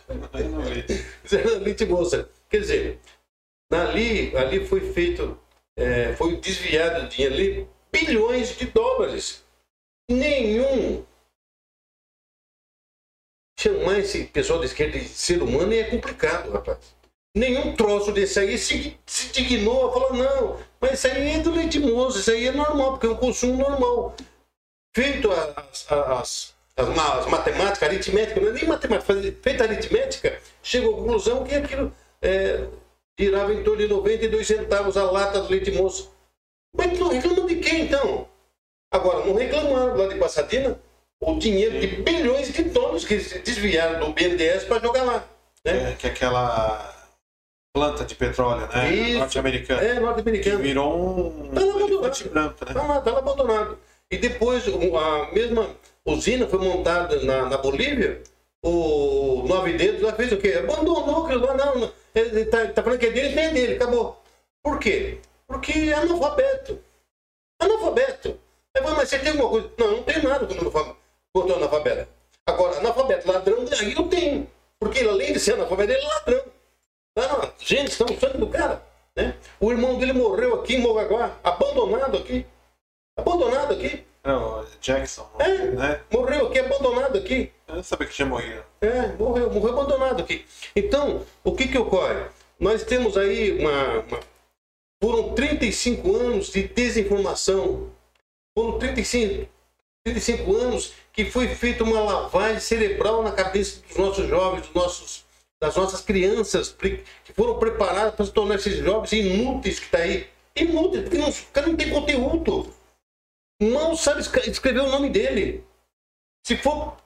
Fizeram 1.24 1.88
Moça. 1.90 2.30
Quer 2.50 2.60
dizer, 2.60 3.00
ali, 3.72 4.36
ali 4.36 4.66
foi 4.66 4.92
feito, 4.94 5.40
é, 5.78 6.14
foi 6.16 6.38
desviado 6.38 7.08
dinheiro 7.08 7.36
ali, 7.36 7.70
bilhões 7.92 8.58
de 8.58 8.66
dólares. 8.66 9.46
Nenhum. 10.10 11.06
Chamar 13.60 14.00
esse 14.00 14.26
pessoal 14.26 14.60
da 14.60 14.66
esquerda 14.66 15.00
de 15.00 15.08
ser 15.08 15.42
humano 15.42 15.74
é 15.74 15.84
complicado, 15.84 16.52
rapaz. 16.52 16.96
Nenhum 17.36 17.76
troço 17.76 18.12
desse 18.12 18.40
aí 18.40 18.58
se, 18.58 18.98
se 19.06 19.32
dignou, 19.34 19.92
falou, 19.92 20.14
não, 20.14 20.64
mas 20.80 20.94
isso 20.94 21.08
aí 21.08 21.32
é 21.32 21.40
do 21.40 21.52
leite 21.52 21.80
moço, 21.80 22.20
isso 22.20 22.32
aí 22.32 22.48
é 22.48 22.52
normal, 22.52 22.92
porque 22.92 23.08
é 23.08 23.10
um 23.10 23.18
consumo 23.18 23.58
normal. 23.58 24.16
Feito 24.96 25.30
as, 25.32 25.92
as, 25.92 26.55
ma- 26.84 27.20
as 27.20 27.26
matemáticas, 27.28 27.84
aritmética, 27.84 28.40
não 28.40 28.50
é 28.50 28.52
nem 28.54 28.66
matemática, 28.66 29.14
faz- 29.14 29.34
feita 29.42 29.64
aritmética, 29.64 30.40
chegou 30.62 30.94
à 30.94 30.98
conclusão 30.98 31.44
que 31.44 31.56
aquilo 31.56 31.94
é, 32.22 32.66
girava 33.20 33.54
em 33.54 33.64
torno 33.64 33.80
de 33.82 33.88
92 33.88 34.46
centavos 34.46 34.98
a 34.98 35.10
lata 35.10 35.42
do 35.42 35.50
leite 35.50 35.72
moço. 35.72 36.12
Mas 36.76 37.00
não 37.00 37.08
reclamam 37.08 37.46
de 37.46 37.56
quem 37.58 37.82
então? 37.84 38.28
Agora, 38.94 39.26
não 39.26 39.36
reclamaram 39.36 39.96
lá 39.96 40.08
de 40.08 40.16
Passadina 40.16 40.78
o 41.22 41.38
dinheiro 41.40 41.80
de 41.80 41.88
bilhões 41.88 42.52
de 42.52 42.64
dólares 42.64 43.06
que 43.06 43.20
se 43.20 43.40
desviaram 43.40 44.00
do 44.08 44.14
BNDES 44.14 44.66
para 44.66 44.80
jogar 44.82 45.04
lá. 45.04 45.24
Né? 45.66 45.92
É, 45.92 45.96
que 45.96 46.08
é 46.08 46.10
aquela 46.12 46.94
planta 47.74 48.04
de 48.06 48.16
petróleo, 48.16 48.68
né? 48.68 49.14
Norte-americana. 49.18 49.82
É, 49.82 49.94
Que 49.96 50.00
norte-americano. 50.02 50.60
virou 50.60 51.28
um 51.30 51.52
Tá 51.54 51.62
lá 51.62 51.72
abandonado. 51.74 52.30
branco, 52.30 52.66
né? 52.66 52.74
Tá 52.74 52.84
lá, 52.84 53.02
tá 53.02 53.12
lá 53.12 53.20
abandonado. 53.20 53.80
E 54.12 54.18
depois 54.18 54.64
a 54.68 55.32
mesma 55.34 55.70
usina 56.06 56.48
foi 56.48 56.60
montada 56.60 57.22
na, 57.24 57.50
na 57.50 57.58
Bolívia. 57.58 58.22
O 58.64 59.44
Nove 59.48 59.74
Dedos 59.74 60.02
lá 60.02 60.14
fez 60.14 60.32
o 60.32 60.38
quê? 60.38 60.54
Abandonou 60.60 61.26
aquilo 61.26 61.46
lá. 61.46 61.54
Não, 61.54 61.80
não. 61.80 61.92
Ele 62.14 62.46
tá, 62.46 62.68
tá 62.68 62.82
falando 62.82 63.00
que 63.00 63.08
é 63.08 63.12
dele, 63.12 63.36
nem 63.36 63.46
é 63.46 63.52
dele. 63.52 63.76
Acabou. 63.76 64.22
Por 64.64 64.80
quê? 64.80 65.20
Porque 65.48 65.72
é 65.72 65.94
analfabeto. 65.94 66.80
Analfabeto. 67.60 68.40
Fala, 68.78 68.96
mas 68.96 69.10
você 69.10 69.20
tem 69.20 69.32
alguma 69.32 69.50
coisa? 69.50 69.72
Não, 69.78 69.92
não 69.92 70.04
tenho 70.04 70.24
nada 70.24 70.46
contra 70.46 71.56
analfabeto. 71.56 72.08
Agora, 72.46 72.78
analfabeto, 72.78 73.32
ladrão, 73.32 73.66
aí 73.80 73.94
eu 73.94 74.08
tenho. 74.08 74.50
Porque 74.80 75.00
ele, 75.00 75.10
além 75.10 75.34
de 75.34 75.40
ser 75.40 75.54
analfabeto, 75.54 75.92
ele 75.92 76.04
é 76.04 76.08
ladrão. 76.08 76.44
Ah, 77.18 77.52
gente, 77.60 77.92
estamos 77.92 78.20
sangue 78.20 78.38
do 78.38 78.48
cara. 78.48 78.84
Né? 79.16 79.36
O 79.60 79.72
irmão 79.72 79.98
dele 79.98 80.14
morreu 80.14 80.56
aqui 80.56 80.76
em 80.76 80.82
Mogaguá, 80.82 81.38
abandonado 81.44 82.18
aqui. 82.18 82.46
Abandonado 83.18 83.74
aqui. 83.74 84.06
Não, 84.26 84.66
Jackson, 84.82 85.30
É. 85.40 85.48
né? 85.72 86.02
Morreu 86.12 86.48
aqui, 86.48 86.60
abandonado 86.60 87.18
aqui. 87.18 87.52
Eu 87.68 87.76
não 87.76 87.84
sabia 87.84 88.08
que 88.08 88.14
tinha 88.14 88.26
morrido. 88.26 88.64
É, 88.82 89.08
morreu, 89.20 89.52
morreu 89.52 89.70
abandonado 89.70 90.22
aqui. 90.24 90.46
Então, 90.76 91.24
o 91.44 91.56
que 91.56 91.68
que 91.68 91.78
ocorre? 91.78 92.26
Nós 92.60 92.84
temos 92.84 93.16
aí 93.18 93.60
uma, 93.60 94.00
uma- 94.00 94.20
Foram 95.04 95.34
35 95.34 96.16
anos 96.16 96.48
de 96.52 96.64
desinformação. 96.68 97.92
Foram 98.58 98.80
35, 98.80 99.48
35 100.04 100.56
anos 100.56 100.94
que 101.14 101.26
foi 101.26 101.48
feita 101.50 101.84
uma 101.84 102.00
lavagem 102.02 102.60
cerebral 102.60 103.22
na 103.22 103.32
cabeça 103.32 103.82
dos 103.88 103.98
nossos 103.98 104.28
jovens, 104.28 104.62
dos 104.66 104.74
nossos, 104.74 105.26
das 105.62 105.76
nossas 105.76 106.02
crianças, 106.02 106.70
que 106.70 107.04
foram 107.36 107.60
preparadas 107.60 108.16
para 108.16 108.26
se 108.26 108.32
tornar 108.32 108.56
esses 108.56 108.78
jovens 108.78 109.12
inúteis 109.12 109.80
que 109.80 109.86
está 109.86 110.00
aí. 110.00 110.28
Inúteis, 110.56 111.04
porque 111.04 111.18
não, 111.18 111.68
não 111.68 111.76
tem 111.76 111.90
conteúdo. 111.92 112.74
Não 113.62 113.96
sabe 113.96 114.22
escre- 114.22 114.50
escrever 114.50 114.82
o 114.82 114.90
nome 114.90 115.10
dele. 115.10 115.64
Se 116.46 116.58
for 116.58 116.98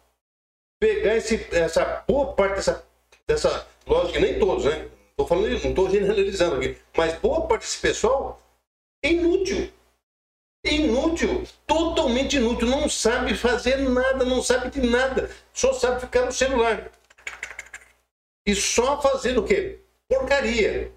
pegar 0.80 1.16
esse, 1.16 1.48
essa 1.56 2.04
boa 2.08 2.34
parte 2.34 2.56
dessa, 2.56 2.86
dessa. 3.28 3.68
Lógico 3.86 4.14
que 4.14 4.20
nem 4.20 4.40
todos, 4.40 4.66
né? 4.66 4.90
Tô 5.16 5.26
falando, 5.26 5.50
não 5.50 5.70
estou 5.70 5.90
generalizando 5.90 6.56
aqui. 6.56 6.78
Mas 6.96 7.18
boa 7.20 7.48
parte 7.48 7.62
desse 7.62 7.80
pessoal 7.80 8.42
é 9.04 9.12
inútil. 9.12 9.72
Inútil, 10.66 11.44
totalmente 11.66 12.36
inútil, 12.36 12.68
não 12.68 12.90
sabe 12.90 13.34
fazer 13.34 13.78
nada, 13.78 14.26
não 14.26 14.44
sabe 14.44 14.70
de 14.70 14.86
nada, 14.86 15.32
só 15.54 15.72
sabe 15.72 16.02
ficar 16.02 16.26
no 16.26 16.34
celular. 16.34 16.92
E 18.46 18.54
só 18.54 19.02
fazendo 19.02 19.42
o 19.42 19.46
quê? 19.46 19.80
Porcaria. 20.10 20.92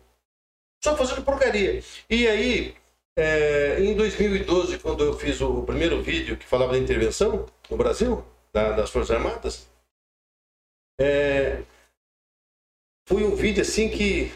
Só 0.82 0.96
fazendo 0.96 1.22
porcaria. 1.22 1.80
E 2.10 2.26
aí, 2.26 2.74
é, 3.16 3.80
em 3.80 3.94
2012, 3.94 4.78
quando 4.78 5.04
eu 5.04 5.14
fiz 5.18 5.40
o 5.40 5.62
primeiro 5.62 6.02
vídeo 6.02 6.36
que 6.36 6.46
falava 6.46 6.72
da 6.72 6.78
intervenção 6.78 7.46
no 7.70 7.76
Brasil, 7.76 8.24
da- 8.52 8.72
das 8.72 8.90
Forças 8.90 9.14
Armadas, 9.16 9.68
é, 11.00 11.62
foi 13.08 13.24
um 13.24 13.34
vídeo 13.34 13.62
assim 13.62 13.88
que 13.88 14.32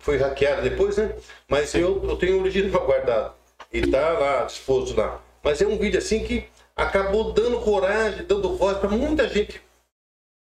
foi 0.00 0.16
hackeado 0.16 0.62
depois, 0.68 0.96
né? 0.96 1.16
Mas 1.48 1.74
eu, 1.74 2.02
eu 2.04 2.16
tenho 2.18 2.38
o 2.38 2.40
original 2.42 2.84
guardado. 2.84 3.34
E 3.72 3.88
tá 3.90 4.10
lá, 4.18 4.44
disposto 4.44 4.96
lá. 4.96 5.22
Mas 5.42 5.60
é 5.60 5.66
um 5.66 5.78
vídeo 5.78 5.98
assim 5.98 6.24
que 6.24 6.48
acabou 6.76 7.32
dando 7.32 7.60
coragem, 7.60 8.24
dando 8.26 8.56
voz 8.56 8.78
para 8.78 8.88
muita 8.90 9.28
gente 9.28 9.62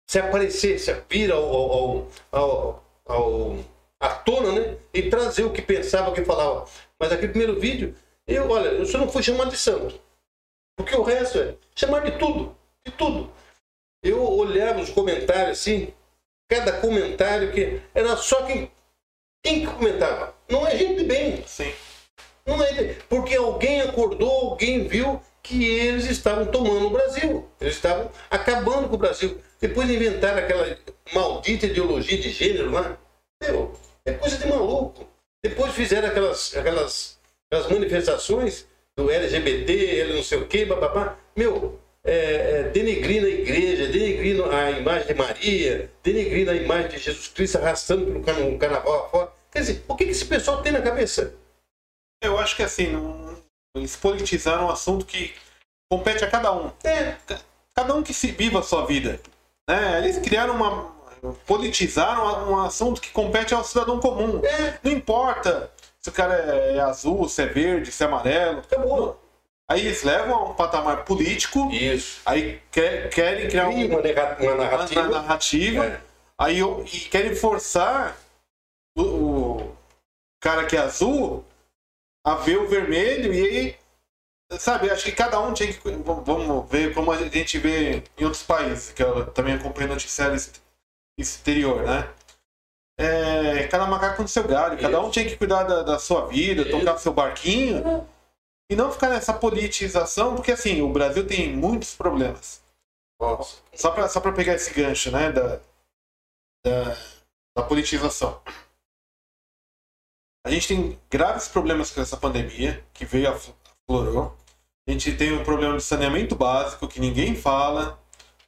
se 0.08 0.18
aparecer, 0.18 0.78
se 0.78 0.92
vir 1.08 1.32
ao, 1.32 1.42
ao, 1.44 2.08
ao, 2.32 2.84
ao, 3.06 3.56
à 4.00 4.08
tona, 4.10 4.52
né? 4.52 4.78
E 4.92 5.08
trazer 5.08 5.44
o 5.44 5.52
que 5.52 5.62
pensava, 5.62 6.10
o 6.10 6.14
que 6.14 6.24
falava. 6.24 6.68
Mas 7.00 7.12
aquele 7.12 7.28
primeiro 7.28 7.60
vídeo, 7.60 7.94
eu, 8.26 8.50
olha, 8.50 8.68
eu 8.68 8.86
só 8.86 8.98
não 8.98 9.08
fui 9.08 9.22
chamado 9.22 9.50
de 9.50 9.56
santo. 9.56 10.00
Porque 10.76 10.94
o 10.94 11.02
resto 11.02 11.38
é 11.38 11.54
chamar 11.74 12.00
de 12.00 12.18
tudo, 12.18 12.56
de 12.84 12.92
tudo. 12.92 13.30
Eu 14.02 14.22
olhava 14.22 14.80
os 14.80 14.90
comentários 14.90 15.58
assim, 15.58 15.92
cada 16.48 16.80
comentário 16.80 17.52
que 17.52 17.80
era 17.94 18.16
só 18.16 18.42
quem, 18.42 18.70
quem 19.42 19.60
que 19.60 19.72
comentava. 19.72 20.34
Não 20.48 20.66
é 20.66 20.76
gente 20.76 20.96
de 20.96 21.04
bem. 21.04 21.42
Sim. 21.46 21.72
Não 22.46 22.62
é, 22.62 22.94
porque 23.08 23.34
alguém 23.34 23.80
acordou, 23.80 24.50
alguém 24.50 24.86
viu 24.86 25.20
que 25.42 25.64
eles 25.64 26.06
estavam 26.06 26.46
tomando 26.46 26.86
o 26.86 26.90
Brasil. 26.90 27.48
Eles 27.60 27.74
estavam 27.74 28.10
acabando 28.30 28.88
com 28.88 28.94
o 28.94 28.98
Brasil. 28.98 29.40
Depois 29.60 29.90
inventaram 29.90 30.38
aquela 30.38 30.78
maldita 31.12 31.66
ideologia 31.66 32.18
de 32.18 32.30
gênero 32.30 32.70
lá. 32.70 32.96
Meu, 33.42 33.74
é 34.04 34.12
coisa 34.12 34.38
de 34.38 34.46
maluco. 34.46 35.06
Depois 35.48 35.72
fizeram 35.74 36.08
aquelas, 36.08 36.56
aquelas, 36.56 37.18
aquelas 37.50 37.70
manifestações 37.70 38.66
do 38.96 39.10
LGBT, 39.10 39.72
ele 39.72 40.14
não 40.14 40.22
sei 40.22 40.38
o 40.38 40.46
quê, 40.46 40.64
bababá. 40.64 41.16
Meu, 41.36 41.78
é, 42.04 42.14
é, 42.14 42.62
denegrindo 42.64 43.26
a 43.26 43.30
igreja, 43.30 43.86
denegrindo 43.88 44.44
a 44.50 44.70
imagem 44.70 45.06
de 45.08 45.14
Maria, 45.14 45.90
denegrindo 46.02 46.50
a 46.50 46.54
imagem 46.54 46.90
de 46.90 46.98
Jesus 46.98 47.28
Cristo 47.28 47.58
arrastando 47.58 48.06
pelo 48.06 48.22
carna- 48.22 48.58
carnaval 48.58 49.06
afora. 49.06 49.32
Quer 49.50 49.60
dizer, 49.60 49.84
o 49.88 49.94
que, 49.96 50.04
que 50.04 50.10
esse 50.12 50.24
pessoal 50.24 50.62
tem 50.62 50.72
na 50.72 50.80
cabeça? 50.82 51.34
Eu 52.22 52.38
acho 52.38 52.56
que 52.56 52.62
assim, 52.62 52.88
não- 52.88 53.36
eles 53.76 53.94
politizaram 53.96 54.66
um 54.66 54.70
assunto 54.70 55.04
que 55.04 55.34
compete 55.90 56.24
a 56.24 56.30
cada 56.30 56.52
um. 56.52 56.70
É, 56.84 57.16
Cada 57.74 57.94
um 57.94 58.02
que 58.02 58.14
se 58.14 58.28
viva 58.28 58.60
a 58.60 58.62
sua 58.62 58.86
vida. 58.86 59.20
Né? 59.68 59.98
Eles 59.98 60.16
criaram 60.18 60.54
uma. 60.56 60.95
Politizaram 61.46 62.50
um 62.50 62.58
assunto 62.60 63.00
que 63.00 63.10
compete 63.10 63.54
ao 63.54 63.64
cidadão 63.64 63.98
comum. 64.00 64.40
é, 64.44 64.78
Não 64.82 64.92
importa 64.92 65.70
se 66.00 66.08
o 66.08 66.12
cara 66.12 66.34
é 66.34 66.80
azul, 66.80 67.28
se 67.28 67.42
é 67.42 67.46
verde, 67.46 67.90
se 67.92 68.02
é 68.02 68.06
amarelo. 68.06 68.58
acabou. 68.60 69.20
Aí 69.68 69.80
eles 69.80 70.02
levam 70.04 70.34
a 70.36 70.44
um 70.50 70.54
patamar 70.54 71.04
político, 71.04 71.68
Isso. 71.72 72.20
aí 72.24 72.60
quer- 72.70 73.10
querem 73.10 73.48
criar 73.48 73.66
Cria 73.66 73.76
um- 73.76 73.86
uma, 73.88 74.00
uma 74.00 74.52
uma 74.54 74.64
narrativa. 74.64 75.08
narrativa, 75.08 75.84
É. 75.86 76.00
aí 76.38 76.60
e 76.60 76.98
querem 77.10 77.34
forçar 77.34 78.16
o, 78.96 79.02
o 79.02 79.76
cara 80.40 80.66
que 80.66 80.76
é 80.76 80.80
azul 80.80 81.44
a 82.24 82.34
ver 82.36 82.58
o 82.58 82.68
vermelho 82.68 83.34
e 83.34 83.40
aí, 83.44 83.76
sabe, 84.58 84.88
acho 84.88 85.04
que 85.04 85.10
cada 85.12 85.40
um 85.40 85.52
tinha 85.52 85.72
que. 85.72 85.80
Vamos 85.90 86.70
ver 86.70 86.94
como 86.94 87.10
a 87.10 87.16
gente 87.16 87.58
vê 87.58 88.04
em 88.16 88.24
outros 88.24 88.44
países, 88.44 88.92
que 88.92 89.02
eu 89.02 89.26
também 89.32 89.54
acompanho 89.54 89.88
noticiário 89.88 90.34
ex- 90.34 90.52
exterior, 91.18 91.82
né? 91.82 92.12
É, 92.98 93.66
cada 93.68 93.86
macaco 93.86 94.22
no 94.22 94.28
seu 94.28 94.46
galho, 94.46 94.80
cada 94.80 95.00
um 95.00 95.10
tinha 95.10 95.26
que 95.26 95.36
cuidar 95.36 95.64
da, 95.64 95.82
da 95.82 95.98
sua 95.98 96.26
vida, 96.26 96.62
Isso. 96.62 96.70
tocar 96.70 96.98
seu 96.98 97.12
barquinho 97.12 98.08
e 98.70 98.74
não 98.76 98.90
ficar 98.90 99.10
nessa 99.10 99.34
politização, 99.34 100.34
porque 100.34 100.52
assim, 100.52 100.80
o 100.80 100.90
Brasil 100.90 101.26
tem 101.26 101.54
muitos 101.54 101.94
problemas 101.94 102.62
Nossa. 103.20 103.58
só 103.74 103.90
para 103.90 104.08
só 104.08 104.20
pra 104.20 104.32
pegar 104.32 104.54
esse 104.54 104.72
gancho, 104.72 105.10
né, 105.10 105.30
da, 105.30 105.60
da, 106.64 106.96
da 107.54 107.62
politização. 107.62 108.40
A 110.46 110.50
gente 110.50 110.68
tem 110.68 111.00
graves 111.10 111.48
problemas 111.48 111.90
com 111.90 112.00
essa 112.00 112.16
pandemia, 112.16 112.82
que 112.94 113.04
veio 113.04 113.28
a 113.28 113.36
aflorou. 113.88 114.36
A 114.88 114.92
gente 114.92 115.16
tem 115.16 115.32
um 115.32 115.42
problema 115.44 115.76
de 115.76 115.82
saneamento 115.82 116.36
básico, 116.36 116.86
que 116.86 117.00
ninguém 117.00 117.34
fala. 117.34 117.98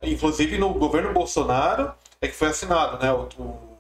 Inclusive 0.01 0.59
no 0.59 0.73
governo 0.75 1.13
Bolsonaro 1.13 1.93
é 2.23 2.29
que 2.29 2.35
foi 2.35 2.49
assinado, 2.49 3.03
né, 3.03 3.13
o, 3.13 3.29
o- 3.41 3.79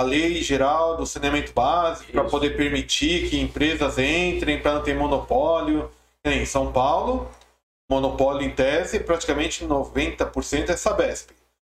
a 0.00 0.04
lei 0.04 0.40
geral 0.42 0.96
do 0.96 1.04
saneamento 1.04 1.52
básico 1.52 2.12
para 2.12 2.24
poder 2.24 2.56
permitir 2.56 3.28
que 3.28 3.40
empresas 3.40 3.98
entrem 3.98 4.60
para 4.62 4.74
não 4.74 4.82
ter 4.82 4.94
monopólio. 4.94 5.90
Em 6.24 6.44
São 6.46 6.72
Paulo, 6.72 7.30
monopólio 7.90 8.42
em 8.46 8.54
tese, 8.54 9.00
praticamente 9.00 9.64
90% 9.64 10.70
é 10.70 10.76
Sabesp. 10.76 11.30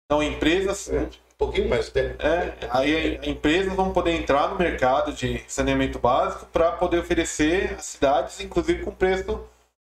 Então, 0.05 0.21
empresas, 0.21 0.89
É, 0.89 0.99
Um 1.03 1.09
pouquinho 1.37 1.69
mais, 1.69 1.91
né? 1.93 2.15
é, 2.19 2.67
aí 2.69 3.19
empresas 3.23 3.73
vão 3.73 3.91
poder 3.93 4.11
entrar 4.11 4.49
no 4.49 4.57
mercado 4.59 5.13
de 5.13 5.43
saneamento 5.47 5.97
básico 5.97 6.45
para 6.47 6.73
poder 6.73 6.99
oferecer 6.99 7.73
às 7.73 7.85
cidades, 7.85 8.39
inclusive 8.39 8.83
com 8.83 8.91
preço 8.91 9.43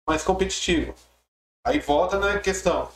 mais 0.07 0.23
competitivo. 0.23 0.93
Aí 1.65 1.79
volta 1.79 2.17
na 2.17 2.39
questão. 2.39 2.89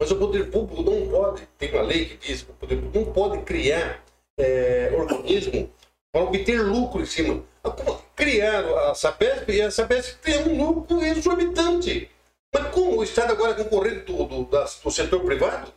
Mas 0.00 0.10
o 0.10 0.16
poder 0.16 0.50
público 0.50 0.82
não 0.82 1.08
pode, 1.08 1.46
tem 1.58 1.70
uma 1.72 1.82
lei 1.82 2.06
que 2.06 2.16
diz 2.28 2.42
que 2.42 2.50
o 2.50 2.54
poder 2.54 2.76
público 2.76 2.98
não 2.98 3.12
pode 3.12 3.42
criar 3.42 4.02
é, 4.38 4.90
organismo 4.96 5.70
para 6.12 6.22
obter 6.24 6.60
lucro 6.60 7.02
em 7.02 7.06
cima. 7.06 7.42
Ah, 7.62 7.70
como 7.70 8.02
Criaram 8.16 8.76
a 8.78 8.94
Sabesp 8.94 9.50
e 9.50 9.60
a 9.60 9.70
Sabesp 9.70 10.18
tem 10.22 10.38
um 10.46 10.64
lucro 10.64 11.02
exorbitante. 11.02 12.08
Mas 12.52 12.68
como 12.72 12.98
o 12.98 13.02
Estado 13.02 13.32
agora 13.32 13.50
é 13.52 13.64
concorrente 13.64 14.00
do, 14.04 14.24
do, 14.24 14.44
da- 14.44 14.68
do 14.84 14.90
setor 14.90 15.20
privado? 15.24 15.72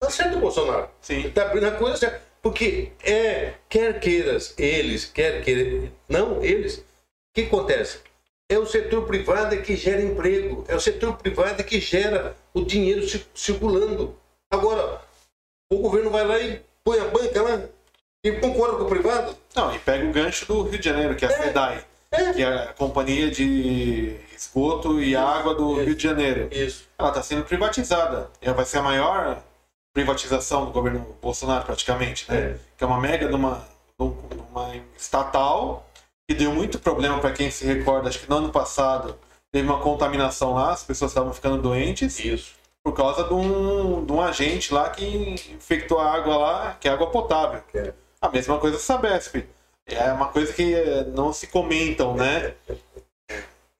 Tá 0.00 0.08
certo, 0.10 0.38
Bolsonaro. 0.38 0.88
Sim. 1.02 1.16
Ele 1.20 1.30
tá 1.30 1.42
abrindo 1.42 1.66
a 1.66 1.72
coisa 1.72 1.96
certa. 1.96 2.22
Porque 2.42 2.92
é, 3.02 3.54
quer 3.68 4.00
queiras 4.00 4.54
eles, 4.58 5.06
quer 5.06 5.42
queira, 5.42 5.90
não 6.08 6.42
eles, 6.44 6.78
o 6.78 6.84
que 7.34 7.42
acontece? 7.42 8.00
É 8.50 8.58
o 8.58 8.66
setor 8.66 9.06
privado 9.06 9.56
que 9.62 9.76
gera 9.76 10.02
emprego, 10.02 10.62
é 10.68 10.74
o 10.76 10.80
setor 10.80 11.16
privado 11.16 11.64
que 11.64 11.80
gera 11.80 12.36
o 12.54 12.64
dinheiro 12.64 13.06
ci- 13.08 13.26
circulando. 13.34 14.16
Agora, 14.52 15.00
o 15.72 15.78
governo 15.78 16.10
vai 16.10 16.26
lá 16.26 16.38
e 16.38 16.62
põe 16.84 16.98
a 17.00 17.04
banca 17.08 17.42
lá 17.42 17.60
e 18.24 18.32
concorda 18.32 18.76
com 18.78 18.84
o 18.84 18.88
privado. 18.88 19.36
Não, 19.54 19.74
e 19.74 19.78
pega 19.78 20.04
o 20.06 20.12
gancho 20.12 20.46
do 20.46 20.62
Rio 20.62 20.78
de 20.78 20.84
Janeiro, 20.84 21.16
que 21.16 21.24
é 21.24 21.28
a 21.28 21.30
SEDAI, 21.42 21.84
É. 22.10 22.32
que 22.32 22.42
é 22.42 22.46
a 22.46 22.72
Companhia 22.74 23.30
de 23.30 24.16
Esgoto 24.36 25.00
e 25.00 25.16
Água 25.16 25.54
do 25.54 25.72
Isso. 25.74 25.84
Rio 25.84 25.94
de 25.96 26.02
Janeiro. 26.02 26.48
Isso. 26.52 26.84
Ela 26.98 27.08
está 27.08 27.22
sendo 27.22 27.44
privatizada. 27.44 28.30
Ela 28.40 28.54
vai 28.54 28.64
ser 28.64 28.78
a 28.78 28.82
maior 28.82 29.42
privatização 29.94 30.64
do 30.66 30.72
governo 30.72 31.16
Bolsonaro, 31.22 31.64
praticamente, 31.64 32.30
né? 32.30 32.36
É. 32.38 32.56
Que 32.76 32.84
é 32.84 32.86
uma 32.86 33.00
mega 33.00 33.28
de 33.28 33.34
uma, 33.34 33.66
um- 33.98 34.10
de 34.10 34.40
uma 34.50 34.74
estatal 34.96 35.88
que 36.28 36.34
deu 36.36 36.52
muito 36.52 36.78
problema 36.78 37.18
para 37.20 37.32
quem 37.32 37.50
se 37.50 37.64
recorda. 37.64 38.08
Acho 38.08 38.18
que 38.20 38.28
no 38.30 38.36
ano 38.38 38.50
passado 38.50 39.16
teve 39.54 39.68
uma 39.68 39.78
contaminação 39.78 40.54
lá, 40.54 40.72
as 40.72 40.82
pessoas 40.82 41.12
estavam 41.12 41.32
ficando 41.32 41.62
doentes 41.62 42.18
Isso. 42.18 42.56
por 42.82 42.92
causa 42.92 43.22
de 43.22 43.32
um, 43.32 44.04
de 44.04 44.12
um 44.12 44.20
agente 44.20 44.74
lá 44.74 44.90
que 44.90 45.06
infectou 45.06 46.00
a 46.00 46.12
água 46.12 46.36
lá, 46.36 46.76
que 46.80 46.88
é 46.88 46.90
água 46.90 47.08
potável. 47.08 47.62
É. 47.72 47.92
A 48.20 48.28
mesma 48.28 48.58
coisa 48.58 48.78
a 48.78 48.80
Sabesp. 48.80 49.46
É 49.86 50.10
uma 50.10 50.26
coisa 50.26 50.52
que 50.52 50.74
eh, 50.74 51.04
não 51.04 51.32
se 51.32 51.46
comentam, 51.46 52.16
né? 52.16 52.54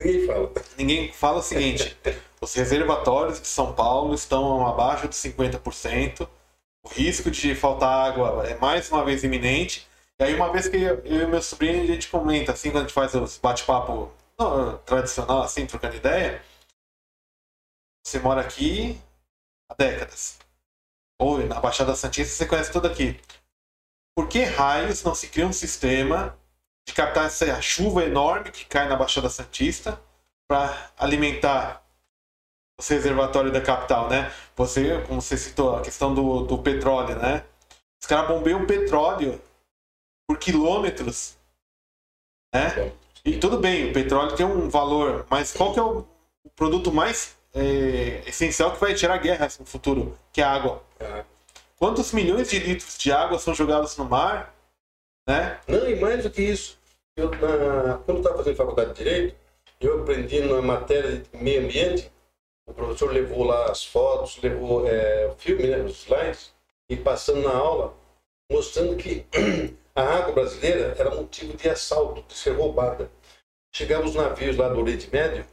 Ninguém 0.01 0.27
fala. 0.27 0.53
Ninguém 0.79 1.12
fala 1.12 1.39
o 1.39 1.43
seguinte: 1.43 1.97
os 2.41 2.55
reservatórios 2.55 3.41
de 3.41 3.49
São 3.49 3.72
Paulo 3.72 4.14
estão 4.14 4.64
abaixo 4.66 5.09
de 5.09 5.16
50%. 5.16 6.29
O 6.85 6.89
risco 6.89 7.33
de 7.33 7.53
faltar 7.55 8.12
água 8.12 8.47
é 8.47 8.55
mais 8.59 8.93
uma 8.93 9.05
vez 9.05 9.25
iminente. 9.25 9.89
E 10.20 10.25
aí, 10.25 10.35
uma 10.35 10.53
vez 10.53 10.68
que 10.68 10.77
eu 10.77 11.01
eu 11.05 11.22
e 11.22 11.27
meu 11.27 11.43
sobrinho 11.43 11.83
a 11.83 11.87
gente 11.87 12.07
comenta, 12.09 12.53
assim, 12.53 12.70
quando 12.70 12.85
a 12.85 12.87
gente 12.87 12.95
faz 12.95 13.14
os 13.14 13.39
bate-papo 13.39 14.12
tradicional, 14.85 15.43
assim, 15.43 15.66
trocando 15.66 15.97
ideia. 15.97 16.43
Você 18.05 18.18
mora 18.18 18.41
aqui 18.41 19.01
há 19.70 19.74
décadas. 19.74 20.39
Ou 21.18 21.39
na 21.47 21.61
Baixada 21.61 21.95
Santista 21.95 22.35
você 22.35 22.47
conhece 22.47 22.72
tudo 22.72 22.87
aqui. 22.87 23.20
Por 24.16 24.28
que 24.28 24.45
raios 24.45 25.03
não 25.03 25.14
se 25.14 25.28
cria 25.28 25.47
um 25.47 25.53
sistema 25.53 26.39
de 26.87 26.93
captar 26.93 27.26
essa 27.26 27.61
chuva 27.62 28.05
enorme 28.05 28.51
que 28.51 28.64
cai 28.64 28.89
na 28.89 28.97
Baixada 28.97 29.30
Santista 29.30 30.01
para 30.49 30.93
alimentar 30.97 31.82
os 32.78 32.89
reservatórios 32.89 33.53
da 33.53 33.61
capital, 33.61 34.09
né? 34.09 34.30
Você, 34.57 35.03
como 35.07 35.20
você 35.22 35.37
citou, 35.37 35.76
a 35.76 35.82
questão 35.82 36.14
do, 36.14 36.45
do 36.45 36.59
petróleo, 36.59 37.16
né? 37.16 37.45
Os 38.03 38.07
caras 38.07 38.28
bombeiam 38.28 38.66
petróleo 38.66 39.41
por 40.28 40.39
quilômetros, 40.39 41.37
né? 42.55 42.93
E 43.25 43.39
tudo 43.39 43.59
bem, 43.59 43.91
o 43.91 43.93
petróleo 43.93 44.37
tem 44.37 44.45
um 44.45 44.68
valor, 44.68 45.27
mas 45.31 45.53
qual 45.53 45.72
que 45.72 45.79
é 45.79 45.83
o 45.83 46.05
produto 46.55 46.93
mais 46.93 47.37
é, 47.55 48.22
essencial 48.27 48.72
que 48.72 48.81
vai 48.81 48.95
tirar 48.95 49.16
guerras 49.18 49.59
no 49.59 49.64
futuro? 49.64 50.18
Que 50.33 50.43
é 50.43 50.45
a 50.45 50.53
água. 50.53 50.83
Ah, 51.01 51.25
Quantos 51.79 52.12
milhões 52.12 52.49
de 52.51 52.59
litros 52.59 52.97
de 52.97 53.12
água 53.12 53.39
são 53.39 53.55
jogados 53.55 53.97
no 53.97 54.05
mar? 54.05 54.55
Né? 55.29 55.59
Não, 55.66 55.89
e 55.89 55.97
mais 55.97 56.22
do 56.22 56.31
que 56.31 56.43
isso. 56.43 56.79
Eu, 57.16 57.31
na, 57.31 57.99
quando 58.05 58.18
estava 58.18 58.39
fazendo 58.39 58.57
faculdade 58.57 58.95
de 58.95 59.05
Direito, 59.05 59.37
eu 59.81 60.01
aprendi 60.01 60.41
na 60.41 60.62
matéria 60.62 61.18
de 61.18 61.43
meio 61.43 61.64
ambiente. 61.64 62.11
O 62.66 62.72
professor 62.72 63.12
levou 63.12 63.45
lá 63.45 63.70
as 63.70 63.85
fotos, 63.85 64.41
levou 64.43 64.89
é, 64.89 65.27
o 65.27 65.35
filme, 65.35 65.66
né, 65.66 65.79
os 65.79 66.03
slides, 66.05 66.55
e 66.89 66.97
passando 66.97 67.43
na 67.43 67.55
aula, 67.55 67.95
mostrando 68.51 68.97
que 68.97 69.27
a 69.95 70.03
água 70.03 70.32
brasileira 70.32 70.95
era 70.99 71.14
motivo 71.14 71.57
de 71.57 71.68
assalto, 71.68 72.22
de 72.22 72.34
ser 72.34 72.51
roubada. 72.51 73.11
Chegavam 73.72 74.07
os 74.07 74.14
navios 74.14 74.57
lá 74.57 74.68
do 74.68 74.80
Oriente 74.80 75.09
Médio 75.12 75.47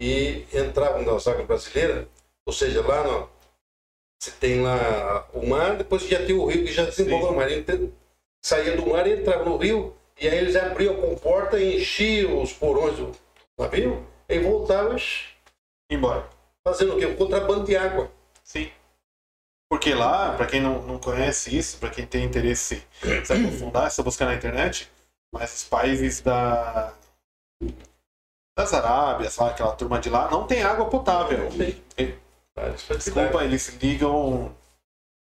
e 0.00 0.46
entravam 0.52 1.02
nas 1.02 1.26
águas 1.26 1.46
brasileiras, 1.46 2.06
ou 2.46 2.52
seja, 2.52 2.86
lá 2.86 3.02
no, 3.02 3.28
você 4.18 4.32
tem 4.32 4.62
lá 4.62 5.28
o 5.32 5.46
mar, 5.46 5.76
depois 5.76 6.02
já 6.02 6.24
tem 6.24 6.34
o 6.34 6.44
rio 6.44 6.64
que 6.64 6.72
já 6.72 6.90
Sim. 6.90 7.10
o 7.12 7.32
mar. 7.32 7.50
Então, 7.50 7.92
saía 8.44 8.76
do 8.76 8.86
mar 8.86 9.06
e 9.06 9.12
entrava 9.12 9.44
no 9.44 9.56
rio, 9.56 9.94
e 10.20 10.28
aí 10.28 10.38
eles 10.38 10.56
abriam 10.56 10.94
a 10.94 11.00
comporta, 11.00 11.60
enchiam 11.60 12.42
os 12.42 12.52
porões 12.52 12.96
do 12.96 13.12
navio 13.56 14.04
e 14.28 14.38
voltavam 14.40 14.96
Embora. 15.90 16.28
fazendo 16.64 16.96
o 16.96 16.98
quê? 16.98 17.06
O 17.06 17.16
contrabando 17.16 17.64
de 17.64 17.76
água. 17.76 18.10
Sim. 18.42 18.70
Porque 19.70 19.94
lá, 19.94 20.34
para 20.34 20.46
quem 20.46 20.60
não, 20.60 20.82
não 20.82 20.98
conhece 20.98 21.56
isso, 21.56 21.78
para 21.78 21.90
quem 21.90 22.06
tem 22.06 22.24
interesse 22.24 22.82
em 23.04 23.24
se 23.24 23.32
aprofundar, 23.32 23.86
é 23.86 23.90
só 23.90 24.02
buscar 24.02 24.24
na 24.26 24.34
internet, 24.34 24.90
mas 25.32 25.54
os 25.54 25.64
países 25.64 26.20
da 26.20 26.94
das 28.56 28.74
Arábias, 28.74 29.36
lá, 29.36 29.50
aquela 29.50 29.72
turma 29.72 30.00
de 30.00 30.10
lá, 30.10 30.28
não 30.28 30.44
tem 30.44 30.64
água 30.64 30.86
potável. 30.86 31.48
Várias 31.48 32.82
facilidades. 32.82 33.04
Desculpa, 33.04 33.44
eles 33.44 33.68
ligam 33.80 34.52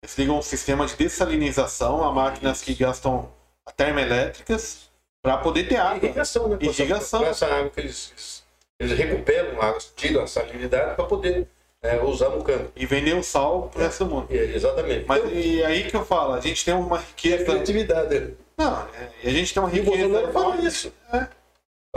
eles 0.03 0.18
ligam 0.18 0.38
um 0.38 0.43
sistema 0.43 0.84
de 0.84 0.97
dessalinização 0.97 2.05
a 2.05 2.12
máquinas 2.12 2.61
que 2.61 2.74
gastam 2.74 3.32
termoelétricas 3.76 4.90
para 5.22 5.38
poder 5.38 5.68
ter 5.68 5.76
água. 5.76 6.05
Irrigação, 6.05 6.49
né? 6.49 6.59
Irrigação. 6.61 7.24
Essa 7.24 7.47
água 7.47 7.70
que 7.70 7.80
eles, 7.80 8.45
eles, 8.78 8.99
recuperam 8.99 9.62
a 9.62 9.66
água, 9.66 9.80
tiram 9.95 10.24
a 10.24 10.26
salinidade 10.26 10.97
para 10.97 11.05
poder 11.07 11.49
é, 11.83 12.01
usar 12.03 12.28
no 12.30 12.43
campo. 12.43 12.70
E 12.76 12.87
vender 12.87 13.14
o 13.14 13.22
sal 13.22 13.68
pro 13.72 13.80
resto 13.83 14.05
do 14.05 14.14
mundo. 14.14 14.26
E, 14.30 14.37
exatamente. 14.37 15.05
Mas 15.07 15.18
Então, 15.24 15.33
e 15.35 15.64
aí 15.64 15.85
que 15.85 15.97
eu 15.97 16.05
falo, 16.05 16.35
a 16.35 16.41
gente 16.41 16.64
tem 16.64 16.74
uma 16.74 17.03
que 17.16 17.28
é 17.33 17.37
riqueza. 17.39 17.45
criatividade. 17.53 18.35
Não, 18.57 18.87
é, 18.95 19.28
a 19.28 19.30
gente 19.30 19.53
tem 19.53 19.62
uma 19.62 19.74
E 19.74 19.80
o 19.80 19.85
Bolsonaro 19.85 20.26
riqueza. 20.26 20.33
fala 20.33 20.57
isso. 20.66 20.93
É. 21.12 21.26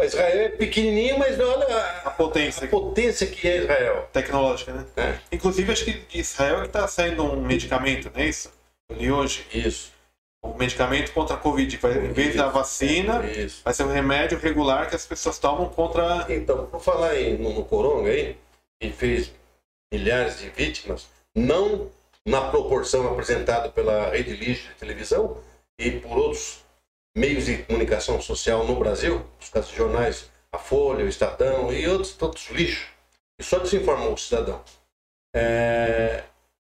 Israel 0.03 0.39
é 0.41 0.49
pequenininho, 0.49 1.17
mas 1.17 1.39
olha 1.39 1.67
A 1.73 2.07
a, 2.09 2.11
potência 2.11 2.65
a 2.65 2.67
potência 2.67 3.25
que 3.27 3.47
é 3.47 3.57
Israel. 3.59 4.09
tecnológica, 4.11 4.73
né? 4.73 4.85
É. 4.97 5.15
Inclusive, 5.31 5.71
acho 5.71 5.85
que 5.85 5.93
de 5.93 6.19
Israel 6.19 6.61
que 6.61 6.65
está 6.67 6.85
saindo 6.85 7.23
um 7.23 7.39
medicamento, 7.41 8.11
não 8.13 8.21
é 8.21 8.27
isso? 8.27 8.51
Eu 8.89 8.97
li 8.97 9.09
hoje. 9.11 9.45
Isso. 9.53 9.93
Um 10.43 10.53
medicamento 10.57 11.13
contra 11.13 11.35
a 11.35 11.39
Covid. 11.39 11.77
Vai, 11.77 11.93
em 11.97 12.11
vez 12.11 12.35
da 12.35 12.47
vacina, 12.49 13.25
Isso. 13.25 13.61
vai 13.63 13.73
ser 13.73 13.83
um 13.83 13.91
remédio 13.91 14.37
regular 14.37 14.89
que 14.89 14.95
as 14.95 15.05
pessoas 15.05 15.39
tomam 15.39 15.69
contra. 15.69 16.25
Então, 16.29 16.65
por 16.67 16.81
falar 16.81 17.17
em, 17.19 17.37
no, 17.37 17.53
no 17.53 17.63
Coronga 17.63 18.09
aí, 18.11 18.35
que 18.79 18.91
fez 18.91 19.31
milhares 19.95 20.39
de 20.39 20.49
vítimas, 20.49 21.07
não 21.33 21.89
na 22.25 22.49
proporção 22.49 23.07
apresentada 23.11 23.69
pela 23.69 24.09
Rede 24.09 24.35
Lixo 24.35 24.67
de 24.69 24.73
televisão 24.75 25.41
e 25.79 25.91
por 25.91 26.17
outros 26.17 26.63
meios 27.15 27.45
de 27.45 27.59
comunicação 27.63 28.19
social 28.21 28.65
no 28.65 28.75
Brasil, 28.75 29.25
os 29.39 29.49
casos 29.49 29.71
de 29.71 29.77
jornais, 29.77 30.29
a 30.51 30.57
Folha, 30.57 31.05
o 31.05 31.07
Estadão 31.07 31.71
e 31.71 31.87
outros 31.87 32.13
tantos 32.13 32.49
lixos, 32.49 32.87
e 33.39 33.43
só 33.43 33.59
desinformou 33.59 34.13
o 34.13 34.17
cidadão. 34.17 34.61
É, 35.33 36.23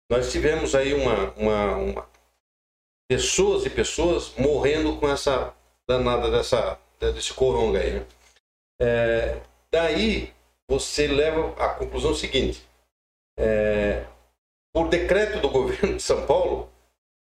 nós 0.09 0.32
tivemos 0.32 0.73
aí 0.75 0.93
uma, 0.93 1.32
uma, 1.32 1.75
uma- 1.75 2.09
pessoas 3.09 3.65
e 3.65 3.69
pessoas 3.69 4.34
morrendo 4.38 4.97
com 4.97 5.09
essa 5.09 5.53
danada 5.88 6.30
dessa, 6.30 6.78
desse 6.99 7.34
coronga 7.34 7.80
aí. 7.80 7.93
Né? 7.93 8.05
É, 8.82 9.41
daí 9.71 10.34
você 10.69 11.07
leva 11.07 11.53
à 11.57 11.69
conclusão 11.69 12.13
seguinte: 12.13 12.66
é, 13.38 14.03
por 14.73 14.89
decreto 14.89 15.39
do 15.39 15.49
governo 15.49 15.95
de 15.95 16.03
São 16.03 16.25
Paulo, 16.25 16.69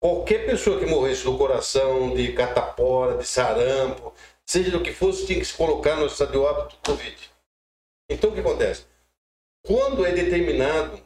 qualquer 0.01 0.47
pessoa 0.47 0.79
que 0.79 0.87
morresse 0.87 1.25
do 1.25 1.37
coração, 1.37 2.15
de 2.15 2.33
catapora, 2.33 3.19
de 3.19 3.27
sarampo, 3.27 4.15
seja 4.47 4.71
do 4.71 4.83
que 4.83 4.93
fosse, 4.93 5.27
tinha 5.27 5.39
que 5.39 5.45
se 5.45 5.55
colocar 5.55 5.97
no 5.97 6.07
estado 6.07 6.33
de 6.33 6.39
óbito 6.39 6.77
Covid. 6.85 7.31
Então 8.11 8.31
o 8.31 8.35
que 8.35 8.41
acontece? 8.41 8.87
Quando 9.67 10.07
é 10.07 10.13
determinado 10.13 10.99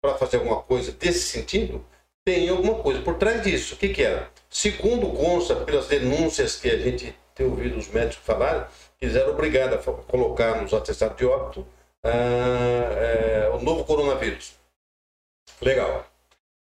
para 0.00 0.16
fazer 0.16 0.38
alguma 0.38 0.62
coisa 0.62 0.92
desse 0.92 1.20
sentido, 1.20 1.84
tem 2.24 2.48
alguma 2.48 2.82
coisa 2.82 3.02
por 3.02 3.16
trás 3.18 3.42
disso. 3.42 3.74
O 3.74 3.78
que, 3.78 3.90
que 3.90 4.02
era? 4.02 4.30
Segundo 4.48 5.12
consta 5.12 5.54
pelas 5.56 5.86
denúncias 5.86 6.56
que 6.56 6.70
a 6.70 6.78
gente 6.78 7.14
tem 7.34 7.46
ouvido 7.46 7.76
os 7.76 7.88
médicos 7.88 8.24
falarem, 8.24 8.64
eles 9.00 9.14
eram 9.14 9.32
obrigados 9.32 9.86
a 9.86 9.92
colocar 9.92 10.60
nos 10.60 10.72
atestados 10.72 11.16
de 11.18 11.26
óbito 11.26 11.66
ah, 12.06 12.92
é, 12.94 13.48
o 13.50 13.60
novo 13.60 13.84
coronavírus. 13.84 14.54
Legal. 15.60 16.06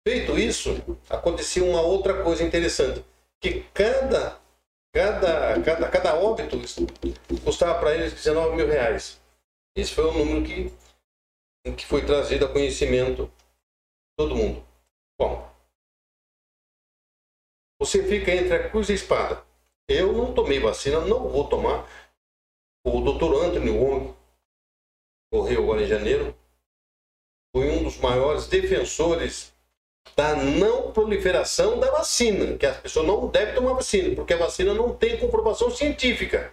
Feito 0.07 0.39
isso, 0.39 0.71
acontecia 1.09 1.65
uma 1.65 1.81
outra 1.81 2.23
coisa 2.23 2.45
interessante, 2.45 3.03
que 3.41 3.63
cada, 3.73 4.39
cada, 4.93 5.63
cada, 5.63 5.89
cada 5.89 6.15
óbito 6.15 6.59
custava 7.43 7.81
para 7.81 7.95
eles 7.95 8.13
19 8.13 8.55
mil 8.55 8.67
reais. 8.67 9.21
Esse 9.75 9.93
foi 9.93 10.05
o 10.05 10.13
número 10.13 10.45
que, 10.45 11.73
que 11.73 11.87
foi 11.87 12.05
trazido 12.05 12.45
a 12.45 12.53
conhecimento 12.53 13.27
de 13.27 13.33
todo 14.17 14.37
mundo. 14.37 14.65
Bom, 15.19 15.51
você 17.81 18.03
fica 18.05 18.31
entre 18.31 18.55
a 18.55 18.69
cruz 18.69 18.89
e 18.89 18.93
a 18.93 18.95
espada. 18.95 19.45
Eu 19.89 20.13
não 20.13 20.35
tomei 20.35 20.59
vacina, 20.59 21.01
não 21.01 21.29
vou 21.29 21.49
tomar. 21.49 21.89
O 22.87 23.01
Dr. 23.01 23.45
Anthony 23.45 23.71
Wong, 23.71 24.15
morreu 25.35 25.63
agora 25.65 25.83
em 25.83 25.87
janeiro, 25.89 26.35
foi 27.55 27.69
um 27.71 27.83
dos 27.83 27.99
maiores 27.99 28.47
defensores 28.47 29.53
da 30.17 30.37
não 30.37 30.93
proliferação 30.93 31.81
da 31.81 31.91
vacina, 31.91 32.57
que 32.57 32.67
as 32.67 32.77
pessoas 32.77 33.07
não 33.07 33.27
devem 33.29 33.55
tomar 33.55 33.73
vacina, 33.73 34.15
porque 34.15 34.35
a 34.35 34.39
vacina 34.39 34.73
não 34.73 34.95
tem 34.95 35.19
comprovação 35.19 35.71
científica. 35.71 36.53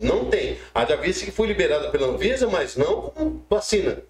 Não 0.00 0.28
tem. 0.30 0.58
Haja 0.74 0.96
vista 0.96 1.24
que 1.24 1.32
foi 1.32 1.46
liberada 1.46 1.90
pela 1.90 2.06
Anvisa, 2.08 2.46
mas 2.48 2.76
não 2.76 3.10
como 3.10 3.44
vacina. 3.48 4.02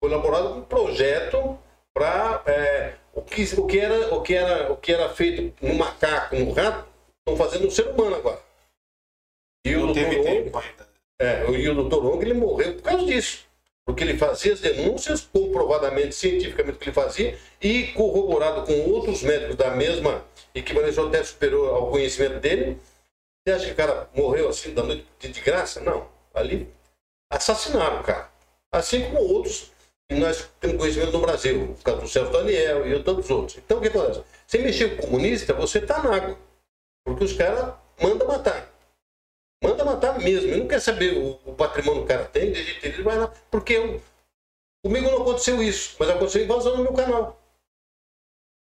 Foi 0.00 0.10
elaborado 0.10 0.54
um 0.54 0.62
projeto 0.64 1.58
para 1.94 2.44
o, 3.14 3.22
que, 3.22 3.42
o, 3.58 3.66
que 3.66 3.78
era, 3.78 4.14
o, 4.14 4.22
que 4.22 4.34
era, 4.34 4.72
o 4.72 4.76
que 4.76 4.92
era 4.92 5.08
feito 5.14 5.54
no 5.64 5.74
macaco, 5.74 6.36
no 6.36 6.52
rato, 6.52 6.88
estão 7.18 7.36
fazendo 7.36 7.64
no 7.64 7.70
ser 7.70 7.88
humano 7.88 8.16
agora. 8.16 8.40
E 9.64 9.74
o 9.76 9.86
Não 9.86 9.94
teve 9.94 10.16
Dr. 10.16 10.18
Wong- 10.18 10.42
tempo 10.44 10.58
ainda. 10.58 10.91
É, 11.20 11.48
e 11.50 11.68
o 11.68 11.88
Dr. 11.88 12.04
Wong 12.04 12.24
ele 12.24 12.34
morreu 12.34 12.74
por 12.74 12.82
causa 12.82 13.04
disso. 13.06 13.46
Porque 13.84 14.04
ele 14.04 14.16
fazia 14.16 14.52
as 14.52 14.60
denúncias, 14.60 15.22
comprovadamente, 15.22 16.14
cientificamente, 16.14 16.78
que 16.78 16.84
ele 16.84 16.94
fazia, 16.94 17.36
e 17.60 17.88
corroborado 17.88 18.64
com 18.64 18.90
outros 18.90 19.22
médicos 19.22 19.56
da 19.56 19.70
mesma 19.70 20.24
equivalência 20.54 21.02
ou 21.02 21.08
até 21.08 21.22
superior 21.22 21.74
ao 21.74 21.90
conhecimento 21.90 22.38
dele. 22.38 22.78
Você 23.44 23.54
acha 23.54 23.66
que 23.66 23.72
o 23.72 23.76
cara 23.76 24.08
morreu 24.14 24.48
assim, 24.48 24.72
da 24.72 24.84
noite 24.84 25.04
de, 25.20 25.40
graça? 25.40 25.80
Não. 25.80 26.06
Ali 26.32 26.68
assassinaram 27.30 28.00
o 28.00 28.04
cara. 28.04 28.30
Assim 28.70 29.02
como 29.02 29.18
outros 29.18 29.72
que 30.08 30.14
nós 30.14 30.48
temos 30.60 30.76
conhecimento 30.76 31.12
no 31.12 31.20
Brasil, 31.20 31.62
o 31.72 31.82
caso 31.82 32.00
do 32.02 32.08
Celso 32.08 32.32
Daniel 32.32 32.86
e 32.86 33.02
tantos 33.02 33.28
outros. 33.30 33.58
Então 33.58 33.78
o 33.78 33.80
que 33.80 33.88
acontece? 33.88 34.22
Você 34.46 34.58
mexer 34.58 34.96
com 34.96 35.06
comunista, 35.06 35.52
você 35.54 35.80
tá 35.80 36.02
na 36.02 36.14
água. 36.14 36.38
Porque 37.04 37.24
os 37.24 37.32
caras 37.32 37.74
mandam 38.00 38.28
matar. 38.28 38.71
Manda 39.62 39.84
matar 39.84 40.18
mesmo. 40.18 40.48
Ele 40.48 40.60
não 40.60 40.68
quer 40.68 40.80
saber 40.80 41.16
o, 41.16 41.38
o 41.44 41.54
patrimônio 41.54 42.00
que 42.00 42.04
o 42.06 42.08
cara 42.08 42.24
tem, 42.26 42.52
desde 42.52 42.80
que 42.80 42.86
ele 42.86 43.02
vai 43.02 43.16
lá. 43.16 43.28
Porque 43.50 43.74
eu, 43.74 44.02
comigo 44.84 45.10
não 45.10 45.22
aconteceu 45.22 45.62
isso, 45.62 45.96
mas 45.98 46.08
aconteceu 46.10 46.42
invasão 46.44 46.76
no 46.76 46.82
meu 46.82 46.92
canal. 46.92 47.40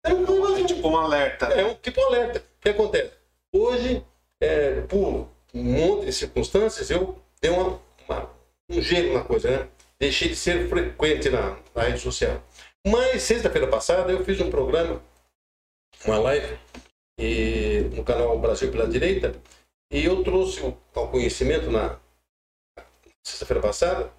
É 0.06 0.12
invasão. 0.12 0.58
É 0.58 0.64
tipo 0.66 0.88
um 0.88 0.98
alerta. 0.98 1.46
É 1.48 1.66
um 1.66 1.76
tipo 1.76 2.02
alerta. 2.02 2.39
O 2.39 2.62
que 2.62 2.70
acontece? 2.70 3.12
Hoje, 3.54 4.06
é, 4.42 4.82
por 4.82 5.28
um 5.54 5.64
monte 5.64 6.06
de 6.06 6.14
circunstâncias, 6.14 6.89
eu 6.89 7.22
dei 7.42 7.52
uma, 7.52 7.80
uma- 8.08 8.30
um 8.70 8.82
gelo 8.82 9.14
na 9.14 9.24
coisa, 9.24 9.50
né? 9.50 9.70
Deixei 10.00 10.30
de 10.30 10.36
ser 10.36 10.68
frequente 10.68 11.30
na, 11.30 11.58
na 11.76 11.84
rede 11.84 12.00
social. 12.00 12.42
Mas, 12.86 13.22
sexta-feira 13.24 13.68
passada, 13.68 14.12
eu 14.12 14.24
fiz 14.26 14.39
um 14.42 14.50
programa, 14.50 15.02
uma 16.06 16.18
live, 16.18 16.58
e, 17.20 17.82
no 17.96 18.04
canal 18.04 18.39
Brasil 18.39 18.72
pela 18.72 18.88
Direita, 18.88 19.36
e 19.92 20.06
eu 20.06 20.24
trouxe 20.24 20.62
ao 20.96 21.12
conhecimento 21.12 21.70
na 21.70 22.00
sexta-feira 23.22 23.62
passada 23.62 24.12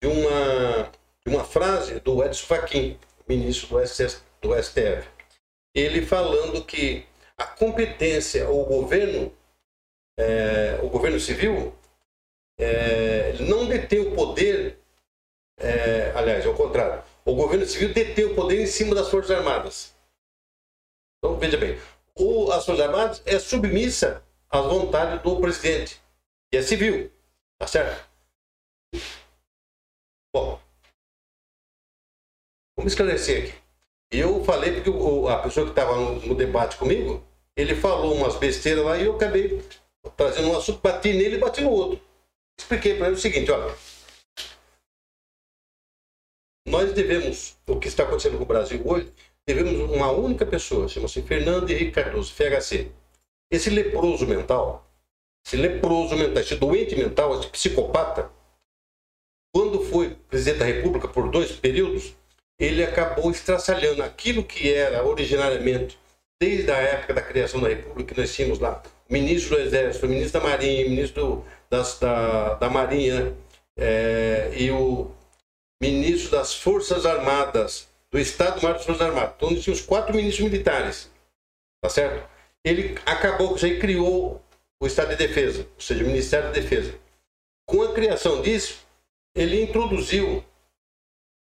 de 0.00 0.08
uma, 0.08 0.90
de 1.26 1.34
uma 1.34 1.44
frase 1.44 1.98
do 2.00 2.24
Edson 2.24 2.46
Fachin, 2.46 2.98
ministro 3.28 3.68
do, 3.68 3.86
SS, 3.86 4.22
do 4.40 4.54
STF. 4.62 5.08
Ele 5.74 6.06
falando 6.06 6.64
que 6.64 7.06
a 7.36 7.44
competência, 7.44 8.48
o 8.48 8.64
governo, 8.64 9.34
é, 10.16 10.78
o 10.82 10.88
governo 10.88 11.18
civil, 11.18 11.74
é, 12.58 13.32
não 13.40 13.66
detém 13.66 14.00
o 14.00 14.14
poder, 14.14 14.78
é, 15.58 16.12
aliás, 16.14 16.46
ao 16.46 16.54
contrário, 16.54 17.02
o 17.24 17.34
governo 17.34 17.66
civil 17.66 17.92
detém 17.92 18.26
o 18.26 18.34
poder 18.36 18.60
em 18.60 18.66
cima 18.66 18.94
das 18.94 19.08
Forças 19.08 19.36
Armadas. 19.36 19.94
Então, 21.18 21.36
veja 21.36 21.56
bem, 21.56 21.78
o, 22.14 22.52
as 22.52 22.64
Forças 22.64 22.86
Armadas 22.86 23.22
é 23.26 23.38
submissa 23.38 24.22
às 24.50 24.66
vontades 24.66 25.22
do 25.22 25.40
presidente, 25.40 26.00
que 26.50 26.58
é 26.58 26.62
civil, 26.62 27.10
tá 27.58 27.66
certo? 27.66 28.08
Bom, 30.34 30.60
vamos 32.76 32.92
esclarecer 32.92 33.44
aqui. 33.44 33.60
Eu 34.10 34.44
falei 34.44 34.72
porque 34.72 34.90
o, 34.90 35.28
a 35.28 35.38
pessoa 35.38 35.66
que 35.66 35.72
estava 35.72 35.94
no, 35.94 36.26
no, 36.26 36.34
debate 36.34 36.76
comigo, 36.76 37.24
ele 37.56 37.76
falou 37.76 38.14
umas 38.14 38.36
besteiras 38.36 38.84
lá 38.84 38.98
e 38.98 39.04
eu 39.04 39.14
acabei 39.14 39.62
trazendo 40.16 40.48
um 40.48 40.56
assunto, 40.56 40.80
bati 40.80 41.12
nele 41.12 41.36
e 41.36 41.38
bati 41.38 41.60
no 41.60 41.70
outro. 41.70 42.00
Expliquei 42.58 42.96
para 42.96 43.06
ele 43.06 43.16
o 43.16 43.20
seguinte, 43.20 43.50
olha. 43.50 43.74
Nós 46.66 46.92
devemos, 46.92 47.56
o 47.66 47.78
que 47.78 47.88
está 47.88 48.02
acontecendo 48.02 48.36
com 48.36 48.44
o 48.44 48.46
Brasil 48.46 48.82
hoje, 48.84 49.12
devemos 49.46 49.90
uma 49.90 50.10
única 50.10 50.44
pessoa, 50.44 50.88
chama-se 50.88 51.22
Fernando 51.22 51.70
Henrique 51.70 51.92
Cardoso, 51.92 52.32
FHC. 52.32 52.90
Esse 53.50 53.70
leproso 53.70 54.26
mental, 54.26 54.88
esse 55.44 55.56
leproso 55.56 56.16
mental, 56.16 56.42
esse 56.42 56.56
doente 56.56 56.94
mental, 56.94 57.38
esse 57.38 57.48
psicopata, 57.48 58.30
quando 59.52 59.82
foi 59.84 60.14
presidente 60.28 60.58
da 60.58 60.64
República 60.64 61.08
por 61.08 61.28
dois 61.30 61.50
períodos, 61.52 62.14
ele 62.58 62.84
acabou 62.84 63.30
estraçalhando 63.30 64.02
aquilo 64.02 64.44
que 64.44 64.72
era 64.72 65.04
originariamente, 65.04 65.98
desde 66.40 66.70
a 66.70 66.76
época 66.76 67.14
da 67.14 67.22
criação 67.22 67.60
da 67.60 67.68
República, 67.68 68.14
que 68.14 68.20
nós 68.20 68.34
tínhamos 68.34 68.58
lá 68.58 68.82
ministro 69.10 69.56
do 69.56 69.62
Exército, 69.62 70.06
ministro 70.06 70.40
da 70.40 70.48
Marinha, 70.48 70.88
ministro 70.88 71.44
das, 71.68 71.98
da, 71.98 72.54
da 72.54 72.70
Marinha 72.70 73.36
é, 73.76 74.52
e 74.56 74.70
o 74.70 75.10
ministro 75.82 76.30
das 76.30 76.54
Forças 76.54 77.04
Armadas, 77.04 77.88
do 78.10 78.18
Estado-Maior 78.18 78.76
das 78.76 78.86
Forças 78.86 79.06
Armadas. 79.06 79.34
Então, 79.36 79.50
nós 79.50 79.62
tínhamos 79.62 79.84
quatro 79.84 80.14
ministros 80.14 80.48
militares, 80.48 81.10
tá 81.82 81.88
certo? 81.88 82.28
Ele 82.64 82.98
acabou 83.06 83.56
aí 83.62 83.78
criou 83.78 84.42
o 84.80 84.86
Estado 84.86 85.10
de 85.10 85.16
Defesa, 85.16 85.66
ou 85.74 85.80
seja, 85.80 86.04
o 86.04 86.06
Ministério 86.06 86.48
da 86.48 86.52
Defesa. 86.52 86.98
Com 87.66 87.82
a 87.82 87.92
criação 87.92 88.42
disso, 88.42 88.84
ele 89.34 89.62
introduziu 89.62 90.44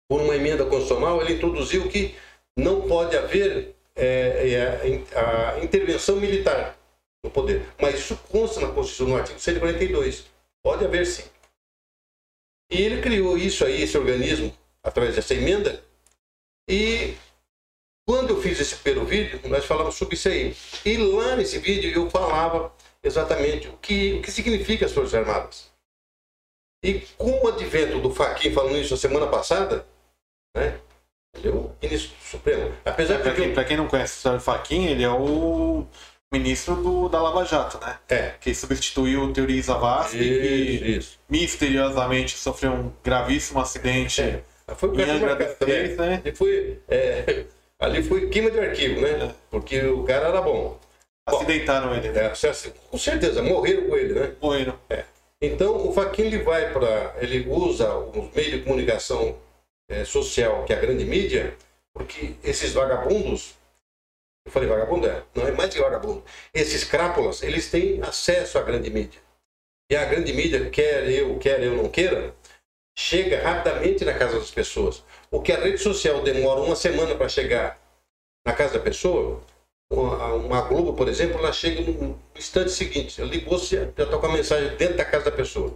por 0.09 0.21
uma 0.21 0.35
emenda 0.35 0.65
constitucional, 0.65 1.21
ele 1.21 1.35
introduziu 1.35 1.87
que 1.89 2.15
não 2.57 2.87
pode 2.87 3.15
haver 3.17 3.75
é, 3.95 4.49
é, 4.51 5.17
a 5.17 5.63
intervenção 5.63 6.17
militar 6.17 6.77
no 7.23 7.31
poder. 7.31 7.65
Mas 7.79 7.99
isso 7.99 8.17
consta 8.29 8.59
na 8.59 8.73
Constituição, 8.73 9.07
no 9.07 9.17
artigo 9.17 9.39
142. 9.39 10.25
Pode 10.63 10.85
haver 10.85 11.05
sim. 11.05 11.23
E 12.69 12.81
ele 12.81 13.01
criou 13.01 13.37
isso 13.37 13.65
aí, 13.65 13.81
esse 13.81 13.97
organismo, 13.97 14.55
através 14.83 15.15
dessa 15.15 15.33
emenda. 15.33 15.83
E 16.69 17.15
quando 18.11 18.31
eu 18.31 18.41
fiz 18.41 18.59
esse 18.59 18.75
primeiro 18.75 19.07
vídeo, 19.07 19.39
nós 19.45 19.63
falamos 19.63 19.95
sobre 19.95 20.15
isso 20.15 20.27
aí. 20.27 20.53
E 20.83 20.97
lá 20.97 21.37
nesse 21.37 21.59
vídeo 21.59 21.93
eu 21.95 22.09
falava 22.09 22.73
exatamente 23.01 23.69
o 23.69 23.77
que, 23.77 24.15
o 24.15 24.21
que 24.21 24.29
significa 24.29 24.85
as 24.85 24.91
Forças 24.91 25.15
Armadas. 25.15 25.71
E 26.83 26.95
com 27.17 27.31
o 27.41 27.47
advento 27.47 27.99
do 27.99 28.13
Faquin 28.13 28.51
falando 28.51 28.77
isso 28.77 28.93
a 28.93 28.97
semana 28.97 29.27
passada, 29.27 29.85
né? 30.53 30.77
Ele 31.37 31.47
é 31.47 31.51
o 31.51 31.71
ministro 31.81 32.11
supremo. 32.21 32.73
Apesar 32.83 33.15
de. 33.15 33.23
Pra 33.23 33.33
quem, 33.33 33.53
pra 33.53 33.63
quem 33.63 33.77
não 33.77 33.87
conhece 33.87 34.27
o 34.27 34.39
Faquin, 34.41 34.87
ele 34.87 35.03
é 35.03 35.09
o 35.09 35.85
ministro 36.33 36.75
do, 36.75 37.07
da 37.07 37.21
Lava 37.21 37.45
Jato, 37.45 37.79
né? 37.79 37.97
É. 38.09 38.29
Que 38.41 38.53
substituiu 38.53 39.23
o 39.23 39.31
Teori 39.31 39.61
Zavascki 39.61 40.21
e 40.21 40.97
isso. 40.97 41.17
misteriosamente 41.29 42.37
sofreu 42.37 42.73
um 42.73 42.91
gravíssimo 43.01 43.61
acidente 43.61 44.21
é. 44.21 44.43
Foi 44.75 44.89
o 44.89 44.99
em 44.99 45.09
Angra 45.09 45.35
dos 45.35 45.67
Reis, 45.67 45.97
né? 45.97 46.21
Ali 46.25 46.35
foi, 46.35 46.79
é, 46.89 47.45
ali 47.81 48.03
foi 48.03 48.29
queima 48.29 48.51
de 48.51 48.59
arquivo, 48.59 49.01
né? 49.01 49.25
É. 49.25 49.35
Porque 49.49 49.81
o 49.81 50.03
cara 50.03 50.29
era 50.29 50.41
bom. 50.41 50.79
Acidentaram 51.25 51.95
ele. 51.95 52.09
Né? 52.09 52.25
É, 52.25 52.69
com 52.89 52.97
certeza, 52.97 53.41
morreram 53.41 53.89
com 53.89 53.97
ele, 53.97 54.13
né? 54.13 54.35
Morreram. 54.39 54.79
É. 54.89 55.03
Então, 55.41 55.87
o 55.87 55.91
Faquin 55.91 56.23
ele 56.23 56.43
vai 56.43 56.71
para. 56.71 57.15
Ele 57.19 57.49
usa 57.49 57.93
os 57.97 58.31
meios 58.33 58.51
de 58.51 58.59
comunicação 58.61 59.37
é, 59.89 60.05
social, 60.05 60.63
que 60.63 60.73
é 60.73 60.77
a 60.77 60.79
grande 60.79 61.03
mídia, 61.03 61.57
porque 61.93 62.35
esses 62.43 62.71
vagabundos, 62.73 63.55
eu 64.45 64.51
falei 64.51 64.69
vagabundo, 64.69 65.07
é, 65.07 65.23
não 65.35 65.47
é 65.47 65.51
mais 65.51 65.73
que 65.73 65.79
vagabundo, 65.79 66.23
esses 66.53 66.83
crápulas, 66.83 67.41
eles 67.41 67.69
têm 67.69 68.01
acesso 68.01 68.57
à 68.57 68.61
grande 68.61 68.89
mídia. 68.89 69.19
E 69.91 69.95
a 69.95 70.05
grande 70.05 70.31
mídia, 70.31 70.69
quer 70.69 71.09
eu, 71.09 71.37
quer 71.39 71.61
eu 71.61 71.75
não 71.75 71.89
queira, 71.89 72.33
chega 72.97 73.41
rapidamente 73.41 74.05
na 74.05 74.13
casa 74.13 74.39
das 74.39 74.51
pessoas. 74.51 75.03
O 75.31 75.41
que 75.41 75.53
a 75.53 75.59
rede 75.59 75.77
social 75.77 76.21
demora 76.21 76.59
uma 76.59 76.75
semana 76.75 77.15
para 77.15 77.29
chegar 77.29 77.79
na 78.45 78.53
casa 78.53 78.73
da 78.73 78.79
pessoa, 78.79 79.41
uma, 79.89 80.33
uma, 80.33 80.61
Globo, 80.61 80.93
por 80.93 81.07
exemplo, 81.07 81.37
ela 81.37 81.53
chega 81.53 81.81
no 81.81 82.19
instante 82.35 82.71
seguinte. 82.71 83.21
Ligou, 83.21 83.57
já 83.57 83.83
está 83.83 84.05
com 84.05 84.25
a 84.25 84.33
mensagem 84.33 84.75
dentro 84.75 84.97
da 84.97 85.05
casa 85.05 85.25
da 85.25 85.31
pessoa. 85.31 85.73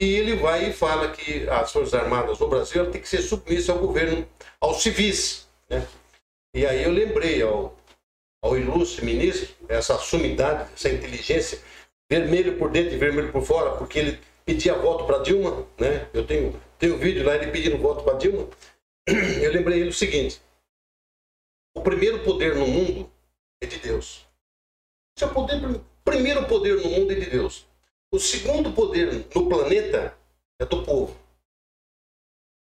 E 0.00 0.14
ele 0.14 0.36
vai 0.36 0.68
e 0.68 0.72
fala 0.72 1.10
que 1.10 1.48
as 1.48 1.72
Forças 1.72 1.94
Armadas 1.94 2.38
no 2.38 2.48
Brasil 2.48 2.90
têm 2.90 3.00
que 3.00 3.08
ser 3.08 3.22
submissas 3.22 3.70
ao 3.70 3.78
governo, 3.78 4.26
aos 4.60 4.82
civis. 4.82 5.48
Né? 5.68 5.86
E 6.54 6.66
aí 6.66 6.84
eu 6.84 6.92
lembrei 6.92 7.42
ao, 7.42 7.76
ao 8.42 8.56
ilustre 8.56 9.04
ministro 9.04 9.48
essa 9.68 9.98
sumidade, 9.98 10.70
essa 10.74 10.88
inteligência, 10.88 11.58
vermelho 12.10 12.56
por 12.58 12.70
dentro 12.70 12.94
e 12.94 12.98
vermelho 12.98 13.32
por 13.32 13.42
fora, 13.42 13.72
porque 13.72 13.98
ele 13.98 14.20
pedia 14.44 14.74
voto 14.74 15.04
para 15.04 15.18
Dilma. 15.18 15.66
Né? 15.78 16.06
Eu 16.14 16.26
tenho, 16.26 16.58
tenho 16.78 16.96
vídeo 16.96 17.24
lá 17.24 17.34
ele 17.34 17.50
pedindo 17.50 17.78
voto 17.78 18.04
para 18.04 18.18
Dilma. 18.18 18.46
Eu 19.42 19.52
lembrei 19.52 19.80
ele 19.80 19.90
o 19.90 19.92
seguinte: 19.92 20.40
o 21.74 21.82
primeiro 21.82 22.22
poder 22.24 22.54
no 22.54 22.66
mundo 22.66 23.10
é 23.62 23.66
de 23.66 23.78
Deus. 23.78 24.26
O 25.16 25.20
seu 25.20 25.32
poder, 25.32 25.60
primeiro 26.04 26.46
poder 26.46 26.76
no 26.76 26.90
mundo 26.90 27.12
é 27.12 27.16
de 27.16 27.30
Deus. 27.30 27.66
O 28.12 28.18
segundo 28.18 28.72
poder 28.72 29.26
no 29.34 29.48
planeta 29.48 30.16
é 30.60 30.64
do 30.64 30.82
povo. 30.82 31.16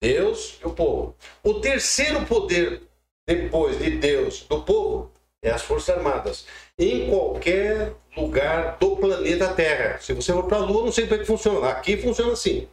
Deus 0.01 0.59
e 0.61 0.67
o 0.67 0.73
povo. 0.73 1.15
O 1.43 1.55
terceiro 1.55 2.25
poder 2.25 2.81
depois 3.27 3.79
de 3.79 3.97
Deus, 3.97 4.41
do 4.43 4.61
povo, 4.61 5.11
é 5.41 5.49
as 5.49 5.63
Forças 5.63 5.97
Armadas. 5.97 6.45
Em 6.77 7.09
qualquer 7.09 7.93
lugar 8.15 8.77
do 8.77 8.95
planeta 8.97 9.53
Terra. 9.53 9.99
Se 9.99 10.13
você 10.13 10.31
for 10.31 10.43
para 10.45 10.57
a 10.57 10.65
Lua, 10.65 10.85
não 10.85 10.91
sei 10.91 11.05
como 11.05 11.15
é 11.15 11.19
que 11.19 11.25
funciona. 11.25 11.69
Aqui 11.69 11.97
funciona 11.97 12.33
assim. 12.33 12.67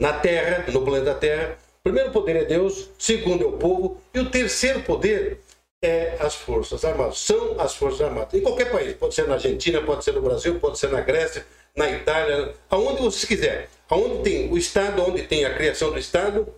Na 0.00 0.18
Terra, 0.18 0.70
no 0.70 0.84
planeta 0.84 1.14
Terra, 1.14 1.56
o 1.65 1.65
primeiro 1.86 2.10
poder 2.10 2.34
é 2.34 2.44
Deus, 2.44 2.90
segundo 2.98 3.44
é 3.44 3.46
o 3.46 3.52
povo, 3.52 4.00
e 4.12 4.18
o 4.18 4.28
terceiro 4.28 4.82
poder 4.82 5.38
é 5.80 6.16
as 6.18 6.34
Forças 6.34 6.84
Armadas. 6.84 7.18
São 7.18 7.60
as 7.60 7.76
Forças 7.76 8.00
Armadas. 8.00 8.34
Em 8.34 8.40
qualquer 8.40 8.72
país. 8.72 8.94
Pode 8.94 9.14
ser 9.14 9.28
na 9.28 9.34
Argentina, 9.34 9.80
pode 9.80 10.02
ser 10.02 10.10
no 10.10 10.20
Brasil, 10.20 10.58
pode 10.58 10.80
ser 10.80 10.90
na 10.90 11.00
Grécia, 11.00 11.46
na 11.76 11.88
Itália, 11.88 12.54
aonde 12.68 13.02
vocês 13.02 13.24
quiserem. 13.24 13.68
Aonde 13.88 14.24
tem 14.24 14.50
o 14.50 14.58
Estado, 14.58 15.00
onde 15.00 15.22
tem 15.22 15.44
a 15.44 15.54
criação 15.54 15.92
do 15.92 15.98
Estado, 16.00 16.52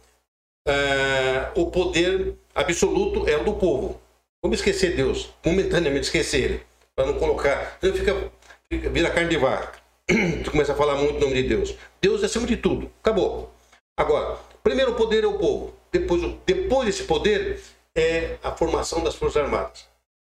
uh, 0.67 1.61
o 1.61 1.71
poder 1.71 2.33
absoluto 2.55 3.29
é 3.29 3.37
o 3.37 3.45
do 3.45 3.53
povo. 3.53 4.01
Vamos 4.43 4.61
esquecer 4.61 4.97
Deus, 4.97 5.29
momentaneamente 5.45 6.07
esquecer 6.07 6.43
ele, 6.43 6.63
para 6.97 7.05
não 7.05 7.19
colocar. 7.19 7.77
Então 7.77 7.93
fica, 7.93 8.33
fica, 8.73 8.89
vira 8.89 9.11
carne 9.11 9.29
de 9.29 9.37
vaca. 9.37 9.79
Tu 10.43 10.51
começa 10.51 10.73
a 10.73 10.77
falar 10.77 10.95
muito 10.95 11.19
o 11.19 11.21
nome 11.21 11.35
de 11.35 11.49
Deus. 11.51 11.75
Deus 12.01 12.23
é 12.23 12.27
acima 12.27 12.47
de 12.47 12.57
tudo. 12.57 12.91
Acabou. 13.03 13.53
Agora, 13.95 14.39
primeiro 14.69 14.95
poder 14.95 15.25
é 15.25 15.27
o 15.27 15.39
povo. 15.39 15.75
Depois, 15.91 16.21
depois 16.45 16.87
desse 16.87 17.05
poder 17.05 17.59
é 17.97 18.37
a 18.43 18.55
formação 18.55 19.03
das 19.03 19.15
Forças 19.15 19.43
Armadas. 19.43 19.89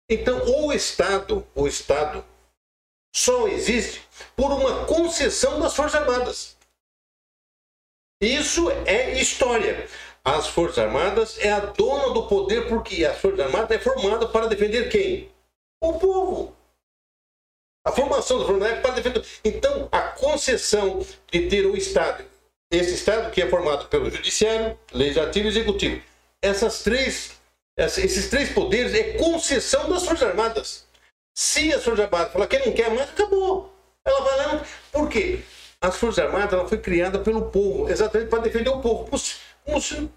Então, 0.10 0.42
o 0.48 0.72
Estado, 0.72 1.46
o 1.54 1.68
Estado 1.68 2.24
só 3.14 3.50
existe 3.50 4.02
por 4.38 4.52
uma 4.52 4.86
concessão 4.86 5.60
das 5.60 5.76
Forças 5.76 6.02
Armadas. 6.02 6.58
Isso 8.22 8.72
é 8.86 9.20
história. 9.20 9.88
As 10.24 10.48
Forças 10.48 10.80
Armadas 10.80 11.38
é 11.40 11.52
a 11.52 11.60
dona 11.60 12.14
do 12.14 12.26
poder 12.28 12.70
porque 12.70 13.04
as 13.04 13.18
Forças 13.20 13.42
Armadas 13.42 13.72
é 13.72 13.80
formada 13.80 14.28
para 14.30 14.48
defender 14.48 14.90
quem? 14.90 15.30
O 15.84 16.00
povo. 16.00 16.56
A 17.86 17.92
formação 17.92 18.38
das 18.38 18.48
Forças 18.48 18.64
Armadas 18.64 18.78
é 18.78 18.82
para 18.82 18.96
defender. 18.96 19.26
Então, 19.44 19.90
a 19.92 20.02
concessão 20.02 21.06
de 21.30 21.50
ter 21.50 21.66
o 21.66 21.76
Estado, 21.76 22.24
esse 22.72 22.94
Estado 22.94 23.32
que 23.32 23.42
é 23.42 23.48
formado 23.48 23.88
pelo 23.88 24.10
Judiciário, 24.10 24.78
Legislativo 24.94 25.48
e 25.48 25.50
Executivo, 25.50 26.02
essas 26.42 26.84
três, 26.84 27.32
esses 27.78 28.30
três 28.30 28.52
poderes 28.52 28.94
é 28.94 29.14
concessão 29.14 29.90
das 29.90 30.06
Forças 30.06 30.28
Armadas. 30.28 30.88
Se 31.36 31.74
a 31.74 31.80
Força 31.80 32.04
Armada 32.04 32.30
falar 32.30 32.48
que 32.48 32.60
não 32.60 32.72
quer 32.74 32.90
mais, 32.90 33.10
acabou. 33.10 33.74
Ela 34.06 34.22
vai 34.22 34.38
lá. 34.38 34.66
Por 34.92 35.10
quê? 35.10 35.40
As 35.82 35.96
Forças 35.98 36.26
Armadas 36.26 36.54
ela 36.54 36.68
foi 36.68 36.78
criada 36.78 37.20
pelo 37.20 37.50
povo, 37.50 37.90
exatamente 37.90 38.30
para 38.30 38.44
defender 38.44 38.70
o 38.70 38.82
povo. 38.82 39.06
Como 39.06 39.82
se, 39.82 40.10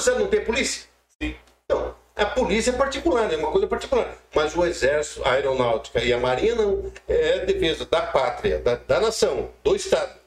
cidade 0.00 0.20
não 0.20 0.28
tem 0.28 0.44
polícia? 0.44 0.86
Sim. 1.20 1.34
Então, 1.64 1.94
a 2.14 2.26
polícia 2.26 2.70
é 2.70 2.74
particular, 2.74 3.32
é 3.32 3.36
uma 3.36 3.50
coisa 3.50 3.66
particular. 3.66 4.14
Mas 4.34 4.54
o 4.54 4.64
exército, 4.64 5.24
a 5.24 5.32
aeronáutica 5.32 6.02
e 6.04 6.12
a 6.12 6.18
marinha 6.18 6.54
não. 6.54 6.92
É 7.08 7.38
defesa 7.46 7.86
da 7.86 8.02
pátria, 8.02 8.58
da, 8.58 8.76
da 8.76 9.00
nação, 9.00 9.50
do 9.64 9.74
Estado. 9.74 10.19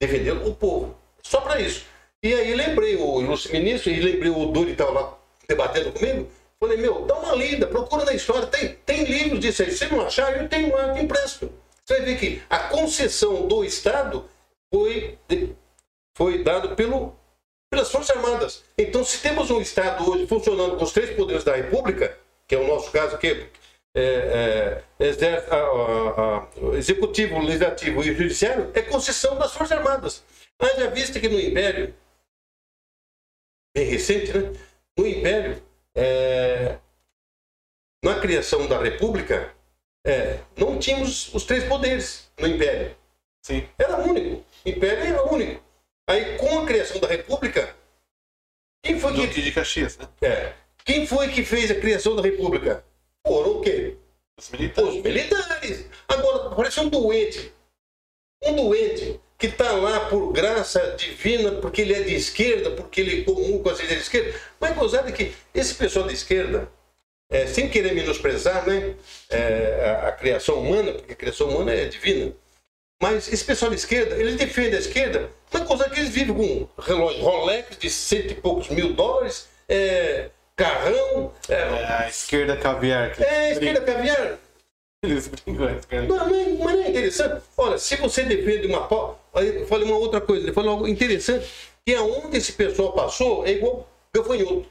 Defender 0.00 0.32
o 0.32 0.54
povo. 0.54 0.96
Só 1.22 1.40
para 1.40 1.60
isso. 1.60 1.84
E 2.22 2.32
aí 2.34 2.54
lembrei 2.54 2.96
o 2.96 3.20
ilustre 3.20 3.52
ministro 3.52 3.90
e 3.90 4.00
lembrei 4.00 4.30
o 4.30 4.46
Duri 4.46 4.66
que 4.66 4.72
estava 4.72 4.90
lá 4.92 5.18
debatendo 5.48 5.92
comigo. 5.92 6.28
Falei, 6.58 6.78
meu, 6.78 7.02
dá 7.02 7.14
uma 7.18 7.34
lida, 7.34 7.66
procura 7.66 8.04
na 8.04 8.14
história. 8.14 8.46
Tem, 8.46 8.74
tem 8.86 9.04
livros 9.04 9.40
disso 9.40 9.62
aí. 9.62 9.70
Se 9.70 9.86
não 9.86 10.00
achar, 10.06 10.40
eu 10.40 10.48
tenho 10.48 10.74
lá, 10.74 10.88
eu 10.88 11.02
empresto. 11.02 11.52
Você 11.84 12.00
ver 12.00 12.18
que 12.18 12.42
a 12.48 12.58
concessão 12.60 13.46
do 13.46 13.64
Estado 13.64 14.28
foi, 14.72 15.18
foi 16.16 16.42
dado 16.42 16.74
pelas 16.74 17.90
Forças 17.90 18.16
Armadas. 18.16 18.64
Então, 18.76 19.04
se 19.04 19.18
temos 19.18 19.50
um 19.50 19.60
Estado 19.60 20.10
hoje 20.10 20.26
funcionando 20.26 20.76
com 20.76 20.84
os 20.84 20.92
três 20.92 21.14
poderes 21.14 21.44
da 21.44 21.54
República, 21.54 22.18
que 22.48 22.54
é 22.54 22.58
o 22.58 22.66
nosso 22.66 22.90
caso 22.90 23.14
aqui, 23.14 23.46
é, 23.96 24.82
é, 24.98 25.44
a, 25.50 25.56
a, 25.56 26.38
a, 26.38 26.76
executivo, 26.76 27.38
legislativo 27.38 28.02
e 28.02 28.14
judiciário, 28.14 28.70
é 28.74 28.82
concessão 28.82 29.38
das 29.38 29.52
Forças 29.52 29.78
Armadas. 29.78 30.22
Haja 30.58 30.90
vista 30.90 31.18
que 31.18 31.28
no 31.28 31.40
Império, 31.40 31.94
bem 33.74 33.86
recente, 33.86 34.36
né? 34.36 34.52
No 34.98 35.06
Império, 35.06 35.62
é, 35.94 36.78
na 38.04 38.20
criação 38.20 38.66
da 38.66 38.78
República, 38.82 39.54
é, 40.06 40.40
não 40.56 40.78
tínhamos 40.78 41.32
os 41.34 41.44
três 41.44 41.64
poderes 41.64 42.30
no 42.38 42.46
Império. 42.46 42.94
Sim. 43.42 43.66
Era 43.78 43.96
único. 43.98 44.44
O 44.64 44.68
Império 44.68 45.04
era 45.04 45.22
único. 45.24 45.62
Aí, 46.08 46.36
com 46.36 46.58
a 46.58 46.66
criação 46.66 47.00
da 47.00 47.08
República, 47.08 47.74
quem 48.82 49.00
foi 49.00 49.14
que. 49.14 49.40
de 49.40 49.52
Caxias, 49.52 49.96
né? 49.98 50.08
É, 50.20 50.52
quem 50.84 51.06
foi 51.06 51.28
que 51.28 51.42
fez 51.42 51.70
a 51.70 51.74
criação 51.74 52.14
da 52.14 52.22
República? 52.22 52.84
Foram 53.26 53.58
o 53.58 53.60
quê? 53.60 53.96
Os 54.38 54.50
militares. 54.50 54.94
Os 54.94 55.02
militares. 55.02 55.86
Agora, 56.06 56.54
parece 56.54 56.80
um 56.80 56.88
doente. 56.88 57.52
Um 58.44 58.54
doente 58.54 59.20
que 59.38 59.46
está 59.48 59.72
lá 59.72 60.08
por 60.08 60.32
graça 60.32 60.94
divina, 60.96 61.52
porque 61.52 61.82
ele 61.82 61.94
é 61.94 62.02
de 62.02 62.14
esquerda, 62.14 62.70
porque 62.70 63.00
ele 63.00 63.20
é 63.20 63.24
comum 63.24 63.62
com 63.62 63.68
as 63.68 63.78
ideias 63.78 63.98
de 63.98 64.02
esquerda. 64.04 64.40
Mas 64.60 64.76
gozado 64.76 65.08
é 65.08 65.12
que 65.12 65.34
esse 65.52 65.74
pessoal 65.74 66.06
de 66.06 66.14
esquerda, 66.14 66.70
é, 67.30 67.46
sem 67.46 67.68
querer 67.68 67.94
menosprezar 67.94 68.66
né, 68.66 68.94
é, 69.28 70.00
a, 70.02 70.08
a, 70.08 70.12
criação 70.12 70.60
humana, 70.60 70.92
porque 70.92 71.12
a 71.12 71.16
criação 71.16 71.48
humana 71.48 71.72
é 71.72 71.86
divina, 71.86 72.32
mas 73.02 73.30
esse 73.30 73.44
pessoal 73.44 73.70
de 73.70 73.76
esquerda, 73.76 74.14
eles 74.16 74.36
defendem 74.36 74.76
a 74.76 74.78
esquerda, 74.78 75.30
mas 75.52 75.64
gozado 75.64 75.90
que 75.90 76.00
eles 76.00 76.10
vivem 76.10 76.34
com 76.34 76.42
um 76.42 76.68
relógio 76.78 77.22
Rolex 77.22 77.76
de 77.76 77.90
cento 77.90 78.32
e 78.32 78.36
poucos 78.36 78.68
mil 78.68 78.94
dólares, 78.94 79.48
é, 79.68 80.30
carrão. 80.56 81.32
É, 81.48 81.62
a 81.62 82.08
esquerda 82.08 82.56
caviar. 82.56 83.20
É, 83.20 83.38
a 83.38 83.50
esquerda 83.50 83.80
caviar. 83.82 84.38
Eles 85.04 85.28
brincam, 85.28 85.68
a 85.68 85.72
esquerda. 85.72 86.08
Não, 86.08 86.28
mas, 86.28 86.58
mas 86.58 86.74
não 86.74 86.82
é 86.82 86.88
interessante. 86.88 87.44
Olha, 87.56 87.78
se 87.78 87.96
você 87.96 88.22
defende 88.24 88.66
uma 88.66 88.88
pau. 88.88 89.20
Aí 89.34 89.60
eu 89.60 89.66
falei 89.66 89.86
uma 89.86 89.98
outra 89.98 90.20
coisa, 90.20 90.44
ele 90.44 90.52
falou 90.52 90.72
algo 90.72 90.88
interessante, 90.88 91.46
que 91.84 91.94
aonde 91.94 92.38
esse 92.38 92.52
pessoal 92.52 92.92
passou 92.92 93.46
é 93.46 93.52
igual 93.52 93.86
gafanhoto. 94.14 94.66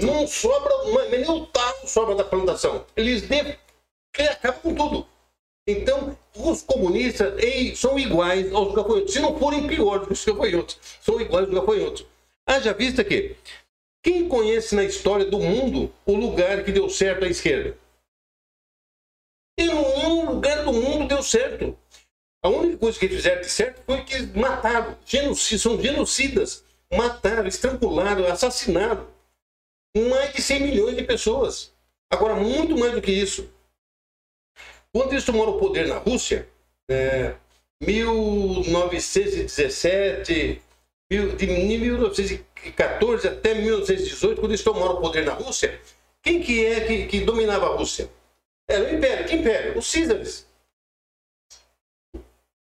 Não 0.00 0.26
sobra, 0.26 0.72
mas 0.92 1.10
nem 1.10 1.30
o 1.30 1.46
taco 1.46 1.86
sobra 1.86 2.16
da 2.16 2.24
plantação. 2.24 2.84
Eles, 2.96 3.22
de, 3.22 3.36
eles 3.36 4.30
acabam 4.32 4.60
com 4.60 4.74
tudo. 4.74 5.06
Então, 5.68 6.18
os 6.34 6.62
comunistas 6.62 7.38
ei, 7.38 7.74
são 7.76 7.96
iguais 7.96 8.52
aos 8.52 8.74
gafanhotos. 8.74 9.12
Se 9.12 9.20
não 9.20 9.38
forem 9.38 9.68
piores 9.68 10.06
que 10.06 10.12
os 10.12 10.24
gafanhotos, 10.24 10.78
são 11.00 11.20
iguais 11.20 11.46
aos 11.46 11.54
gafanhotos. 11.54 12.04
Haja 12.48 12.74
vista 12.74 13.04
que 13.04 13.36
quem 14.06 14.28
conhece 14.28 14.76
na 14.76 14.84
história 14.84 15.24
do 15.24 15.40
mundo 15.40 15.92
o 16.06 16.14
lugar 16.14 16.62
que 16.62 16.70
deu 16.70 16.88
certo 16.88 17.24
à 17.24 17.28
esquerda? 17.28 17.76
Em 19.58 19.66
nenhum 19.66 20.30
lugar 20.30 20.64
do 20.64 20.72
mundo 20.72 21.08
deu 21.08 21.20
certo. 21.24 21.76
A 22.40 22.48
única 22.48 22.78
coisa 22.78 22.96
que 22.96 23.08
fizeram 23.08 23.40
de 23.40 23.48
certo 23.48 23.82
foi 23.84 24.04
que 24.04 24.24
mataram. 24.38 24.96
Genocid, 25.04 25.58
são 25.58 25.82
genocidas. 25.82 26.64
Mataram, 26.88 27.48
estrangularam, 27.48 28.28
assassinaram 28.28 29.08
mais 30.08 30.32
de 30.32 30.40
100 30.40 30.60
milhões 30.60 30.96
de 30.96 31.02
pessoas. 31.02 31.74
Agora, 32.08 32.36
muito 32.36 32.78
mais 32.78 32.92
do 32.92 33.02
que 33.02 33.10
isso. 33.10 33.50
Quando 34.92 35.14
eles 35.14 35.24
tomaram 35.24 35.56
o 35.56 35.58
poder 35.58 35.88
na 35.88 35.98
Rússia, 35.98 36.48
é, 36.88 37.34
1917, 37.82 40.62
de 41.08 41.46
1914 41.46 43.28
até 43.28 43.54
1918, 43.54 44.40
quando 44.40 44.50
eles 44.50 44.64
tomaram 44.64 44.94
o 44.94 45.00
poder 45.00 45.24
na 45.24 45.34
Rússia, 45.34 45.80
quem 46.22 46.42
que 46.42 46.66
é 46.66 46.80
que, 46.80 47.06
que 47.06 47.20
dominava 47.20 47.66
a 47.66 47.76
Rússia? 47.76 48.10
Era 48.68 48.84
o 48.84 48.94
Império. 48.94 49.26
Que 49.26 49.36
Império? 49.36 49.78
Os 49.78 49.86
Císares. 49.86 50.46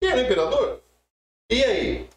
E 0.01 0.07
era 0.07 0.17
o 0.17 0.21
imperador. 0.21 0.81
E 1.49 1.63
aí? 1.63 2.09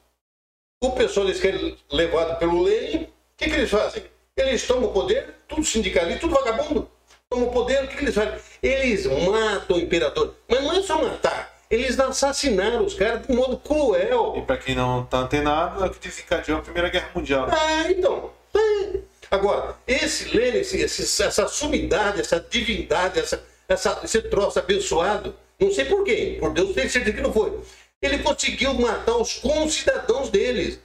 O 0.81 0.93
pessoal 0.93 1.27
eles 1.27 1.41
querem 1.41 1.77
levado 1.91 2.39
pelo 2.39 2.63
Lenin, 2.63 3.05
o 3.05 3.09
que, 3.37 3.47
que 3.47 3.57
eles 3.57 3.71
fazem? 3.71 4.05
Eles 4.37 4.67
tomam 4.67 4.91
o 4.91 4.93
poder, 4.93 5.35
tudo 5.49 5.65
sindicalista, 5.65 6.21
tudo 6.21 6.35
vagabundo. 6.35 6.91
Tomam 7.29 7.49
o 7.49 7.53
poder, 7.53 7.85
o 7.85 7.89
que, 7.89 7.97
que 7.97 8.05
eles 8.05 8.15
fazem? 8.15 8.39
Eles 8.63 9.07
matam 9.07 9.77
o 9.77 9.81
imperador. 9.81 10.35
Mas 10.49 10.63
não 10.63 10.73
é 10.73 10.83
só 10.83 11.03
matar. 11.03 11.54
Eles 11.71 11.99
assassinaram 11.99 12.85
os 12.85 12.95
caras 12.95 13.27
de 13.27 13.33
modo 13.35 13.57
cruel. 13.59 14.35
E 14.37 14.43
pra 14.43 14.57
quem 14.57 14.75
não 14.75 15.05
tá 15.05 15.19
antenado, 15.19 15.83
é 15.85 15.87
o 15.87 15.91
que 15.91 15.99
desencadeou 15.99 16.59
a 16.59 16.63
Primeira 16.63 16.89
Guerra 16.89 17.11
Mundial. 17.15 17.47
né? 17.47 17.55
Ah, 17.57 17.91
então. 17.91 18.31
É. 18.55 18.99
Agora, 19.31 19.75
esse 19.87 20.37
Lenin, 20.37 20.59
esse, 20.59 20.79
esse- 20.81 21.23
essa 21.23 21.49
sumidade, 21.49 22.21
essa 22.21 22.39
divindade, 22.39 23.19
essa, 23.19 23.43
essa, 23.69 24.01
esse 24.05 24.23
troço 24.23 24.59
abençoado, 24.59 25.35
não 25.59 25.73
sei 25.73 25.87
por 25.87 26.05
quem, 26.05 26.39
por 26.39 26.53
Deus 26.53 26.75
tenho 26.75 26.89
certeza 26.91 27.17
que 27.17 27.23
não 27.23 27.33
foi. 27.33 27.59
Ele 28.01 28.19
conseguiu 28.19 28.75
matar 28.75 29.17
os 29.17 29.33
concidadãos 29.39 30.29
deles, 30.31 30.79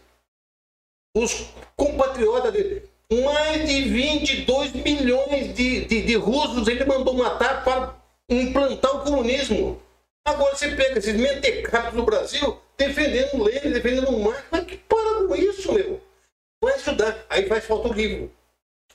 os 1.15 1.45
compatriotas 1.75 2.53
dele. 2.53 2.83
Mais 3.23 3.67
de 3.67 3.81
22 3.89 4.71
milhões 4.73 5.53
de, 5.55 5.85
de, 5.85 6.01
de 6.03 6.15
russos 6.15 6.67
ele 6.67 6.85
mandou 6.85 7.13
matar 7.15 7.63
para 7.63 7.95
implantar 8.29 8.95
o 8.95 8.99
comunismo. 9.03 9.81
Agora 10.29 10.55
você 10.55 10.69
pega 10.69 10.99
esses 10.99 11.15
mentecados 11.15 11.93
no 11.93 12.03
Brasil 12.03 12.59
defendendo 12.77 13.33
o 13.33 13.43
Lenin, 13.43 13.71
defendendo 13.71 14.09
o 14.09 14.23
Marx. 14.23 14.43
Mas 14.51 14.65
que 14.65 14.77
para 14.77 15.27
com 15.27 15.35
isso, 15.35 15.73
meu? 15.73 15.99
Vai 16.63 16.75
estudar. 16.75 17.25
Aí 17.29 17.47
faz 17.47 17.65
falta 17.65 17.89
o 17.89 17.93
livro. 17.93 18.31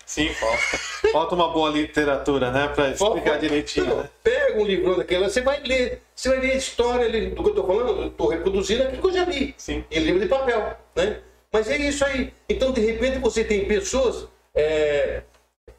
Sim, 0.07 0.29
falta. 0.35 0.79
Falta 1.13 1.35
uma 1.35 1.49
boa 1.49 1.71
literatura, 1.71 2.51
né? 2.51 2.69
Pra 2.69 2.91
explicar 2.91 3.39
direitinho, 3.39 3.87
Não, 3.87 3.97
né? 3.99 4.11
Pega 4.23 4.61
um 4.61 4.65
livrão 4.65 4.97
daquele, 4.97 5.23
lá, 5.23 5.29
você 5.29 5.41
vai 5.41 5.61
ler. 5.61 6.03
Você 6.15 6.29
vai 6.29 6.41
ler 6.41 6.53
a 6.53 6.57
história 6.57 7.07
ali, 7.07 7.31
do 7.31 7.43
que 7.43 7.49
eu 7.49 7.55
estou 7.55 7.67
falando, 7.67 8.03
eu 8.03 8.09
estou 8.09 8.29
reproduzindo 8.29 8.83
aquilo 8.83 9.01
que 9.01 9.09
eu 9.09 9.13
já 9.13 9.25
li. 9.25 9.55
Sim. 9.57 9.85
Em 9.91 10.01
livro 10.01 10.21
de 10.21 10.27
papel. 10.27 10.77
Né? 10.95 11.21
Mas 11.51 11.69
é 11.69 11.77
isso 11.79 12.05
aí. 12.05 12.33
Então, 12.49 12.71
de 12.71 12.81
repente, 12.81 13.19
você 13.19 13.43
tem 13.43 13.67
pessoas 13.67 14.29
é, 14.55 15.23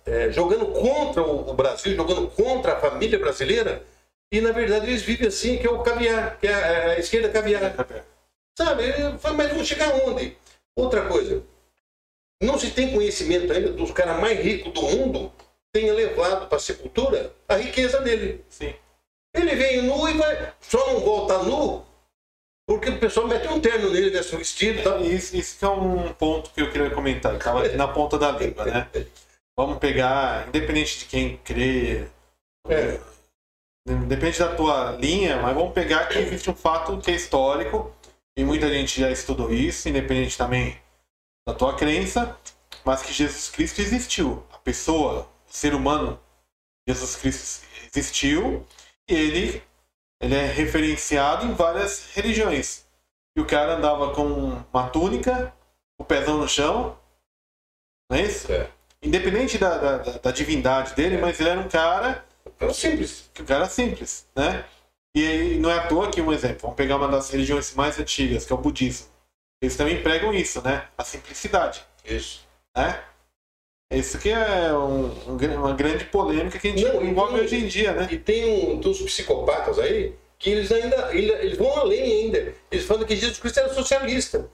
é, 0.06 0.32
jogando 0.32 0.66
contra 0.68 1.22
o 1.22 1.54
Brasil, 1.54 1.96
jogando 1.96 2.28
contra 2.28 2.74
a 2.74 2.80
família 2.80 3.20
brasileira, 3.20 3.84
e 4.36 4.42
na 4.42 4.52
verdade 4.52 4.88
eles 4.88 5.02
vivem 5.02 5.28
assim, 5.28 5.58
que 5.58 5.66
é 5.66 5.70
o 5.70 5.82
caviar, 5.82 6.38
que 6.40 6.48
é 6.48 6.54
a, 6.54 6.92
a 6.92 7.00
esquerda 7.00 7.30
caviar. 7.30 7.74
Sabe? 8.58 8.84
Eu 8.90 9.18
falei, 9.18 9.38
Mas 9.38 9.50
vamos 9.50 9.68
chegar 9.68 9.94
onde? 9.96 10.36
Outra 10.76 11.06
coisa. 11.08 11.42
Não 12.42 12.60
se 12.60 12.72
tem 12.72 12.92
conhecimento 12.92 13.54
ainda 13.54 13.72
dos 13.72 13.92
caras 13.92 14.20
mais 14.20 14.38
ricos 14.38 14.74
do 14.74 14.82
mundo 14.82 15.32
tenha 15.74 15.94
levado 15.94 16.48
para 16.48 16.58
a 16.58 16.62
sepultura 16.62 17.34
a 17.48 17.56
riqueza 17.56 18.02
dele. 18.02 18.44
Sim. 18.50 18.74
Ele 19.34 19.56
vem 19.56 19.82
nu 19.82 20.08
e 20.10 20.14
vai. 20.14 20.54
Só 20.60 20.86
não 20.92 21.00
volta 21.00 21.44
nu 21.44 21.86
porque 22.68 22.90
o 22.90 23.00
pessoal 23.00 23.28
mete 23.28 23.48
um 23.48 23.62
terno 23.62 23.90
nele, 23.90 24.10
né? 24.10 24.22
Seu 24.22 24.40
vestido 24.40 24.80
e 24.80 24.84
tal. 24.84 25.02
Isso, 25.02 25.36
isso 25.38 25.60
que 25.60 25.64
é 25.64 25.70
um 25.70 26.12
ponto 26.14 26.50
que 26.50 26.62
eu 26.62 26.72
queria 26.72 26.90
comentar. 26.90 27.36
Estava 27.36 27.66
aqui 27.66 27.78
na 27.78 27.88
ponta 27.88 28.18
da 28.18 28.32
língua, 28.32 28.66
né? 28.66 28.90
Vamos 29.58 29.78
pegar, 29.78 30.48
independente 30.50 31.00
de 31.00 31.06
quem 31.06 31.38
crê, 31.38 32.08
É. 32.68 33.15
Depende 34.08 34.40
da 34.40 34.56
tua 34.56 34.92
linha, 34.94 35.40
mas 35.42 35.54
vamos 35.54 35.74
pegar 35.74 36.08
que 36.08 36.18
existe 36.18 36.50
um 36.50 36.56
fato 36.56 36.98
que 37.00 37.12
é 37.12 37.16
histórico 37.16 37.94
e 38.36 38.44
muita 38.44 38.68
gente 38.68 39.00
já 39.00 39.12
estudou 39.12 39.54
isso, 39.54 39.88
independente 39.88 40.38
também 40.38 40.82
da 41.48 41.54
tua 41.54 41.76
crença, 41.76 42.36
mas 42.84 43.04
que 43.04 43.14
Jesus 43.14 43.50
Cristo 43.50 43.82
existiu. 43.82 44.44
A 44.52 44.58
pessoa, 44.58 45.30
o 45.48 45.54
ser 45.54 45.76
humano, 45.76 46.20
Jesus 46.88 47.16
Cristo 47.16 47.66
existiu 47.96 48.66
e 49.08 49.14
ele, 49.14 49.64
ele 50.20 50.34
é 50.34 50.46
referenciado 50.48 51.46
em 51.46 51.54
várias 51.54 52.12
religiões. 52.16 52.86
E 53.38 53.42
o 53.42 53.46
cara 53.46 53.76
andava 53.76 54.16
com 54.16 54.64
uma 54.74 54.90
túnica, 54.90 55.54
o 56.00 56.04
pezão 56.04 56.40
no 56.40 56.48
chão, 56.48 56.98
não 58.10 58.18
é 58.18 58.24
isso? 58.24 58.52
É. 58.52 58.68
Independente 59.02 59.60
da, 59.60 59.78
da, 59.78 59.98
da- 60.00 60.18
da 60.18 60.32
divindade 60.32 60.96
dele, 60.96 61.18
mas 61.18 61.40
ele 61.40 61.50
era 61.50 61.60
um 61.60 61.70
cara 61.70 62.26
É 62.60 62.74
simples. 62.74 63.30
que 63.34 63.42
o 63.42 63.46
cara 63.46 63.66
é 63.66 63.70
simples, 63.70 64.28
né? 64.36 64.66
E 65.16 65.58
não 65.60 65.70
é 65.72 65.80
à 65.80 65.88
toa 65.88 66.10
que, 66.10 66.22
um 66.22 66.34
exemplo, 66.34 66.60
vamos 66.64 66.76
pegar 66.76 66.98
uma 66.98 67.08
das 67.08 67.30
religiões 67.30 67.74
mais 67.74 67.98
antigas, 68.00 68.46
que 68.46 68.52
é 68.52 68.56
o 68.56 68.60
budismo. 68.60 69.08
Eles 69.62 69.76
também 69.78 70.02
pregam 70.04 70.34
isso, 70.34 70.62
né? 70.62 70.88
A 70.98 71.04
simplicidade, 71.04 71.84
Isso. 72.04 72.46
né? 72.76 73.02
Isso 73.92 74.18
que 74.20 74.30
é 74.30 74.74
um- 74.74 75.32
um 75.32 75.38
uma 75.58 75.74
grande 75.74 76.06
polêmica 76.06 76.60
que 76.60 76.68
a 76.68 76.72
gente 76.72 76.84
Não, 76.84 77.04
envolve 77.04 77.36
tem- 77.36 77.42
hoje 77.44 77.56
em 77.56 77.68
dia, 77.68 77.94
né? 77.94 78.08
E 78.12 78.18
tem 78.20 78.46
um 78.74 78.80
dos 78.80 79.00
psicopatas 79.02 79.80
aí 79.80 80.14
que 80.38 80.50
eles 80.50 80.72
ainda 80.72 81.14
eles 81.16 81.58
vão 81.58 81.78
além 81.78 82.02
ainda. 82.02 82.54
Eles 82.70 82.86
falam 82.86 83.06
que 83.06 83.16
Jesus 83.16 83.40
Cristo 83.40 83.60
era 83.60 83.74
socialista. 83.74 84.50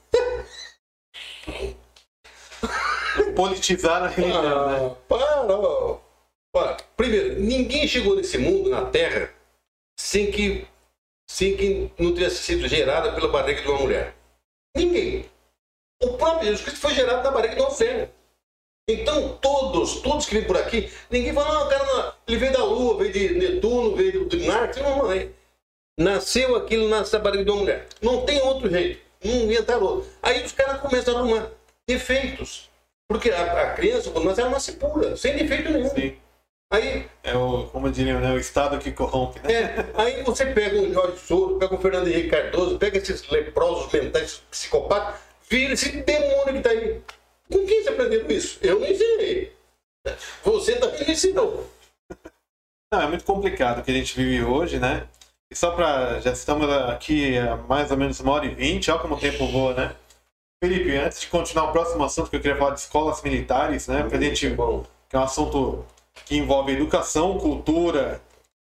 Politizar 3.36 4.04
a 4.04 4.08
religião, 4.08 4.40
ah, 4.64 4.72
né? 4.72 4.80
Ó. 4.80 4.96
Olha, 5.16 5.31
primeiro, 7.12 7.42
ninguém 7.42 7.88
chegou 7.88 8.16
nesse 8.16 8.38
mundo, 8.38 8.70
na 8.70 8.86
Terra, 8.86 9.30
sem 10.00 10.32
que, 10.32 10.66
sem 11.30 11.58
que 11.58 11.92
não 12.00 12.14
tivesse 12.14 12.38
sido 12.38 12.68
gerada 12.68 13.12
pela 13.12 13.28
barriga 13.28 13.62
de 13.62 13.68
uma 13.68 13.80
mulher. 13.80 14.16
Ninguém. 14.76 15.26
O 16.02 16.14
próprio 16.18 16.46
Jesus 16.46 16.62
Cristo 16.62 16.80
foi 16.80 16.94
gerado 16.94 17.24
na 17.24 17.32
barriga 17.32 17.56
de 17.56 17.62
uma 17.62 17.70
mulher. 17.70 18.12
Então, 18.90 19.38
todos, 19.38 20.02
todos 20.02 20.26
que 20.26 20.36
vêm 20.36 20.48
por 20.48 20.58
aqui, 20.58 20.92
ninguém 21.10 21.34
fala, 21.34 21.54
não, 21.54 21.70
cara, 21.70 21.86
não, 21.86 22.14
ele 22.28 22.38
veio 22.38 22.54
da 22.54 22.64
Lua, 22.64 22.98
veio 22.98 23.12
de 23.12 23.34
Netuno, 23.36 23.96
veio 23.96 24.28
de 24.28 24.48
Marte, 24.48 24.80
não, 24.80 25.08
não, 25.08 25.30
nasceu 26.00 26.56
aquilo 26.56 26.90
na 26.90 27.04
barriga 27.20 27.46
de 27.46 27.52
uma 27.52 27.60
mulher. 27.62 27.88
Não 28.02 28.26
tem 28.26 28.42
outro 28.42 28.70
jeito, 28.70 29.02
não 29.24 29.34
inventaram 29.34 29.84
outro. 29.84 30.10
Aí 30.24 30.44
os 30.44 30.52
caras 30.52 30.82
começam 30.82 31.16
a 31.16 31.20
arrumar 31.20 31.52
defeitos. 31.88 32.70
Porque 33.08 33.30
a, 33.30 33.64
a 33.64 33.74
criança, 33.74 34.10
quando 34.10 34.26
nasce, 34.26 34.42
ela 34.42 34.50
nasce 34.50 34.72
pura, 34.74 35.16
sem 35.18 35.36
defeito 35.36 35.70
nenhum. 35.70 35.90
Sim. 35.90 36.18
Aí, 36.72 37.06
é 37.22 37.36
o, 37.36 37.66
como 37.66 37.92
diriam, 37.92 38.22
né? 38.22 38.32
O 38.32 38.38
Estado 38.38 38.80
que 38.80 38.94
corrompe, 38.94 39.42
né? 39.42 39.54
É, 39.54 39.86
aí 39.94 40.24
você 40.24 40.46
pega 40.46 40.80
um 40.80 40.94
Jorge 40.94 41.18
Soro, 41.18 41.60
pega 41.60 41.76
um 41.76 41.78
Fernando 41.78 42.08
Henrique 42.08 42.30
Cardoso, 42.30 42.80
pega 42.80 42.98
esses 42.98 43.28
leprosos 43.30 43.92
mentais 43.92 44.42
psicopatas, 44.50 45.20
vira 45.50 45.74
esse 45.74 45.92
demônio 46.02 46.54
que 46.54 46.62
tá 46.62 46.70
aí. 46.70 47.02
Com 47.52 47.66
quem 47.66 47.84
você 47.84 47.90
aprendeu 47.90 48.32
isso? 48.32 48.58
Eu 48.62 48.80
não 48.80 48.88
ensinei. 48.88 49.54
Você 50.46 50.78
também 50.78 51.06
me 51.06 51.12
ensinou. 51.12 51.70
Não, 52.94 53.02
é 53.02 53.08
muito 53.08 53.26
complicado 53.26 53.80
o 53.80 53.84
que 53.84 53.92
a 53.92 53.94
gente 53.94 54.16
vive 54.16 54.42
hoje, 54.42 54.80
né? 54.80 55.10
E 55.52 55.56
só 55.56 55.72
para. 55.72 56.22
Já 56.22 56.32
estamos 56.32 56.70
aqui 56.70 57.38
há 57.38 57.58
mais 57.58 57.92
ou 57.92 57.98
menos 57.98 58.18
uma 58.22 58.32
hora 58.32 58.46
e 58.46 58.56
vinte, 58.56 58.90
olha 58.90 59.02
como 59.02 59.16
o 59.16 59.20
tempo 59.20 59.46
voa, 59.48 59.74
né? 59.74 59.96
Felipe, 60.64 60.96
antes 60.96 61.20
de 61.20 61.28
continuar 61.28 61.66
o 61.66 61.72
próximo 61.74 62.02
assunto, 62.06 62.30
que 62.30 62.38
eu 62.38 62.40
queria 62.40 62.56
falar 62.56 62.76
de 62.76 62.80
escolas 62.80 63.22
militares, 63.22 63.90
né? 63.90 64.04
Pra 64.04 64.18
gente. 64.18 64.50
Bom. 64.52 64.86
Que 65.10 65.18
é 65.18 65.20
um 65.20 65.24
assunto 65.24 65.86
que 66.26 66.36
envolve 66.36 66.72
educação, 66.72 67.38
cultura, 67.38 68.22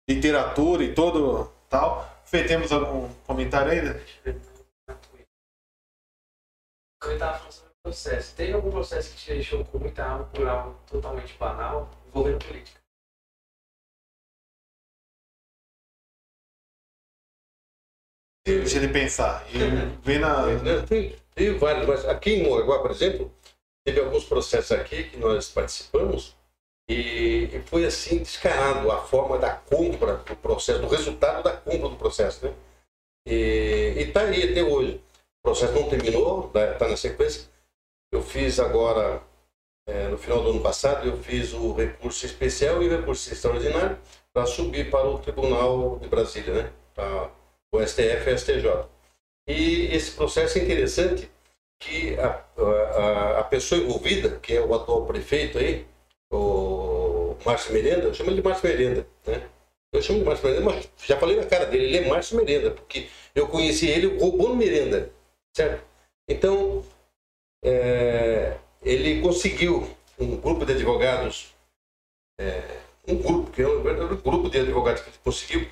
literatura 0.10 0.84
e 0.84 0.94
todo 0.94 1.52
tal. 1.70 2.10
Fê, 2.26 2.44
temos 2.44 2.72
algum 2.72 3.14
comentário 3.26 3.72
aí? 3.72 3.80
Eu 7.04 7.14
estava 7.14 7.38
falando 7.38 7.52
sobre 7.52 7.70
o 7.70 7.84
processo. 7.84 8.36
Teve 8.36 8.54
algum 8.54 8.72
processo 8.72 9.16
que 9.16 9.22
te 9.22 9.34
deixou 9.34 9.66
com 9.66 9.80
muita 9.80 10.06
alma 10.06 10.26
por 10.26 10.48
algo 10.48 10.80
totalmente 10.88 11.38
banal 11.38 11.90
envolvendo 12.08 12.46
política? 12.46 12.80
Deixa 18.46 18.78
ele 18.78 18.92
pensar. 18.92 19.46
E 19.50 19.60
vem 20.04 20.20
na. 20.20 20.44
Tem, 20.88 21.16
tem 21.34 21.58
vários, 21.58 21.88
mas 21.88 22.06
aqui 22.06 22.32
em 22.32 22.44
Moraguá, 22.44 22.82
por 22.82 22.92
exemplo, 22.92 23.34
teve 23.86 24.00
alguns 24.00 24.26
processos 24.26 24.72
aqui 24.72 25.06
que 25.10 25.18
nós 25.18 25.50
participamos 25.50 26.36
e, 26.92 27.62
foi 27.66 27.86
assim 27.86 28.20
descarado 28.20 28.92
a 28.92 29.02
forma 29.02 29.38
da 29.38 29.52
compra 29.54 30.18
do 30.18 30.36
processo, 30.36 30.82
do 30.82 30.88
resultado 30.88 31.44
da 31.44 31.54
compra 31.54 31.90
do 31.90 31.96
processo, 31.96 32.46
né? 32.46 32.54
E 33.26 33.94
está 33.98 34.22
aí 34.22 34.52
até 34.52 34.64
hoje. 34.64 34.96
O 35.40 35.44
processo 35.44 35.74
não 35.74 35.90
terminou, 35.90 36.52
está 36.54 36.88
na 36.88 36.98
sequência. 36.98 37.50
Eu 38.12 38.22
fiz 38.22 38.60
agora, 38.60 39.22
é, 39.88 40.08
no 40.10 40.18
final 40.18 40.44
do 40.44 40.50
ano 40.50 40.62
passado, 40.62 41.08
eu 41.08 41.18
fiz 41.18 41.54
o 41.54 41.74
recurso 41.74 42.26
especial 42.26 42.84
e 42.84 42.88
o 42.88 42.98
recurso 42.98 43.32
extraordinário 43.32 43.98
para 44.34 44.46
subir 44.46 44.90
para 44.90 45.08
o 45.08 45.20
Tribunal 45.20 45.98
de 46.00 46.08
Brasília, 46.10 46.64
né? 46.64 46.74
Para 46.94 47.32
o 47.74 47.88
STF 47.88 48.30
e 48.30 48.34
o 48.34 48.38
STJ. 48.38 48.86
E 49.48 49.96
esse 49.96 50.12
processo 50.12 50.58
é 50.58 50.62
interessante 50.62 51.32
que 51.80 52.16
a, 52.20 52.44
a, 52.58 53.40
a 53.40 53.44
pessoa 53.46 53.82
envolvida, 53.82 54.40
que 54.40 54.56
é 54.56 54.62
o 54.62 54.74
atual 54.74 55.06
prefeito 55.06 55.58
aí, 55.58 55.88
o 56.32 57.38
Márcio 57.46 57.74
Merenda, 57.74 58.08
eu 58.08 58.14
chamo 58.14 58.30
ele 58.30 58.42
de 58.42 58.48
Márcio 58.48 58.68
Merenda, 58.70 59.08
né? 59.26 59.50
Eu 59.94 60.02
chamo 60.02 60.20
de 60.20 60.26
Márcio 60.26 60.48
Merenda, 60.48 60.66
mas 60.66 60.90
já 61.06 61.18
falei 61.18 61.36
na 61.36 61.46
cara 61.46 61.66
dele, 61.66 61.86
ele 61.86 61.98
é 61.98 62.08
Márcio 62.08 62.38
Merenda, 62.38 62.72
porque 62.72 63.10
eu 63.36 63.48
conheci 63.48 63.88
ele 63.88 64.18
roubando 64.18 64.56
merenda, 64.56 65.12
certo? 65.54 65.84
Então, 66.28 66.84
é, 67.64 68.58
ele 68.82 69.22
conseguiu 69.22 69.90
um 70.20 70.38
grupo 70.38 70.66
de 70.66 70.74
advogados, 70.74 71.54
é, 72.40 72.80
um 73.08 73.18
grupo, 73.18 73.52
que 73.52 73.62
é 73.62 73.68
um 73.68 73.82
verdadeiro 73.82 74.18
grupo 74.18 74.50
de 74.50 74.60
advogados 74.60 75.02
que 75.02 75.10
ele 75.10 75.18
conseguiu, 75.24 75.68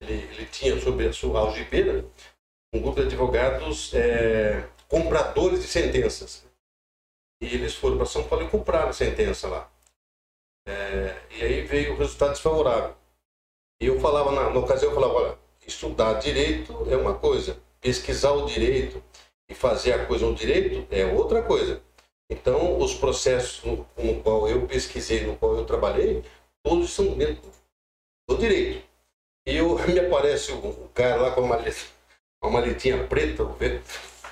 ele, 0.00 0.14
ele 0.14 0.46
tinha 0.46 0.80
sobre 0.80 1.08
a 1.08 1.12
sua 1.12 1.40
algibeira, 1.40 2.04
um 2.72 2.80
grupo 2.80 3.00
de 3.00 3.06
advogados 3.06 3.92
é, 3.94 4.66
compradores 4.88 5.60
de 5.60 5.68
sentenças. 5.68 6.44
E 7.42 7.46
eles 7.46 7.74
foram 7.74 7.96
para 7.96 8.06
São 8.06 8.22
Paulo 8.24 8.44
e 8.44 8.50
compraram 8.50 8.90
a 8.90 8.92
sentença 8.92 9.48
lá. 9.48 9.70
É, 10.70 11.16
e 11.30 11.42
aí 11.42 11.60
veio 11.62 11.94
o 11.94 11.96
resultado 11.96 12.30
desfavorável. 12.30 12.94
E 13.80 13.86
eu 13.86 13.98
falava, 13.98 14.30
na, 14.30 14.50
na 14.50 14.60
ocasião, 14.60 14.90
eu 14.90 14.94
falava, 14.94 15.14
olha, 15.14 15.38
estudar 15.66 16.14
direito 16.14 16.86
é 16.88 16.96
uma 16.96 17.14
coisa, 17.14 17.58
pesquisar 17.80 18.32
o 18.32 18.46
direito 18.46 19.02
e 19.48 19.54
fazer 19.54 19.92
a 19.94 20.06
coisa 20.06 20.26
no 20.26 20.34
direito 20.34 20.86
é 20.94 21.04
outra 21.06 21.42
coisa. 21.42 21.82
Então, 22.30 22.78
os 22.78 22.94
processos 22.94 23.64
no, 23.64 23.84
no 23.98 24.22
qual 24.22 24.48
eu 24.48 24.66
pesquisei, 24.68 25.26
no 25.26 25.34
qual 25.36 25.56
eu 25.56 25.64
trabalhei, 25.64 26.22
todos 26.62 26.90
são 26.90 27.14
dentro 27.14 27.50
do 28.28 28.36
direito. 28.36 28.84
E 29.44 29.56
eu, 29.56 29.76
me 29.88 29.98
aparece 29.98 30.52
um 30.52 30.88
cara 30.94 31.16
lá 31.16 31.30
com 31.32 31.40
uma 31.40 31.56
maleta, 31.56 31.80
uma 32.40 32.52
maletinha 32.52 33.04
preta, 33.08 33.44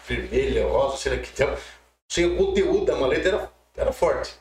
vermelha, 0.07 0.69
rosa, 0.69 0.99
sei 0.99 1.17
lá 1.17 1.19
que 1.19 1.33
tem. 1.33 2.27
O 2.27 2.37
conteúdo 2.37 2.85
da 2.85 2.97
maleta 2.97 3.29
era, 3.29 3.53
era 3.77 3.93
forte. 3.93 4.37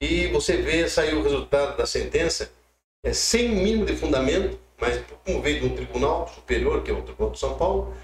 E 0.00 0.26
você 0.28 0.58
vê, 0.58 0.88
saiu 0.88 1.20
o 1.20 1.22
resultado 1.22 1.76
da 1.76 1.86
sentença, 1.86 2.52
é 3.02 3.12
sem 3.12 3.48
mínimo 3.48 3.86
de 3.86 3.96
fundamento, 3.96 4.58
mas 4.78 5.02
como 5.24 5.40
veio 5.40 5.60
de 5.60 5.66
um 5.66 5.74
tribunal 5.74 6.28
superior, 6.28 6.82
que 6.82 6.90
é 6.90 6.94
o 6.94 7.02
Tribunal 7.02 7.32
de 7.32 7.38
São 7.38 7.56
Paulo, 7.56 7.96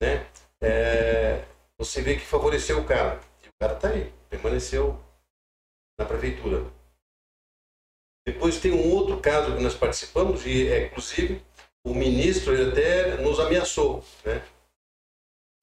né? 0.00 0.26
É, 0.60 1.44
você 1.78 2.02
vê 2.02 2.16
que 2.16 2.24
favoreceu 2.24 2.80
o 2.80 2.84
cara. 2.84 3.20
E 3.44 3.48
o 3.48 3.52
cara 3.60 3.74
está 3.74 3.88
aí, 3.90 4.12
permaneceu 4.28 4.98
na 5.98 6.04
prefeitura. 6.04 6.64
Depois 8.26 8.58
tem 8.58 8.72
um 8.72 8.92
outro 8.92 9.20
caso 9.20 9.54
que 9.54 9.62
nós 9.62 9.74
participamos, 9.74 10.44
e 10.44 10.66
é, 10.68 10.86
inclusive 10.86 11.40
o 11.84 11.94
ministro 11.94 12.52
ele 12.52 12.72
até 12.72 13.16
nos 13.18 13.38
ameaçou. 13.38 14.04
Né? 14.24 14.42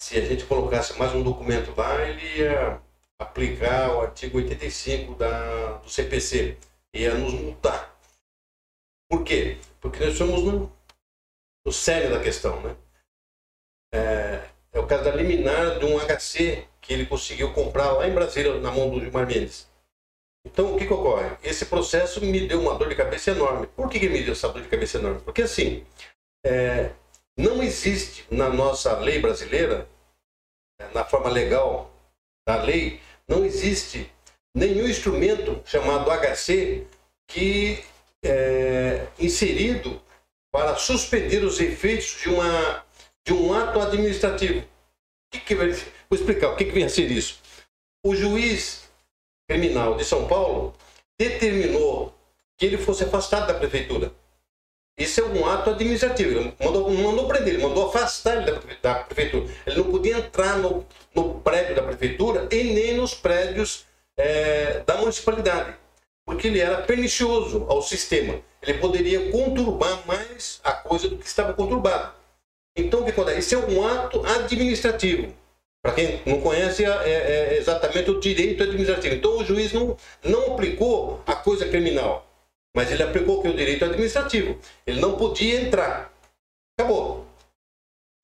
Se 0.02 0.18
a 0.18 0.22
gente 0.22 0.46
colocasse 0.46 0.98
mais 0.98 1.14
um 1.14 1.22
documento 1.22 1.74
lá, 1.76 2.02
ele 2.08 2.40
ia 2.40 2.82
aplicar 3.24 3.96
o 3.96 4.02
artigo 4.02 4.38
85 4.38 5.16
da, 5.16 5.74
do 5.78 5.90
CPC, 5.90 6.58
ia 6.94 7.14
nos 7.16 7.34
multar. 7.34 7.98
Por 9.10 9.24
quê? 9.24 9.58
Porque 9.82 10.04
nós 10.04 10.18
somos 10.18 10.44
no, 10.44 10.72
no 11.66 11.72
cerne 11.72 12.10
da 12.10 12.22
questão. 12.22 12.62
Né? 12.62 12.76
É, 13.94 14.50
é 14.74 14.80
o 14.80 14.88
caso 14.88 15.04
da 15.04 15.12
liminar 15.12 15.80
de 15.80 15.86
um 15.86 16.00
HC 16.00 16.68
que 16.82 16.94
ele 16.94 17.06
conseguiu 17.06 17.54
comprar 17.54 17.92
lá 17.94 18.08
em 18.08 18.14
Brasília, 18.14 18.60
na 18.60 18.72
mão 18.72 18.90
do 18.90 19.00
Gilmar 19.00 19.26
Mendes. 19.26 19.72
Então, 20.46 20.76
o 20.76 20.78
que, 20.78 20.86
que 20.86 20.94
ocorre? 20.94 21.38
Esse 21.42 21.66
processo 21.68 22.20
me 22.22 22.48
deu 22.48 22.60
uma 22.60 22.76
dor 22.76 22.90
de 22.90 22.96
cabeça 22.96 23.32
enorme. 23.32 23.68
Por 23.68 23.90
que, 23.90 24.00
que 24.00 24.10
me 24.10 24.22
deu 24.22 24.34
essa 24.34 24.50
dor 24.50 24.62
de 24.62 24.68
cabeça 24.68 24.98
enorme? 24.98 25.22
Porque, 25.22 25.44
assim, 25.44 25.86
é, 26.46 26.92
não 27.38 27.64
existe 27.64 28.26
na 28.30 28.50
nossa 28.50 29.00
lei 29.00 29.20
brasileira, 29.20 29.88
na 30.94 31.06
forma 31.06 31.30
legal 31.30 31.90
da 32.46 32.62
lei, 32.62 33.00
não 33.28 33.46
existe 33.46 34.12
nenhum 34.56 34.88
instrumento 34.88 35.62
chamado 35.66 36.10
HC 36.12 36.86
que 37.28 37.84
é 38.24 39.08
inserido 39.20 40.02
para 40.52 40.76
suspender 40.76 41.44
os 41.44 41.60
efeitos 41.60 42.22
de, 42.22 42.30
uma, 42.30 42.86
de 43.26 43.34
um 43.34 43.54
ato 43.54 43.80
administrativo. 43.80 44.64
Que 45.32 45.40
que 45.40 45.56
vai, 45.56 45.72
vou 45.72 46.20
explicar 46.20 46.50
o 46.50 46.56
que, 46.56 46.66
que 46.66 46.72
vem 46.72 46.84
a 46.84 46.90
ser 46.90 47.10
isso. 47.10 47.40
O 48.06 48.16
juiz 48.16 48.84
criminal 49.50 49.96
de 49.96 50.06
São 50.06 50.28
Paulo 50.28 50.76
determinou 51.18 52.14
que 52.58 52.66
ele 52.66 52.78
fosse 52.78 53.04
afastado 53.04 53.48
da 53.48 53.54
prefeitura. 53.54 54.14
Isso 54.98 55.22
é 55.22 55.24
um 55.24 55.46
ato 55.48 55.72
administrativo. 55.72 56.32
Ele 56.32 56.54
mandou, 56.64 56.90
mandou 56.92 57.28
prender, 57.28 57.56
ele 57.56 57.64
mandou 57.64 57.88
afastar 57.88 58.38
ele 58.38 58.60
da, 58.82 58.96
prefeitura. 58.96 59.52
Ele 59.66 59.78
não 59.78 59.92
podia 59.92 60.18
entrar 60.18 60.58
no, 60.58 60.86
no 61.16 61.40
prédio 61.40 61.76
da 61.76 61.82
prefeitura 61.82 62.48
e 62.52 62.64
nem 62.64 62.96
nos 62.96 63.14
prédios 63.14 63.86
é, 64.16 64.82
da 64.86 64.98
municipalidade, 64.98 65.76
porque 66.26 66.48
ele 66.48 66.60
era 66.60 66.84
pernicioso 66.84 67.66
ao 67.68 67.82
sistema. 67.82 68.40
Ele 68.62 68.78
poderia 68.78 69.32
conturbar 69.32 70.06
mais 70.06 70.62
a 70.64 70.72
coisa 70.72 71.10
do 71.10 71.18
que 71.18 71.26
estava 71.26 71.54
conturbado. 71.54 72.14
Então, 72.76 73.02
o 73.02 73.06
que 73.06 73.12
acontece? 73.12 73.40
Isso 73.40 73.56
é 73.56 73.58
um 73.58 73.86
ato 73.86 74.24
administrativo. 74.26 75.34
Para 75.84 75.94
quem 75.94 76.22
não 76.26 76.40
conhece, 76.40 76.86
é, 76.86 76.90
é, 76.90 77.58
exatamente 77.58 78.10
o 78.10 78.20
direito 78.20 78.64
administrativo. 78.64 79.16
Então, 79.16 79.38
o 79.38 79.44
juiz 79.44 79.74
não, 79.74 79.98
não 80.24 80.54
aplicou 80.54 81.22
a 81.26 81.36
coisa 81.36 81.68
criminal. 81.68 82.26
Mas 82.76 82.92
ele 82.92 83.04
aplicou 83.04 83.42
que 83.42 83.48
o 83.48 83.56
direito 83.56 83.86
administrativo. 83.86 84.60
Ele 84.86 85.00
não 85.00 85.16
podia 85.16 85.62
entrar. 85.62 86.12
Acabou. 86.78 87.26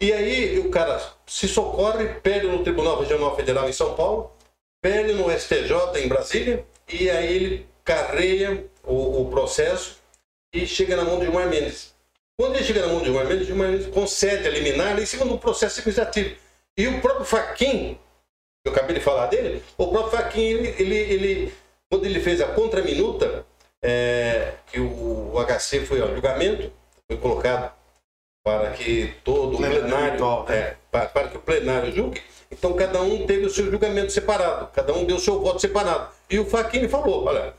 E 0.01 0.13
aí 0.13 0.57
o 0.59 0.71
cara 0.71 1.13
se 1.27 1.47
socorre, 1.47 2.07
pede 2.21 2.47
no 2.47 2.63
Tribunal 2.63 2.99
Regional 2.99 3.35
Federal 3.35 3.67
em 3.67 3.73
São 3.73 3.95
Paulo, 3.95 4.31
pede 4.81 5.13
no 5.13 5.29
STJ 5.29 6.01
em 6.01 6.07
Brasília, 6.07 6.65
e 6.87 7.09
aí 7.09 7.35
ele 7.35 7.67
carreia 7.83 8.65
o, 8.83 9.21
o 9.21 9.29
processo 9.29 9.97
e 10.53 10.65
chega 10.65 10.95
na 10.95 11.03
mão 11.03 11.19
de 11.19 11.25
Gilmar 11.25 11.49
Mendes. 11.49 11.93
Quando 12.39 12.55
ele 12.55 12.63
chega 12.63 12.81
na 12.81 12.87
mão 12.87 12.99
de 12.99 13.05
Gilmar 13.05 13.25
Mendes, 13.25 13.45
Gilmar 13.45 13.69
Mendes 13.69 13.87
concede 13.87 14.47
a 14.47 14.51
liminar 14.51 14.97
em 14.97 15.05
cima 15.05 15.25
do 15.25 15.37
processo 15.37 15.79
administrativo. 15.79 16.35
E 16.77 16.87
o 16.87 17.01
próprio 17.01 17.25
Faquin, 17.25 17.99
eu 18.65 18.71
acabei 18.71 18.95
de 18.95 19.01
falar 19.01 19.27
dele, 19.27 19.61
o 19.77 19.87
próprio 19.87 20.17
Faquin, 20.17 20.41
ele, 20.41 20.67
ele, 20.79 20.95
ele 20.95 21.53
quando 21.91 22.05
ele 22.05 22.21
fez 22.21 22.39
a 22.39 22.47
contraminuta, 22.47 23.45
é, 23.83 24.53
que 24.67 24.79
o, 24.79 25.33
o 25.33 25.45
HC 25.45 25.85
foi 25.85 26.01
ao 26.01 26.13
julgamento, 26.13 26.71
foi 27.07 27.17
colocado 27.17 27.73
para 28.43 28.71
que 28.71 29.13
todo 29.23 29.55
o 29.55 29.57
plenário, 29.57 30.43
né? 30.45 30.55
é, 30.55 30.75
para, 30.91 31.05
para, 31.07 31.27
que 31.27 31.37
o 31.37 31.41
plenário 31.41 31.93
julgue, 31.93 32.21
então 32.49 32.73
cada 32.73 33.01
um 33.01 33.25
teve 33.25 33.45
o 33.45 33.49
seu 33.49 33.69
julgamento 33.69 34.11
separado, 34.11 34.69
cada 34.73 34.93
um 34.93 35.05
deu 35.05 35.17
o 35.17 35.19
seu 35.19 35.39
voto 35.39 35.59
separado. 35.59 36.09
E 36.29 36.39
o 36.39 36.45
Facchini 36.45 36.87
falou, 36.87 37.25
olha, 37.25 37.53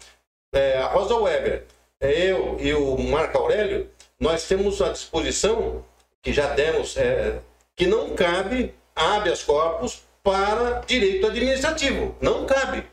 é, 0.53 0.79
a 0.79 0.87
Rosa 0.87 1.17
Weber, 1.17 1.65
é, 2.01 2.31
eu 2.31 2.57
e 2.59 2.73
o 2.75 2.99
Marco 2.99 3.39
Aurélio, 3.39 3.89
nós 4.19 4.47
temos 4.47 4.83
à 4.83 4.91
disposição, 4.91 5.85
que 6.23 6.33
já 6.33 6.55
demos, 6.55 6.97
é, 6.97 7.41
que 7.77 7.87
não 7.87 8.15
cabe 8.15 8.75
habeas 8.95 9.43
corpus 9.43 10.03
para 10.23 10.81
direito 10.81 11.27
administrativo. 11.27 12.15
Não 12.21 12.45
cabe. 12.45 12.85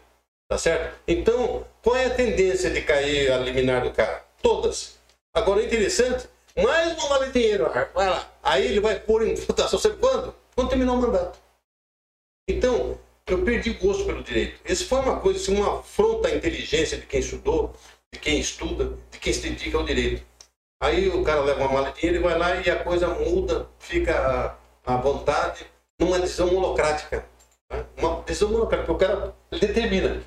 Tá 0.48 0.58
certo? 0.58 0.98
Então, 1.06 1.66
qual 1.88 1.96
é 1.96 2.08
a 2.08 2.14
tendência 2.14 2.70
de 2.70 2.82
cair 2.82 3.32
a 3.32 3.38
liminar 3.38 3.82
do 3.82 3.92
cara? 3.92 4.22
Todas. 4.42 5.00
Agora, 5.34 5.64
interessante, 5.64 6.28
mais 6.62 6.98
uma 6.98 7.08
mala 7.12 7.28
de 7.28 7.32
dinheiro, 7.32 7.72
vai 7.94 8.10
lá. 8.10 8.30
Aí 8.44 8.66
ele 8.66 8.82
vai 8.82 9.00
pôr 9.00 9.26
em 9.26 9.36
votação, 9.36 9.80
sabe 9.80 9.96
quando? 9.96 10.36
Quando 10.54 10.68
terminar 10.68 10.92
o 10.92 10.98
mandato. 10.98 11.40
Então, 12.46 13.00
eu 13.26 13.42
perdi 13.42 13.70
gosto 13.76 14.04
pelo 14.04 14.22
direito. 14.22 14.60
Isso 14.70 14.86
foi 14.86 15.00
uma 15.00 15.22
coisa, 15.22 15.40
assim, 15.40 15.56
uma 15.56 15.80
afronta 15.80 16.28
à 16.28 16.36
inteligência 16.36 16.98
de 16.98 17.06
quem 17.06 17.22
estudou, 17.22 17.74
de 18.14 18.20
quem 18.20 18.38
estuda, 18.38 18.92
de 19.10 19.18
quem 19.18 19.32
se 19.32 19.48
dedica 19.48 19.78
ao 19.78 19.86
direito. 19.86 20.26
Aí 20.84 21.08
o 21.08 21.24
cara 21.24 21.40
leva 21.40 21.62
uma 21.62 21.72
mala 21.72 21.92
de 21.92 22.02
dinheiro 22.02 22.20
e 22.20 22.22
vai 22.22 22.38
lá 22.38 22.54
e 22.58 22.70
a 22.70 22.84
coisa 22.84 23.08
muda, 23.08 23.66
fica 23.80 24.58
à 24.86 24.98
vontade, 24.98 25.66
numa 25.98 26.20
decisão 26.20 26.52
monocrática. 26.52 27.26
Né? 27.72 27.86
Uma 27.96 28.24
decisão 28.24 28.50
monocrática, 28.50 28.92
o 28.92 28.98
cara 28.98 29.34
determina. 29.52 30.22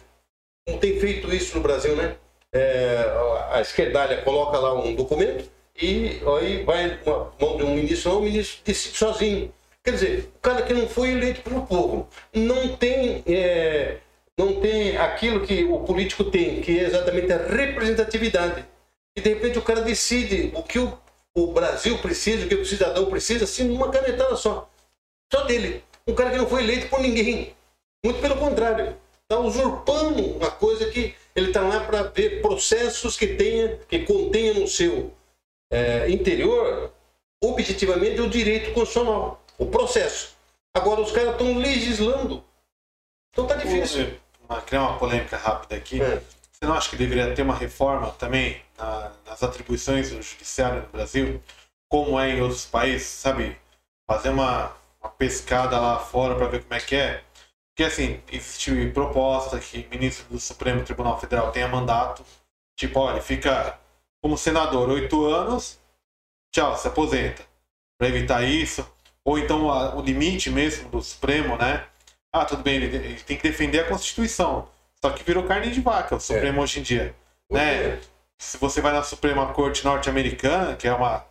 Não 0.71 0.79
tem 0.79 0.99
feito 0.99 1.33
isso 1.35 1.57
no 1.57 1.63
Brasil, 1.63 1.97
né? 1.97 2.17
É, 2.53 3.05
a 3.51 3.61
esquerdalha 3.61 4.23
coloca 4.23 4.59
lá 4.59 4.75
um 4.75 4.95
documento 4.95 5.49
e 5.81 6.21
aí 6.37 6.65
vai 6.65 6.99
uma 7.07 7.33
mão 7.41 7.57
de 7.57 7.63
um 7.63 7.75
ministro, 7.75 8.11
não, 8.11 8.19
o 8.19 8.23
ministro 8.23 8.61
decide 8.65 8.97
sozinho. 8.97 9.53
Quer 9.83 9.93
dizer, 9.93 10.31
o 10.37 10.41
cara 10.41 10.63
que 10.63 10.75
não 10.75 10.89
foi 10.89 11.13
eleito 11.13 11.41
pelo 11.43 11.67
povo 11.67 12.09
não 12.35 12.77
tem, 12.77 13.23
é, 13.27 13.97
não 14.37 14.61
tem 14.61 14.97
aquilo 14.97 15.47
que 15.47 15.65
o 15.65 15.81
político 15.81 16.25
tem, 16.25 16.61
que 16.61 16.79
é 16.79 16.85
exatamente 16.85 17.33
a 17.33 17.39
representatividade. 17.39 18.65
E 19.17 19.21
de 19.21 19.29
repente 19.31 19.59
o 19.59 19.63
cara 19.63 19.81
decide 19.81 20.53
o 20.55 20.63
que 20.63 20.79
o, 20.79 20.99
o 21.35 21.47
Brasil 21.49 21.99
precisa, 21.99 22.45
o 22.45 22.49
que 22.49 22.55
o 22.55 22.67
cidadão 22.67 23.07
precisa, 23.07 23.45
assim, 23.45 23.65
numa 23.65 23.91
canetada 23.91 24.37
só. 24.37 24.69
Só 25.33 25.45
dele. 25.45 25.83
Um 26.07 26.15
cara 26.15 26.31
que 26.31 26.37
não 26.37 26.47
foi 26.47 26.63
eleito 26.63 26.89
por 26.89 27.01
ninguém. 27.01 27.55
Muito 28.05 28.21
pelo 28.21 28.37
contrário. 28.37 28.97
Está 29.31 29.39
usurpando 29.39 30.27
uma 30.39 30.51
coisa 30.51 30.91
que 30.91 31.15
ele 31.37 31.51
está 31.51 31.61
lá 31.61 31.79
para 31.79 32.03
ver 32.03 32.43
processos 32.43 33.17
que 33.17 33.29
tenha, 33.29 33.77
que 33.89 34.01
contenha 34.01 34.55
no 34.55 34.67
seu 34.67 35.15
é, 35.71 36.11
interior, 36.11 36.93
objetivamente, 37.41 38.21
o 38.21 38.29
direito 38.29 38.73
constitucional, 38.73 39.41
o 39.57 39.67
processo. 39.67 40.35
Agora 40.75 41.01
os 41.01 41.13
caras 41.13 41.31
estão 41.31 41.57
legislando. 41.57 42.43
Então 43.33 43.47
tá 43.47 43.55
difícil. 43.55 44.19
Vou 44.49 44.61
criar 44.63 44.83
uma 44.83 44.99
polêmica 44.99 45.37
rápida 45.37 45.77
aqui. 45.77 46.03
É. 46.03 46.21
Você 46.51 46.65
não 46.65 46.75
acha 46.75 46.91
que 46.91 46.97
deveria 46.97 47.33
ter 47.33 47.43
uma 47.43 47.55
reforma 47.55 48.11
também 48.11 48.61
na, 48.77 49.13
nas 49.25 49.45
atribuições 49.45 50.11
do 50.11 50.21
judiciário 50.21 50.83
no 50.83 50.89
Brasil, 50.89 51.41
como 51.89 52.19
é 52.19 52.31
em 52.31 52.43
outros 52.43 52.67
países, 52.67 53.07
sabe? 53.07 53.57
Fazer 54.11 54.31
uma, 54.31 54.73
uma 55.01 55.11
pescada 55.11 55.79
lá 55.79 56.01
fora 56.01 56.35
para 56.35 56.49
ver 56.49 56.65
como 56.65 56.75
é 56.75 56.81
que 56.81 56.97
é. 56.97 57.23
Porque 57.81 57.95
assim, 57.95 58.21
existe 58.31 58.91
proposta 58.93 59.59
que 59.59 59.87
o 59.87 59.91
ministro 59.91 60.27
do 60.29 60.39
Supremo 60.39 60.85
Tribunal 60.85 61.19
Federal 61.19 61.51
tenha 61.51 61.67
mandato, 61.67 62.23
tipo, 62.77 63.01
olha, 63.01 63.23
fica 63.23 63.79
como 64.23 64.37
senador 64.37 64.91
oito 64.91 65.25
anos, 65.25 65.81
tchau, 66.53 66.77
se 66.77 66.87
aposenta. 66.87 67.43
Para 67.99 68.09
evitar 68.09 68.45
isso. 68.45 68.87
Ou 69.25 69.39
então 69.39 69.71
a, 69.71 69.97
o 69.97 70.03
limite 70.03 70.51
mesmo 70.51 70.91
do 70.91 71.01
Supremo, 71.01 71.57
né? 71.57 71.87
Ah, 72.31 72.45
tudo 72.45 72.63
bem, 72.63 72.75
ele, 72.75 72.95
ele, 72.95 73.21
tem 73.23 73.39
que 73.39 73.49
defender 73.49 73.81
a 73.81 73.89
Constituição. 73.89 74.69
Só 75.03 75.11
que 75.13 75.25
virou 75.25 75.45
carne 75.45 75.71
de 75.71 75.81
vaca 75.81 76.17
o 76.17 76.21
Supremo 76.21 76.61
é. 76.61 76.63
hoje 76.63 76.81
em 76.81 76.83
dia. 76.83 77.15
Né? 77.51 77.99
Se 78.39 78.59
você 78.59 78.83
vai 78.83 78.93
na 78.93 79.03
Suprema 79.03 79.55
Corte 79.55 79.87
norte-americana, 79.87 80.77
que 80.77 80.87
é 80.87 80.93
uma, 80.93 81.25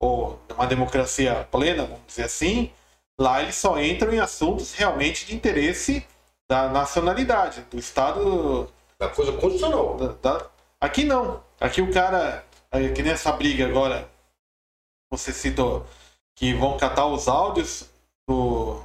ou 0.00 0.42
uma 0.52 0.66
democracia 0.66 1.46
plena, 1.48 1.84
vamos 1.84 2.06
dizer 2.08 2.24
assim, 2.24 2.72
lá 3.18 3.42
eles 3.42 3.56
só 3.56 3.80
entram 3.80 4.12
em 4.12 4.18
assuntos 4.18 4.74
realmente 4.74 5.26
de 5.26 5.34
interesse 5.34 6.06
da 6.48 6.68
nacionalidade, 6.68 7.62
do 7.70 7.78
Estado. 7.78 8.68
Da 8.98 9.08
coisa 9.08 9.32
constitucional. 9.32 9.96
Da, 9.96 10.38
da... 10.38 10.46
Aqui 10.80 11.04
não. 11.04 11.42
Aqui 11.60 11.82
o 11.82 11.92
cara, 11.92 12.44
que 12.94 13.02
nessa 13.02 13.32
briga 13.32 13.66
agora, 13.66 14.08
você 15.10 15.32
citou, 15.32 15.86
que 16.34 16.52
vão 16.54 16.76
catar 16.76 17.06
os 17.06 17.28
áudios 17.28 17.90
do, 18.28 18.80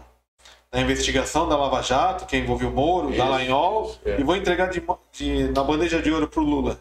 da 0.71 0.79
investigação 0.79 1.47
da 1.47 1.57
Lava 1.57 1.81
Jato, 1.81 2.25
que 2.25 2.37
envolveu 2.37 2.69
o 2.69 2.73
Moro, 2.73 3.09
isso, 3.09 3.17
Dallagnol, 3.17 3.95
é. 4.05 4.19
e 4.19 4.23
vão 4.23 4.35
entregar 4.35 4.69
de, 4.69 4.81
de, 5.11 5.49
na 5.49 5.63
bandeja 5.63 6.01
de 6.01 6.11
ouro 6.11 6.27
pro 6.27 6.41
Lula. 6.41 6.79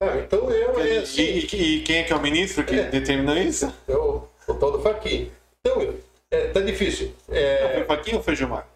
É, 0.00 0.20
então 0.20 0.50
eu. 0.50 0.78
É 0.78 0.98
assim, 0.98 1.22
e, 1.22 1.40
e, 1.40 1.76
e, 1.76 1.82
quem 1.82 1.96
é 1.96 2.02
que 2.04 2.12
é 2.12 2.16
o 2.16 2.20
ministro 2.20 2.64
que 2.64 2.78
é, 2.78 2.84
determinou 2.84 3.36
isso? 3.36 3.72
É 3.88 3.96
o, 3.96 4.28
o 4.46 4.54
tal 4.54 4.72
do 4.72 4.80
Faquinha. 4.80 5.30
Então, 5.60 5.94
é, 6.30 6.48
tá 6.48 6.60
difícil. 6.60 7.14
É... 7.28 7.74
Foi 7.74 7.82
o 7.82 7.86
Faquinha 7.86 8.16
ou 8.16 8.22
foi 8.22 8.34
o 8.34 8.36
Gilmar? 8.36 8.68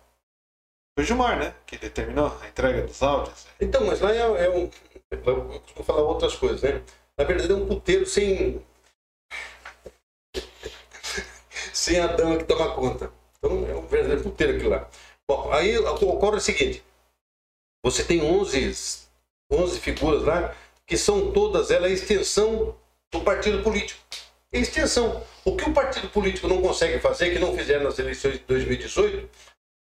Foi 0.95 1.05
o 1.05 1.07
Gilmar, 1.07 1.39
né? 1.39 1.55
Que 1.67 1.79
determinou 1.79 2.39
a 2.41 2.49
entrega 2.49 2.83
dos 2.83 3.03
áudios. 3.03 3.47
Então, 3.61 3.87
mas 3.87 4.01
lá 4.01 4.15
é, 4.15 4.45
é 4.47 4.51
um. 4.51 4.71
Eu 5.11 5.61
costumo 5.61 5.85
falar 5.85 6.03
outras 6.03 6.35
coisas, 6.35 6.63
né? 6.63 6.83
Na 7.19 7.25
verdade 7.25 7.53
é 7.53 7.55
um 7.55 7.67
puteiro 7.67 8.07
sem. 8.07 8.65
sem 11.73 12.01
a 12.01 12.07
dama 12.07 12.39
que 12.39 12.45
toma 12.45 12.75
conta. 12.75 13.13
Então 13.39 13.67
é 13.69 13.75
um 13.75 13.87
verdadeiro 13.87 14.23
puteiro 14.23 14.57
aquilo 14.57 14.71
lá. 14.71 14.89
Bom, 15.29 15.53
aí 15.53 15.79
ocorre 15.79 16.37
o 16.37 16.41
seguinte: 16.41 16.83
você 17.85 18.05
tem 18.05 18.23
11, 18.23 19.07
11 19.51 19.81
figuras 19.81 20.23
lá 20.23 20.55
que 20.87 20.97
são 20.97 21.33
todas 21.33 21.71
elas 21.71 21.91
a 21.91 21.95
extensão 21.95 22.77
do 23.11 23.21
partido 23.21 23.63
político. 23.63 24.01
Extensão. 24.53 25.25
O 25.45 25.57
que 25.57 25.69
o 25.69 25.73
partido 25.73 26.09
político 26.09 26.47
não 26.47 26.61
consegue 26.61 26.99
fazer, 26.99 27.31
que 27.31 27.39
não 27.39 27.57
fizeram 27.57 27.85
nas 27.85 27.99
eleições 27.99 28.35
de 28.35 28.45
2018, 28.47 29.29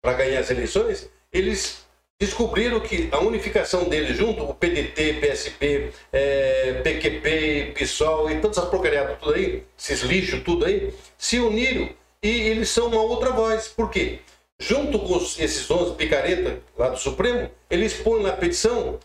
para 0.02 0.14
ganhar 0.14 0.40
as 0.40 0.50
eleições, 0.50 1.10
eles 1.34 1.86
descobriram 2.20 2.80
que 2.80 3.08
a 3.12 3.20
unificação 3.20 3.88
deles 3.88 4.16
junto, 4.16 4.44
o 4.44 4.54
PDT, 4.54 5.14
PSP, 5.22 5.92
é, 6.12 6.82
PQP, 6.84 7.74
PSOL 7.78 8.30
e 8.30 8.42
todas 8.42 8.58
as 8.58 8.70
porcariadas 8.70 9.18
tudo 9.20 9.34
aí, 9.34 9.64
esses 9.78 10.02
lixos 10.02 10.44
tudo 10.44 10.66
aí, 10.66 10.94
se 11.18 11.40
uniram 11.40 11.90
e 12.22 12.30
eles 12.30 12.70
são 12.70 12.88
uma 12.88 13.02
outra 13.02 13.32
voz. 13.32 13.70
Por 13.70 13.90
quê? 13.90 14.20
Junto 14.60 15.00
com 15.00 15.16
esses 15.16 15.70
11 15.72 15.96
picareta 15.96 16.60
lá 16.78 16.90
do 16.90 16.98
Supremo, 16.98 17.50
eles 17.70 17.94
põem 17.94 18.24
na 18.24 18.34
petição, 18.34 19.00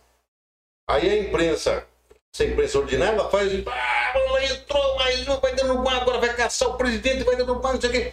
aí 0.89 1.09
a 1.09 1.19
imprensa, 1.19 1.87
essa 2.35 2.45
imprensa 2.45 2.79
ordinária, 2.81 3.15
ela 3.15 3.31
faz, 3.31 3.53
ah, 3.65 4.45
entrou 4.53 4.97
mais 4.97 5.29
um, 5.29 5.37
vai 5.39 5.55
derrubar, 5.55 6.03
agora 6.03 6.19
vai 6.19 6.35
caçar 6.35 6.69
o 6.69 6.77
presidente, 6.77 7.23
vai 7.23 7.37
derrubar, 7.37 7.75
não 7.75 7.81
sei 7.81 7.91
o 7.91 7.93
quê. 7.93 8.13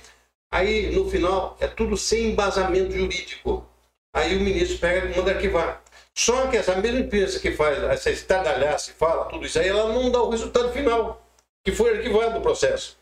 Aí, 0.51 0.91
no 0.95 1.09
final, 1.09 1.57
é 1.59 1.65
tudo 1.65 1.97
sem 1.97 2.27
embasamento 2.27 2.91
jurídico. 2.91 3.65
Aí 4.13 4.37
o 4.37 4.41
ministro 4.41 4.77
pega 4.77 5.07
e 5.07 5.17
manda 5.17 5.31
arquivar. 5.31 5.81
Só 6.13 6.47
que 6.47 6.57
essa 6.57 6.75
mesma 6.75 6.99
empresa 6.99 7.39
que 7.39 7.51
faz 7.51 7.81
essa 7.83 8.11
estardalhaça 8.11 8.91
e 8.91 8.93
fala 8.93 9.25
tudo 9.25 9.45
isso 9.45 9.57
aí, 9.57 9.69
ela 9.69 9.91
não 9.91 10.11
dá 10.11 10.21
o 10.21 10.29
resultado 10.29 10.71
final, 10.71 11.25
que 11.63 11.71
foi 11.71 11.97
arquivado 11.97 12.37
o 12.37 12.41
processo. 12.41 12.97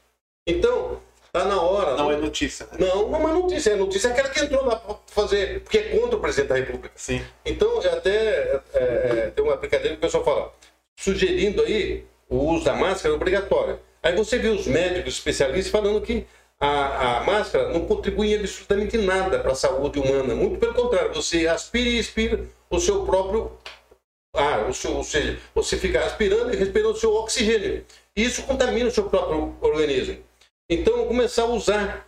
Então, 0.48 1.00
tá 1.34 1.44
na 1.44 1.60
hora. 1.60 1.98
Não, 1.98 2.06
não 2.06 2.12
é 2.12 2.18
notícia, 2.18 2.68
né? 2.68 2.78
Não, 2.80 3.10
não 3.10 3.30
é 3.30 3.34
notícia. 3.34 3.72
É 3.72 3.76
notícia 3.76 4.12
aquela 4.12 4.30
que 4.30 4.40
entrou 4.40 4.64
lá 4.64 4.76
para 4.76 4.96
fazer, 5.08 5.62
porque 5.62 5.80
é 5.80 6.00
contra 6.00 6.18
o 6.18 6.22
presidente 6.22 6.50
da 6.50 6.56
República. 6.56 6.92
Sim. 6.96 7.26
Então, 7.44 7.80
até 7.80 8.12
é, 8.14 8.62
é, 8.74 9.32
tem 9.36 9.44
uma 9.44 9.58
brincadeira 9.58 9.96
que 9.96 10.00
o 10.00 10.02
pessoal 10.02 10.24
fala, 10.24 10.54
sugerindo 11.00 11.62
aí 11.64 12.06
o 12.30 12.36
uso 12.36 12.66
da 12.66 12.74
máscara 12.74 13.16
obrigatória. 13.16 13.80
Aí 14.04 14.16
você 14.16 14.38
vê 14.38 14.50
os 14.50 14.68
médicos 14.68 15.14
especialistas 15.14 15.72
falando 15.72 16.02
que 16.02 16.26
a, 16.60 17.20
a 17.20 17.24
máscara 17.24 17.70
não 17.70 17.86
contribui 17.86 18.36
absolutamente 18.36 18.98
nada 18.98 19.40
para 19.40 19.54
a 19.54 19.56
saúde 19.56 19.98
humana. 19.98 20.36
Muito 20.36 20.60
pelo 20.60 20.74
contrário, 20.74 21.14
você 21.14 21.48
aspira 21.48 21.90
e 21.90 21.98
expira 21.98 22.46
o 22.70 22.80
seu 22.80 23.06
próprio 23.06 23.58
ar, 24.36 24.70
o 24.70 24.74
seu, 24.74 24.96
ou 24.96 25.04
seja, 25.04 25.40
você 25.56 25.78
fica 25.78 26.04
aspirando 26.06 26.54
e 26.54 26.58
respirando 26.58 26.94
o 26.94 27.00
seu 27.00 27.16
oxigênio. 27.16 27.86
Isso 28.16 28.44
contamina 28.44 28.90
o 28.90 28.92
seu 28.92 29.10
próprio 29.10 29.56
organismo. 29.62 30.22
Então, 30.70 31.08
começar 31.08 31.44
a 31.44 31.48
usar. 31.48 32.08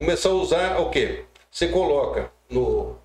Começar 0.00 0.30
a 0.30 0.34
usar 0.34 0.80
o 0.80 0.90
quê? 0.90 1.24
Você 1.50 1.68
coloca 1.68 2.32
no 2.48 2.98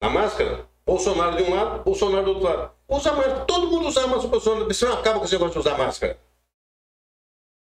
na 0.00 0.08
máscara, 0.08 0.68
Bolsonaro 0.88 1.36
de 1.36 1.42
um 1.42 1.54
lado, 1.54 1.84
Bolsonaro 1.84 2.24
do 2.24 2.30
outro 2.30 2.44
lado. 2.44 2.72
Usa 2.88 3.12
máscara. 3.12 3.44
Todo 3.44 3.66
mundo 3.66 3.88
usa 3.88 4.06
máscara. 4.06 4.28
Bolsonaro. 4.28 4.64
Você 4.66 4.86
não 4.86 4.94
acaba 4.94 5.18
com 5.18 5.26
esse 5.26 5.34
negócio 5.34 5.52
de 5.52 5.58
usar 5.58 5.76
máscara. 5.76 6.18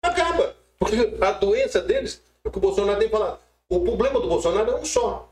Acaba. 0.04 0.56
Porque 0.78 1.18
a 1.20 1.32
doença 1.32 1.82
deles, 1.82 2.22
é 2.44 2.48
o 2.48 2.52
que 2.52 2.60
o 2.60 2.62
Bolsonaro 2.62 3.00
tem 3.00 3.10
falado. 3.10 3.40
O 3.68 3.80
problema 3.82 4.20
do 4.20 4.28
Bolsonaro 4.28 4.70
é 4.70 4.76
um 4.76 4.86
só. 4.86 5.28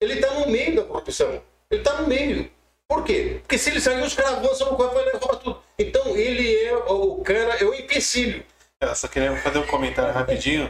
Ele 0.00 0.14
está 0.14 0.34
no 0.34 0.48
meio 0.48 0.74
da 0.74 0.82
corrupção. 0.82 1.40
Ele 1.70 1.80
está 1.80 2.00
no 2.00 2.08
meio. 2.08 2.50
Por 2.88 3.04
quê? 3.04 3.38
Porque 3.40 3.56
se 3.56 3.70
ele 3.70 3.80
sair, 3.80 4.02
os 4.02 4.14
caras 4.14 4.38
avançam 4.38 4.72
no 4.72 4.76
corpo 4.76 4.98
e 4.98 5.10
rouba 5.16 5.36
tudo. 5.36 5.62
Então 5.78 6.16
ele 6.16 6.56
é 6.64 6.74
o 6.74 7.22
cara, 7.22 7.54
é 7.54 7.64
o 7.64 7.72
empecilho. 7.72 8.44
Eu 8.80 8.94
só 8.96 9.06
queria 9.06 9.36
fazer 9.36 9.60
um 9.60 9.66
comentário 9.66 10.12
rapidinho 10.12 10.68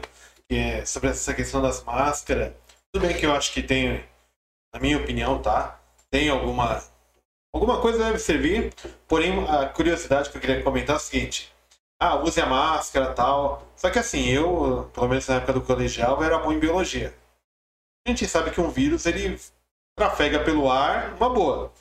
é 0.50 0.84
sobre 0.84 1.08
essa 1.08 1.32
questão 1.32 1.62
das 1.62 1.82
máscaras. 1.82 2.52
Tudo 2.92 3.06
bem 3.06 3.16
que 3.16 3.24
eu 3.24 3.32
acho 3.32 3.54
que 3.54 3.62
tem, 3.62 4.04
na 4.72 4.78
minha 4.78 4.98
opinião, 4.98 5.40
tá? 5.40 5.81
Tem 6.12 6.28
alguma. 6.28 6.84
Alguma 7.54 7.80
coisa 7.80 8.04
deve 8.04 8.18
servir, 8.18 8.72
porém 9.08 9.46
a 9.48 9.66
curiosidade 9.66 10.28
que 10.28 10.36
eu 10.36 10.40
queria 10.42 10.62
comentar 10.62 10.96
é 10.96 10.98
o 10.98 11.00
seguinte: 11.00 11.50
ah, 11.98 12.16
use 12.16 12.38
a 12.38 12.44
máscara 12.44 13.14
tal. 13.14 13.66
Só 13.74 13.88
que 13.90 13.98
assim, 13.98 14.28
eu, 14.28 14.90
pelo 14.92 15.08
menos 15.08 15.26
na 15.26 15.36
época 15.36 15.54
do 15.54 15.62
colegial, 15.62 16.18
eu 16.18 16.24
era 16.24 16.38
bom 16.38 16.52
em 16.52 16.58
biologia. 16.58 17.14
A 18.06 18.10
gente 18.10 18.28
sabe 18.28 18.50
que 18.50 18.60
um 18.60 18.68
vírus 18.68 19.06
ele 19.06 19.40
trafega 19.96 20.44
pelo 20.44 20.70
ar, 20.70 21.14
uma 21.14 21.30
boa. 21.30 21.72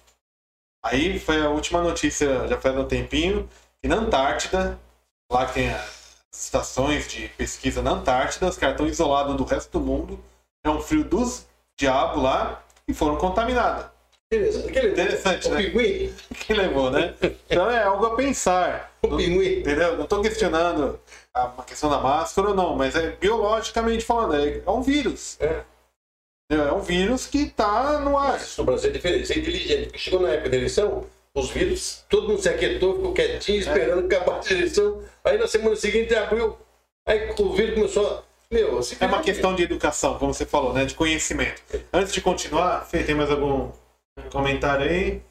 Aí 0.81 1.19
foi 1.19 1.41
a 1.41 1.49
última 1.49 1.81
notícia, 1.81 2.47
já 2.47 2.57
faz 2.59 2.77
um 2.77 2.87
tempinho, 2.87 3.49
que 3.81 3.87
na 3.89 3.97
Antártida, 3.97 4.79
lá 5.29 5.45
que 5.45 5.55
tem 5.55 5.73
as 5.73 6.23
estações 6.31 7.07
de 7.09 7.27
pesquisa 7.29 7.81
na 7.81 7.91
Antártida, 7.91 8.47
os 8.47 8.57
caras 8.57 8.75
estão 8.75 8.87
isolados 8.87 9.35
do 9.35 9.43
resto 9.43 9.77
do 9.77 9.85
mundo. 9.85 10.23
É 10.63 10.69
um 10.69 10.79
frio 10.79 11.03
dos 11.03 11.45
diabos 11.77 12.23
lá 12.23 12.63
e 12.87 12.93
foram 12.93 13.17
contaminados. 13.17 13.90
Interessante, 14.33 15.47
o 15.49 15.51
né? 15.51 15.63
pinguim. 15.63 16.13
Que 16.39 16.53
levou, 16.53 16.89
né? 16.89 17.13
Então 17.49 17.69
é 17.69 17.83
algo 17.83 18.05
a 18.05 18.15
pensar. 18.15 18.93
O 19.01 19.17
pinguim. 19.17 19.59
Entendeu? 19.59 19.97
Não 19.97 20.05
estou 20.05 20.21
questionando 20.21 20.97
a 21.33 21.63
questão 21.63 21.89
da 21.89 21.99
máscara 21.99 22.49
ou 22.49 22.55
não, 22.55 22.75
mas 22.75 22.95
é 22.95 23.11
biologicamente 23.11 24.05
falando, 24.05 24.35
é, 24.35 24.61
é 24.65 24.71
um 24.71 24.81
vírus. 24.81 25.37
É. 25.39 25.63
É 26.49 26.71
um 26.73 26.81
vírus 26.81 27.27
que 27.27 27.43
está 27.43 27.99
no 27.99 28.17
ar. 28.17 28.33
Mas 28.33 28.57
o 28.57 28.63
Brasil 28.63 28.89
é 28.89 28.93
diferente, 28.93 29.31
é 29.31 29.37
inteligente. 29.37 29.83
Porque 29.85 29.97
chegou 29.97 30.21
na 30.21 30.29
época 30.29 30.49
da 30.49 30.57
eleição, 30.57 31.05
os 31.33 31.49
vírus, 31.49 32.03
todo 32.09 32.27
mundo 32.27 32.41
se 32.41 32.49
aquietou, 32.49 32.95
ficou 32.95 33.13
quietinho, 33.13 33.59
esperando 33.59 34.05
acabar 34.05 34.41
a 34.45 34.53
eleição. 34.53 35.01
Aí 35.23 35.37
na 35.37 35.47
semana 35.47 35.75
seguinte 35.77 36.13
abriu, 36.13 36.57
aí 37.05 37.33
o 37.37 37.53
vírus 37.53 37.75
começou 37.75 38.07
a. 38.07 38.31
Meu, 38.53 38.83
se 38.83 38.97
É 38.99 39.05
uma 39.05 39.21
questão 39.21 39.55
de 39.55 39.63
educação, 39.63 40.19
como 40.19 40.33
você 40.33 40.45
falou, 40.45 40.73
né? 40.73 40.83
De 40.83 40.93
conhecimento. 40.93 41.61
Antes 41.93 42.13
de 42.13 42.19
continuar, 42.19 42.85
Fê, 42.85 43.01
tem 43.01 43.15
mais 43.15 43.31
algum 43.31 43.71
comentário 44.29 44.85
aí? 44.89 45.23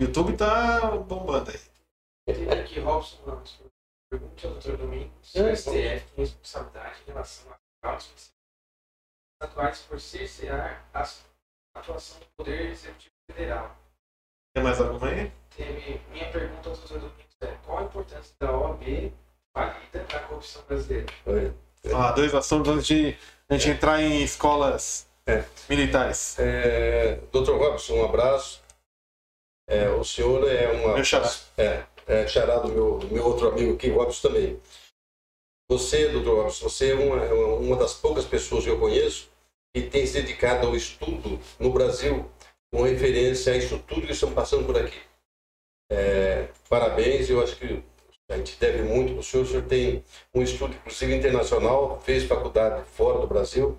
YouTube 0.00 0.36
tá 0.36 0.96
bombando 0.96 1.50
aí. 1.50 1.60
Tem 2.26 2.50
aqui 2.50 2.80
Robson 2.80 3.22
Ramos. 3.24 3.60
Pergunte 4.10 4.46
ao 4.46 4.54
Dr. 4.54 4.76
Domingos 4.76 5.12
se 5.22 5.38
É, 5.38 5.42
o 5.52 5.56
STF 5.56 5.70
tem 5.70 6.00
responsabilidade 6.16 7.00
em 7.02 7.12
relação 7.12 7.52
às 7.52 7.58
causas 7.82 8.32
atuais 9.40 9.82
por 9.82 10.00
cercear 10.00 10.84
a 10.92 11.06
atuação 11.78 12.18
do 12.20 12.26
Poder 12.36 12.70
Executivo 12.70 13.12
Federal. 13.30 13.76
Tem 14.54 14.64
mais 14.64 14.80
alguma 14.80 15.08
aí? 15.08 15.32
Teve, 15.56 16.00
minha 16.10 16.30
pergunta 16.32 16.70
ao 16.70 16.76
Dr. 16.76 16.94
Domingos 16.98 17.36
é 17.42 17.54
qual 17.64 17.78
a 17.78 17.82
importância 17.84 18.34
da 18.40 18.52
OAB 18.56 19.12
falida 19.54 20.06
na 20.12 20.20
corrupção 20.20 20.62
brasileira? 20.64 21.06
Olha, 21.26 21.54
Ah, 21.94 22.12
dois 22.12 22.34
assuntos 22.34 22.72
antes 22.72 22.86
de 22.86 23.16
a 23.48 23.56
gente 23.56 23.76
entrar 23.76 24.00
em 24.00 24.22
escolas 24.22 25.08
É. 25.30 25.44
militares. 25.68 26.38
É, 26.38 27.16
Dr. 27.32 27.52
Robson, 27.52 27.94
um 27.94 28.04
abraço. 28.04 28.60
É, 29.68 29.88
o 29.90 30.04
senhor 30.04 30.50
é 30.50 30.68
uma. 30.72 30.94
Meu 30.94 31.04
xará. 31.04 31.30
É, 31.56 31.84
é 32.06 32.26
xará 32.26 32.58
do 32.58 32.68
meu, 32.68 32.98
do 32.98 33.08
meu 33.08 33.24
outro 33.24 33.48
amigo 33.48 33.74
aqui, 33.74 33.88
Robson 33.88 34.28
também. 34.28 34.60
Você, 35.68 36.08
Dr. 36.08 36.28
Robson, 36.28 36.68
você 36.68 36.90
é 36.90 36.94
uma, 36.94 37.24
é 37.24 37.32
uma 37.32 37.76
das 37.76 37.94
poucas 37.94 38.24
pessoas 38.24 38.64
que 38.64 38.70
eu 38.70 38.78
conheço 38.80 39.30
que 39.72 39.82
tem 39.82 40.04
se 40.04 40.20
dedicado 40.20 40.66
ao 40.66 40.74
estudo 40.74 41.38
no 41.58 41.72
Brasil 41.72 42.28
com 42.72 42.82
referência 42.82 43.52
a 43.52 43.56
isso 43.56 43.78
tudo 43.86 44.06
que 44.06 44.12
estamos 44.12 44.34
passando 44.34 44.66
por 44.66 44.76
aqui. 44.76 44.98
É, 45.90 46.48
parabéns, 46.68 47.28
eu 47.28 47.42
acho 47.42 47.56
que 47.56 47.82
a 48.28 48.36
gente 48.36 48.56
deve 48.58 48.82
muito 48.82 49.12
para 49.12 49.20
o 49.20 49.22
senhor. 49.22 49.44
O 49.44 49.46
senhor 49.46 49.64
tem 49.64 50.04
um 50.34 50.42
estudo, 50.42 50.74
inclusive 50.74 51.14
internacional, 51.14 52.00
fez 52.00 52.24
faculdade 52.24 52.84
fora 52.90 53.20
do 53.20 53.26
Brasil, 53.26 53.78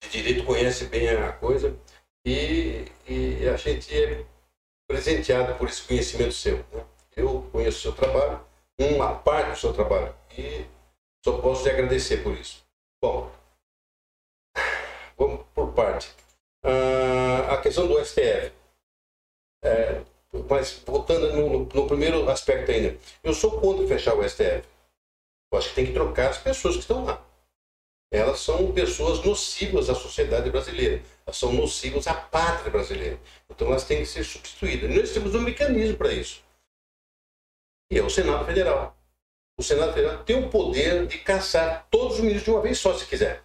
de 0.00 0.08
direito 0.10 0.44
conhece 0.44 0.86
bem 0.86 1.08
a 1.08 1.32
coisa 1.32 1.76
e, 2.24 2.84
e 3.06 3.48
a 3.48 3.56
gente 3.56 3.94
é 3.94 4.24
presenteado 4.88 5.54
por 5.56 5.68
esse 5.68 5.82
conhecimento 5.82 6.32
seu. 6.32 6.58
né? 6.72 6.84
Eu 7.16 7.48
conheço 7.52 7.78
o 7.78 7.82
seu 7.82 7.92
trabalho, 7.92 8.40
uma 8.78 9.14
parte 9.16 9.50
do 9.50 9.56
seu 9.58 9.72
trabalho 9.72 10.14
e 10.36 10.64
só 11.24 11.40
posso 11.40 11.64
te 11.64 11.70
agradecer 11.70 12.22
por 12.22 12.32
isso. 12.34 12.64
Bom, 13.02 13.30
vamos 15.16 15.44
por 15.54 15.72
parte. 15.72 16.10
Ah, 16.62 17.54
a 17.54 17.60
questão 17.60 17.86
do 17.86 18.02
STF. 18.04 18.52
É, 19.62 20.02
mas 20.48 20.80
voltando 20.86 21.32
no, 21.32 21.64
no 21.64 21.86
primeiro 21.88 22.28
aspecto 22.30 22.70
ainda, 22.70 22.96
eu 23.24 23.34
sou 23.34 23.60
contra 23.60 23.86
fechar 23.86 24.14
o 24.14 24.28
STF. 24.28 24.62
Eu 25.50 25.58
acho 25.58 25.70
que 25.70 25.74
tem 25.74 25.86
que 25.86 25.92
trocar 25.92 26.30
as 26.30 26.38
pessoas 26.38 26.74
que 26.74 26.82
estão 26.82 27.04
lá 27.04 27.27
elas 28.10 28.40
são 28.40 28.72
pessoas 28.72 29.22
nocivas 29.24 29.90
à 29.90 29.94
sociedade 29.94 30.50
brasileira. 30.50 31.02
Elas 31.26 31.36
são 31.36 31.52
nocivas 31.52 32.06
à 32.06 32.14
pátria 32.14 32.70
brasileira. 32.70 33.18
Então 33.50 33.68
elas 33.68 33.84
têm 33.84 33.98
que 33.98 34.06
ser 34.06 34.24
substituídas. 34.24 34.90
Nós 34.94 35.12
temos 35.12 35.34
um 35.34 35.40
mecanismo 35.40 35.96
para 35.96 36.12
isso. 36.12 36.42
E 37.90 37.98
é 37.98 38.02
o 38.02 38.10
Senado 38.10 38.44
Federal. 38.44 38.96
O 39.58 39.62
Senado 39.62 39.92
Federal 39.92 40.22
tem 40.24 40.36
o 40.38 40.48
poder 40.50 41.06
de 41.06 41.18
caçar 41.18 41.86
todos 41.90 42.14
os 42.14 42.20
ministros 42.20 42.44
de 42.44 42.50
uma 42.50 42.60
vez 42.62 42.78
só, 42.78 42.96
se 42.96 43.04
quiser. 43.06 43.42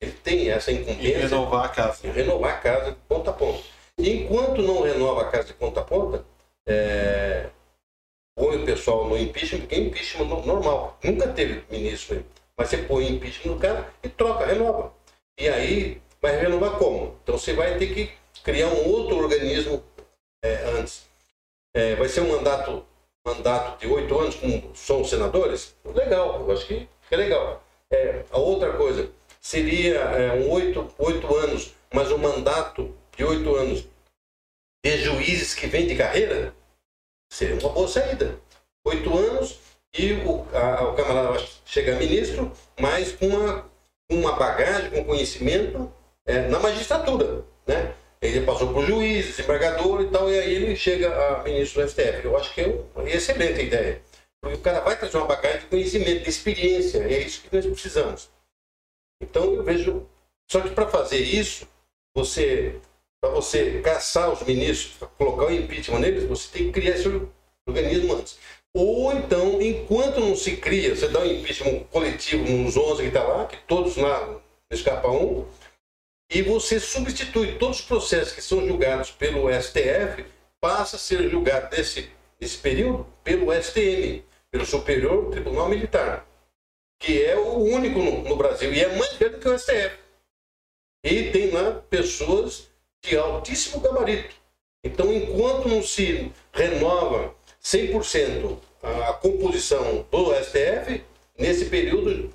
Ele 0.00 0.12
tem 0.12 0.50
essa 0.50 0.70
E 0.70 0.76
incumbência 0.76 1.18
renovar 1.18 1.64
a 1.64 1.68
casa. 1.68 2.02
de 2.02 2.08
renovar 2.10 2.54
a 2.54 2.60
casa 2.60 2.92
de 2.92 2.96
ponta 3.08 3.30
a 3.30 3.32
ponta. 3.34 3.62
Enquanto 3.98 4.62
não 4.62 4.82
renova 4.82 5.22
a 5.22 5.30
casa 5.30 5.48
de 5.48 5.54
ponta 5.54 5.80
a 5.80 5.84
ponta, 5.84 6.24
é, 6.68 7.50
põe 8.36 8.62
o 8.62 8.64
pessoal 8.64 9.08
no 9.08 9.18
impeachment, 9.18 9.60
porque 9.62 9.74
é 9.74 9.78
impeachment 9.78 10.26
no- 10.26 10.46
normal. 10.46 10.96
Nunca 11.02 11.26
teve 11.32 11.64
ministro. 11.68 12.24
Mas 12.58 12.70
você 12.70 12.78
põe 12.78 13.08
impeachment 13.08 13.54
no 13.54 13.60
cara 13.60 13.88
e 14.02 14.08
troca, 14.08 14.44
renova. 14.44 14.92
E 15.38 15.48
aí 15.48 16.02
vai 16.20 16.36
renovar 16.36 16.72
como? 16.72 17.16
Então 17.22 17.38
você 17.38 17.52
vai 17.52 17.78
ter 17.78 17.94
que 17.94 18.12
criar 18.42 18.66
um 18.66 18.88
outro 18.88 19.16
organismo 19.16 19.84
é, 20.42 20.64
antes. 20.76 21.06
É, 21.72 21.94
vai 21.94 22.08
ser 22.08 22.22
um 22.22 22.36
mandato, 22.36 22.84
mandato 23.24 23.78
de 23.78 23.86
oito 23.86 24.18
anos 24.18 24.34
com 24.34 24.74
só 24.74 25.00
os 25.00 25.08
senadores? 25.08 25.76
Legal, 25.84 26.40
eu 26.40 26.52
acho 26.52 26.66
que 26.66 26.88
é 27.08 27.16
legal. 27.16 27.62
É, 27.92 28.24
a 28.30 28.38
outra 28.38 28.76
coisa, 28.76 29.08
seria 29.40 30.00
é, 30.00 30.32
um 30.32 30.50
oito, 30.50 30.92
oito 30.98 31.36
anos, 31.36 31.74
mas 31.94 32.10
um 32.10 32.18
mandato 32.18 32.92
de 33.16 33.24
oito 33.24 33.54
anos 33.54 33.86
de 34.84 34.98
juízes 34.98 35.54
que 35.54 35.68
vêm 35.68 35.86
de 35.86 35.94
carreira? 35.94 36.52
Seria 37.32 37.54
uma 37.54 37.72
boa 37.72 37.86
saída. 37.86 38.40
Oito 38.84 39.16
anos 39.16 39.60
e 39.96 40.12
o, 40.14 40.46
a- 40.54 40.84
o 40.88 40.94
camarada 40.94 41.28
vai 41.32 41.48
chegar 41.64 41.96
ministro, 41.98 42.52
mas 42.80 43.12
com 43.12 43.26
uma, 43.28 43.70
uma 44.10 44.32
bagagem, 44.32 44.90
com 44.90 45.04
conhecimento 45.04 45.92
é, 46.26 46.48
na 46.48 46.58
magistratura, 46.58 47.44
né? 47.66 47.94
Ele 48.20 48.44
passou 48.44 48.72
por 48.72 48.84
juiz, 48.84 49.26
desembargador 49.26 50.02
e 50.02 50.10
tal, 50.10 50.28
e 50.30 50.38
aí 50.38 50.52
ele 50.52 50.74
chega 50.76 51.08
a 51.36 51.42
ministro 51.44 51.82
do 51.82 51.88
STF. 51.88 52.24
Eu 52.24 52.36
acho 52.36 52.52
que 52.52 52.62
é 52.62 52.80
uma 52.94 53.08
excelente 53.08 53.62
ideia. 53.62 54.02
Porque 54.40 54.56
o 54.56 54.60
cara 54.60 54.80
vai 54.80 54.98
trazer 54.98 55.16
uma 55.18 55.26
bagagem 55.26 55.60
de 55.60 55.66
conhecimento, 55.66 56.24
de 56.24 56.28
experiência, 56.28 56.98
é 56.98 57.18
isso 57.20 57.42
que 57.42 57.54
nós 57.54 57.64
precisamos. 57.66 58.28
Então 59.20 59.54
eu 59.54 59.62
vejo. 59.62 60.06
Só 60.50 60.60
que 60.60 60.70
para 60.70 60.88
fazer 60.88 61.18
isso, 61.18 61.68
você, 62.14 62.80
para 63.20 63.30
você 63.30 63.80
caçar 63.82 64.32
os 64.32 64.42
ministros, 64.42 65.08
colocar 65.16 65.46
o 65.46 65.52
impeachment 65.52 66.00
neles, 66.00 66.24
você 66.24 66.48
tem 66.50 66.66
que 66.72 66.80
criar 66.80 66.94
esse 66.96 67.08
organismo 67.68 68.14
antes. 68.14 68.38
Ou 68.80 69.12
então, 69.12 69.60
enquanto 69.60 70.20
não 70.20 70.36
se 70.36 70.56
cria, 70.56 70.94
você 70.94 71.08
dá 71.08 71.18
um 71.18 71.26
impeachment 71.26 71.80
coletivo 71.90 72.44
nos 72.48 72.76
11 72.76 73.02
que 73.02 73.08
está 73.08 73.24
lá, 73.24 73.44
que 73.44 73.56
todos 73.66 73.96
lá 73.96 74.40
escapa 74.70 75.08
um, 75.08 75.44
e 76.30 76.42
você 76.42 76.78
substitui 76.78 77.58
todos 77.58 77.80
os 77.80 77.84
processos 77.84 78.32
que 78.32 78.40
são 78.40 78.64
julgados 78.64 79.10
pelo 79.10 79.50
STF, 79.52 80.24
passa 80.60 80.94
a 80.94 80.98
ser 81.00 81.28
julgado 81.28 81.76
nesse, 81.76 82.08
nesse 82.40 82.56
período 82.58 83.04
pelo 83.24 83.52
STM, 83.52 84.22
pelo 84.48 84.64
Superior 84.64 85.28
Tribunal 85.32 85.68
Militar, 85.68 86.24
que 87.00 87.20
é 87.24 87.36
o 87.36 87.56
único 87.56 87.98
no, 87.98 88.22
no 88.22 88.36
Brasil 88.36 88.72
e 88.72 88.80
é 88.80 88.96
mais 88.96 89.12
velho 89.14 89.40
que 89.40 89.48
o 89.48 89.58
STF. 89.58 89.98
E 91.02 91.32
tem 91.32 91.50
lá 91.50 91.82
pessoas 91.90 92.68
de 93.04 93.16
altíssimo 93.16 93.80
gabarito. 93.80 94.36
Então, 94.84 95.12
enquanto 95.12 95.66
não 95.66 95.82
se 95.82 96.30
renova 96.52 97.34
100% 97.60 98.67
a 98.82 99.12
composição 99.14 100.06
do 100.10 100.34
STF, 100.34 101.02
nesse 101.38 101.66
período, 101.66 102.30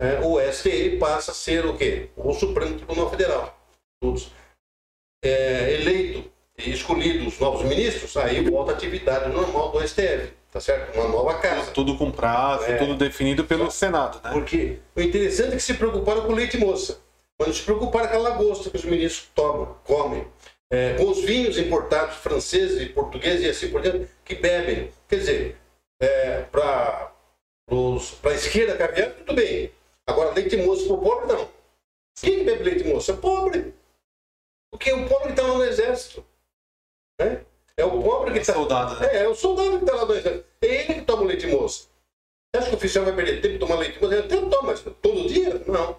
é, 0.00 0.20
o 0.20 0.40
STF 0.40 0.96
passa 0.98 1.32
a 1.32 1.34
ser 1.34 1.66
o 1.66 1.76
quê? 1.76 2.08
O 2.16 2.32
Supremo 2.32 2.76
Tribunal 2.76 3.10
Federal. 3.10 3.58
Todos 4.00 4.30
é, 5.22 5.74
eleito 5.74 6.30
e 6.58 6.70
escolhido 6.70 7.26
os 7.26 7.38
novos 7.38 7.62
ministros, 7.62 8.16
aí 8.16 8.42
volta 8.48 8.72
a 8.72 8.74
atividade 8.74 9.30
normal 9.30 9.70
do 9.70 9.86
STF, 9.86 10.32
tá 10.50 10.60
certo? 10.60 10.94
Uma 10.98 11.08
nova 11.08 11.34
casa. 11.38 11.70
Tudo 11.72 11.96
com 11.96 12.10
prazo, 12.10 12.64
É. 12.64 12.76
tudo 12.76 12.94
definido 12.96 13.44
pelo 13.44 13.70
Senado, 13.70 14.20
né? 14.22 14.30
Porque 14.32 14.78
o 14.94 15.00
interessante 15.00 15.52
é 15.52 15.56
que 15.56 15.62
se 15.62 15.74
preocuparam 15.74 16.22
com 16.22 16.32
leite 16.32 16.56
moça, 16.58 17.00
mas 17.38 17.48
não 17.48 17.54
se 17.54 17.62
preocuparam 17.62 18.08
com 18.08 18.16
a 18.16 18.18
lagosta 18.18 18.70
que 18.70 18.76
os 18.76 18.84
ministros 18.84 19.28
tomam, 19.34 19.76
comem, 19.84 20.26
é, 20.70 20.94
com 20.94 21.08
os 21.10 21.20
vinhos 21.22 21.58
importados 21.58 22.16
franceses 22.16 22.80
e 22.80 22.86
portugueses 22.86 23.44
e 23.44 23.48
assim 23.48 23.68
por 23.70 23.82
diante, 23.82 24.08
que 24.24 24.34
bebem. 24.34 24.90
Quer 25.08 25.16
dizer, 25.16 25.56
é, 26.00 26.42
para 26.42 27.12
a 27.68 28.34
esquerda 28.34 28.76
caviar, 28.76 29.12
tudo 29.14 29.34
bem. 29.34 29.72
Agora, 30.06 30.32
leite 30.32 30.56
moço 30.56 30.86
para 30.86 30.94
o 30.94 31.00
pobre, 31.00 31.26
não. 31.32 31.48
Quem 32.20 32.38
que 32.38 32.44
bebe 32.44 32.64
leite 32.64 32.84
moço? 32.84 33.10
É 33.12 33.16
pobre. 33.16 33.74
Porque 34.72 34.92
o 34.92 35.08
pobre 35.08 35.30
está 35.30 35.42
lá 35.42 35.54
no 35.54 35.64
exército. 35.64 36.24
Né? 37.20 37.44
É 37.76 37.84
o 37.84 38.02
pobre 38.02 38.32
que 38.32 38.38
está. 38.38 38.54
Soldado, 38.54 38.98
né? 39.00 39.06
É, 39.12 39.16
é 39.24 39.28
o 39.28 39.34
soldado 39.34 39.78
que 39.78 39.84
está 39.84 39.94
lá 39.96 40.04
no 40.04 40.14
exército. 40.14 40.46
É 40.62 40.66
ele 40.66 40.94
que 40.94 41.02
toma 41.02 41.22
o 41.22 41.26
leite 41.26 41.46
moço. 41.46 41.88
Você 42.52 42.58
acha 42.58 42.68
que 42.68 42.74
o 42.74 42.78
oficial 42.78 43.04
vai 43.04 43.14
perder 43.14 43.40
tempo 43.40 43.54
de 43.54 43.58
tomar 43.60 43.76
leite 43.76 44.00
moço? 44.00 44.12
Ele 44.14 44.22
até 44.22 44.36
toma, 44.36 44.62
mas 44.62 44.80
todo 44.80 45.28
dia? 45.28 45.62
Não. 45.66 45.96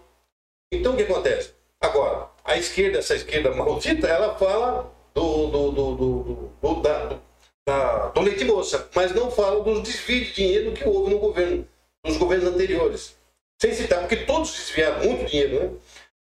Então 0.71 0.93
o 0.93 0.97
que 0.97 1.03
acontece? 1.03 1.53
Agora, 1.79 2.29
a 2.43 2.57
esquerda, 2.57 2.99
essa 2.99 3.15
esquerda 3.15 3.51
maldita, 3.55 4.07
ela 4.07 4.37
fala 4.37 4.93
do, 5.13 5.47
do, 5.47 5.71
do, 5.71 5.95
do, 5.95 6.23
do, 6.23 6.43
do- 6.61 6.81
do- 6.81 7.21
da- 7.67 8.07
do 8.09 8.21
leite 8.21 8.43
moça, 8.45 8.89
mas 8.95 9.13
não 9.13 9.29
fala 9.31 9.63
dos 9.63 9.81
desvios 9.83 10.27
de 10.29 10.33
dinheiro 10.33 10.71
que 10.73 10.87
houve 10.87 11.11
no 11.13 11.19
governo, 11.19 11.67
nos 12.05 12.17
governos 12.17 12.47
anteriores. 12.53 13.15
Sem 13.61 13.73
citar, 13.73 13.99
porque 13.99 14.17
todos 14.17 14.51
desviaram 14.51 15.03
muito 15.05 15.25
dinheiro, 15.29 15.59
né? 15.63 15.71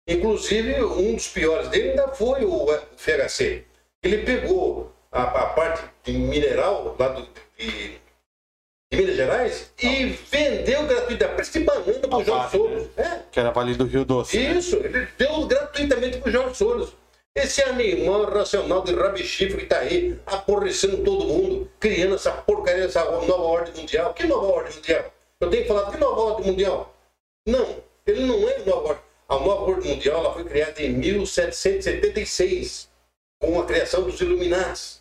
Inclusive, 0.08 0.82
um 0.82 1.14
dos 1.14 1.28
piores 1.28 1.68
dele 1.68 1.90
ainda 1.90 2.08
foi 2.08 2.44
o 2.44 2.66
FHC. 2.96 3.64
Ele 4.02 4.18
pegou 4.18 4.92
a, 5.10 5.22
a 5.22 5.46
parte 5.50 5.82
de 6.04 6.12
mineral 6.12 6.96
lá 6.98 7.08
do, 7.08 7.26
de, 7.58 7.68
de 7.70 8.00
Minas 8.92 9.16
Gerais 9.16 9.72
e 9.80 10.06
vendeu 10.06 10.84
gratuitamente 10.86 11.60
banana 11.60 11.98
para 12.00 12.16
o 12.18 12.24
Jorge 12.24 12.30
parte, 12.30 12.56
Soros. 12.56 12.88
É, 12.96 13.22
Que 13.30 13.40
era 13.40 13.50
Vale 13.50 13.74
do 13.74 13.84
Rio 13.84 14.04
Doce. 14.04 14.36
né? 14.38 14.52
isso, 14.58 14.76
ele 14.76 15.06
deu 15.16 15.46
gratuitamente 15.46 16.18
para 16.18 16.28
o 16.28 16.32
Jorge 16.32 16.56
Soros. 16.56 16.92
Esse 17.42 17.62
animal 17.62 18.24
racional 18.24 18.82
de 18.82 18.94
rabichifre 18.94 19.56
que 19.56 19.62
está 19.62 19.78
aí, 19.78 20.20
aborrecendo 20.26 20.98
todo 20.98 21.24
mundo, 21.24 21.70
criando 21.80 22.16
essa 22.16 22.32
porcaria, 22.32 22.84
essa 22.84 23.02
nova 23.02 23.42
ordem 23.42 23.74
mundial. 23.74 24.12
Que 24.12 24.26
nova 24.26 24.46
ordem 24.46 24.74
mundial? 24.74 25.10
Eu 25.40 25.48
tenho 25.48 25.66
falado, 25.66 25.90
que 25.90 25.98
nova 25.98 26.20
ordem 26.20 26.50
mundial? 26.50 26.94
Não, 27.46 27.82
ele 28.06 28.26
não 28.26 28.46
é 28.46 28.58
nova 28.58 28.88
ordem. 28.88 29.02
A 29.26 29.38
nova 29.38 29.70
ordem 29.70 29.94
mundial 29.94 30.20
ela 30.20 30.34
foi 30.34 30.44
criada 30.44 30.82
em 30.82 30.90
1776, 30.90 32.90
com 33.40 33.58
a 33.58 33.64
criação 33.64 34.02
dos 34.02 34.20
Illuminati. 34.20 35.00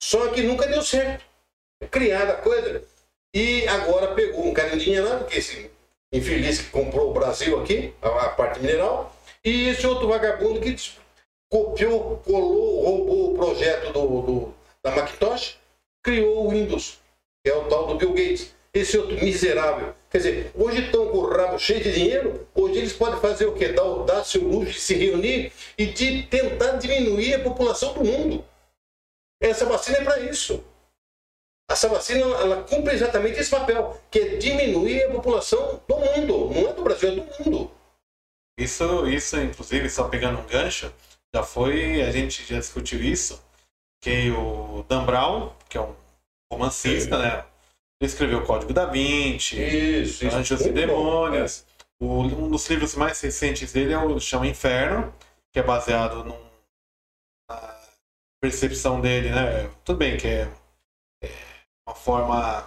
Só 0.00 0.28
que 0.28 0.42
nunca 0.42 0.68
deu 0.68 0.82
certo. 0.82 1.24
Criada 1.90 2.34
a 2.34 2.36
coisa. 2.36 2.84
E 3.34 3.66
agora 3.66 4.14
pegou 4.14 4.46
um 4.46 4.54
cara 4.54 4.72
endinheirado, 4.72 5.24
que 5.24 5.38
esse 5.38 5.68
infeliz 6.12 6.60
que 6.60 6.70
comprou 6.70 7.10
o 7.10 7.14
Brasil 7.14 7.60
aqui, 7.60 7.92
a, 8.00 8.28
parte 8.28 8.60
mineral, 8.60 9.12
e 9.44 9.70
esse 9.70 9.84
outro 9.84 10.06
vagabundo 10.06 10.60
que 10.60 10.76
copiou, 11.50 12.18
colou, 12.24 12.84
roubou 12.84 13.32
o 13.32 13.36
projeto 13.36 13.92
do, 13.92 14.22
do- 14.22 14.54
da 14.82 14.90
Macintosh, 14.94 15.58
criou 16.02 16.46
o 16.46 16.50
Windows, 16.50 16.98
que 17.44 17.50
é 17.50 17.56
o 17.56 17.68
tal 17.68 17.86
do 17.88 17.96
Bill 17.96 18.12
Gates. 18.14 18.54
Esse 18.72 18.98
outro 18.98 19.14
miserável. 19.24 19.94
Quer 20.10 20.18
dizer, 20.18 20.52
hoje 20.54 20.84
estão 20.84 21.08
com 21.08 21.18
o 21.18 21.26
rabo 21.28 21.58
cheio 21.58 21.82
de 21.82 21.92
dinheiro, 21.92 22.46
hoje 22.54 22.78
eles 22.78 22.92
podem 22.92 23.18
fazer 23.20 23.46
o 23.46 23.54
quê? 23.54 23.68
Dar 23.72 23.84
o 23.84 24.04
dar-se 24.04 24.36
o 24.38 24.46
luxo 24.46 24.72
de 24.72 24.80
se 24.80 24.94
reunir 24.94 25.50
e 25.78 25.86
de 25.86 26.24
tentar 26.24 26.72
diminuir 26.76 27.34
a 27.34 27.42
população 27.42 27.94
do 27.94 28.04
mundo. 28.04 28.44
Essa 29.40 29.64
vacina 29.64 29.98
é 29.98 30.04
para 30.04 30.20
isso. 30.20 30.62
Essa 31.70 31.88
vacina 31.88 32.20
ela 32.20 32.62
cumpre 32.64 32.94
exatamente 32.94 33.40
esse 33.40 33.50
papel, 33.50 33.98
que 34.10 34.18
é 34.18 34.36
diminuir 34.36 35.04
a 35.04 35.10
população 35.12 35.80
do 35.88 35.96
mundo. 35.96 36.50
Não 36.54 36.68
é 36.68 36.72
do 36.74 36.82
Brasil, 36.82 37.08
é 37.08 37.14
do 37.16 37.44
mundo. 37.44 37.70
Isso, 38.58 39.06
isso, 39.08 39.36
inclusive, 39.40 39.88
só 39.90 40.06
pegando 40.08 40.38
um 40.40 40.46
gancho, 40.46 40.92
já 41.36 41.42
foi, 41.42 42.00
a 42.02 42.10
gente 42.10 42.44
já 42.46 42.58
discutiu 42.58 43.02
isso, 43.02 43.42
que 44.02 44.30
o 44.30 44.82
Dan 44.88 45.04
Brown, 45.04 45.52
que 45.68 45.76
é 45.76 45.80
um 45.82 45.94
romancista, 46.50 47.18
né? 47.18 47.44
Ele 48.00 48.10
escreveu 48.10 48.38
o 48.38 48.46
Código 48.46 48.72
da 48.72 48.86
Vinci, 48.86 49.56
Isso, 49.60 50.24
isso. 50.24 50.36
Anjos 50.36 50.60
e 50.62 50.64
Muito 50.70 50.74
bom. 50.74 50.80
Demônios. 50.86 51.66
O- 52.00 52.22
um 52.22 52.50
dos 52.50 52.66
livros 52.68 52.94
mais 52.94 53.20
recentes 53.20 53.72
dele 53.72 53.92
é 53.92 53.98
o 53.98 54.18
Chama 54.18 54.46
Inferno, 54.46 55.14
que 55.52 55.58
é 55.58 55.62
baseado 55.62 56.24
num- 56.24 56.50
na 57.50 57.80
percepção 58.42 59.00
dele, 59.00 59.30
né? 59.30 59.70
Tudo 59.84 59.98
bem 59.98 60.16
que 60.16 60.26
é, 60.28 60.48
é 61.22 61.30
uma 61.86 61.94
forma 61.94 62.66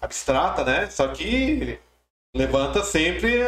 abstrata, 0.00 0.64
né? 0.64 0.88
Só 0.90 1.08
que 1.12 1.78
levanta 2.34 2.84
sempre, 2.84 3.40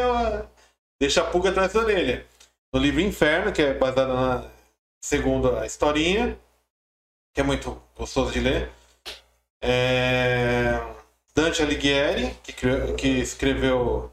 deixa 1.01 1.23
a 1.23 1.31
pulga 1.31 1.51
atrás 1.51 1.73
da 1.73 1.81
orelha. 1.81 2.27
No 2.75 2.81
livro 2.81 3.01
Inferno, 3.01 3.53
que 3.53 3.63
é 3.63 3.73
baseado 3.73 4.13
na 4.13 4.45
segundo 5.01 5.57
a 5.57 5.65
historinha, 5.65 6.37
que 7.33 7.41
é 7.41 7.45
muito 7.45 7.81
gostoso 7.97 8.33
de 8.33 8.41
ler. 8.41 8.69
É... 9.63 10.81
Dante 11.35 11.63
Alighieri, 11.63 12.37
que, 12.43 12.53
criou- 12.53 12.95
que 12.95 13.07
escreveu 13.09 14.11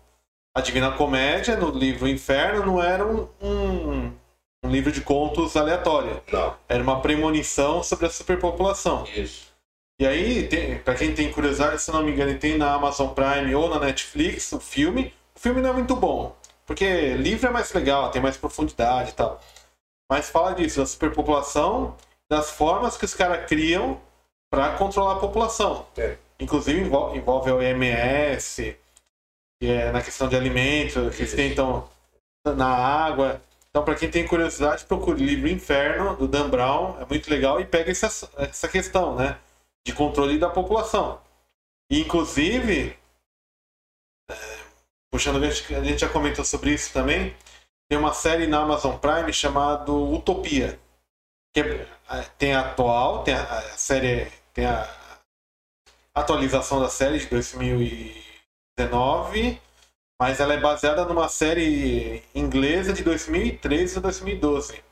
a 0.55 0.61
Divina 0.61 0.91
Comédia 0.91 1.55
no 1.57 1.71
livro 1.71 2.07
Inferno, 2.07 2.65
não 2.65 2.83
era 2.83 3.05
um, 3.05 3.27
um, 3.41 4.13
um 4.63 4.69
livro 4.69 4.91
de 4.91 5.01
contos 5.01 5.57
aleatório. 5.57 6.21
Não, 6.31 6.55
Era 6.69 6.83
uma 6.83 7.01
premonição 7.01 7.81
sobre 7.81 8.05
a 8.05 8.09
superpopulação. 8.09 9.05
isso. 9.15 9.49
E 9.99 10.05
aí, 10.05 10.47
pra 10.83 10.95
quem 10.95 11.13
tem 11.13 11.31
curiosidade, 11.31 11.81
se 11.81 11.91
não 11.91 12.03
me 12.03 12.11
engano, 12.11 12.37
tem 12.37 12.57
na 12.57 12.73
Amazon 12.73 13.09
Prime 13.09 13.53
ou 13.55 13.69
na 13.69 13.79
Netflix 13.79 14.51
o 14.51 14.59
filme. 14.59 15.13
O 15.35 15.39
filme 15.39 15.61
não 15.61 15.69
é 15.69 15.73
muito 15.73 15.95
bom, 15.95 16.35
porque 16.65 17.13
livro 17.15 17.47
é 17.47 17.51
mais 17.51 17.71
legal, 17.73 18.11
tem 18.11 18.21
mais 18.21 18.37
profundidade 18.37 19.11
e 19.11 19.13
tal. 19.13 19.41
Mas 20.09 20.29
fala 20.29 20.53
disso, 20.53 20.79
da 20.79 20.85
superpopulação, 20.85 21.95
das 22.29 22.51
formas 22.51 22.97
que 22.97 23.05
os 23.05 23.13
caras 23.13 23.45
criam 23.47 23.99
para 24.51 24.77
controlar 24.77 25.13
a 25.13 25.19
população. 25.19 25.85
É. 25.97 26.17
Inclusive 26.39 26.81
envol- 26.81 27.15
envolve 27.15 27.49
a 27.49 27.55
OMS, 27.55 28.77
que 29.61 29.69
é 29.69 29.91
na 29.91 30.01
questão 30.01 30.27
de 30.27 30.35
alimentos, 30.35 31.15
que 31.15 31.21
eles 31.21 31.33
tentam 31.33 31.87
na 32.45 32.67
água. 32.67 33.41
Então, 33.69 33.85
para 33.85 33.95
quem 33.95 34.09
tem 34.11 34.27
curiosidade, 34.27 34.83
procure 34.85 35.21
o 35.21 35.25
livro 35.25 35.47
Inferno, 35.47 36.17
do 36.17 36.27
Dan 36.27 36.49
Brown, 36.49 36.99
é 36.99 37.05
muito 37.05 37.29
legal 37.29 37.61
e 37.61 37.65
pega 37.65 37.89
essa, 37.91 38.29
essa 38.37 38.67
questão, 38.67 39.15
né? 39.15 39.37
De 39.87 39.93
controle 39.93 40.37
da 40.37 40.49
população. 40.49 41.21
E, 41.89 42.01
inclusive, 42.01 42.97
puxando, 45.11 45.43
a 45.43 45.49
gente, 45.49 45.75
a 45.75 45.83
gente 45.83 45.99
já 45.99 46.09
comentou 46.09 46.45
sobre 46.45 46.73
isso 46.73 46.93
também, 46.93 47.35
tem 47.89 47.97
uma 47.99 48.13
série 48.13 48.47
na 48.47 48.61
Amazon 48.61 48.97
Prime 48.97 49.31
chamada 49.33 49.91
Utopia. 49.91 50.79
Que 51.53 51.61
é- 51.61 51.87
a- 52.07 52.23
tem 52.23 52.53
a 52.53 52.61
atual, 52.61 53.23
tem 53.23 53.33
a, 53.33 53.43
a 53.43 53.61
série, 53.77 54.31
tem 54.53 54.65
a 54.65 54.87
atualização 56.13 56.79
da 56.79 56.89
série 56.89 57.19
de 57.19 57.27
2019, 57.27 59.59
mas 60.19 60.39
ela 60.39 60.53
é 60.53 60.59
baseada 60.59 61.05
numa 61.05 61.27
série 61.27 62.23
inglesa 62.35 62.93
de 62.93 63.03
2013 63.03 63.97
a 63.97 64.01
2012, 64.01 64.83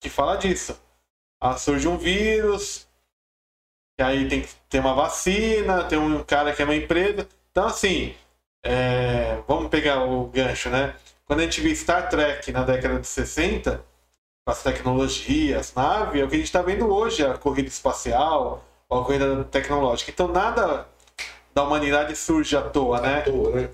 que 0.00 0.10
fala 0.10 0.36
disso. 0.36 0.78
Ah, 1.40 1.56
surge 1.56 1.86
um 1.88 1.96
vírus, 1.98 2.86
e 3.98 4.02
aí 4.02 4.28
tem 4.28 4.42
que 4.42 4.54
ter 4.68 4.80
uma 4.80 4.94
vacina, 4.94 5.84
tem 5.84 5.98
um 5.98 6.22
cara 6.22 6.54
que 6.54 6.62
é 6.62 6.64
uma 6.64 6.76
empresa. 6.76 7.28
Então, 7.50 7.66
assim, 7.66 8.14
é, 8.66 9.38
vamos 9.46 9.68
pegar 9.68 10.04
o 10.04 10.26
gancho, 10.26 10.68
né? 10.68 10.94
Quando 11.24 11.40
a 11.40 11.42
gente 11.42 11.60
viu 11.60 11.74
Star 11.74 12.08
Trek 12.08 12.52
na 12.52 12.62
década 12.62 13.00
de 13.00 13.06
60, 13.06 13.84
com 14.44 14.50
as 14.50 14.62
tecnologias, 14.62 15.58
as 15.58 15.74
naves, 15.74 16.20
é 16.20 16.24
o 16.24 16.28
que 16.28 16.34
a 16.34 16.38
gente 16.38 16.46
está 16.46 16.62
vendo 16.62 16.88
hoje, 16.88 17.24
a 17.24 17.36
corrida 17.36 17.68
espacial, 17.68 18.64
a 18.88 18.96
corrida 18.96 19.44
tecnológica. 19.44 20.10
Então, 20.10 20.28
nada 20.28 20.86
da 21.54 21.64
humanidade 21.64 22.14
surge 22.14 22.56
à 22.56 22.62
toa, 22.62 23.00
né? 23.00 23.18
À 23.18 23.22
toa, 23.22 23.50
né? 23.50 23.70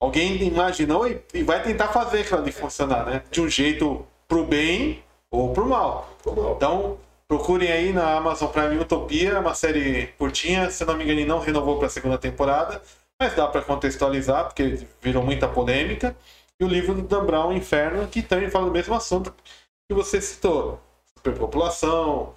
Alguém 0.00 0.42
imaginou 0.42 1.08
e, 1.08 1.20
e 1.34 1.42
vai 1.42 1.62
tentar 1.62 1.88
fazer 1.88 2.20
aquilo 2.20 2.40
ali 2.40 2.52
funcionar, 2.52 3.06
né? 3.06 3.22
De 3.30 3.40
um 3.40 3.48
jeito 3.48 4.06
pro 4.26 4.44
bem 4.44 5.02
ou 5.30 5.52
pro 5.52 5.66
mal. 5.66 6.10
Ficou 6.18 6.36
mal. 6.36 6.54
Então, 6.56 6.98
procurem 7.28 7.70
aí 7.70 7.92
na 7.92 8.16
Amazon 8.16 8.48
Prime 8.48 8.78
Utopia, 8.78 9.30
é 9.30 9.38
uma 9.38 9.54
série 9.54 10.08
curtinha, 10.18 10.70
se 10.70 10.84
não 10.84 10.96
me 10.96 11.04
engano, 11.04 11.26
não 11.26 11.40
renovou 11.40 11.78
para 11.78 11.86
a 11.86 11.90
segunda 11.90 12.18
temporada, 12.18 12.80
mas 13.18 13.34
dá 13.34 13.46
para 13.48 13.62
contextualizar, 13.62 14.44
porque 14.46 14.86
virou 15.00 15.22
muita 15.22 15.48
polêmica. 15.48 16.16
E 16.60 16.64
o 16.64 16.68
livro 16.68 16.94
do 16.94 17.02
Dan 17.02 17.24
Brown, 17.24 17.52
Inferno, 17.52 18.08
que 18.08 18.22
também 18.22 18.50
fala 18.50 18.66
do 18.66 18.72
mesmo 18.72 18.94
assunto 18.94 19.34
que 19.88 19.94
você 19.94 20.20
citou: 20.20 20.80
superpopulação, 21.16 22.34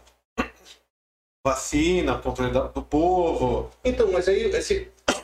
vacina, 1.45 2.17
controle 2.17 2.51
do 2.51 2.83
povo. 2.83 3.69
Então, 3.83 4.11
mas 4.11 4.27
aí, 4.27 4.49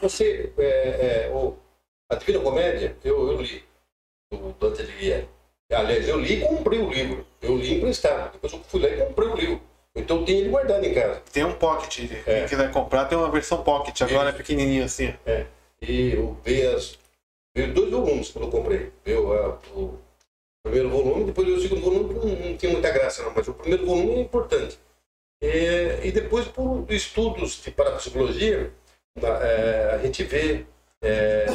você, 0.02 0.54
é, 0.58 1.26
é, 1.26 1.32
o, 1.32 1.56
a 2.10 2.16
Divina 2.16 2.40
Comédia, 2.40 2.96
eu, 3.04 3.32
eu 3.32 3.42
li, 3.42 3.64
do 4.32 4.54
Dante. 4.54 4.82
Aliás, 5.70 6.08
eu 6.08 6.20
li 6.20 6.42
e 6.42 6.48
comprei 6.48 6.80
o 6.80 6.90
livro. 6.90 7.26
Eu 7.42 7.58
li 7.58 7.76
emprestado. 7.76 8.34
Depois 8.34 8.54
eu 8.54 8.60
fui 8.64 8.82
lá 8.82 8.88
e 8.88 9.06
comprei 9.06 9.28
o 9.28 9.36
livro. 9.36 9.62
Então 9.98 10.24
tenho 10.24 10.40
ele 10.40 10.50
guardado 10.50 10.84
em 10.86 10.94
casa. 10.94 11.22
Tem 11.32 11.44
um 11.44 11.54
pocket. 11.54 12.12
É. 12.26 12.40
Quem 12.40 12.48
quiser 12.48 12.72
comprar, 12.72 13.06
tem 13.06 13.18
uma 13.18 13.32
versão 13.32 13.64
pocket. 13.64 14.00
Agora 14.02 14.28
é 14.28 14.30
Isso. 14.30 14.38
pequenininho 14.38 14.84
assim. 14.86 15.14
É. 15.26 15.46
E 15.82 16.14
eu 16.14 16.38
veio 16.46 16.76
as. 16.76 16.98
Veio 17.56 17.74
dois 17.74 17.90
volumes 17.92 18.30
quando 18.30 18.46
eu 18.46 18.52
comprei. 18.52 18.92
Veio 19.04 19.34
a- 19.34 19.58
o 19.76 19.98
primeiro 20.64 20.90
volume, 20.90 21.26
depois 21.26 21.48
o 21.48 21.60
segundo 21.62 21.82
volume, 21.82 22.14
não, 22.14 22.26
não 22.50 22.58
tinha 22.58 22.72
muita 22.72 22.92
graça, 22.92 23.24
não, 23.24 23.32
mas 23.36 23.48
o 23.48 23.54
primeiro 23.54 23.86
volume 23.86 24.16
é 24.16 24.22
importante. 24.22 24.78
É, 25.42 26.02
e 26.04 26.12
depois, 26.12 26.48
por 26.48 26.86
estudos 26.90 27.62
de 27.64 27.72
parapsicologia, 27.72 28.72
na- 29.20 29.40
é, 29.44 29.92
a 29.96 29.98
gente 30.00 30.24
vê, 30.24 30.66
é, 31.02 31.46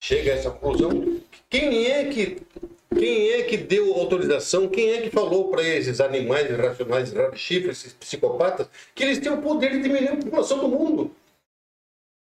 chega 0.00 0.32
a 0.32 0.34
essa 0.36 0.50
conclusão. 0.50 1.20
Quem 1.50 1.90
é 1.90 2.04
que. 2.06 2.38
Quem 2.98 3.30
é 3.32 3.42
que 3.42 3.56
deu 3.56 3.94
autorização? 3.94 4.68
Quem 4.68 4.92
é 4.92 5.00
que 5.02 5.10
falou 5.10 5.48
para 5.48 5.62
esses 5.62 6.00
animais 6.00 6.48
irracionais, 6.48 7.12
chifres, 7.34 7.78
esses 7.78 7.92
psicopatas, 7.92 8.68
que 8.94 9.02
eles 9.02 9.18
têm 9.18 9.32
o 9.32 9.42
poder 9.42 9.70
de 9.72 9.82
diminuir 9.82 10.08
a 10.08 10.16
população 10.16 10.58
do 10.58 10.68
mundo? 10.68 11.14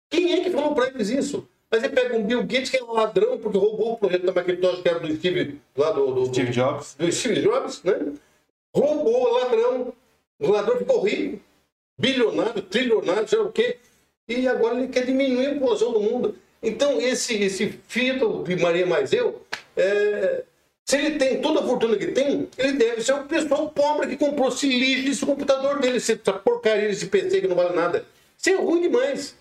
Quem 0.09 0.33
é 0.33 0.43
que 0.43 0.49
falou 0.49 0.73
para 0.73 0.87
eles 0.87 1.09
isso? 1.09 1.47
Mas 1.69 1.81
você 1.81 1.89
pega 1.89 2.15
um 2.15 2.23
Bill 2.23 2.43
Gates 2.43 2.69
que 2.69 2.77
é 2.77 2.83
um 2.83 2.93
ladrão 2.93 3.37
porque 3.37 3.57
roubou 3.57 3.93
o 3.93 3.97
projeto 3.97 4.25
da 4.25 4.33
Macintosh, 4.33 4.81
que 4.81 4.89
era 4.89 4.99
do 4.99 5.15
Steve, 5.15 5.59
lá 5.75 5.91
do, 5.91 6.13
do, 6.13 6.25
Steve 6.27 6.51
Jobs. 6.51 6.95
do 6.95 7.11
Steve 7.11 7.41
Jobs, 7.41 7.83
né? 7.83 8.13
Roubou, 8.73 9.33
ladrão. 9.39 9.93
O 10.39 10.51
ladrão 10.51 10.77
ficou 10.77 11.01
rico, 11.01 11.39
bilionário, 11.97 12.61
trilionário, 12.61 13.27
sei 13.27 13.39
lá 13.39 13.45
o 13.45 13.51
quê. 13.51 13.77
E 14.27 14.47
agora 14.47 14.77
ele 14.77 14.87
quer 14.87 15.05
diminuir 15.05 15.47
a 15.47 15.53
população 15.53 15.91
do 15.91 15.99
mundo. 15.99 16.35
Então, 16.61 16.99
esse, 16.99 17.35
esse 17.35 17.79
filho 17.87 18.43
de 18.43 18.55
Maria 18.55 18.85
Mais 18.85 19.13
Eu, 19.13 19.44
é, 19.77 20.43
se 20.85 20.97
ele 20.97 21.17
tem 21.17 21.41
toda 21.41 21.61
a 21.61 21.63
fortuna 21.63 21.97
que 21.97 22.07
tem, 22.07 22.47
ele 22.57 22.73
deve 22.73 23.01
ser 23.01 23.13
o 23.13 23.23
pessoal 23.23 23.69
pobre 23.69 24.07
que 24.07 24.17
comprou 24.17 24.49
esse 24.49 24.67
lixo 24.67 25.05
desse 25.05 25.25
computador 25.25 25.79
dele, 25.79 25.97
essa 25.97 26.15
porcaria 26.15 26.87
desse 26.87 27.07
PC 27.07 27.41
que 27.41 27.47
não 27.47 27.55
vale 27.55 27.75
nada. 27.75 28.05
Isso 28.37 28.49
é 28.49 28.55
ruim 28.55 28.81
demais. 28.81 29.35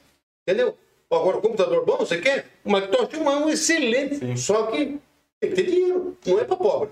Entendeu? 0.47 0.77
Agora, 1.11 1.37
o 1.37 1.43
computador 1.43 1.85
bom, 1.85 1.99
você 1.99 2.19
quer? 2.19 2.47
O 2.65 2.71
Macintosh 2.71 3.15
é 3.15 3.19
um 3.19 3.49
excelente. 3.49 4.17
Sim. 4.17 4.37
Só 4.37 4.67
que 4.67 4.99
tem 5.41 5.51
que 5.51 5.57
ter 5.57 5.63
dinheiro. 5.65 6.17
Não 6.27 6.41
é 6.41 6.45
para 6.45 6.57
pobre. 6.57 6.91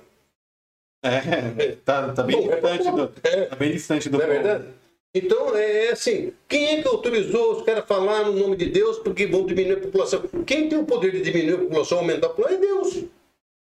É, 1.03 1.77
tá, 1.85 2.13
tá 2.13 2.23
bem 2.23 2.37
Bom, 2.37 2.53
é 2.53 2.61
distante 2.61 2.91
do. 2.93 3.13
É. 3.25 3.45
Tá 3.47 3.57
bem 3.57 3.73
distante 3.73 4.09
do 4.09 4.19
Não 4.19 4.25
é 4.25 4.29
povo. 4.29 4.43
verdade? 4.43 4.75
Então, 5.15 5.57
é 5.57 5.91
assim, 5.91 6.33
quem 6.49 6.79
é 6.79 6.83
que 6.83 6.89
autorizou 6.89 7.57
os 7.57 7.63
caras 7.65 7.85
a 7.85 7.87
falar 7.87 8.25
no 8.25 8.33
nome 8.33 8.57
de 8.57 8.67
Deus 8.67 8.99
porque 8.99 9.27
vão 9.27 9.45
diminuir 9.45 9.79
a 9.79 9.81
população? 9.81 10.23
Quem 10.47 10.69
tem 10.69 10.79
o 10.79 10.87
poder 10.87 11.13
de 11.13 11.21
diminuir 11.21 11.55
a 11.55 11.59
população, 11.59 11.99
aumentar 11.99 12.29
a 12.29 12.31
população, 12.31 12.57
é 12.57 12.61
Deus. 12.61 13.05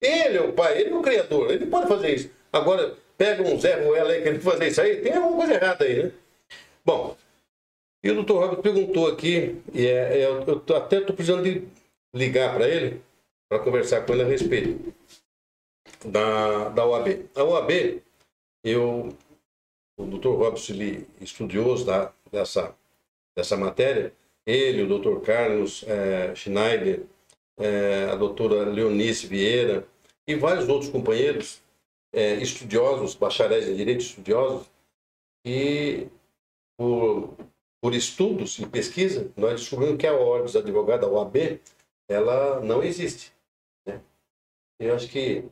Ele 0.00 0.38
é 0.38 0.42
o 0.42 0.52
pai, 0.52 0.80
ele 0.80 0.90
é 0.90 0.94
o 0.94 1.02
criador, 1.02 1.50
ele 1.50 1.66
pode 1.66 1.88
fazer 1.88 2.14
isso. 2.14 2.30
Agora, 2.52 2.94
pega 3.16 3.42
um 3.42 3.58
Zé 3.58 3.74
Ruela 3.82 4.12
aí 4.12 4.22
querendo 4.22 4.42
fazer 4.42 4.68
isso 4.68 4.80
aí, 4.80 5.00
tem 5.00 5.12
alguma 5.12 5.36
coisa 5.36 5.54
errada 5.54 5.84
aí, 5.84 6.04
né? 6.04 6.12
Bom, 6.84 7.16
e 8.04 8.10
o 8.10 8.14
doutor 8.14 8.40
Robert 8.40 8.62
perguntou 8.62 9.08
aqui, 9.08 9.60
e 9.74 9.86
é, 9.86 10.20
é, 10.20 10.26
eu, 10.26 10.62
até 10.76 10.98
estou 10.98 11.16
precisando 11.16 11.42
de 11.42 11.66
ligar 12.14 12.54
para 12.54 12.68
ele, 12.68 13.02
para 13.48 13.58
conversar 13.58 14.04
com 14.04 14.12
ele 14.12 14.22
a 14.22 14.26
respeito 14.26 14.94
da, 16.04 16.68
da 16.68 16.86
OAB. 16.86 17.28
A 17.34 17.42
OAB, 17.42 18.02
eu 18.62 19.16
o 19.98 20.04
Dr. 20.04 20.28
Robson, 20.28 20.74
ele, 20.74 21.08
estudioso 21.20 21.86
da, 21.86 22.12
dessa, 22.30 22.74
dessa 23.34 23.56
matéria, 23.56 24.12
ele, 24.44 24.82
o 24.82 24.98
Dr. 24.98 25.20
Carlos 25.24 25.84
eh, 25.88 26.34
Schneider, 26.34 27.02
eh, 27.58 28.08
a 28.10 28.16
doutora 28.16 28.68
Leonice 28.70 29.26
Vieira 29.26 29.86
e 30.26 30.34
vários 30.34 30.68
outros 30.68 30.90
companheiros 30.90 31.62
eh, 32.12 32.36
estudiosos, 32.36 33.14
bacharéis 33.14 33.68
em 33.68 33.76
direito 33.76 34.00
estudiosos, 34.00 34.70
e 35.44 36.08
por, 36.76 37.34
por 37.80 37.94
estudos 37.94 38.58
e 38.58 38.66
pesquisa, 38.66 39.30
nós 39.36 39.60
descobrimos 39.60 39.96
que 39.96 40.06
a 40.06 40.14
Ordem 40.14 40.44
dos 40.44 40.56
Advogados, 40.56 41.08
a 41.08 41.10
OAB, 41.10 41.60
ela 42.08 42.60
não 42.60 42.82
existe. 42.82 43.32
Né? 43.86 44.00
Eu 44.78 44.94
acho 44.94 45.08
que 45.08 45.44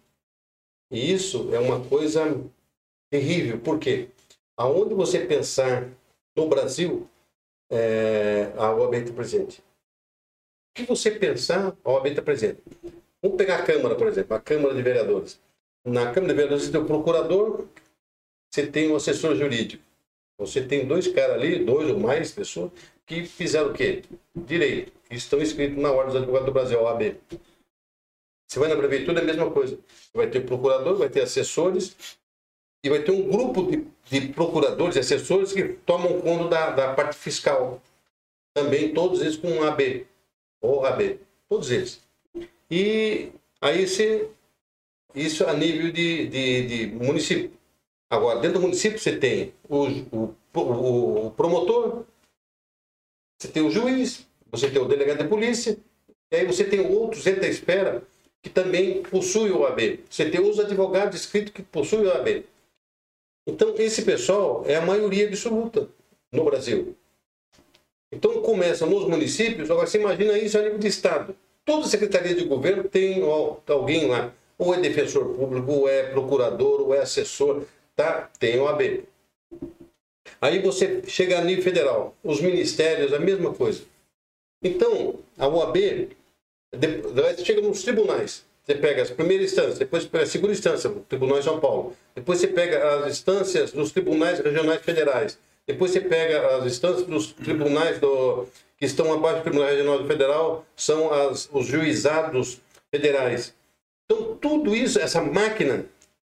isso 0.90 1.54
é 1.54 1.58
uma 1.58 1.84
coisa 1.88 2.22
terrível, 3.10 3.60
por 3.60 3.78
quê? 3.78 4.10
Aonde 4.56 4.94
você 4.94 5.24
pensar 5.24 5.88
no 6.36 6.48
Brasil, 6.48 7.08
é, 7.70 8.52
a 8.56 8.72
OAB 8.72 8.94
está 8.94 9.12
presente. 9.12 9.63
O 10.74 10.82
que 10.82 10.86
você 10.86 11.12
pensar, 11.12 11.72
a 11.84 11.90
OAB 11.90 12.08
está 12.08 12.20
presente. 12.20 12.60
Vamos 13.22 13.38
pegar 13.38 13.60
a 13.60 13.62
Câmara, 13.62 13.94
por 13.94 14.08
exemplo, 14.08 14.36
a 14.36 14.40
Câmara 14.40 14.74
de 14.74 14.82
Vereadores. 14.82 15.40
Na 15.86 16.10
Câmara 16.10 16.32
de 16.32 16.34
Vereadores 16.34 16.64
você 16.64 16.72
tem 16.72 16.80
o 16.80 16.84
procurador, 16.84 17.68
você 18.52 18.66
tem 18.66 18.90
o 18.90 18.96
assessor 18.96 19.36
jurídico. 19.36 19.84
Você 20.36 20.66
tem 20.66 20.84
dois 20.84 21.06
caras 21.06 21.36
ali, 21.36 21.64
dois 21.64 21.88
ou 21.88 22.00
mais 22.00 22.32
pessoas, 22.32 22.72
que 23.06 23.24
fizeram 23.24 23.70
o 23.70 23.72
quê? 23.72 24.02
Direito. 24.34 24.92
Estão 25.08 25.40
inscritos 25.40 25.80
na 25.80 25.92
Ordem 25.92 26.06
dos 26.06 26.16
Advogados 26.16 26.46
do 26.46 26.52
Brasil, 26.52 26.82
OAB. 26.82 27.16
Você 28.48 28.58
vai 28.58 28.68
na 28.68 28.76
prefeitura, 28.76 29.20
é 29.20 29.22
a 29.22 29.26
mesma 29.26 29.48
coisa. 29.52 29.78
Vai 30.12 30.28
ter 30.28 30.40
procurador, 30.40 30.96
vai 30.96 31.08
ter 31.08 31.20
assessores, 31.20 32.18
e 32.84 32.90
vai 32.90 33.00
ter 33.00 33.12
um 33.12 33.30
grupo 33.30 33.70
de, 33.70 33.86
de 34.10 34.32
procuradores 34.32 34.96
e 34.96 34.98
assessores 34.98 35.52
que 35.52 35.68
tomam 35.86 36.20
conta 36.20 36.48
da, 36.48 36.70
da 36.70 36.94
parte 36.94 37.16
fiscal. 37.16 37.80
Também 38.52 38.92
todos 38.92 39.20
eles 39.20 39.36
com 39.36 39.48
um 39.48 39.62
AB. 39.62 40.04
Ou 40.64 40.86
AB. 40.86 41.20
Todos 41.46 41.70
eles. 41.70 42.00
E 42.70 43.30
aí 43.60 43.86
você. 43.86 44.30
Isso 45.14 45.46
a 45.46 45.52
nível 45.52 45.92
de, 45.92 46.26
de, 46.26 46.66
de 46.66 46.86
município. 46.94 47.52
Agora, 48.10 48.40
dentro 48.40 48.58
do 48.58 48.62
município 48.62 48.98
você 48.98 49.16
tem 49.16 49.52
o, 49.68 49.86
o, 50.10 50.34
o, 51.26 51.30
promotor, 51.32 52.04
você 53.38 53.48
tem 53.48 53.62
o 53.62 53.70
juiz, 53.70 54.26
você 54.50 54.70
tem 54.70 54.80
o 54.80 54.86
delegado 54.88 55.22
de 55.22 55.28
polícia, 55.28 55.76
e 56.32 56.36
aí 56.36 56.46
você 56.46 56.64
tem 56.64 56.80
outros 56.80 57.26
entre 57.26 57.46
a 57.46 57.48
espera 57.48 58.02
que 58.42 58.48
também 58.48 59.02
possuem 59.02 59.52
o 59.52 59.66
AB. 59.66 60.04
Você 60.08 60.30
tem 60.30 60.40
os 60.40 60.58
advogados 60.58 61.20
inscritos 61.20 61.52
que 61.52 61.62
possuem 61.62 62.06
o 62.06 62.12
AB. 62.12 62.46
Então, 63.46 63.74
esse 63.76 64.02
pessoal 64.02 64.64
é 64.66 64.76
a 64.76 64.86
maioria 64.86 65.28
absoluta 65.28 65.88
no 66.32 66.44
Brasil. 66.44 66.96
Então, 68.14 68.40
começa 68.42 68.86
nos 68.86 69.06
municípios, 69.08 69.70
agora 69.70 69.86
você 69.86 69.98
imagina 69.98 70.38
isso 70.38 70.58
a 70.58 70.62
nível 70.62 70.78
de 70.78 70.86
Estado. 70.88 71.34
Toda 71.64 71.86
secretaria 71.86 72.34
de 72.34 72.44
governo 72.44 72.84
tem 72.84 73.22
ó, 73.22 73.56
alguém 73.68 74.06
lá, 74.08 74.32
ou 74.58 74.74
é 74.74 74.80
defensor 74.80 75.34
público, 75.34 75.72
ou 75.72 75.88
é 75.88 76.04
procurador, 76.04 76.80
ou 76.82 76.94
é 76.94 77.00
assessor, 77.00 77.64
tá? 77.96 78.30
Tem 78.38 78.58
o 78.58 78.68
AB. 78.68 79.04
Aí 80.40 80.60
você 80.60 81.02
chega 81.06 81.38
a 81.38 81.44
nível 81.44 81.64
federal, 81.64 82.14
os 82.22 82.40
ministérios, 82.40 83.12
a 83.12 83.18
mesma 83.18 83.52
coisa. 83.54 83.82
Então, 84.62 85.16
a 85.38 85.46
OAB, 85.48 85.76
de- 86.76 86.96
você 87.02 87.44
chega 87.44 87.60
nos 87.60 87.82
tribunais, 87.82 88.44
você 88.62 88.74
pega 88.74 89.02
as 89.02 89.10
primeiras 89.10 89.50
instâncias, 89.50 89.78
depois 89.78 90.08
a 90.12 90.26
segunda 90.26 90.52
instância, 90.52 90.90
o 90.90 91.00
Tribunal 91.00 91.38
de 91.38 91.44
São 91.44 91.60
Paulo. 91.60 91.94
Depois 92.14 92.38
você 92.40 92.46
pega 92.46 93.04
as 93.04 93.12
instâncias 93.12 93.72
dos 93.72 93.90
tribunais 93.92 94.38
regionais 94.38 94.80
federais. 94.82 95.38
Depois 95.66 95.90
você 95.92 96.00
pega 96.00 96.56
as 96.58 96.66
instâncias 96.66 97.06
dos 97.06 97.32
tribunais 97.32 97.98
do, 97.98 98.46
que 98.78 98.84
estão 98.84 99.12
abaixo 99.12 99.38
do 99.38 99.42
Tribunal 99.44 99.68
Regional 99.68 99.98
do 100.02 100.06
Federal, 100.06 100.66
são 100.76 101.12
as, 101.12 101.48
os 101.52 101.66
juizados 101.66 102.60
federais. 102.90 103.54
Então, 104.04 104.36
tudo 104.36 104.76
isso, 104.76 104.98
essa 105.00 105.22
máquina, 105.22 105.86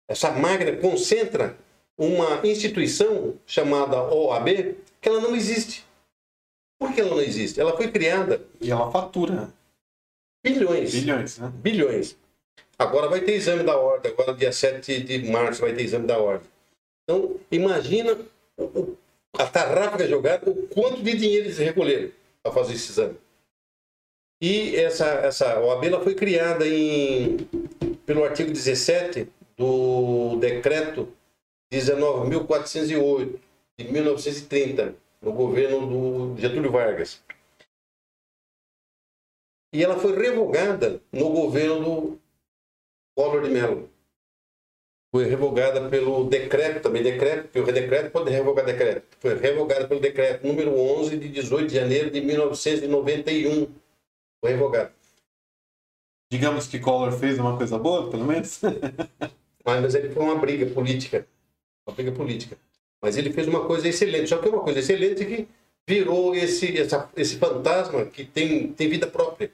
essa 0.07 0.31
máquina 0.31 0.75
concentra 0.77 1.57
uma 1.97 2.39
instituição 2.45 3.35
chamada 3.45 4.01
OAB, 4.03 4.75
que 5.01 5.09
ela 5.09 5.19
não 5.21 5.35
existe. 5.35 5.83
Por 6.79 6.93
que 6.93 7.01
ela 7.01 7.11
não 7.11 7.21
existe? 7.21 7.59
Ela 7.59 7.75
foi 7.75 7.89
criada 7.89 8.41
E 8.61 8.71
ela 8.71 8.91
fatura 8.91 9.51
bilhões 10.43 10.91
bilhões, 10.91 11.37
né? 11.37 11.51
bilhões. 11.55 12.17
Agora 12.77 13.07
vai 13.07 13.21
ter 13.21 13.33
exame 13.33 13.63
da 13.63 13.77
ordem, 13.77 14.11
agora 14.11 14.33
dia 14.33 14.51
7 14.51 15.01
de 15.03 15.31
março 15.31 15.61
vai 15.61 15.73
ter 15.73 15.83
exame 15.83 16.05
da 16.05 16.17
ordem. 16.17 16.49
Então, 17.03 17.37
imagina 17.51 18.17
o- 18.57 18.63
o- 18.63 18.97
a 19.37 19.47
tarrafa 19.47 20.07
jogada, 20.07 20.49
o 20.49 20.67
quanto 20.67 21.01
de 21.01 21.15
dinheiro 21.15 21.45
eles 21.45 21.57
recolheram 21.57 22.11
para 22.41 22.51
fazer 22.51 22.73
esse 22.73 22.91
exame. 22.91 23.17
E 24.41 24.75
essa, 24.75 25.05
essa 25.05 25.59
OAB 25.59 25.85
ela 25.85 26.03
foi 26.03 26.15
criada 26.15 26.67
em, 26.67 27.37
pelo 28.05 28.23
artigo 28.23 28.51
17 28.51 29.29
do 29.57 30.37
decreto 30.37 31.11
19.408 31.73 33.39
de 33.77 33.91
1930, 33.91 34.95
no 35.21 35.31
governo 35.31 35.87
do 36.33 36.39
Getúlio 36.39 36.71
Vargas. 36.71 37.23
E 39.73 39.83
ela 39.83 39.97
foi 39.97 40.15
revogada 40.15 41.01
no 41.11 41.29
governo 41.29 41.83
do 41.83 42.19
Collor 43.15 43.41
de 43.41 43.49
Mello. 43.49 43.89
Foi 45.13 45.25
revogada 45.25 45.87
pelo 45.89 46.23
decreto 46.23 46.81
também, 46.81 47.03
decreto, 47.03 47.43
porque 47.43 47.59
o 47.59 47.71
decreto 47.71 48.09
pode 48.09 48.31
revogar 48.31 48.65
decreto. 48.65 49.15
Foi 49.19 49.37
revogada 49.37 49.87
pelo 49.87 49.99
decreto 49.99 50.47
número 50.47 50.75
11 50.75 51.17
de 51.17 51.29
18 51.29 51.67
de 51.67 51.75
janeiro 51.75 52.09
de 52.09 52.19
1991. 52.19 53.71
Foi 54.41 54.51
revogada. 54.51 54.91
Digamos 56.31 56.65
que 56.65 56.79
Collor 56.79 57.11
fez 57.11 57.37
uma 57.37 57.55
coisa 57.55 57.77
boa, 57.77 58.09
pelo 58.09 58.25
menos. 58.25 58.59
mas, 59.63 59.81
mas 59.83 59.93
ele 59.93 60.09
foi 60.09 60.23
uma 60.23 60.35
briga 60.35 60.65
política. 60.73 61.27
Uma 61.87 61.93
briga 61.93 62.11
política. 62.11 62.57
Mas 62.99 63.15
ele 63.15 63.31
fez 63.31 63.47
uma 63.47 63.67
coisa 63.67 63.87
excelente. 63.87 64.29
Só 64.29 64.39
que 64.39 64.47
é 64.47 64.51
uma 64.51 64.63
coisa 64.63 64.79
excelente 64.79 65.23
que 65.25 65.47
virou 65.87 66.33
esse, 66.33 66.75
essa, 66.75 67.07
esse 67.15 67.37
fantasma 67.37 68.03
que 68.07 68.25
tem, 68.25 68.73
tem 68.73 68.89
vida 68.89 69.05
própria. 69.05 69.51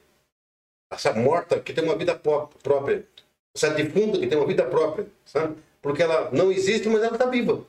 Essa 0.90 1.12
morta 1.12 1.60
que 1.60 1.74
tem 1.74 1.84
uma 1.84 1.98
vida 1.98 2.16
própria 2.16 3.06
essa 3.56 3.70
defunta 3.72 4.20
que 4.20 4.28
tem 4.28 4.38
uma 4.38 4.48
vida 4.48 4.64
própria, 4.66 5.08
sabe? 5.26 5.58
Porque 5.82 6.04
ela 6.04 6.30
não 6.32 6.52
existe, 6.52 6.88
mas 6.90 7.02
ela 7.02 7.14
está 7.14 7.26
viva. 7.26 7.64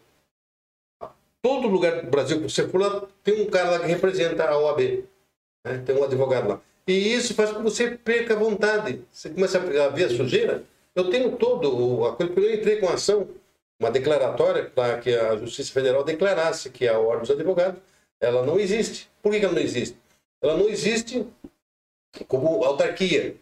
Todo 1.42 1.68
lugar 1.68 2.02
do 2.02 2.10
Brasil 2.10 2.38
que 2.38 2.50
você 2.50 2.62
lá, 2.62 3.06
tem 3.24 3.42
um 3.42 3.50
cara 3.50 3.70
lá 3.70 3.78
que 3.80 3.86
representa 3.86 4.44
a 4.44 4.58
OAB. 4.58 5.04
Né? 5.64 5.82
Tem 5.84 5.96
um 5.96 6.04
advogado 6.04 6.48
lá. 6.48 6.60
E 6.86 7.14
isso 7.14 7.34
faz 7.34 7.50
com 7.50 7.58
que 7.58 7.62
você 7.62 7.92
perca 7.92 8.34
a 8.34 8.38
vontade. 8.38 9.02
Você 9.10 9.30
começa 9.30 9.58
a 9.58 9.88
ver 9.88 10.04
a 10.04 10.08
sujeira. 10.10 10.64
Eu 10.94 11.08
tenho 11.08 11.36
todo. 11.36 12.04
A 12.06 12.16
coisa 12.16 12.32
eu 12.36 12.54
entrei 12.54 12.80
com 12.80 12.88
ação, 12.88 13.28
uma 13.78 13.90
declaratória 13.90 14.64
para 14.68 14.98
que 14.98 15.14
a 15.14 15.36
Justiça 15.36 15.72
Federal 15.72 16.04
declarasse 16.04 16.68
que 16.68 16.86
a 16.86 16.98
Ordem 16.98 17.20
dos 17.20 17.30
Advogados 17.30 17.80
ela 18.20 18.44
não 18.44 18.58
existe. 18.58 19.08
Por 19.22 19.32
que 19.32 19.38
ela 19.38 19.54
não 19.54 19.62
existe? 19.62 19.96
Ela 20.42 20.56
não 20.56 20.68
existe 20.68 21.26
como 22.26 22.64
autarquia, 22.64 23.36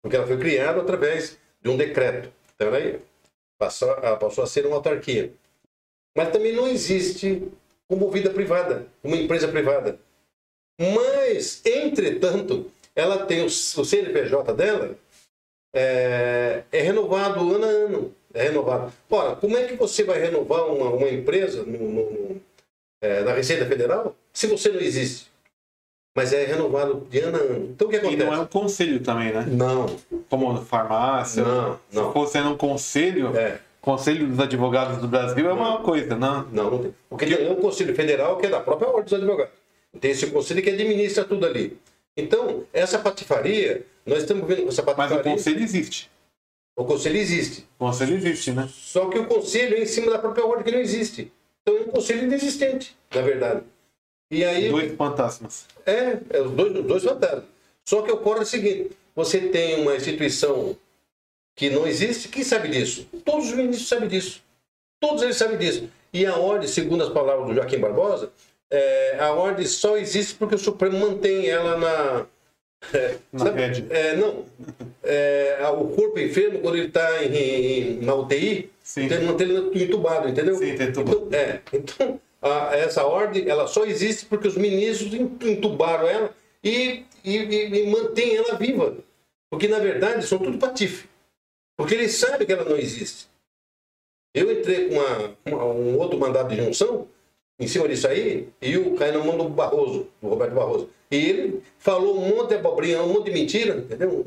porque 0.00 0.16
ela 0.16 0.26
foi 0.26 0.38
criada 0.38 0.80
através 0.80 1.38
de 1.64 1.70
um 1.70 1.76
decreto. 1.76 2.30
Então, 2.54 2.74
ela 2.74 3.00
passou, 3.58 3.94
passou 4.18 4.44
a 4.44 4.46
ser 4.46 4.66
uma 4.66 4.76
autarquia. 4.76 5.32
Mas 6.16 6.30
também 6.30 6.52
não 6.52 6.68
existe 6.68 7.48
como 7.88 8.10
vida 8.10 8.30
privada, 8.30 8.86
uma 9.02 9.16
empresa 9.16 9.48
privada. 9.48 9.98
Mas, 10.78 11.64
entretanto, 11.64 12.70
ela 12.94 13.26
tem 13.26 13.42
o, 13.42 13.46
o 13.46 13.50
CNPJ 13.84 14.54
dela, 14.54 14.96
é, 15.74 16.62
é, 16.70 16.80
renovado 16.82 17.54
ano 17.54 17.64
a 17.64 17.68
ano. 17.68 18.14
É 18.32 18.42
renovado. 18.44 18.92
Ora, 19.10 19.36
como 19.36 19.56
é 19.56 19.64
que 19.66 19.74
você 19.74 20.02
vai 20.02 20.18
renovar 20.20 20.66
uma, 20.66 20.90
uma 20.90 21.08
empresa 21.08 21.62
no, 21.62 21.78
no, 21.78 22.10
no, 22.10 22.42
é, 23.00 23.22
na 23.22 23.32
Receita 23.32 23.66
Federal 23.66 24.16
se 24.32 24.46
você 24.48 24.70
não 24.70 24.80
existe? 24.80 25.30
Mas 26.14 26.32
é 26.32 26.44
renovado 26.44 27.06
de 27.10 27.20
ano 27.20 27.36
a 27.36 27.40
ano. 27.40 27.68
Então 27.70 27.88
o 27.88 27.90
que 27.90 27.96
acontece? 27.96 28.22
E 28.22 28.24
não 28.24 28.32
é 28.32 28.38
um 28.38 28.46
conselho 28.46 29.00
também, 29.00 29.32
né? 29.32 29.46
Não. 29.48 29.86
Como 30.30 30.56
farmácia. 30.64 31.42
Não, 31.42 31.80
não. 31.92 32.06
Se 32.06 32.12
fosse 32.12 32.38
um 32.38 32.56
conselho, 32.56 33.36
é. 33.36 33.58
Conselho 33.84 34.26
dos 34.26 34.40
Advogados 34.40 34.96
do 34.96 35.06
Brasil 35.06 35.46
é 35.46 35.52
uma 35.52 35.80
coisa, 35.80 36.16
não? 36.16 36.48
Não, 36.50 36.70
não 36.70 36.78
tem. 36.78 36.94
Porque 37.10 37.26
tem 37.26 37.52
um 37.52 37.56
conselho 37.56 37.94
federal 37.94 38.38
que 38.38 38.46
é 38.46 38.48
da 38.48 38.58
própria 38.58 38.88
Ordem 38.88 39.04
dos 39.04 39.12
Advogados. 39.12 39.52
Tem 40.00 40.10
esse 40.10 40.26
conselho 40.28 40.62
que 40.62 40.70
administra 40.70 41.22
tudo 41.22 41.44
ali. 41.44 41.76
Então, 42.16 42.64
essa 42.72 42.98
patifaria, 42.98 43.84
nós 44.06 44.20
estamos 44.22 44.48
vendo 44.48 44.66
essa 44.68 44.82
patifaria. 44.82 45.16
Mas 45.16 45.26
o 45.26 45.30
conselho 45.30 45.62
existe. 45.62 46.10
O 46.74 46.84
conselho 46.86 47.18
existe. 47.18 47.66
O 47.78 47.84
conselho 47.84 48.16
existe, 48.16 48.52
né? 48.52 48.68
Só 48.72 49.10
que 49.10 49.18
o 49.18 49.26
conselho 49.26 49.76
é 49.76 49.82
em 49.82 49.86
cima 49.86 50.10
da 50.10 50.18
própria 50.18 50.46
ordem 50.46 50.64
que 50.64 50.72
não 50.72 50.80
existe. 50.80 51.30
Então 51.60 51.76
é 51.76 51.82
um 51.82 51.90
conselho 51.90 52.24
inexistente, 52.24 52.96
na 53.14 53.20
verdade. 53.20 53.64
E 54.30 54.44
aí, 54.44 54.70
dois 54.70 54.94
fantasmas. 54.96 55.66
É, 55.86 56.18
é 56.30 56.42
dois, 56.42 56.72
dois 56.84 57.04
fantasmas. 57.04 57.44
Só 57.84 58.02
que 58.02 58.10
ocorre 58.10 58.40
o 58.40 58.46
seguinte: 58.46 58.90
você 59.14 59.40
tem 59.40 59.80
uma 59.80 59.94
instituição 59.94 60.76
que 61.54 61.70
não 61.70 61.86
existe, 61.86 62.28
quem 62.28 62.42
sabe 62.42 62.68
disso? 62.68 63.06
Todos 63.24 63.46
os 63.46 63.52
ministros 63.54 63.88
sabem 63.88 64.08
disso. 64.08 64.42
Todos 64.98 65.22
eles 65.22 65.36
sabem 65.36 65.58
disso. 65.58 65.88
E 66.12 66.26
a 66.26 66.36
ordem, 66.36 66.68
segundo 66.68 67.04
as 67.04 67.10
palavras 67.10 67.46
do 67.46 67.54
Joaquim 67.54 67.78
Barbosa, 67.78 68.30
é, 68.70 69.18
a 69.20 69.32
ordem 69.32 69.66
só 69.66 69.96
existe 69.96 70.34
porque 70.34 70.54
o 70.54 70.58
Supremo 70.58 70.98
mantém 70.98 71.48
ela 71.48 71.78
na. 71.78 72.26
É, 72.92 73.16
na 73.32 73.46
sabe. 73.46 73.62
É, 73.88 74.14
não. 74.14 74.44
É, 75.02 75.66
o 75.74 75.86
corpo 75.86 76.18
enfermo, 76.18 76.58
quando 76.58 76.76
ele 76.76 76.88
está 76.88 77.08
na 78.02 78.14
UTI, 78.14 78.70
Sim. 78.82 79.08
tem 79.08 79.24
manter 79.24 79.48
ele 79.48 79.84
entubado, 79.84 80.28
entendeu? 80.28 80.54
Sim, 80.56 80.76
tem 80.76 80.88
entubado. 80.88 81.26
Então, 81.26 81.38
é, 81.38 81.60
então 81.72 82.20
a, 82.44 82.76
essa 82.76 83.04
ordem 83.04 83.48
ela 83.48 83.66
só 83.66 83.84
existe 83.84 84.26
porque 84.26 84.46
os 84.46 84.56
ministros 84.56 85.12
entubaram 85.14 86.06
ela 86.06 86.34
e, 86.62 87.04
e, 87.24 87.36
e 87.36 87.90
mantêm 87.90 88.36
ela 88.36 88.56
viva. 88.56 88.96
Porque, 89.50 89.66
na 89.66 89.78
verdade, 89.78 90.26
são 90.26 90.38
tudo 90.38 90.58
patife. 90.58 91.08
Porque 91.76 91.94
eles 91.94 92.14
sabem 92.14 92.46
que 92.46 92.52
ela 92.52 92.64
não 92.64 92.76
existe. 92.76 93.28
Eu 94.34 94.50
entrei 94.52 94.88
com 94.88 94.94
uma, 94.96 95.36
uma, 95.46 95.64
um 95.64 95.98
outro 95.98 96.18
mandado 96.18 96.48
de 96.48 96.56
junção 96.56 97.08
em 97.58 97.66
cima 97.66 97.88
disso 97.88 98.08
aí 98.08 98.48
e 98.60 98.76
o 98.76 98.94
caiu 98.96 99.18
na 99.18 99.24
mão 99.24 99.38
do 99.38 99.48
Barroso, 99.48 100.08
do 100.20 100.28
Roberto 100.28 100.54
Barroso. 100.54 100.90
E 101.10 101.16
ele 101.16 101.62
falou 101.78 102.18
um 102.18 102.28
monte 102.28 102.48
de 102.48 102.54
abobrinha, 102.56 103.02
um 103.02 103.12
monte 103.12 103.26
de 103.26 103.30
mentira, 103.30 103.76
entendeu? 103.76 104.26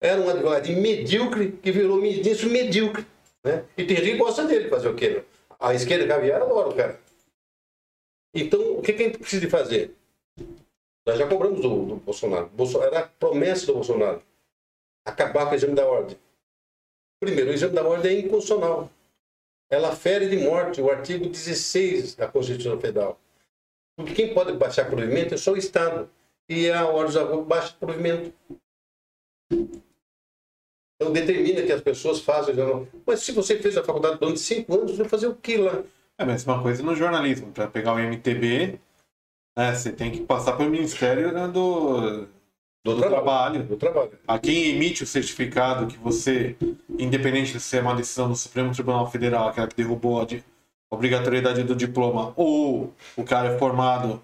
Era 0.00 0.20
um 0.20 0.28
advogado 0.28 0.68
medíocre 0.68 1.52
que 1.60 1.72
virou 1.72 2.00
ministro 2.00 2.48
medíocre. 2.48 3.04
Né? 3.44 3.64
E 3.76 3.84
tem 3.84 3.96
gente 3.96 4.12
que 4.12 4.16
gosta 4.16 4.44
dele 4.44 4.68
fazer 4.68 4.88
o 4.88 4.94
quê? 4.94 5.22
A 5.58 5.74
esquerda 5.74 6.06
caviar 6.06 6.40
adora 6.40 6.68
o 6.68 6.74
cara. 6.74 7.00
Então, 8.34 8.78
o 8.78 8.82
que, 8.82 8.92
que 8.92 9.02
a 9.02 9.06
gente 9.06 9.18
precisa 9.18 9.40
de 9.40 9.50
fazer? 9.50 9.94
Nós 11.06 11.18
já 11.18 11.26
cobramos 11.26 11.60
do, 11.60 11.86
do 11.86 11.96
Bolsonaro. 11.96 12.48
Bolsonaro. 12.48 12.94
Era 12.94 13.04
a 13.04 13.08
promessa 13.08 13.66
do 13.66 13.74
Bolsonaro. 13.74 14.22
Acabar 15.06 15.46
com 15.46 15.52
o 15.52 15.54
exame 15.54 15.74
da 15.74 15.86
ordem. 15.86 16.18
Primeiro, 17.18 17.50
o 17.50 17.54
exame 17.54 17.74
da 17.74 17.86
ordem 17.86 18.16
é 18.16 18.20
inconstitucional. 18.20 18.90
Ela 19.70 19.96
fere 19.96 20.28
de 20.28 20.36
morte 20.36 20.80
o 20.80 20.90
artigo 20.90 21.28
16 21.28 22.14
da 22.14 22.28
Constituição 22.28 22.78
Federal. 22.78 23.18
Porque 23.96 24.14
quem 24.14 24.34
pode 24.34 24.52
baixar 24.52 24.86
provimento 24.86 25.34
é 25.34 25.36
só 25.36 25.52
o 25.52 25.56
Estado. 25.56 26.08
E 26.48 26.70
a 26.70 26.86
ordem 26.86 27.06
dos 27.06 27.16
advogados 27.16 27.46
baixa 27.46 27.76
provimento. 27.78 28.32
Então 29.50 31.12
determina 31.12 31.62
que 31.62 31.72
as 31.72 31.80
pessoas 31.80 32.20
façam. 32.20 32.86
Mas 33.06 33.20
se 33.20 33.32
você 33.32 33.58
fez 33.58 33.76
a 33.76 33.84
faculdade 33.84 34.18
durante 34.18 34.40
cinco 34.40 34.74
anos, 34.74 34.92
você 34.92 34.98
vai 34.98 35.08
fazer 35.08 35.26
o 35.26 35.34
que 35.34 35.56
lá? 35.56 35.82
É 36.18 36.24
a 36.24 36.26
mesma 36.26 36.60
coisa 36.60 36.82
no 36.82 36.96
jornalismo. 36.96 37.52
Para 37.52 37.68
pegar 37.68 37.94
o 37.94 37.98
MTB, 37.98 38.80
né, 39.56 39.74
você 39.74 39.92
tem 39.92 40.10
que 40.10 40.20
passar 40.20 40.56
pelo 40.56 40.70
Ministério 40.70 41.32
né, 41.32 41.46
do, 41.46 42.26
do, 42.84 42.96
do, 42.96 43.00
trabalho. 43.00 43.62
do 43.62 43.76
trabalho. 43.76 44.18
A 44.26 44.38
quem 44.38 44.70
emite 44.70 45.04
o 45.04 45.06
certificado 45.06 45.86
que 45.86 45.96
você, 45.96 46.56
independente 46.98 47.52
de 47.52 47.60
ser 47.60 47.78
é 47.78 47.82
uma 47.82 47.94
decisão 47.94 48.28
do 48.28 48.36
Supremo 48.36 48.72
Tribunal 48.72 49.08
Federal, 49.10 49.48
aquela 49.48 49.68
que 49.68 49.76
derrubou 49.76 50.20
a 50.20 50.26
obrigatoriedade 50.90 51.62
do 51.62 51.76
diploma, 51.76 52.32
ou 52.34 52.92
o 53.16 53.22
cara 53.22 53.54
é 53.54 53.58
formado 53.58 54.20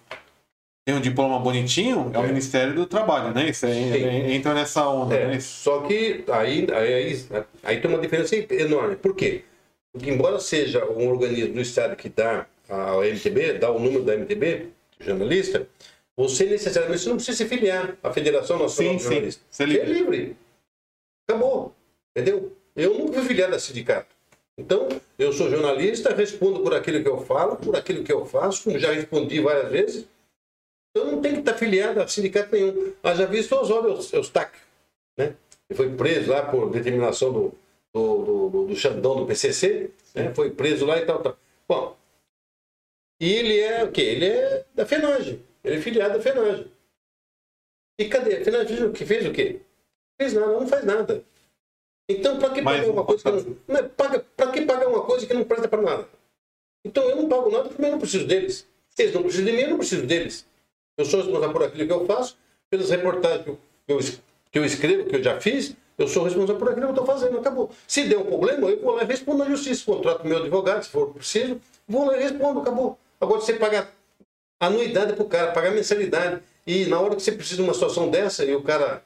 tem 0.84 0.94
um 0.94 1.00
diploma 1.00 1.38
bonitinho, 1.38 2.10
é, 2.12 2.16
é, 2.16 2.20
o 2.20 2.24
Ministério 2.24 2.74
do 2.74 2.84
Trabalho, 2.84 3.32
né? 3.32 3.48
Isso 3.48 3.64
é, 3.64 4.34
entra 4.34 4.52
nessa 4.52 4.86
onda. 4.86 5.14
É, 5.14 5.28
né? 5.28 5.40
Só 5.40 5.80
que 5.80 6.24
aí, 6.30 6.66
aí, 6.70 7.26
aí 7.62 7.80
tem 7.80 7.90
uma 7.90 8.00
diferença 8.00 8.36
enorme. 8.36 8.96
Por 8.96 9.14
quê? 9.14 9.44
Porque, 9.94 10.10
embora 10.10 10.40
seja 10.40 10.84
um 10.86 11.08
organismo 11.08 11.54
do 11.54 11.60
Estado 11.60 11.94
que 11.94 12.08
dá 12.08 12.48
ao 12.68 13.04
MTB, 13.04 13.58
dá 13.58 13.70
o 13.70 13.78
número 13.78 14.02
da 14.02 14.16
MTB, 14.16 14.70
jornalista, 14.98 15.68
você 16.16 16.46
necessariamente 16.46 17.00
você 17.00 17.08
não 17.10 17.16
precisa 17.16 17.38
se 17.38 17.46
filiar 17.46 17.96
à 18.02 18.12
Federação 18.12 18.58
Nacional 18.58 18.92
sim, 18.92 18.96
de 18.96 19.02
Jornalistas. 19.04 19.44
Sim. 19.48 19.66
Você 19.68 19.78
é 19.78 19.84
livre. 19.84 20.36
Acabou. 21.28 21.72
Entendeu? 22.10 22.56
Eu 22.74 22.98
nunca 22.98 23.20
fui 23.20 23.28
filiado 23.28 23.54
a 23.54 23.58
sindicato. 23.60 24.12
Então, 24.58 24.88
eu 25.16 25.32
sou 25.32 25.48
jornalista, 25.48 26.12
respondo 26.12 26.60
por 26.60 26.74
aquilo 26.74 27.00
que 27.00 27.08
eu 27.08 27.18
falo, 27.18 27.54
por 27.54 27.76
aquilo 27.76 28.02
que 28.02 28.12
eu 28.12 28.26
faço, 28.26 28.64
como 28.64 28.78
já 28.80 28.92
respondi 28.92 29.40
várias 29.40 29.70
vezes. 29.70 30.08
Eu 30.92 31.04
não 31.04 31.20
tenho 31.20 31.34
que 31.34 31.40
estar 31.40 31.54
filiado 31.54 32.02
a 32.02 32.08
sindicato 32.08 32.50
nenhum. 32.52 32.92
Já 33.16 33.26
visto 33.26 33.54
os 33.54 33.70
olhos, 33.70 34.12
os 34.12 34.28
TAC. 34.28 34.56
Né? 35.16 35.36
Ele 35.70 35.76
foi 35.76 35.90
preso 35.90 36.32
lá 36.32 36.42
por 36.42 36.70
determinação 36.70 37.32
do, 37.32 37.54
do, 37.94 38.50
do, 38.50 38.66
do 38.66 38.76
Xandão 38.76 39.16
do 39.16 39.26
PCC, 39.26 39.90
né? 40.14 40.34
foi 40.34 40.50
preso 40.50 40.84
lá 40.84 40.98
e 40.98 41.06
tal, 41.06 41.22
tal. 41.22 41.38
Bom, 41.68 41.96
e 43.20 43.32
ele 43.32 43.60
é 43.60 43.84
o 43.84 43.92
quê? 43.92 44.02
Ele 44.02 44.26
é 44.26 44.66
da 44.74 44.84
FENAGE, 44.84 45.40
ele 45.62 45.76
é 45.76 45.80
filiado 45.80 46.14
da 46.14 46.20
FENAGE. 46.20 46.70
E 47.98 48.08
cadê? 48.08 48.38
A 48.38 48.44
FENAGE 48.44 48.90
que 48.90 49.06
fez 49.06 49.24
o 49.26 49.32
quê? 49.32 49.60
Fez 50.20 50.32
nada, 50.32 50.52
não 50.52 50.66
faz 50.66 50.84
nada. 50.84 51.24
Então, 52.08 52.38
para 52.38 52.50
que 52.50 52.62
pagar 52.62 52.90
uma 52.90 53.04
coisa 53.04 53.22
que 53.22 53.30
não, 53.30 53.56
não 53.68 53.76
é, 53.76 53.82
paga, 53.84 54.20
para 54.36 54.50
que 54.50 54.62
pagar 54.62 54.88
uma 54.88 55.02
coisa 55.04 55.26
que 55.26 55.32
não 55.32 55.44
presta 55.44 55.68
para 55.68 55.80
nada? 55.80 56.08
Então, 56.84 57.08
eu 57.08 57.16
não 57.16 57.28
pago 57.28 57.50
nada 57.50 57.68
porque 57.68 57.82
eu 57.82 57.90
não 57.92 57.98
preciso 57.98 58.26
deles. 58.26 58.68
Eles 58.98 59.14
não 59.14 59.22
precisam 59.22 59.46
de 59.46 59.52
mim, 59.52 59.62
eu 59.62 59.70
não 59.70 59.78
preciso 59.78 60.06
deles. 60.06 60.46
Eu 60.98 61.04
sou 61.04 61.20
responsável 61.20 61.52
por 61.52 61.62
aquilo 61.62 61.86
que 61.86 61.92
eu 61.92 62.06
faço, 62.06 62.36
pelas 62.68 62.90
reportagens 62.90 63.44
que 63.86 63.92
eu, 63.92 63.98
que 64.50 64.58
eu 64.58 64.64
escrevo, 64.64 65.08
que 65.08 65.16
eu 65.16 65.22
já 65.22 65.40
fiz, 65.40 65.74
eu 65.96 66.08
sou 66.08 66.24
responsável 66.24 66.56
por 66.56 66.68
aquilo 66.70 66.86
que 66.86 66.98
eu 66.98 67.02
estou 67.02 67.06
fazendo, 67.06 67.38
acabou. 67.38 67.70
Se 67.86 68.08
der 68.08 68.18
um 68.18 68.24
problema, 68.24 68.68
eu 68.68 68.80
vou 68.80 68.94
lá 68.94 69.02
e 69.04 69.06
respondo 69.06 69.38
na 69.38 69.50
justiça. 69.50 69.84
Contrato 69.84 70.26
meu 70.26 70.38
advogado, 70.38 70.82
se 70.82 70.90
for 70.90 71.12
preciso, 71.12 71.60
vou 71.86 72.06
lá 72.06 72.16
e 72.16 72.22
respondo, 72.22 72.60
acabou. 72.60 72.98
Agora 73.20 73.40
você 73.40 73.54
pagar 73.54 73.92
anuidade 74.60 75.12
para 75.12 75.22
o 75.22 75.28
cara, 75.28 75.52
pagar 75.52 75.70
mensalidade. 75.70 76.42
E 76.66 76.86
na 76.86 76.98
hora 76.98 77.14
que 77.14 77.22
você 77.22 77.32
precisa 77.32 77.56
de 77.56 77.62
uma 77.62 77.74
situação 77.74 78.10
dessa 78.10 78.44
e 78.44 78.54
o 78.54 78.62
cara. 78.62 79.04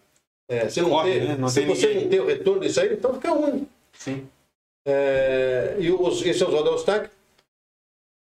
É, 0.50 0.68
você 0.68 0.80
não 0.80 0.88
Corre, 0.90 1.12
ter, 1.12 1.28
né? 1.28 1.36
não 1.36 1.48
se 1.48 1.60
você 1.66 1.88
ninguém. 1.88 2.02
não 2.02 2.10
ter 2.10 2.20
o 2.20 2.26
retorno 2.26 2.60
disso 2.60 2.80
aí, 2.80 2.94
então 2.94 3.12
fica 3.14 3.30
ruim. 3.30 3.68
Sim. 3.92 4.26
É, 4.86 5.76
e 5.78 5.90
o, 5.90 6.08
esse 6.08 6.42
Oswaldo 6.42 6.70
Eustáquio, 6.70 7.10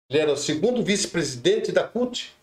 ele 0.09 0.19
era 0.19 0.31
o 0.31 0.37
segundo 0.37 0.83
vice-presidente 0.83 1.71
da 1.71 1.87
CUT. 1.87 2.35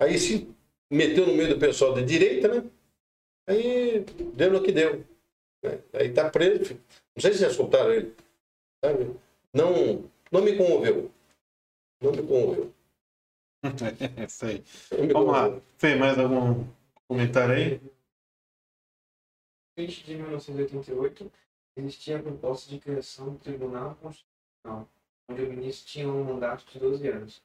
Aí 0.00 0.16
se 0.18 0.48
meteu 0.88 1.26
no 1.26 1.34
meio 1.34 1.48
do 1.48 1.58
pessoal 1.58 1.92
da 1.94 2.02
direita, 2.02 2.46
né? 2.46 2.62
Aí 3.46 4.00
deu 4.34 4.52
no 4.52 4.62
que 4.62 4.72
deu. 4.72 5.04
Né? 5.62 5.82
Aí 5.92 6.12
tá 6.12 6.28
preso. 6.30 6.74
Não 7.14 7.20
sei 7.20 7.32
se 7.32 7.38
já 7.38 7.50
soltaram 7.50 7.92
ele. 7.92 8.14
Sabe? 8.84 9.16
Não, 9.52 10.10
não 10.30 10.42
me 10.42 10.56
comoveu. 10.56 11.10
Não 12.00 12.12
me 12.12 12.26
comoveu. 12.26 12.72
É 14.16 14.24
isso 14.24 14.46
aí. 14.46 14.62
Vamos 15.12 15.32
lá. 15.32 15.60
Fê, 15.76 15.96
mais 15.96 16.16
algum 16.18 16.64
comentário 17.08 17.54
aí? 17.54 17.80
20 19.76 20.04
de 20.04 20.14
1988, 20.14 21.32
existia 21.76 22.18
a 22.18 22.22
proposta 22.22 22.70
de 22.70 22.78
criação 22.78 23.32
do 23.32 23.38
Tribunal 23.38 23.94
Constitucional, 23.96 24.88
onde 25.28 25.42
o 25.42 25.48
ministro 25.50 25.86
tinha 25.86 26.08
um 26.08 26.24
mandato 26.24 26.64
de 26.72 26.78
12 26.78 27.08
anos. 27.08 27.42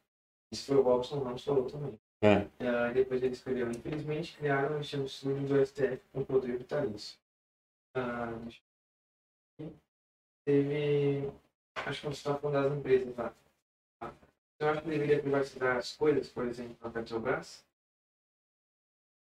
Isso 0.51 0.65
foi 0.65 0.77
o 0.77 0.81
Robson 0.81 1.19
Ramos 1.19 1.43
falou 1.43 1.69
também. 1.69 1.99
É. 2.21 2.37
Uh, 2.37 2.93
depois 2.93 3.23
ele 3.23 3.33
escreveu, 3.33 3.71
infelizmente 3.71 4.37
criaram 4.37 4.79
este 4.79 4.95
absurdo 4.95 5.47
do 5.47 5.65
STF 5.65 5.99
com 6.13 6.23
poder 6.23 6.57
vitalício. 6.57 7.17
Uh, 7.97 8.47
teve, 10.45 11.31
acho 11.75 12.01
que 12.01 12.07
você 12.07 12.17
está 12.17 12.35
falando 12.35 12.63
das 12.63 12.77
empresas 12.77 13.17
lá. 13.17 13.33
Tá? 13.99 14.13
Eu 14.59 14.69
acho 14.69 14.81
que 14.83 14.89
deveria 14.89 15.19
privatizar 15.19 15.77
as 15.77 15.93
coisas, 15.93 16.29
por 16.29 16.45
exemplo, 16.45 16.77
a 16.81 16.89
Petrobras? 16.91 17.65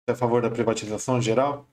É 0.09 0.13
a 0.13 0.17
favor 0.17 0.41
da 0.41 0.51
privatização 0.51 1.21
geral? 1.21 1.67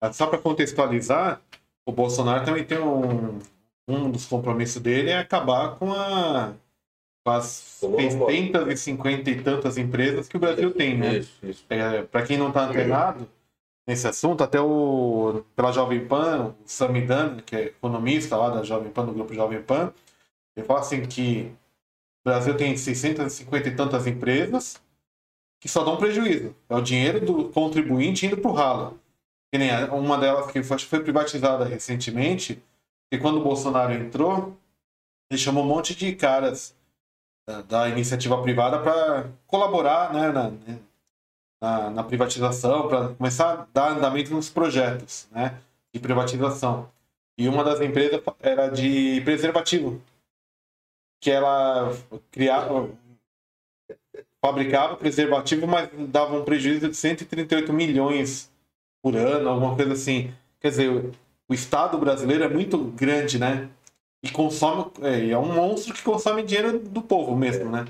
Ah, 0.00 0.12
só 0.12 0.28
para 0.28 0.38
contextualizar, 0.38 1.42
o 1.84 1.90
Bolsonaro 1.90 2.44
também 2.44 2.64
tem 2.64 2.78
um, 2.78 3.40
um 3.88 4.10
dos 4.10 4.26
compromissos 4.26 4.80
dele 4.80 5.10
é 5.10 5.18
acabar 5.18 5.76
com, 5.76 5.92
a, 5.92 6.54
as 7.24 7.78
650 7.80 9.30
e 9.30 9.42
tantas 9.42 9.78
empresas 9.78 10.28
que 10.28 10.36
o 10.36 10.40
Brasil 10.40 10.72
tem, 10.72 10.98
né? 10.98 11.18
Isso, 11.18 11.38
isso. 11.42 11.64
É, 11.70 12.02
para 12.02 12.26
quem 12.26 12.36
não 12.36 12.48
está 12.48 12.64
antenado 12.64 13.28
nesse 13.86 14.06
assunto, 14.08 14.42
até 14.42 14.60
o 14.60 15.44
pela 15.54 15.72
Jovem 15.72 16.06
Pan, 16.06 16.54
o 16.64 16.68
Samidana, 16.68 17.40
que 17.42 17.54
é 17.54 17.64
economista 17.66 18.36
lá 18.36 18.50
da 18.50 18.64
Jovem 18.64 18.90
Pan, 18.90 19.06
do 19.06 19.12
grupo 19.12 19.34
Jovem 19.34 19.62
Pan, 19.62 19.92
ele 20.56 20.66
fala 20.66 20.80
assim 20.80 21.02
que 21.06 21.52
o 22.24 22.28
Brasil 22.28 22.56
tem 22.56 22.76
650 22.76 23.68
e 23.68 23.76
tantas 23.76 24.06
empresas 24.06 24.80
que 25.60 25.68
só 25.68 25.84
dão 25.84 25.96
prejuízo. 25.96 26.54
É 26.68 26.74
o 26.74 26.82
dinheiro 26.82 27.24
do 27.24 27.48
contribuinte 27.50 28.26
indo 28.26 28.36
para 28.36 28.50
o 28.50 28.54
ralo. 28.54 29.00
Que 29.52 29.58
nem 29.58 29.70
uma 29.90 30.18
delas 30.18 30.50
que 30.50 30.62
foi, 30.62 30.78
foi 30.78 31.00
privatizada 31.02 31.64
recentemente, 31.64 32.62
e 33.12 33.18
quando 33.18 33.38
o 33.38 33.44
Bolsonaro 33.44 33.92
entrou, 33.92 34.56
ele 35.30 35.38
chamou 35.38 35.62
um 35.62 35.66
monte 35.66 35.94
de 35.94 36.14
caras 36.14 36.74
da, 37.46 37.62
da 37.62 37.88
iniciativa 37.88 38.40
privada 38.42 38.78
para 38.80 39.30
colaborar 39.46 40.12
né, 40.12 40.30
na, 40.30 40.52
na, 41.60 41.90
na 41.90 42.04
privatização, 42.04 42.88
para 42.88 43.08
começar 43.14 43.52
a 43.52 43.66
dar 43.72 43.92
andamento 43.92 44.32
nos 44.32 44.48
projetos 44.48 45.28
né, 45.30 45.58
de 45.92 46.00
privatização. 46.00 46.88
E 47.38 47.48
uma 47.48 47.64
das 47.64 47.80
empresas 47.80 48.20
era 48.40 48.68
de 48.68 49.20
preservativo, 49.22 50.00
que 51.20 51.30
ela 51.30 51.96
criava, 52.30 52.90
fabricava 54.44 54.96
preservativo, 54.96 55.66
mas 55.66 55.88
dava 56.08 56.36
um 56.36 56.44
prejuízo 56.44 56.88
de 56.88 56.96
138 56.96 57.72
milhões 57.72 58.50
por 59.02 59.16
ano, 59.16 59.48
alguma 59.48 59.76
coisa 59.76 59.92
assim. 59.92 60.32
Quer 60.60 60.70
dizer, 60.70 61.12
o 61.48 61.54
Estado 61.54 61.96
brasileiro 61.98 62.44
é 62.44 62.48
muito 62.48 62.78
grande, 62.78 63.38
né? 63.38 63.70
E 64.22 64.30
consome. 64.30 64.90
É, 65.02 65.30
é 65.30 65.38
um 65.38 65.52
monstro 65.52 65.92
que 65.92 66.02
consome 66.02 66.42
dinheiro 66.42 66.78
do 66.78 67.02
povo 67.02 67.36
mesmo, 67.36 67.70
né? 67.70 67.86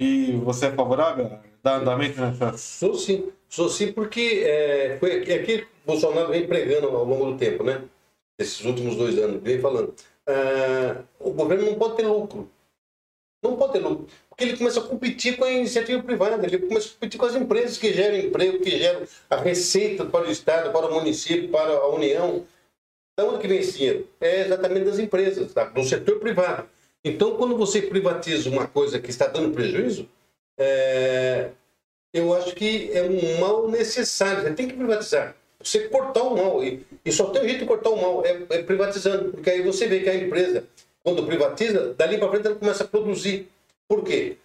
E 0.00 0.32
você 0.44 0.66
é 0.66 0.72
favorável 0.72 1.26
a 1.26 1.40
dar 1.62 1.80
andamento 1.80 2.20
nessa. 2.20 2.56
Sou 2.56 2.94
sim. 2.94 3.30
Sou 3.48 3.68
sim, 3.68 3.92
porque 3.92 4.44
é, 4.44 4.96
foi 4.98 5.22
é 5.22 5.42
que 5.42 5.66
Bolsonaro 5.86 6.28
vem 6.28 6.46
pregando 6.46 6.88
ao 6.88 7.04
longo 7.04 7.32
do 7.32 7.38
tempo, 7.38 7.64
né? 7.64 7.82
Esses 8.38 8.64
últimos 8.64 8.94
dois 8.94 9.18
anos, 9.18 9.42
vem 9.42 9.58
falando. 9.60 9.94
Ah, 10.26 11.02
o 11.18 11.32
governo 11.32 11.64
não 11.64 11.74
pode 11.74 11.96
ter 11.96 12.06
lucro. 12.06 12.48
Não 13.42 13.56
pode 13.56 13.72
ter 13.72 13.78
lucro. 13.78 14.06
Porque 14.28 14.44
ele 14.44 14.56
começa 14.56 14.80
a 14.80 14.82
competir 14.82 15.36
com 15.36 15.44
a 15.44 15.50
iniciativa 15.50 16.02
privada, 16.02 16.44
ele 16.46 16.58
começa 16.58 16.88
a 16.88 16.92
competir 16.92 17.18
com 17.18 17.26
as 17.26 17.34
empresas 17.34 17.78
que 17.78 17.92
geram 17.92 18.18
emprego, 18.18 18.60
que 18.60 18.70
geram 18.78 19.02
a 19.30 19.36
receita 19.36 20.04
para 20.04 20.28
o 20.28 20.30
Estado, 20.30 20.70
para 20.70 20.86
o 20.86 20.94
município, 20.94 21.48
para 21.48 21.72
a 21.72 21.88
União. 21.88 22.46
Da 23.18 23.24
onde 23.24 23.40
que 23.40 23.48
vem 23.48 23.58
esse 23.58 23.76
dinheiro? 23.76 24.08
É 24.20 24.42
exatamente 24.42 24.84
das 24.84 25.00
empresas, 25.00 25.52
tá? 25.52 25.64
do 25.64 25.82
setor 25.82 26.20
privado. 26.20 26.68
Então, 27.04 27.36
quando 27.36 27.56
você 27.56 27.82
privatiza 27.82 28.48
uma 28.48 28.68
coisa 28.68 29.00
que 29.00 29.10
está 29.10 29.26
dando 29.26 29.52
prejuízo, 29.52 30.08
é... 30.56 31.48
eu 32.14 32.32
acho 32.32 32.54
que 32.54 32.92
é 32.92 33.02
um 33.02 33.40
mal 33.40 33.68
necessário. 33.68 34.44
Você 34.44 34.52
tem 34.52 34.68
que 34.68 34.76
privatizar. 34.76 35.34
Você 35.60 35.88
cortar 35.88 36.22
o 36.22 36.36
mal. 36.36 36.62
E, 36.62 36.86
só 37.10 37.30
tem 37.30 37.42
um 37.42 37.48
jeito 37.48 37.58
de 37.62 37.66
cortar 37.66 37.90
o 37.90 38.00
mal, 38.00 38.24
é, 38.24 38.40
é 38.50 38.62
privatizando. 38.62 39.32
Porque 39.32 39.50
aí 39.50 39.62
você 39.62 39.88
vê 39.88 39.98
que 39.98 40.10
a 40.10 40.14
empresa 40.14 40.64
quando 41.02 41.26
privatiza, 41.26 41.94
dali 41.94 42.18
para 42.18 42.30
frente 42.30 42.46
ela 42.46 42.54
começa 42.54 42.84
a 42.84 42.86
produzir. 42.86 43.48
Por 43.88 44.04
quê? 44.04 44.36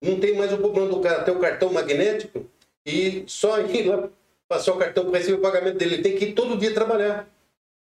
Não 0.00 0.18
tem 0.18 0.34
mais 0.34 0.50
o 0.50 0.56
problema 0.56 0.88
do 0.88 1.00
cara 1.00 1.24
ter 1.24 1.30
o 1.30 1.40
cartão 1.40 1.70
magnético 1.70 2.46
e 2.86 3.22
só 3.26 3.60
ir 3.60 3.82
lá 3.82 4.08
passar 4.48 4.72
o 4.72 4.78
cartão 4.78 5.04
para 5.10 5.18
receber 5.18 5.36
o 5.36 5.42
pagamento 5.42 5.76
dele. 5.76 5.96
Ele 5.96 6.02
tem 6.02 6.16
que 6.16 6.24
ir 6.24 6.32
todo 6.32 6.56
dia 6.56 6.72
trabalhar. 6.72 7.33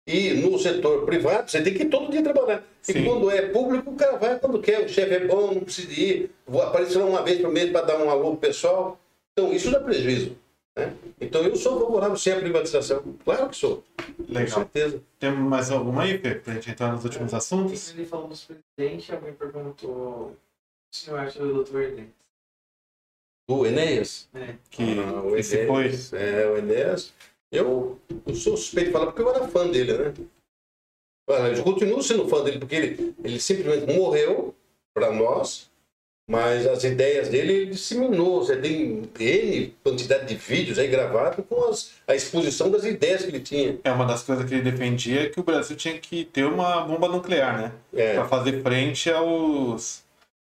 E 0.05 0.33
no 0.33 0.59
setor 0.59 1.05
privado, 1.05 1.49
você 1.49 1.61
tem 1.61 1.73
que 1.73 1.83
ir 1.83 1.89
todo 1.89 2.11
dia 2.11 2.21
trabalhar. 2.21 2.63
Sim. 2.81 2.99
E 2.99 3.05
quando 3.05 3.31
é 3.31 3.43
público, 3.49 3.91
o 3.91 3.95
cara 3.95 4.17
vai 4.17 4.37
quando 4.37 4.59
quer. 4.59 4.85
O 4.85 4.89
chefe 4.89 5.13
é 5.13 5.25
bom, 5.25 5.53
não 5.53 5.61
precisa 5.61 5.91
ir. 5.93 6.31
Vou 6.45 6.61
aparecer 6.61 6.97
uma 6.97 7.23
vez 7.23 7.39
por 7.39 7.51
mês 7.51 7.71
para 7.71 7.85
dar 7.85 7.97
um 7.99 8.09
alô 8.09 8.31
pro 8.31 8.47
pessoal. 8.49 8.99
Então, 9.31 9.53
isso 9.53 9.71
dá 9.71 9.79
prejuízo. 9.79 10.35
Né? 10.75 10.93
Então 11.21 11.43
eu 11.43 11.55
sou 11.55 11.79
favorável 11.79 12.17
sim 12.17 12.31
à 12.31 12.39
privatização. 12.39 13.03
Claro 13.23 13.49
que 13.49 13.55
sou. 13.55 13.83
Legal. 14.27 14.45
Com 14.45 14.61
certeza. 14.61 15.01
Tem 15.19 15.31
mais 15.31 15.71
alguma 15.71 16.03
aí, 16.03 16.17
Fê, 16.17 16.35
pra 16.35 16.55
gente 16.55 16.71
entrar 16.71 16.91
nos 16.91 17.03
últimos 17.03 17.33
assuntos? 17.33 17.91
Ele 17.91 18.05
falou 18.05 18.27
dos 18.27 18.45
presidentes, 18.45 19.09
alguém 19.11 19.33
perguntou 19.33 20.35
o 20.93 20.95
senhor 20.95 21.19
acha 21.19 21.39
do 21.39 21.53
doutor 21.53 21.81
Enéas? 21.81 22.09
O 23.49 23.65
Enéas? 23.65 24.29
É. 24.33 24.55
Que 24.69 24.99
ah, 24.99 25.21
o 25.21 25.35
esse 25.35 25.65
foi. 25.65 25.91
É, 26.13 26.47
o 26.47 26.57
Enéas. 26.57 27.13
Eu, 27.53 27.99
eu 28.25 28.35
sou 28.35 28.57
suspeito 28.57 28.87
de 28.87 28.93
falar 28.93 29.05
porque 29.07 29.21
eu 29.21 29.29
era 29.29 29.47
fã 29.47 29.67
dele, 29.67 29.93
né? 29.93 30.13
Eu 31.55 31.63
continuo 31.63 32.03
sendo 32.03 32.27
fã 32.27 32.43
dele 32.43 32.59
porque 32.59 32.75
ele, 32.75 33.15
ele 33.23 33.39
simplesmente 33.39 33.93
morreu 33.93 34.53
para 34.93 35.11
nós 35.11 35.71
mas 36.29 36.65
as 36.65 36.83
ideias 36.83 37.27
dele 37.27 37.53
ele 37.53 37.65
disseminou. 37.71 38.43
Você 38.43 38.55
tem 38.55 39.03
N 39.19 39.75
quantidade 39.83 40.25
de 40.25 40.35
vídeos 40.35 40.79
aí 40.79 40.87
gravados 40.87 41.45
com 41.47 41.65
as, 41.65 41.91
a 42.07 42.15
exposição 42.15 42.71
das 42.71 42.85
ideias 42.85 43.23
que 43.23 43.29
ele 43.29 43.39
tinha. 43.41 43.77
É 43.83 43.91
uma 43.91 44.05
das 44.05 44.23
coisas 44.23 44.45
que 44.45 44.55
ele 44.55 44.71
defendia 44.71 45.23
é 45.23 45.29
que 45.29 45.39
o 45.39 45.43
Brasil 45.43 45.75
tinha 45.75 45.97
que 45.99 46.23
ter 46.25 46.45
uma 46.45 46.81
bomba 46.81 47.09
nuclear, 47.09 47.57
né? 47.57 47.71
É. 47.93 48.13
Para 48.13 48.27
fazer 48.27 48.61
frente 48.61 49.11
aos. 49.11 50.03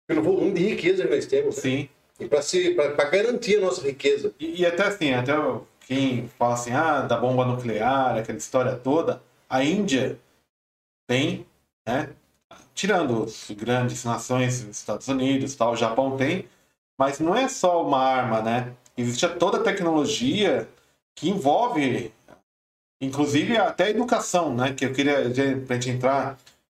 Pelo 0.07 0.21
volume 0.21 0.51
de 0.51 0.63
riqueza 0.67 1.07
que 1.07 1.15
nós 1.15 1.25
temos. 1.25 1.55
Né? 1.55 1.61
Sim. 1.61 1.89
E 2.19 2.27
para 2.75 3.05
garantir 3.05 3.57
a 3.57 3.61
nossa 3.61 3.81
riqueza. 3.81 4.33
E, 4.39 4.61
e, 4.61 4.65
até 4.65 4.83
assim, 4.83 5.13
até 5.13 5.33
quem 5.87 6.27
fala 6.27 6.53
assim, 6.53 6.71
ah, 6.71 7.01
da 7.01 7.17
bomba 7.17 7.45
nuclear, 7.45 8.17
aquela 8.17 8.37
história 8.37 8.75
toda, 8.75 9.21
a 9.49 9.63
Índia 9.63 10.19
tem, 11.07 11.45
né? 11.85 12.09
tirando 12.73 13.23
as 13.23 13.51
grandes 13.51 14.03
nações, 14.03 14.61
Estados 14.61 15.07
Unidos, 15.07 15.55
tal, 15.55 15.73
o 15.73 15.77
Japão 15.77 16.17
tem, 16.17 16.47
mas 16.97 17.19
não 17.19 17.35
é 17.35 17.47
só 17.47 17.85
uma 17.85 17.99
arma, 17.99 18.41
né? 18.41 18.73
Existe 18.97 19.27
toda 19.35 19.57
a 19.57 19.63
tecnologia 19.63 20.69
que 21.15 21.29
envolve, 21.29 22.13
inclusive 22.99 23.57
até 23.57 23.85
a 23.85 23.89
educação, 23.89 24.55
né? 24.55 24.73
Que 24.73 24.85
eu 24.85 24.93
queria, 24.93 25.29
para 25.65 25.75
gente 25.75 25.89
entrar, 25.89 26.37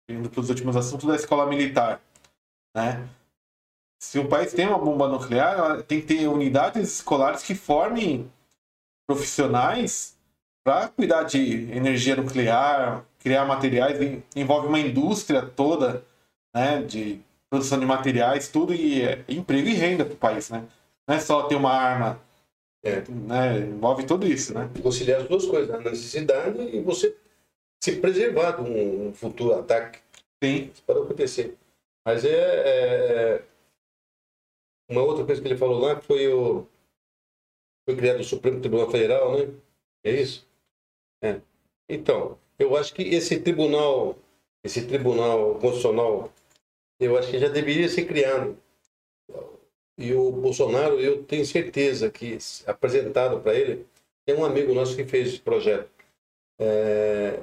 indo 0.09 0.29
para 0.29 0.41
os 0.41 0.49
últimos 0.49 0.75
assuntos 0.75 1.07
da 1.07 1.15
escola 1.15 1.45
militar, 1.47 2.01
né? 2.75 3.07
Se 3.99 4.19
o 4.19 4.27
país 4.27 4.53
tem 4.53 4.67
uma 4.67 4.79
bomba 4.79 5.07
nuclear, 5.07 5.81
tem 5.83 6.01
que 6.01 6.07
ter 6.07 6.27
unidades 6.27 6.95
escolares 6.95 7.43
que 7.43 7.55
formem 7.55 8.29
profissionais 9.07 10.17
para 10.63 10.87
cuidar 10.87 11.23
de 11.23 11.71
energia 11.71 12.15
nuclear, 12.15 13.05
criar 13.19 13.45
materiais, 13.45 14.21
envolve 14.35 14.67
uma 14.67 14.79
indústria 14.79 15.41
toda, 15.41 16.05
né, 16.55 16.81
de 16.81 17.21
produção 17.49 17.79
de 17.79 17.85
materiais, 17.85 18.47
tudo 18.47 18.73
e 18.73 19.01
é 19.01 19.23
emprego 19.27 19.67
e 19.67 19.73
renda 19.73 20.05
para 20.05 20.13
o 20.13 20.17
país, 20.17 20.49
né? 20.49 20.65
Não 21.07 21.15
é 21.15 21.19
só 21.19 21.43
ter 21.43 21.55
uma 21.55 21.71
arma, 21.71 22.19
é. 22.83 23.03
né? 23.09 23.59
Envolve 23.59 24.05
tudo 24.05 24.25
isso, 24.25 24.53
né? 24.53 24.69
Conciliar 24.81 25.21
as 25.21 25.27
duas 25.27 25.45
coisas, 25.45 25.69
a 25.69 25.79
necessidade 25.79 26.59
e 26.59 26.81
você 26.81 27.15
se 27.83 27.97
preservar 27.97 28.53
de 28.53 28.61
um 28.61 29.13
futuro 29.13 29.53
ataque. 29.53 29.99
Sim. 30.41 30.71
Isso 30.73 30.81
pode 30.83 31.01
acontecer. 31.01 31.57
Mas 32.05 32.25
é, 32.25 32.29
é, 32.31 33.43
uma 34.89 35.01
outra 35.03 35.25
coisa 35.25 35.41
que 35.41 35.47
ele 35.47 35.57
falou 35.57 35.79
lá 35.79 35.99
foi 36.01 36.27
o 36.27 36.65
foi 37.85 37.95
criado 37.95 38.19
o 38.19 38.23
Supremo 38.23 38.59
Tribunal 38.59 38.89
Federal, 38.89 39.37
né? 39.37 39.53
É 40.03 40.11
isso? 40.11 40.47
É. 41.21 41.39
Então, 41.89 42.37
eu 42.57 42.75
acho 42.75 42.93
que 42.93 43.03
esse 43.03 43.39
tribunal, 43.39 44.17
esse 44.63 44.85
tribunal 44.85 45.55
constitucional, 45.55 46.31
eu 46.99 47.17
acho 47.17 47.29
que 47.29 47.39
já 47.39 47.49
deveria 47.49 47.89
ser 47.89 48.05
criado. 48.05 48.57
E 49.97 50.13
o 50.13 50.31
Bolsonaro, 50.31 50.99
eu 50.99 51.23
tenho 51.23 51.45
certeza 51.45 52.09
que 52.09 52.37
apresentado 52.65 53.39
para 53.41 53.53
ele, 53.53 53.85
tem 54.25 54.35
um 54.35 54.45
amigo 54.45 54.73
nosso 54.73 54.95
que 54.95 55.05
fez 55.05 55.29
esse 55.29 55.39
projeto. 55.39 55.89
É, 56.59 57.39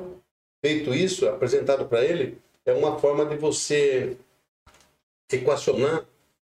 feito 0.65 0.95
isso, 0.95 1.29
apresentado 1.29 1.87
para 1.87 2.05
ele, 2.05 2.39
é 2.65 2.73
uma 2.73 2.99
forma 2.99 3.25
de 3.27 3.37
você 3.37 4.17
equacionar 5.33 6.07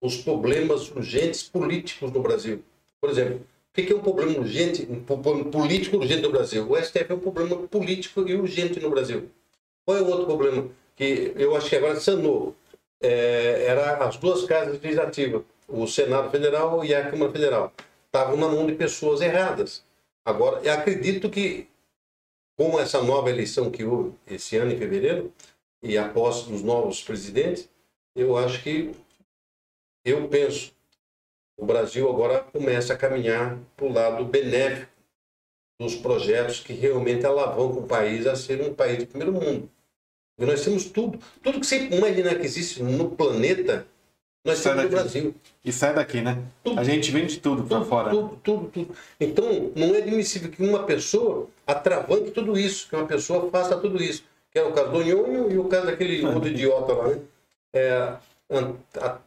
os 0.02 0.18
problemas 0.18 0.90
urgentes 0.92 1.44
políticos 1.44 2.12
no 2.12 2.22
Brasil. 2.22 2.64
Por 3.00 3.10
exemplo, 3.10 3.46
o 3.74 3.82
que 3.82 3.92
é 3.92 3.96
um 3.96 4.02
problema 4.02 4.38
urgente, 4.38 4.88
um 4.88 5.04
problema 5.04 5.46
político 5.46 5.98
urgente 5.98 6.22
no 6.22 6.32
Brasil? 6.32 6.70
O 6.70 6.78
STF 6.78 7.12
é 7.12 7.16
um 7.16 7.20
problema 7.20 7.68
político 7.68 8.28
e 8.28 8.36
urgente 8.36 8.80
no 8.80 8.90
Brasil. 8.90 9.32
Qual 9.84 9.98
é 9.98 10.02
o 10.02 10.08
outro 10.08 10.26
problema 10.26 10.70
que 10.96 11.34
eu 11.36 11.56
acho 11.56 11.70
que 11.70 11.76
agora 11.76 12.00
sanou? 12.00 12.56
É, 13.02 13.66
era 13.68 13.98
as 14.06 14.16
duas 14.18 14.46
casas 14.46 14.80
legislativas, 14.80 15.42
o 15.68 15.88
Senado 15.88 16.30
Federal 16.30 16.86
e 16.86 16.94
a 16.94 17.10
Câmara 17.10 17.32
Federal. 17.32 17.74
Estavam 18.06 18.38
na 18.38 18.48
mão 18.48 18.68
de 18.68 18.76
pessoas 18.76 19.22
erradas. 19.22 19.84
Agora, 20.24 20.62
eu 20.64 20.72
acredito 20.72 21.30
que 21.30 21.68
com 22.56 22.80
essa 22.80 23.02
nova 23.02 23.30
eleição 23.30 23.72
que 23.72 23.84
houve 23.84 24.14
esse 24.28 24.56
ano, 24.56 24.72
em 24.72 24.78
fevereiro, 24.78 25.34
e 25.82 25.98
a 25.98 26.08
posse 26.08 26.50
dos 26.50 26.62
novos 26.62 27.02
presidentes, 27.04 27.68
eu 28.16 28.38
acho 28.38 28.62
que, 28.62 28.92
eu 30.06 30.28
penso, 30.30 30.72
o 31.64 31.66
Brasil 31.66 32.10
agora 32.10 32.40
começa 32.52 32.94
a 32.94 32.98
caminhar 32.98 33.58
para 33.78 33.86
o 33.86 33.94
lado 33.94 34.26
benéfico 34.26 34.92
dos 35.80 35.96
projetos 35.96 36.60
que 36.60 36.74
realmente 36.74 37.26
alavancam 37.26 37.80
o 37.80 37.88
país 37.88 38.28
a 38.28 38.36
ser 38.36 38.62
um 38.62 38.74
país 38.74 38.98
de 39.00 39.06
primeiro 39.06 39.32
mundo. 39.34 39.70
E 40.38 40.46
nós 40.46 40.64
temos 40.64 40.86
tudo, 40.86 41.18
tudo 41.42 41.60
que 41.60 41.66
você 41.66 41.78
imaginar 41.88 42.36
que 42.36 42.46
existe 42.46 42.84
no 42.84 43.12
planeta, 43.12 43.88
nós 44.46 44.58
Sai 44.60 44.74
temos 44.76 44.92
no 44.92 44.98
daqui. 44.98 45.04
Brasil. 45.22 45.36
E 45.64 45.72
sai 45.72 45.94
daqui, 45.96 46.22
né? 46.22 46.38
Tudo. 46.64 46.80
A 46.80 46.84
gente 46.84 47.10
vende 47.12 47.40
tudo 47.40 47.64
Tudo, 47.64 47.86
fora. 47.86 48.10
tudo, 48.10 48.40
tudo, 48.44 48.68
tudo. 48.68 48.96
Então, 49.20 49.72
não 49.76 49.96
é 49.96 50.00
admissível 50.00 50.52
que 50.52 50.62
uma 50.62 50.84
pessoa 50.84 51.48
atravanque 51.66 52.32
tudo 52.32 52.58
isso, 52.60 52.90
que 52.90 52.96
uma 52.96 53.06
pessoa 53.08 53.50
faça 53.50 53.78
tudo 53.78 54.04
isso. 54.04 54.24
Que 54.52 54.60
é 54.60 54.64
o 54.64 54.74
caso 54.74 54.92
do 54.92 55.02
Nhonho 55.02 55.50
e 55.50 55.58
o 55.58 55.64
caso 55.70 55.86
daquele 55.86 56.24
outro 56.28 56.50
idiota 56.50 56.92
lá, 56.94 57.08
né? 57.08 57.22
É, 57.74 58.14
an- 58.50 58.76
a- 59.00 59.18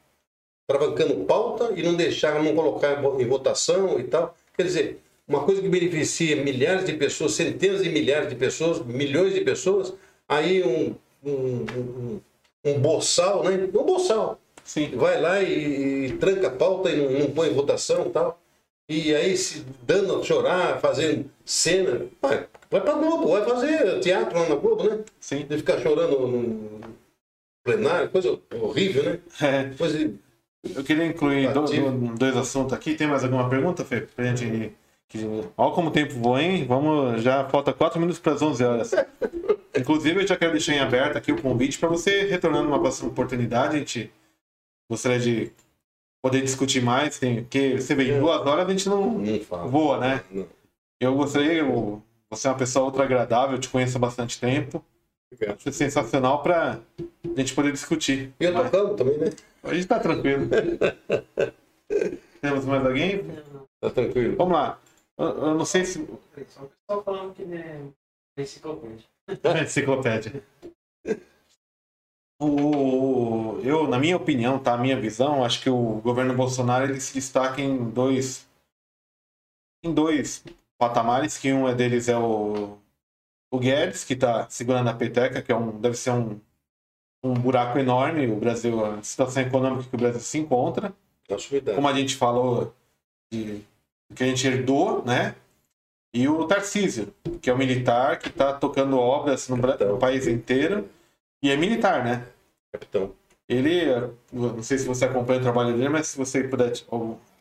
travancando 0.66 1.24
pauta 1.24 1.72
e 1.76 1.82
não 1.82 1.94
deixar, 1.94 2.42
não 2.42 2.54
colocar 2.54 2.98
em 2.98 3.02
vo- 3.02 3.20
em 3.20 3.26
votação 3.26 3.98
e 4.00 4.04
tal. 4.04 4.34
Quer 4.56 4.64
dizer, 4.64 4.98
uma 5.28 5.44
coisa 5.44 5.60
que 5.62 5.68
beneficia 5.68 6.36
milhares 6.36 6.84
de 6.84 6.92
pessoas, 6.94 7.32
centenas 7.32 7.82
de 7.82 7.88
milhares 7.88 8.28
de 8.28 8.34
pessoas, 8.34 8.84
milhões 8.84 9.34
de 9.34 9.40
pessoas, 9.42 9.92
aí 10.28 10.62
um, 10.64 10.94
um, 11.24 11.66
um, 11.76 12.20
um 12.64 12.80
boçal, 12.80 13.44
né? 13.44 13.68
Um 13.72 13.84
boçal 13.84 14.40
Sim. 14.64 14.90
vai 14.96 15.20
lá 15.20 15.40
e, 15.42 16.06
e 16.06 16.12
tranca 16.18 16.48
a 16.48 16.50
pauta 16.50 16.90
e 16.90 16.96
não, 16.96 17.10
não 17.26 17.30
põe 17.30 17.48
em 17.50 17.54
votação 17.54 18.06
e 18.06 18.10
tal. 18.10 18.40
E 18.88 19.14
aí 19.14 19.36
se 19.36 19.64
dando 19.82 20.20
a 20.20 20.22
chorar, 20.22 20.80
fazendo 20.80 21.28
cena. 21.44 22.06
Vai, 22.22 22.46
vai 22.70 22.80
pra 22.80 22.92
Globo, 22.94 23.28
vai 23.28 23.44
fazer 23.44 23.98
teatro 24.00 24.38
lá 24.38 24.48
na 24.48 24.54
Globo, 24.54 24.84
né? 24.84 25.00
Sim. 25.20 25.44
De 25.48 25.56
ficar 25.58 25.80
chorando 25.80 26.18
no 26.26 26.80
plenário, 27.64 28.08
coisa 28.10 28.38
horrível, 28.60 29.02
né? 29.02 29.20
É, 29.42 29.74
Coisa. 29.76 30.12
Eu 30.74 30.84
queria 30.84 31.06
incluir 31.06 31.52
do- 31.52 31.64
do- 31.64 32.14
dois 32.16 32.36
assuntos 32.36 32.72
aqui. 32.72 32.94
Tem 32.94 33.06
mais 33.06 33.22
alguma 33.24 33.48
pergunta, 33.48 33.84
Fê? 33.84 34.00
Pra 34.02 34.24
gente. 34.24 34.72
Olha 35.56 35.72
como 35.72 35.88
o 35.88 35.90
tempo 35.92 36.14
voa, 36.14 36.42
hein? 36.42 36.64
Vamos, 36.66 37.22
já 37.22 37.44
falta 37.48 37.72
4 37.72 37.98
minutos 38.00 38.18
para 38.20 38.32
as 38.32 38.42
11 38.42 38.64
horas. 38.64 38.90
Inclusive, 39.78 40.22
eu 40.22 40.26
já 40.26 40.36
quero 40.36 40.52
deixar 40.52 40.74
em 40.74 40.80
aberto 40.80 41.16
aqui 41.16 41.30
o 41.32 41.40
convite 41.40 41.78
para 41.78 41.88
você 41.88 42.24
retornar 42.24 42.62
numa 42.62 42.78
próxima 42.80 43.08
oportunidade. 43.10 43.76
A 43.76 43.78
gente 43.78 44.10
gostaria 44.90 45.20
de 45.20 45.52
poder 46.22 46.42
discutir 46.42 46.82
mais. 46.82 47.18
Tem, 47.18 47.42
porque 47.42 47.78
você 47.80 47.94
vê, 47.94 48.10
em 48.16 48.20
duas 48.20 48.40
horas 48.46 48.66
a 48.66 48.70
gente 48.70 48.88
não 48.88 49.18
Não 49.18 49.68
voa, 49.68 49.98
né? 49.98 50.22
Eu 51.00 51.14
gostaria, 51.14 51.52
eu- 51.54 52.02
você 52.28 52.48
é 52.48 52.50
uma 52.50 52.56
pessoa 52.56 52.86
ultra 52.86 53.04
agradável, 53.04 53.56
eu 53.56 53.60
te 53.60 53.68
conheço 53.68 53.96
há 53.96 54.00
bastante 54.00 54.40
tempo. 54.40 54.84
Obrigado. 55.32 55.56
Acho 55.56 55.72
sensacional 55.72 56.42
para 56.42 56.80
a 57.00 57.40
gente 57.40 57.54
poder 57.54 57.72
discutir. 57.72 58.32
E 58.38 58.44
eu 58.44 58.52
Mas 58.52 58.70
tocando 58.70 58.96
também, 58.96 59.18
né? 59.18 59.30
a 59.62 59.74
gente 59.74 59.86
tá 59.86 59.98
tranquilo. 59.98 60.48
Temos 62.40 62.64
mais 62.64 62.84
alguém? 62.84 63.24
Tá 63.80 63.90
tranquilo. 63.90 64.36
Vamos 64.36 64.54
lá. 64.54 64.80
Eu, 65.18 65.26
eu 65.26 65.54
não 65.54 65.64
sei 65.64 65.84
se. 65.84 66.06
Só 66.48 66.64
o 66.64 66.68
pessoal 66.68 67.04
falando 67.04 67.34
que 67.34 67.42
é 67.42 67.82
enciclopédia. 68.38 69.04
Enciclopédia. 69.62 70.42
O, 72.40 73.58
eu, 73.62 73.88
na 73.88 73.98
minha 73.98 74.16
opinião, 74.16 74.58
tá? 74.58 74.74
A 74.74 74.78
minha 74.78 75.00
visão, 75.00 75.42
acho 75.42 75.62
que 75.62 75.70
o 75.70 76.00
governo 76.00 76.34
Bolsonaro 76.34 76.84
ele 76.84 77.00
se 77.00 77.14
destaca 77.14 77.60
em 77.60 77.90
dois. 77.90 78.46
Em 79.82 79.92
dois 79.92 80.44
patamares, 80.78 81.38
que 81.38 81.52
um 81.52 81.66
é 81.66 81.74
deles 81.74 82.08
é 82.08 82.16
o, 82.16 82.78
o 83.56 83.58
Guedes, 83.58 84.04
que 84.04 84.14
está 84.14 84.48
segurando 84.48 84.88
a 84.88 84.94
peteca, 84.94 85.42
que 85.42 85.50
é 85.50 85.56
um, 85.56 85.80
deve 85.80 85.96
ser 85.96 86.10
um, 86.10 86.38
um 87.24 87.34
buraco 87.34 87.78
enorme, 87.78 88.26
o 88.26 88.36
Brasil, 88.36 88.84
a 88.84 89.02
situação 89.02 89.42
econômica 89.42 89.88
que 89.88 89.94
o 89.94 89.98
Brasil 89.98 90.20
se 90.20 90.38
encontra. 90.38 90.94
Na 91.28 91.38
sumidade. 91.38 91.74
como 91.74 91.88
a 91.88 91.92
gente 91.92 92.14
falou 92.14 92.72
de 93.32 93.62
que 94.14 94.22
a 94.22 94.26
gente 94.26 94.46
herdou, 94.46 95.04
né? 95.04 95.34
E 96.14 96.28
o 96.28 96.46
Tarcísio, 96.46 97.12
que 97.42 97.50
é 97.50 97.52
o 97.52 97.58
militar 97.58 98.18
que 98.18 98.28
está 98.28 98.52
tocando 98.52 98.96
obras 98.96 99.48
no, 99.48 99.56
no 99.56 99.98
país 99.98 100.26
inteiro 100.26 100.88
e 101.42 101.50
é 101.50 101.56
militar, 101.56 102.04
né? 102.04 102.26
Capitão. 102.72 103.12
Ele, 103.48 103.86
não 104.32 104.62
sei 104.62 104.78
se 104.78 104.86
você 104.86 105.04
acompanha 105.04 105.40
o 105.40 105.42
trabalho 105.42 105.76
dele, 105.76 105.88
mas 105.88 106.08
se 106.08 106.18
você 106.18 106.44
puder 106.44 106.72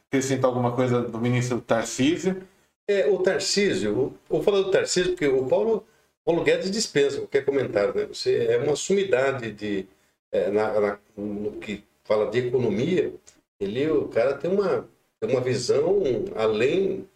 acrescentar 0.08 0.46
alguma 0.50 0.72
coisa 0.72 1.02
do 1.02 1.20
ministro 1.20 1.62
Tarcísio, 1.62 2.42
É, 2.88 3.08
o 3.08 3.18
Tarcísio, 3.18 4.14
vou 4.30 4.44
falar 4.44 4.62
do 4.62 4.70
Tarcísio, 4.70 5.12
porque 5.14 5.28
o 5.28 5.48
Paulo, 5.48 5.84
Paulo 6.26 6.44
Guedes 6.44 6.72
dispensa 6.72 7.18
qualquer 7.20 7.46
comentário, 7.46 7.94
né? 7.96 8.06
Você 8.06 8.46
é 8.48 8.58
uma 8.58 8.76
sumidade 8.76 9.52
de, 9.52 9.88
é, 10.32 10.50
na, 10.50 10.80
na- 10.80 11.00
no 11.16 11.60
que 11.60 11.84
fala 12.04 12.30
de 12.30 12.40
economia, 12.40 13.14
ele, 13.60 13.90
o 13.90 14.08
cara 14.10 14.36
tem 14.38 14.52
uma, 14.52 14.88
tem 15.20 15.30
uma 15.30 15.42
visão 15.42 16.02
além 16.36 17.08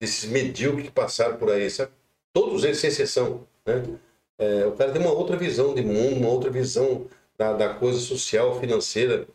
desses 0.00 0.30
medíocres 0.30 0.86
que 0.86 0.92
passaram 0.92 1.36
por 1.36 1.50
aí, 1.50 1.68
sabe? 1.70 1.92
Todos 2.32 2.64
eles, 2.64 2.78
sem 2.78 2.88
exceção, 2.88 3.46
né? 3.66 3.98
É, 4.38 4.66
o 4.66 4.72
cara 4.72 4.92
tem 4.92 5.00
uma 5.02 5.12
outra 5.12 5.36
visão 5.36 5.74
de 5.74 5.82
mundo, 5.82 6.16
uma 6.16 6.28
outra 6.28 6.50
visão 6.50 7.06
da, 7.36 7.52
da 7.54 7.74
coisa 7.74 7.98
social, 7.98 8.60
financeira, 8.60 9.26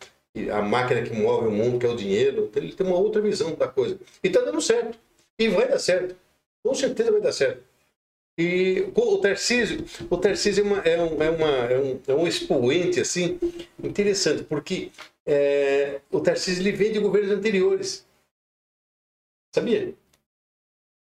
a 0.53 0.61
máquina 0.61 1.01
que 1.03 1.13
move 1.13 1.47
o 1.47 1.51
mundo, 1.51 1.77
que 1.79 1.85
é 1.85 1.89
o 1.89 1.95
dinheiro, 1.95 2.49
ele 2.55 2.73
tem 2.73 2.87
uma 2.87 2.95
outra 2.97 3.21
visão 3.21 3.53
da 3.55 3.67
coisa. 3.67 3.99
E 4.23 4.29
tá 4.29 4.39
dando 4.41 4.61
certo. 4.61 4.97
E 5.37 5.49
vai 5.49 5.67
dar 5.67 5.79
certo. 5.79 6.15
Com 6.63 6.73
certeza 6.73 7.11
vai 7.11 7.19
dar 7.21 7.33
certo. 7.33 7.61
E 8.38 8.91
o 8.95 9.18
Tarcísio, 9.19 9.85
o 10.10 10.18
Tarcísio 10.18 10.64
é, 10.64 10.68
uma, 10.68 10.80
é, 10.80 11.01
um, 11.01 11.22
é, 11.22 11.30
uma, 11.30 11.49
é, 11.49 11.80
um, 11.80 12.01
é 12.07 12.14
um 12.15 12.27
expoente 12.27 12.99
assim, 12.99 13.39
interessante, 13.84 14.43
porque 14.43 14.91
é, 15.26 16.01
o 16.11 16.19
Tarcísio 16.19 16.64
ele 16.64 16.72
vem 16.72 16.91
de 16.91 16.99
governos 16.99 17.31
anteriores. 17.31 18.07
Sabia? 19.53 19.93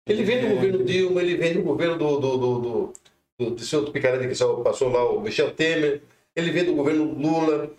Ele 0.07 0.23
vem 0.23 0.41
do 0.41 0.45
É. 0.47 0.53
governo 0.53 0.83
Dilma, 0.85 1.21
ele 1.21 1.35
vem 1.37 1.53
do 1.55 1.63
governo 1.63 1.97
do, 1.97 2.19
do, 2.19 2.37
do, 2.37 2.59
do, 2.59 2.93
do, 3.39 3.55
desse 3.55 3.75
outro 3.75 3.91
picareta 3.91 4.27
que 4.27 4.35
só 4.35 4.61
passou 4.61 4.89
lá, 4.89 5.09
o 5.09 5.19
Michel 5.19 5.53
Temer, 5.55 6.03
ele 6.35 6.51
vem 6.51 6.65
do 6.65 6.75
governo 6.75 7.13
Lula, 7.13 7.75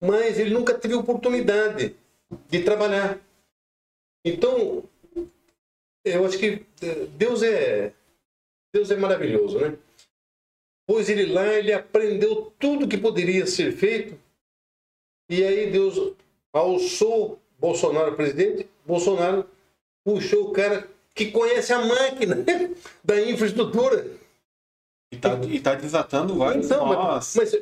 mas 0.00 0.38
ele 0.38 0.50
nunca 0.50 0.72
teve 0.72 0.94
oportunidade 0.94 1.94
de 2.48 2.62
trabalhar. 2.62 3.20
Então, 4.24 4.82
eu 6.04 6.24
acho 6.24 6.38
que 6.38 6.64
eh, 6.82 7.06
Deus 7.16 7.42
é 7.42 7.92
Deus 8.78 8.90
é 8.92 8.96
maravilhoso, 8.96 9.58
né? 9.58 9.76
Pois 10.86 11.08
ele 11.08 11.26
lá, 11.26 11.52
ele 11.54 11.72
aprendeu 11.72 12.52
tudo 12.58 12.86
que 12.86 12.96
poderia 12.96 13.44
ser 13.46 13.72
feito, 13.72 14.16
e 15.28 15.42
aí 15.42 15.70
Deus 15.70 16.14
alçou 16.52 17.40
Bolsonaro 17.58 18.14
presidente, 18.14 18.68
Bolsonaro 18.86 19.44
puxou 20.04 20.48
o 20.48 20.52
cara 20.52 20.88
que 21.12 21.32
conhece 21.32 21.72
a 21.72 21.84
máquina 21.84 22.44
da 23.04 23.20
infraestrutura. 23.20 24.06
e 25.12 25.16
tá, 25.16 25.38
e 25.48 25.60
tá 25.60 25.74
desatando 25.74 26.36
vários 26.36 26.66
Então, 26.66 26.86
mas, 26.86 27.34
mas 27.36 27.52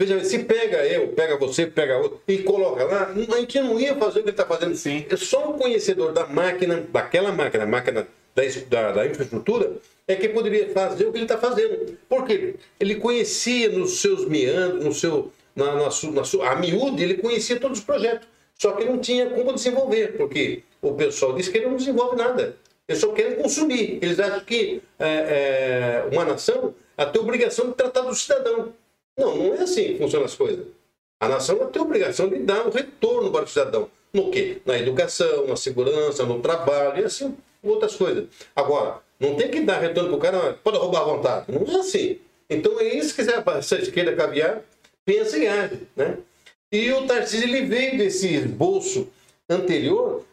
veja, 0.00 0.24
se 0.24 0.42
pega 0.42 0.86
eu, 0.86 1.08
pega 1.08 1.36
você, 1.36 1.66
pega 1.66 1.98
outro 1.98 2.20
e 2.26 2.42
coloca 2.42 2.82
lá, 2.84 3.10
a 3.10 3.40
gente 3.40 3.60
não 3.60 3.78
ia 3.78 3.94
fazer 3.94 4.20
o 4.20 4.22
que 4.22 4.30
ele 4.30 4.30
está 4.30 4.46
fazendo. 4.46 4.74
Sim. 4.74 5.06
É 5.10 5.16
só 5.16 5.50
um 5.50 5.58
conhecedor 5.58 6.12
da 6.12 6.26
máquina, 6.26 6.80
daquela 6.80 7.30
máquina, 7.30 7.66
máquina 7.66 8.08
da, 8.68 8.92
da, 8.92 9.06
infraestrutura, 9.06 9.72
é 10.06 10.16
que 10.16 10.28
poderia 10.28 10.68
fazer 10.70 11.06
o 11.06 11.12
que 11.12 11.18
ele 11.18 11.24
está 11.24 11.38
fazendo. 11.38 11.96
Por 12.08 12.24
quê? 12.26 12.56
Ele 12.78 12.96
conhecia 12.96 13.68
nos 13.70 14.00
seus 14.00 14.26
meandros, 14.26 14.84
no 14.84 14.92
seu, 14.92 15.32
na, 15.54 15.74
na, 15.74 15.90
su- 15.90 16.10
na 16.12 16.24
sua, 16.24 16.50
a 16.50 16.56
miúde, 16.56 17.02
ele 17.02 17.14
conhecia 17.14 17.58
todos 17.58 17.78
os 17.78 17.84
projetos. 17.84 18.26
Só 18.58 18.72
que 18.72 18.84
não 18.84 18.98
tinha 18.98 19.30
como 19.30 19.52
desenvolver, 19.52 20.16
porque 20.16 20.62
o 20.80 20.92
pessoal 20.94 21.32
disse 21.32 21.50
que 21.50 21.58
ele 21.58 21.66
não 21.66 21.76
desenvolve 21.76 22.16
nada. 22.16 22.56
Eles 22.86 23.00
só 23.00 23.12
querem 23.12 23.36
consumir. 23.36 23.98
Eles 24.02 24.18
acham 24.20 24.40
que 24.40 24.82
é, 24.98 26.04
é, 26.06 26.08
uma 26.12 26.24
nação 26.24 26.74
tem 27.12 27.20
obrigação 27.20 27.68
de 27.68 27.74
tratar 27.74 28.02
do 28.02 28.14
cidadão. 28.14 28.72
Não, 29.18 29.36
não 29.36 29.54
é 29.54 29.62
assim 29.62 29.94
que 29.94 29.98
funcionam 29.98 30.26
as 30.26 30.34
coisas. 30.34 30.66
A 31.20 31.28
nação 31.28 31.56
tem 31.70 31.82
obrigação 31.82 32.28
de 32.28 32.38
dar 32.38 32.66
um 32.66 32.70
retorno 32.70 33.30
para 33.32 33.44
o 33.44 33.48
cidadão. 33.48 33.90
No 34.12 34.30
quê? 34.30 34.58
Na 34.64 34.78
educação, 34.78 35.46
na 35.46 35.56
segurança, 35.56 36.24
no 36.24 36.40
trabalho 36.40 37.02
e 37.02 37.04
assim 37.04 37.36
outras 37.70 37.96
coisas. 37.96 38.26
Agora, 38.54 39.00
não 39.18 39.34
tem 39.36 39.50
que 39.50 39.60
dar 39.60 39.80
retorno 39.80 40.10
para 40.10 40.16
o 40.16 40.20
cara, 40.20 40.58
pode 40.62 40.78
roubar 40.78 41.00
à 41.00 41.04
vontade. 41.04 41.46
Não 41.52 41.62
é 41.76 41.80
assim. 41.80 42.18
Então 42.48 42.78
é 42.80 42.94
isso 42.94 43.14
que 43.14 43.22
essa 43.22 43.76
esquerda 43.76 44.14
caviar 44.14 44.62
pensa 45.04 45.38
e 45.38 45.46
age. 45.46 45.80
Né? 45.96 46.18
E 46.70 46.92
o 46.92 47.06
Tarcísio 47.06 47.48
ele 47.48 47.66
veio 47.66 47.96
desse 47.96 48.34
esboço 48.34 49.08
anterior 49.48 50.24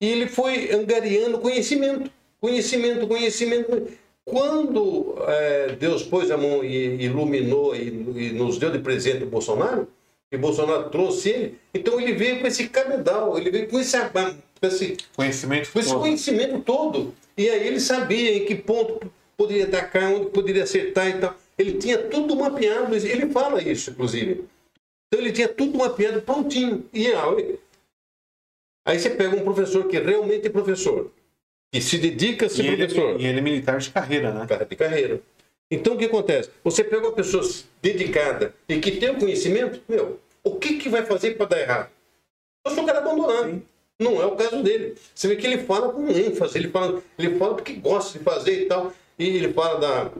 e 0.00 0.08
ele 0.08 0.26
foi 0.26 0.72
angariando 0.72 1.38
conhecimento. 1.38 2.10
Conhecimento, 2.40 3.06
conhecimento. 3.06 3.88
Quando 4.24 5.16
é, 5.28 5.76
Deus 5.76 6.02
pôs 6.02 6.30
a 6.30 6.36
mão 6.36 6.64
e 6.64 7.04
iluminou 7.04 7.76
e, 7.76 7.88
e, 7.88 8.32
nos 8.32 8.58
deu 8.58 8.70
de 8.70 8.78
presente 8.78 9.24
o 9.24 9.28
Bolsonaro, 9.28 9.86
e 10.32 10.36
Bolsonaro 10.36 10.88
trouxe 10.88 11.28
ele, 11.28 11.58
então 11.72 12.00
ele 12.00 12.12
veio 12.14 12.40
com 12.40 12.46
esse 12.46 12.68
cabedal, 12.68 13.38
ele 13.38 13.50
veio 13.50 13.68
com 13.68 13.78
esse, 13.78 13.96
esse 14.68 14.96
conhecimento, 15.16 15.72
com 15.72 15.78
esse 15.78 15.88
todo. 15.90 16.00
conhecimento 16.00 16.60
todo. 16.60 17.14
E 17.36 17.48
aí 17.48 17.66
ele 17.66 17.80
sabia 17.80 18.36
em 18.36 18.44
que 18.44 18.54
ponto 18.54 19.10
poderia 19.36 19.64
atacar, 19.64 20.12
onde 20.12 20.30
poderia 20.30 20.62
acertar 20.62 21.08
e 21.08 21.18
tal. 21.18 21.36
Ele 21.58 21.74
tinha 21.74 21.98
tudo 21.98 22.36
mapeado, 22.36 22.94
ele 22.94 23.30
fala 23.30 23.62
isso, 23.62 23.90
inclusive. 23.90 24.44
Então 25.06 25.24
ele 25.24 25.32
tinha 25.32 25.48
tudo 25.48 25.78
mapeado 25.78 26.22
prontinho. 26.22 26.84
E 26.92 27.06
aí, 27.08 27.58
aí 28.86 28.98
você 28.98 29.10
pega 29.10 29.36
um 29.36 29.44
professor 29.44 29.86
que 29.86 29.98
realmente 29.98 30.46
é 30.46 30.50
professor, 30.50 31.10
que 31.72 31.80
se 31.80 31.98
dedica 31.98 32.46
a 32.46 32.48
ser 32.48 32.64
e 32.64 32.76
professor. 32.76 33.14
Ele, 33.14 33.22
e 33.22 33.26
ele 33.26 33.38
é 33.38 33.42
militar 33.42 33.78
de 33.78 33.90
carreira, 33.90 34.32
né? 34.32 34.46
De 34.68 34.76
carreira. 34.76 35.20
Então 35.70 35.94
o 35.94 35.98
que 35.98 36.04
acontece? 36.04 36.50
Você 36.62 36.84
pega 36.84 37.06
uma 37.06 37.12
pessoa 37.12 37.42
dedicada 37.80 38.54
e 38.68 38.78
que 38.78 38.92
tem 38.92 39.10
o 39.10 39.18
conhecimento, 39.18 39.80
meu, 39.88 40.20
o 40.42 40.56
que, 40.56 40.78
que 40.78 40.88
vai 40.88 41.04
fazer 41.04 41.36
para 41.36 41.46
dar 41.46 41.60
errado? 41.60 41.90
Eu 42.66 42.72
sou 42.72 42.82
o 42.82 42.86
cara 42.86 42.98
abandonar. 42.98 43.44
Sim. 43.44 43.62
Não 44.00 44.20
é 44.20 44.26
o 44.26 44.36
caso 44.36 44.62
dele. 44.62 44.96
Você 45.14 45.28
vê 45.28 45.36
que 45.36 45.46
ele 45.46 45.64
fala 45.64 45.92
com 45.92 46.08
ênfase, 46.08 46.58
ele 46.58 46.68
fala, 46.68 47.02
ele 47.18 47.38
fala 47.38 47.54
porque 47.54 47.74
gosta 47.74 48.18
de 48.18 48.24
fazer 48.24 48.62
e 48.62 48.66
tal. 48.66 48.92
E 49.18 49.24
ele 49.24 49.52
fala 49.52 49.78
da. 49.78 50.12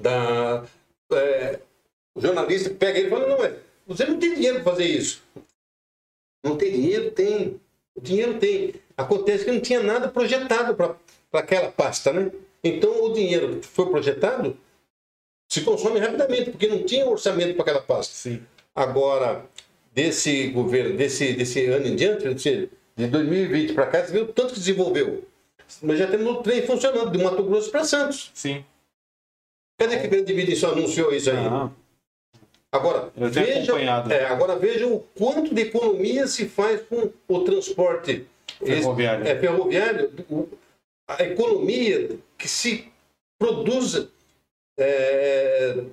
da 0.00 0.64
é, 1.12 1.60
o 2.14 2.20
jornalista 2.20 2.70
pega 2.70 2.98
ele 2.98 3.06
e 3.06 3.10
fala: 3.10 3.28
não, 3.28 3.44
é, 3.44 3.56
você 3.86 4.04
não 4.04 4.18
tem 4.18 4.34
dinheiro 4.34 4.62
para 4.62 4.72
fazer 4.72 4.84
isso. 4.84 5.22
Não 6.44 6.56
tem 6.56 6.72
dinheiro? 6.72 7.10
Tem. 7.12 7.60
O 7.94 8.00
dinheiro 8.00 8.38
tem. 8.38 8.74
Acontece 8.96 9.44
que 9.44 9.52
não 9.52 9.60
tinha 9.60 9.82
nada 9.82 10.08
projetado 10.08 10.74
para 10.74 10.96
aquela 11.32 11.70
pasta, 11.70 12.12
né? 12.12 12.32
Então 12.64 13.04
o 13.04 13.12
dinheiro 13.12 13.60
que 13.60 13.66
foi 13.66 13.88
projetado 13.88 14.56
se 15.48 15.60
consome 15.62 16.00
rapidamente, 16.00 16.50
porque 16.50 16.66
não 16.66 16.82
tinha 16.82 17.06
orçamento 17.06 17.54
para 17.54 17.62
aquela 17.62 17.82
pasta. 17.82 18.14
Sim. 18.14 18.42
Agora, 18.74 19.44
desse 19.92 20.48
governo, 20.48 20.96
desse, 20.96 21.32
desse 21.34 21.66
ano 21.66 21.86
em 21.86 21.96
diante, 21.96 22.70
de 22.96 23.06
2020 23.06 23.74
para 23.74 23.86
cá, 23.86 24.04
você 24.04 24.12
viu 24.12 24.24
o 24.24 24.32
tanto 24.32 24.54
que 24.54 24.58
desenvolveu. 24.58 25.24
Mas 25.82 25.98
já 25.98 26.06
temos 26.06 26.26
o 26.26 26.42
trem 26.42 26.62
funcionando, 26.66 27.10
de 27.10 27.22
Mato 27.22 27.42
Grosso 27.42 27.70
para 27.70 27.84
Santos. 27.84 28.30
Sim. 28.34 28.64
Cadê 29.78 29.98
que 29.98 30.06
a 30.06 30.10
Grande 30.10 30.34
Mídia 30.34 30.56
só 30.56 30.72
anunciou 30.72 31.12
isso 31.12 31.30
aí? 31.30 31.36
Não. 31.36 31.74
Agora, 32.70 33.10
veja, 33.14 33.78
é, 34.10 34.24
agora 34.26 34.56
veja 34.56 34.86
o 34.86 35.00
quanto 35.14 35.54
de 35.54 35.60
economia 35.60 36.26
se 36.26 36.46
faz 36.46 36.80
com 36.82 37.10
o 37.28 37.40
transporte 37.40 38.26
ferroviário. 38.58 39.26
É, 39.26 39.38
ferroviário 39.38 40.10
a 41.06 41.22
economia 41.22 42.18
que 42.38 42.48
se 42.48 42.90
produz 43.38 44.08
é, 44.78 45.84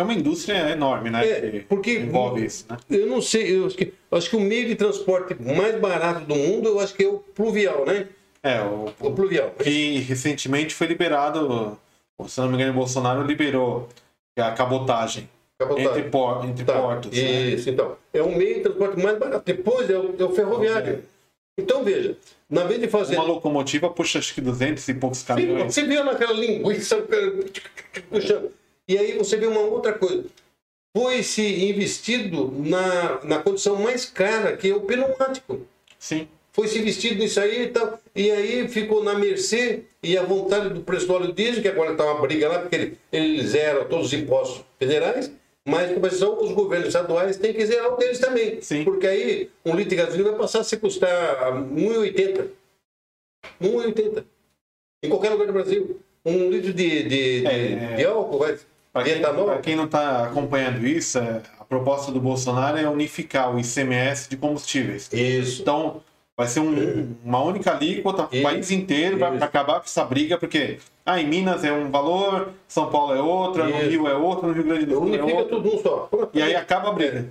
é 0.00 0.04
uma 0.04 0.14
indústria 0.14 0.70
enorme, 0.70 1.10
né? 1.10 1.26
É, 1.26 1.64
porque 1.68 1.98
envolve 1.98 2.44
isso, 2.44 2.64
né? 2.68 2.76
Eu 2.90 3.06
não 3.06 3.20
sei, 3.20 3.58
eu 3.58 3.66
acho, 3.66 3.76
que, 3.76 3.92
eu 4.10 4.18
acho 4.18 4.30
que 4.30 4.36
o 4.36 4.40
meio 4.40 4.66
de 4.66 4.74
transporte 4.74 5.36
mais 5.40 5.78
barato 5.78 6.24
do 6.24 6.34
mundo, 6.34 6.68
eu 6.68 6.80
acho 6.80 6.94
que 6.94 7.04
é 7.04 7.08
o 7.08 7.18
pluvial, 7.18 7.84
né? 7.84 8.08
É, 8.42 8.60
o, 8.60 8.92
o 9.00 9.12
pluvial. 9.12 9.50
Que 9.50 9.98
recentemente 10.00 10.74
foi 10.74 10.86
liberado, 10.86 11.78
se 12.26 12.40
não 12.40 12.48
me 12.48 12.54
engano, 12.54 12.72
o 12.72 12.76
Bolsonaro 12.76 13.22
liberou 13.22 13.88
a 14.36 14.50
cabotagem. 14.52 15.28
cabotagem. 15.58 15.90
Entre, 15.90 16.02
por, 16.10 16.44
entre 16.44 16.64
tá, 16.64 16.80
portos. 16.80 17.10
Né? 17.10 17.22
Isso, 17.22 17.66
né? 17.66 17.72
então. 17.72 17.96
É 18.12 18.22
o 18.22 18.34
meio 18.34 18.56
de 18.56 18.60
transporte 18.60 19.00
mais 19.00 19.18
barato. 19.18 19.44
Depois 19.44 19.88
é 19.88 19.96
o, 19.96 20.14
é 20.18 20.24
o 20.24 20.30
ferroviário. 20.34 21.04
Então 21.58 21.84
veja, 21.84 22.16
na 22.48 22.64
vez 22.64 22.80
de 22.80 22.88
fazer. 22.88 23.14
Uma 23.14 23.24
locomotiva 23.24 23.90
puxa 23.90 24.18
acho 24.18 24.34
que 24.34 24.40
200 24.40 24.88
e 24.88 24.94
poucos 24.94 25.22
caminhões. 25.22 25.72
Você 25.72 25.84
viu 25.84 26.02
naquela 26.02 26.32
linguiça 26.32 26.96
puxando. 28.10 28.50
E 28.88 28.98
aí 28.98 29.16
você 29.16 29.36
vê 29.36 29.46
uma 29.46 29.60
outra 29.60 29.92
coisa. 29.92 30.24
Foi-se 30.96 31.42
investido 31.70 32.52
na, 32.58 33.24
na 33.24 33.38
condição 33.42 33.76
mais 33.76 34.04
cara, 34.04 34.56
que 34.56 34.70
é 34.70 34.74
o 34.74 34.80
pneumático. 34.80 35.60
Sim. 35.98 36.28
Foi-se 36.52 36.78
investido 36.78 37.14
nisso 37.14 37.40
aí 37.40 37.62
e 37.62 37.68
tal. 37.68 37.98
E 38.14 38.30
aí 38.30 38.68
ficou 38.68 39.02
na 39.02 39.14
mercê 39.14 39.84
e 40.02 40.18
a 40.18 40.22
vontade 40.22 40.68
do 40.68 40.82
preço 40.82 41.06
do 41.06 41.14
óleo 41.14 41.32
diesel, 41.32 41.62
que 41.62 41.68
agora 41.68 41.92
está 41.92 42.04
uma 42.04 42.20
briga 42.20 42.48
lá, 42.48 42.58
porque 42.58 42.76
ele, 42.76 42.98
ele 43.10 43.46
zera 43.46 43.86
todos 43.86 44.06
os 44.08 44.12
impostos 44.12 44.62
federais. 44.78 45.32
Mas, 45.64 45.94
compensação, 45.94 46.42
os 46.42 46.52
governos 46.52 46.88
estaduais 46.88 47.36
têm 47.36 47.54
que 47.54 47.64
zerar 47.64 47.94
o 47.94 47.96
deles 47.96 48.18
também. 48.18 48.60
Sim. 48.60 48.84
Porque 48.84 49.06
aí 49.06 49.50
um 49.64 49.74
litro 49.76 49.90
de 49.90 49.96
gasolina 49.96 50.30
vai 50.30 50.40
passar 50.40 50.60
a 50.60 50.64
se 50.64 50.76
custar 50.76 51.54
R$ 51.54 51.60
1,80. 51.60 52.48
1,80. 53.60 54.24
Em 55.04 55.08
qualquer 55.08 55.30
lugar 55.30 55.46
do 55.46 55.52
Brasil. 55.52 56.00
Um 56.24 56.50
litro 56.50 56.72
de, 56.72 57.08
de, 57.08 57.46
é, 57.46 57.66
de, 57.66 57.96
de 57.96 58.04
álcool 58.04 58.38
vai 58.38 58.56
para 58.92 59.04
quem, 59.04 59.22
quem, 59.62 59.76
não 59.76 59.86
está 59.86 60.24
acompanhando 60.24 60.86
isso, 60.86 61.18
é, 61.18 61.40
a 61.58 61.64
proposta 61.64 62.12
do 62.12 62.20
Bolsonaro 62.20 62.76
é 62.76 62.86
unificar 62.86 63.54
o 63.54 63.58
ICMS 63.58 64.28
de 64.28 64.36
combustíveis. 64.36 65.08
Isso. 65.10 65.62
Então, 65.62 66.02
vai 66.36 66.46
ser 66.46 66.60
um, 66.60 67.14
uma 67.24 67.42
única 67.42 67.72
alíquota 67.72 68.24
para 68.24 68.38
o 68.38 68.42
país 68.42 68.70
inteiro 68.70 69.16
para 69.16 69.42
acabar 69.42 69.80
com 69.80 69.86
essa 69.86 70.04
briga, 70.04 70.36
porque 70.36 70.78
ah, 71.06 71.18
em 71.18 71.26
Minas 71.26 71.64
é 71.64 71.72
um 71.72 71.90
valor, 71.90 72.50
São 72.68 72.90
Paulo 72.90 73.14
é 73.14 73.22
outro, 73.22 73.64
no 73.64 73.78
Rio 73.78 74.06
é 74.06 74.14
outro, 74.14 74.48
no 74.48 74.52
Rio 74.52 74.64
Grande 74.64 74.84
do 74.84 74.94
Sul 74.94 75.14
é 75.14 75.22
outro. 75.22 75.56
tudo 75.56 75.74
um 75.74 75.82
só. 75.82 76.10
E 76.34 76.42
aí 76.42 76.54
acaba 76.54 76.90
a 76.90 76.92
briga. 76.92 77.30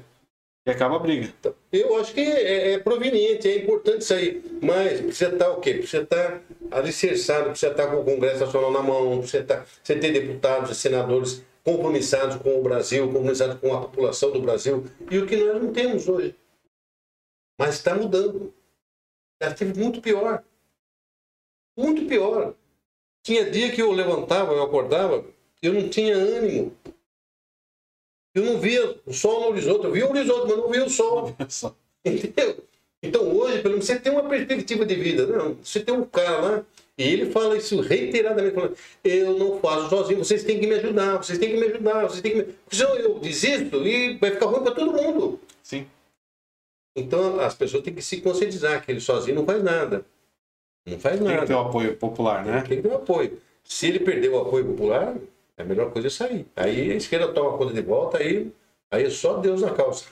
E 0.66 0.70
acaba 0.70 0.96
a 0.96 1.00
briga. 1.00 1.34
Então, 1.40 1.56
eu 1.72 1.98
acho 1.98 2.14
que 2.14 2.22
é, 2.22 2.74
é 2.74 2.80
proveniente, 2.80 3.48
é 3.48 3.58
importante 3.58 4.02
isso 4.02 4.14
aí. 4.14 4.44
Mas 4.62 5.02
precisa 5.02 5.34
estar 5.34 5.50
o 5.50 5.60
quê? 5.60 5.74
Precisa 5.76 6.04
estar 6.04 6.42
alicerçado, 6.70 7.50
precisa 7.50 7.72
estar 7.72 7.88
com 7.88 8.02
o 8.02 8.06
Congresso 8.06 8.46
Nacional 8.46 8.72
na 8.72 8.84
mão, 8.84 9.20
precisa, 9.20 9.42
estar, 9.42 9.64
precisa 9.64 10.00
ter 10.00 10.12
deputados 10.12 10.70
e 10.70 10.76
senadores 10.76 11.44
compromissados 11.64 12.36
com 12.38 12.60
o 12.60 12.64
Brasil, 12.64 13.08
compromissados 13.08 13.60
com 13.60 13.74
a 13.74 13.82
população 13.82 14.32
do 14.32 14.42
Brasil, 14.42 14.86
e 15.10 15.18
o 15.18 15.26
que 15.26 15.36
nós 15.38 15.62
não 15.62 15.74
temos 15.74 16.08
hoje. 16.08 16.36
Mas 17.60 17.76
está 17.76 17.96
mudando. 17.96 18.54
Já 19.42 19.50
esteve 19.50 19.80
muito 19.80 20.02
pior. 20.02 20.44
Muito 21.78 22.06
pior. 22.06 22.54
Tinha 23.24 23.50
dia 23.50 23.72
que 23.72 23.82
eu 23.82 23.92
levantava, 23.92 24.54
eu 24.54 24.64
acordava, 24.64 25.26
eu 25.62 25.74
não 25.74 25.90
tinha 25.90 26.16
ânimo. 26.16 26.76
Eu 28.34 28.46
não 28.46 28.60
via 28.60 28.96
o 29.06 29.14
sol 29.14 29.42
no 29.42 29.48
horizonte. 29.48 29.86
Eu 29.86 29.92
via 29.92 30.06
o 30.06 30.10
horizonte, 30.10 30.48
mas 30.48 30.58
não 30.58 30.70
via 30.70 30.86
o 30.86 30.90
sol. 30.90 31.36
Entendeu? 32.06 32.64
Então 33.04 33.24
hoje, 33.36 33.62
pelo 33.62 33.74
menos, 33.74 33.86
você 33.86 34.00
tem 34.00 34.12
uma 34.12 34.28
perspectiva 34.28 34.86
de 34.86 34.96
vida. 34.96 35.26
Não, 35.26 35.56
você 35.56 35.80
tem 35.80 35.94
um 35.94 36.06
cara 36.06 36.38
lá 36.40 36.66
e 36.98 37.04
ele 37.04 37.32
fala 37.32 37.58
isso 37.58 37.82
reiteradamente, 37.82 38.54
falando, 38.54 38.78
eu 39.04 39.38
não 39.38 39.60
faço 39.60 39.90
sozinho, 39.90 40.20
vocês 40.20 40.44
têm 40.44 40.60
que 40.60 40.68
me 40.68 40.76
ajudar, 40.76 41.18
vocês 41.18 41.40
têm 41.40 41.50
que 41.50 41.58
me 41.58 41.66
ajudar, 41.66 42.04
vocês 42.04 42.22
têm 42.22 42.32
que 42.32 42.38
me... 42.44 42.56
Senão 42.70 42.96
eu 42.96 43.18
desisto 43.18 43.88
e 43.88 44.18
vai 44.18 44.32
ficar 44.32 44.46
ruim 44.46 44.64
para 44.64 44.76
todo 44.76 44.94
mundo. 44.94 45.40
Sim. 45.64 45.88
Então 46.96 47.40
as 47.40 47.56
pessoas 47.56 47.84
têm 47.84 47.94
que 47.94 48.04
se 48.04 48.22
conscientizar 48.22 48.86
que 48.86 48.92
ele 48.92 49.00
sozinho 49.00 49.38
não 49.38 49.46
faz 49.46 49.64
nada. 49.64 50.06
Não 50.86 51.00
faz 51.00 51.20
nada. 51.20 51.32
Tem 51.32 51.42
que 51.42 51.48
ter 51.48 51.54
o 51.56 51.60
apoio 51.60 51.96
popular, 51.96 52.46
né? 52.46 52.62
Tem 52.62 52.78
que 52.78 52.88
ter 52.88 52.94
o 52.94 52.98
apoio. 52.98 53.40
Se 53.64 53.88
ele 53.88 54.00
perder 54.00 54.30
o 54.30 54.40
apoio 54.40 54.66
popular, 54.66 55.16
a 55.62 55.66
melhor 55.66 55.92
coisa 55.92 56.08
é 56.08 56.12
sair. 56.12 56.46
Aí 56.56 56.92
a 56.92 56.96
esquerda 56.96 57.34
toma 57.34 57.58
conta 57.58 57.74
de 57.74 57.82
volta, 57.82 58.18
aí, 58.18 58.52
aí 58.92 59.06
é 59.06 59.10
só 59.10 59.38
Deus 59.38 59.62
na 59.62 59.72
calça. 59.72 60.06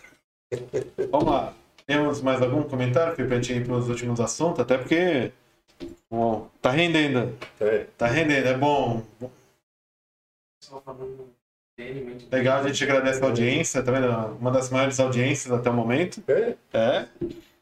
Vamos 1.11 1.27
lá. 1.27 1.53
Temos 1.85 2.21
mais 2.21 2.41
algum 2.41 2.63
comentário, 2.63 3.15
Felipe, 3.15 3.35
para 3.35 3.53
ir 3.53 3.65
para 3.65 3.75
os 3.75 3.89
últimos 3.89 4.19
assuntos? 4.19 4.59
Até 4.59 4.77
porque 4.77 5.31
Bom, 6.09 6.49
tá 6.61 6.71
rendendo. 6.71 7.37
É. 7.59 7.85
Tá 7.97 8.07
rendendo, 8.07 8.47
é 8.47 8.57
bom. 8.57 9.03
Legal, 12.31 12.59
a 12.59 12.67
gente 12.67 12.83
agradece 12.83 13.23
a 13.23 13.27
audiência, 13.27 13.83
tá 13.83 13.91
vendo? 13.91 14.07
Uma 14.37 14.51
das 14.51 14.69
maiores 14.69 14.99
audiências 14.99 15.53
até 15.53 15.69
o 15.69 15.73
momento. 15.73 16.21
É? 16.27 16.55
É. 16.73 17.07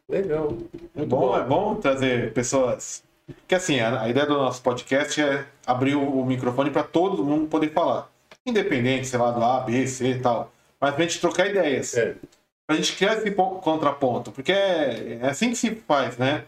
Legal. 0.10 0.58
É 0.96 1.06
bom, 1.06 1.20
bom, 1.20 1.38
é 1.38 1.44
bom 1.44 1.76
trazer 1.76 2.34
pessoas. 2.34 3.04
Que 3.48 3.56
assim, 3.56 3.80
a, 3.80 4.04
a, 4.04 4.10
ideia 4.10 4.26
do 4.26 4.34
nosso 4.34 4.62
podcast 4.62 5.22
é 5.22 5.46
abrir 5.66 5.96
o, 5.96 6.26
microfone 6.26 6.72
para 6.72 6.84
todo 6.84 7.24
mundo 7.24 7.48
poder 7.48 7.72
falar. 7.72 8.10
Independente, 8.46 9.08
sei 9.08 9.20
lá, 9.20 9.32
do 9.32 9.44
A, 9.44 9.60
B, 9.62 9.86
C 9.88 10.12
e 10.12 10.20
tal. 10.20 10.52
Mas 10.80 10.96
pra 10.96 11.04
gente 11.04 11.20
trocar 11.20 11.48
ideias. 11.48 11.96
É. 11.96 12.16
Pra 12.66 12.76
gente 12.76 12.96
criar 12.96 13.18
esse 13.18 13.32
contraponto. 13.32 14.32
Porque 14.32 14.52
é, 14.52 15.20
é 15.22 15.28
assim 15.28 15.50
que 15.50 15.56
se 15.56 15.72
faz, 15.76 16.18
né? 16.18 16.46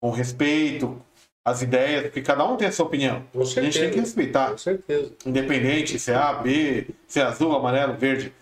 com 0.00 0.10
respeito, 0.10 1.00
as 1.44 1.62
ideias, 1.62 2.02
porque 2.04 2.22
cada 2.22 2.44
um 2.46 2.56
tem 2.56 2.68
a 2.68 2.72
sua 2.72 2.86
opinião. 2.86 3.24
Com 3.32 3.42
A 3.42 3.44
gente 3.44 3.54
tem 3.54 3.66
que 3.66 3.72
certeza. 3.72 4.00
respeitar. 4.00 4.50
Com 4.50 4.58
certeza. 4.58 5.12
Independente 5.26 5.98
se 5.98 6.10
é 6.10 6.14
A, 6.14 6.32
B, 6.32 6.86
se 7.06 7.20
é 7.20 7.22
azul, 7.22 7.54
amarelo, 7.54 7.94
verde. 7.94 8.32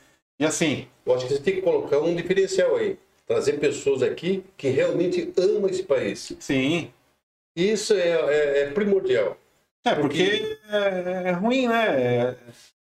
E 0.41 0.45
assim, 0.45 0.87
Eu 1.05 1.15
acho 1.15 1.27
que 1.27 1.35
você 1.35 1.41
tem 1.41 1.57
que 1.57 1.63
colocar 1.63 1.99
um 1.99 2.15
diferencial 2.15 2.77
aí. 2.77 2.97
Trazer 3.27 3.55
pessoas 3.55 4.03
aqui 4.03 4.45
que 4.57 4.69
realmente 4.69 5.33
amam 5.37 5.69
esse 5.69 5.83
país. 5.83 6.33
sim. 6.39 6.91
Isso 7.60 7.94
é, 7.94 8.09
é- 8.10 8.60
é 8.62 8.66
primordial. 8.70 9.36
É, 9.85 9.94
porque 9.94 10.56
é, 10.70 11.28
é 11.28 11.30
ruim, 11.32 11.66
né? 11.68 11.86
É- 12.02 12.35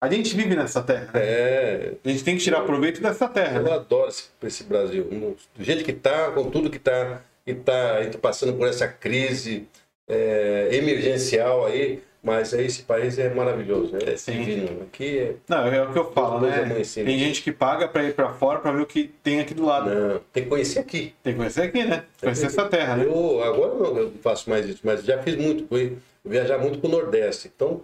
a 0.00 0.08
gente 0.10 0.34
vive 0.36 0.54
nessa 0.56 0.82
terra. 0.82 1.10
né? 1.14 1.20
É, 1.22 1.92
A 2.04 2.08
gente 2.08 2.24
tem 2.24 2.36
que 2.36 2.42
tirar 2.42 2.62
proveito 2.62 3.00
dessa 3.00 3.28
terra. 3.28 3.58
eu 3.58 3.62
né? 3.64 3.72
adoro 3.72 4.08
esse, 4.08 4.24
esse 4.42 4.64
Brasil. 4.64 5.06
No- 5.10 5.36
Do 5.56 5.64
jeito 5.64 5.84
que 5.84 5.90
está, 5.92 6.30
com 6.32 6.50
tudo 6.50 6.70
que 6.70 6.76
está 6.78 7.20
tá, 7.64 7.94
a 7.96 8.02
gente 8.04 8.18
passando 8.18 8.54
por 8.54 8.66
essa 8.68 8.86
crise 8.88 9.66
é, 10.08 10.68
emergencial 10.72 11.66
aí, 11.66 12.02
mas 12.22 12.52
esse 12.52 12.82
país 12.82 13.18
é 13.18 13.32
maravilhoso, 13.34 13.96
é 13.96 14.16
Sim. 14.16 14.38
divino. 14.38 14.82
Aqui 14.82 15.18
é. 15.18 15.34
Não, 15.48 15.66
é 15.66 15.82
o 15.82 15.92
que 15.92 15.98
eu 15.98 16.12
falo, 16.12 16.40
Coisa 16.40 16.56
né? 16.56 16.62
amanhecida. 16.62 17.06
Tem 17.06 17.18
gente 17.18 17.42
que 17.42 17.50
paga 17.50 17.88
pra 17.88 18.04
ir 18.04 18.14
pra 18.14 18.32
fora 18.32 18.60
pra 18.60 18.72
ver 18.72 18.82
o 18.82 18.86
que 18.86 19.04
tem 19.22 19.40
aqui 19.40 19.54
do 19.54 19.64
lado. 19.64 19.90
Não, 19.90 20.20
tem 20.32 20.44
que 20.44 20.48
conhecer 20.48 20.78
aqui. 20.78 21.14
Tem 21.22 21.32
que 21.32 21.38
conhecer 21.38 21.62
aqui, 21.62 21.84
né? 21.84 22.04
Conhecer 22.20 22.46
essa 22.46 22.68
terra, 22.68 22.96
né? 22.96 23.04
Eu 23.04 23.42
agora 23.42 23.74
não 23.74 23.98
eu 23.98 24.12
faço 24.22 24.48
mais 24.48 24.66
isso, 24.66 24.80
mas 24.84 25.04
já 25.04 25.22
fiz 25.22 25.36
muito, 25.36 25.66
fui 25.66 25.98
viajar 26.24 26.58
muito 26.58 26.78
para 26.78 26.88
o 26.88 26.92
Nordeste. 26.92 27.50
Então, 27.54 27.82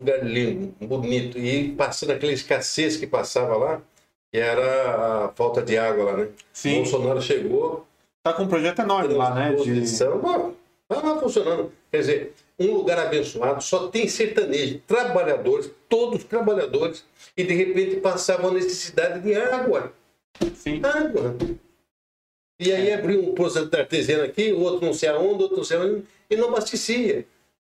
lugar 0.00 0.24
lindo, 0.24 0.74
bonito. 0.80 1.38
E 1.38 1.72
passando 1.72 2.12
aquela 2.12 2.32
escassez 2.32 2.96
que 2.96 3.06
passava 3.06 3.56
lá, 3.56 3.82
que 4.32 4.38
era 4.38 5.26
a 5.26 5.28
falta 5.34 5.60
de 5.60 5.76
água 5.76 6.04
lá, 6.04 6.16
né? 6.16 6.28
Sim. 6.52 6.76
Bolsonaro 6.76 7.20
chegou, 7.20 7.86
Tá 8.22 8.32
com 8.32 8.44
um 8.44 8.48
projeto 8.48 8.80
enorme 8.80 9.14
lá, 9.14 9.34
né? 9.34 9.52
De... 9.52 10.04
Bom, 10.22 10.54
tá 10.88 11.02
lá 11.02 11.18
funcionando. 11.18 11.72
Quer 11.90 11.98
dizer, 11.98 12.34
um 12.68 12.74
lugar 12.74 12.98
abençoado, 12.98 13.62
só 13.62 13.88
tem 13.88 14.08
sertanejo, 14.08 14.80
trabalhadores, 14.86 15.70
todos 15.88 16.24
trabalhadores, 16.24 17.04
e 17.36 17.44
de 17.44 17.54
repente 17.54 17.96
passavam 17.96 18.50
a 18.50 18.54
necessidade 18.54 19.20
de 19.20 19.34
água. 19.34 19.92
Sim. 20.54 20.80
Água. 20.84 21.36
E 22.60 22.72
aí 22.72 22.92
abriu 22.92 23.28
um 23.28 23.34
poço 23.34 23.58
artesiano 23.58 24.24
aqui, 24.24 24.52
o 24.52 24.60
outro 24.60 24.86
não 24.86 24.94
sei 24.94 25.08
aonde, 25.08 25.42
outro 25.42 25.56
não 25.56 25.64
sei 25.64 25.76
aonde, 25.76 26.04
e 26.30 26.36
não 26.36 26.48
abastecia. 26.48 27.26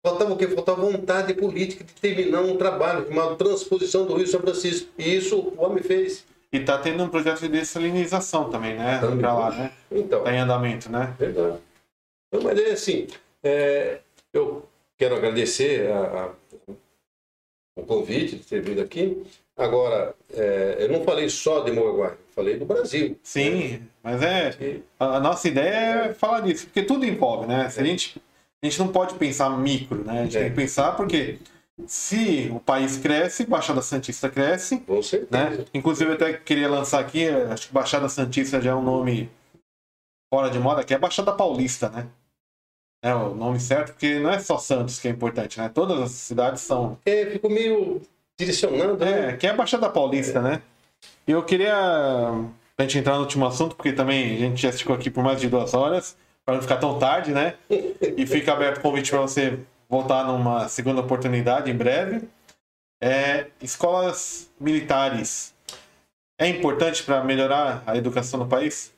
Faltava 0.05 0.33
o 0.33 0.37
quê? 0.37 0.47
Faltava 0.49 0.81
vontade 0.81 1.33
política 1.33 1.85
de 1.85 1.93
terminar 1.93 2.41
um 2.41 2.57
trabalho 2.57 3.07
chamado 3.07 3.37
Transposição 3.37 4.05
do 4.05 4.15
Rio 4.15 4.27
São 4.27 4.41
Francisco. 4.41 4.89
E 4.97 5.15
isso 5.15 5.39
o 5.39 5.63
homem 5.63 5.81
fez. 5.81 6.25
E 6.51 6.59
tá 6.59 6.77
tendo 6.77 7.01
um 7.03 7.09
projeto 7.09 7.39
de 7.39 7.47
dessalinização 7.47 8.49
também, 8.49 8.75
né? 8.75 8.99
Também. 8.99 9.19
Pra 9.19 9.33
lá, 9.33 9.49
né? 9.51 9.71
Então, 9.89 10.23
Tá 10.23 10.33
em 10.33 10.39
andamento, 10.39 10.91
né? 10.91 11.15
Verdade. 11.17 11.57
Então, 12.27 12.43
mas 12.43 12.59
é 12.59 12.71
assim, 12.71 13.07
é, 13.41 13.99
eu 14.33 14.67
quero 15.03 15.15
agradecer 15.17 15.91
a- 15.91 16.31
a- 16.69 16.73
o 17.77 17.83
convite 17.83 18.37
de 18.37 18.43
ter 18.45 18.61
vindo 18.61 18.81
aqui. 18.81 19.21
Agora, 19.57 20.15
é, 20.33 20.77
eu 20.79 20.89
não 20.89 21.03
falei 21.03 21.29
só 21.29 21.59
de 21.59 21.71
Moaguai, 21.71 22.11
eu 22.11 22.33
falei 22.33 22.57
do 22.57 22.65
Brasil. 22.65 23.19
Sim, 23.21 23.81
mas 24.01 24.21
é. 24.21 24.79
A 24.99 25.17
a 25.17 25.19
nossa 25.19 25.47
ideia 25.47 26.05
é 26.09 26.13
falar 26.13 26.39
disso, 26.41 26.65
porque 26.67 26.83
tudo 26.83 27.05
envolve, 27.05 27.47
né? 27.47 27.69
Se 27.69 27.79
a 27.81 27.83
gente, 27.83 28.21
a 28.63 28.65
gente 28.65 28.79
não 28.79 28.87
pode 28.87 29.15
pensar 29.15 29.49
micro, 29.59 30.03
né? 30.05 30.21
A 30.21 30.23
gente 30.23 30.37
É. 30.37 30.39
tem 30.41 30.49
que 30.51 30.55
pensar 30.55 30.95
porque 30.95 31.37
se 31.85 32.49
o 32.53 32.59
país 32.59 32.97
cresce, 32.97 33.45
Baixada 33.45 33.81
Santista 33.81 34.29
cresce, 34.29 34.79
Com 34.79 35.01
certeza. 35.03 35.29
né? 35.57 35.65
Inclusive 35.73 36.11
eu 36.11 36.15
até 36.15 36.33
queria 36.33 36.69
lançar 36.69 36.99
aqui, 37.01 37.27
acho 37.27 37.67
que 37.67 37.73
Baixada 37.73 38.07
Santista 38.07 38.61
já 38.61 38.71
é 38.71 38.75
um 38.75 38.83
nome 38.83 39.29
fora 40.33 40.49
de 40.49 40.57
moda, 40.59 40.83
que 40.83 40.93
é 40.93 40.97
Baixada 40.97 41.33
Paulista, 41.33 41.89
né? 41.89 42.07
É 43.03 43.13
o 43.13 43.35
nome 43.35 43.59
certo, 43.59 43.91
porque 43.91 44.17
não 44.17 44.31
é 44.31 44.39
só 44.39 44.57
Santos 44.57 44.97
que 44.97 45.09
é 45.09 45.11
importante, 45.11 45.59
né? 45.59 45.67
Todas 45.67 45.99
as 45.99 46.11
cidades 46.11 46.61
são. 46.61 46.97
É, 47.05 47.25
ficou 47.25 47.51
meio 47.51 48.01
direcionado, 48.39 48.95
né? 48.95 49.31
É, 49.31 49.33
que 49.35 49.45
é 49.45 49.49
a 49.49 49.53
Baixada 49.53 49.89
Paulista, 49.89 50.41
né? 50.41 50.61
E 51.27 51.31
eu 51.31 51.43
queria, 51.43 51.75
pra 52.77 52.85
gente 52.85 52.99
entrar 52.99 53.15
no 53.15 53.23
último 53.23 53.45
assunto, 53.45 53.75
porque 53.75 53.91
também 53.91 54.35
a 54.35 54.39
gente 54.39 54.61
já 54.61 54.71
ficou 54.71 54.95
aqui 54.95 55.09
por 55.09 55.21
mais 55.21 55.41
de 55.41 55.49
duas 55.49 55.73
horas, 55.73 56.15
para 56.45 56.55
não 56.55 56.61
ficar 56.61 56.77
tão 56.77 56.97
tarde, 56.97 57.33
né? 57.33 57.55
E 58.15 58.25
fica 58.25 58.53
aberto 58.53 58.77
o 58.77 58.81
convite 58.81 59.11
para 59.11 59.19
você 59.19 59.59
voltar 59.89 60.23
numa 60.23 60.69
segunda 60.69 61.01
oportunidade 61.01 61.69
em 61.69 61.75
breve. 61.75 62.21
É, 63.01 63.47
escolas 63.61 64.49
militares. 64.57 65.53
É 66.39 66.47
importante 66.47 67.03
para 67.03 67.21
melhorar 67.21 67.83
a 67.85 67.97
educação 67.97 68.39
no 68.39 68.47
país? 68.47 68.93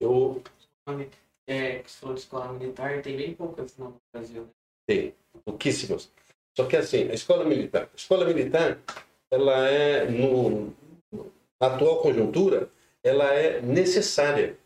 Eu 0.00 0.42
É, 1.46 1.78
que 1.80 1.90
for 1.90 2.14
de 2.14 2.20
escola 2.20 2.52
militar, 2.52 3.02
tem 3.02 3.16
bem 3.16 3.34
poucas 3.34 3.76
no 3.76 4.00
Brasil. 4.12 4.42
né? 4.42 4.48
tenho, 4.86 5.14
pouquíssimas. 5.44 6.10
Só 6.56 6.64
que 6.66 6.76
assim, 6.76 7.10
a 7.10 7.14
escola 7.14 7.44
militar. 7.44 7.82
A 7.92 7.96
escola 7.96 8.24
militar, 8.24 8.78
ela 9.30 9.68
é, 9.68 10.08
no, 10.08 10.72
na 11.60 11.66
atual 11.66 12.00
conjuntura, 12.00 12.68
ela 13.02 13.32
é 13.34 13.60
necessária. 13.60 14.56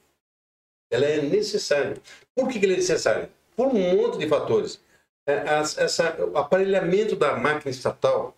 Ela 0.91 1.07
é 1.07 1.23
necessária. 1.23 1.97
Por 2.35 2.49
que, 2.49 2.59
que 2.61 2.67
ela 2.67 2.75
é 2.75 2.79
necessária? 2.79 3.31
Por 3.57 3.69
um 3.69 3.97
monte 3.97 4.19
de 4.19 4.29
fatores. 4.29 4.81
É, 5.27 5.45
essa, 5.83 6.17
o 6.25 6.39
aparelhamento 6.39 7.17
da 7.17 7.37
máquina 7.37 7.71
estatal, 7.71 8.35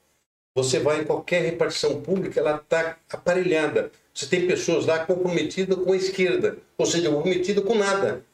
você 0.57 0.81
vai 0.81 1.01
em 1.01 1.05
qualquer 1.05 1.43
repartição 1.43 2.01
pública, 2.01 2.41
ela 2.41 2.57
está 2.57 2.99
aparelhada. 3.09 3.93
Você 4.13 4.27
tem 4.27 4.47
pessoas 4.47 4.87
lá 4.87 5.05
comprometidas 5.05 5.79
com 5.79 5.93
a 5.93 5.97
esquerda, 5.97 6.59
ou 6.77 6.87
seja, 6.87 7.11
comprometidas 7.11 7.65
com 7.65 7.75
nada. 7.75 8.25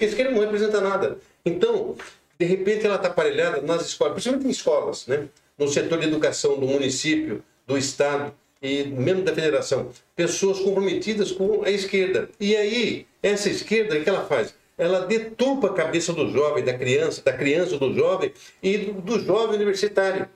A 0.00 0.04
esquerda 0.04 0.30
não 0.30 0.40
representa 0.40 0.80
nada. 0.80 1.18
Então, 1.44 1.96
de 2.38 2.44
repente, 2.44 2.84
ela 2.84 2.96
está 2.96 3.08
aparelhada 3.08 3.62
nas 3.62 3.86
escolas, 3.86 4.14
principalmente 4.14 4.46
em 4.46 4.50
escolas, 4.50 5.06
né? 5.06 5.28
no 5.58 5.68
setor 5.68 5.98
de 5.98 6.06
educação 6.06 6.58
do 6.58 6.66
município, 6.66 7.42
do 7.66 7.78
estado 7.78 8.34
e 8.60 8.84
mesmo 8.84 9.22
da 9.22 9.34
federação. 9.34 9.90
Pessoas 10.14 10.60
comprometidas 10.60 11.32
com 11.32 11.62
a 11.64 11.70
esquerda. 11.70 12.28
E 12.38 12.54
aí, 12.54 13.06
essa 13.22 13.48
esquerda, 13.48 13.96
o 13.96 14.02
que 14.02 14.08
ela 14.08 14.26
faz? 14.26 14.54
Ela 14.76 15.06
deturpa 15.06 15.68
a 15.68 15.72
cabeça 15.72 16.12
do 16.12 16.30
jovem, 16.30 16.62
da 16.62 16.74
criança, 16.74 17.22
da 17.22 17.32
criança, 17.32 17.78
do 17.78 17.94
jovem 17.94 18.32
e 18.62 18.76
do, 18.76 19.18
jovem 19.18 19.56
universitário 19.56 20.28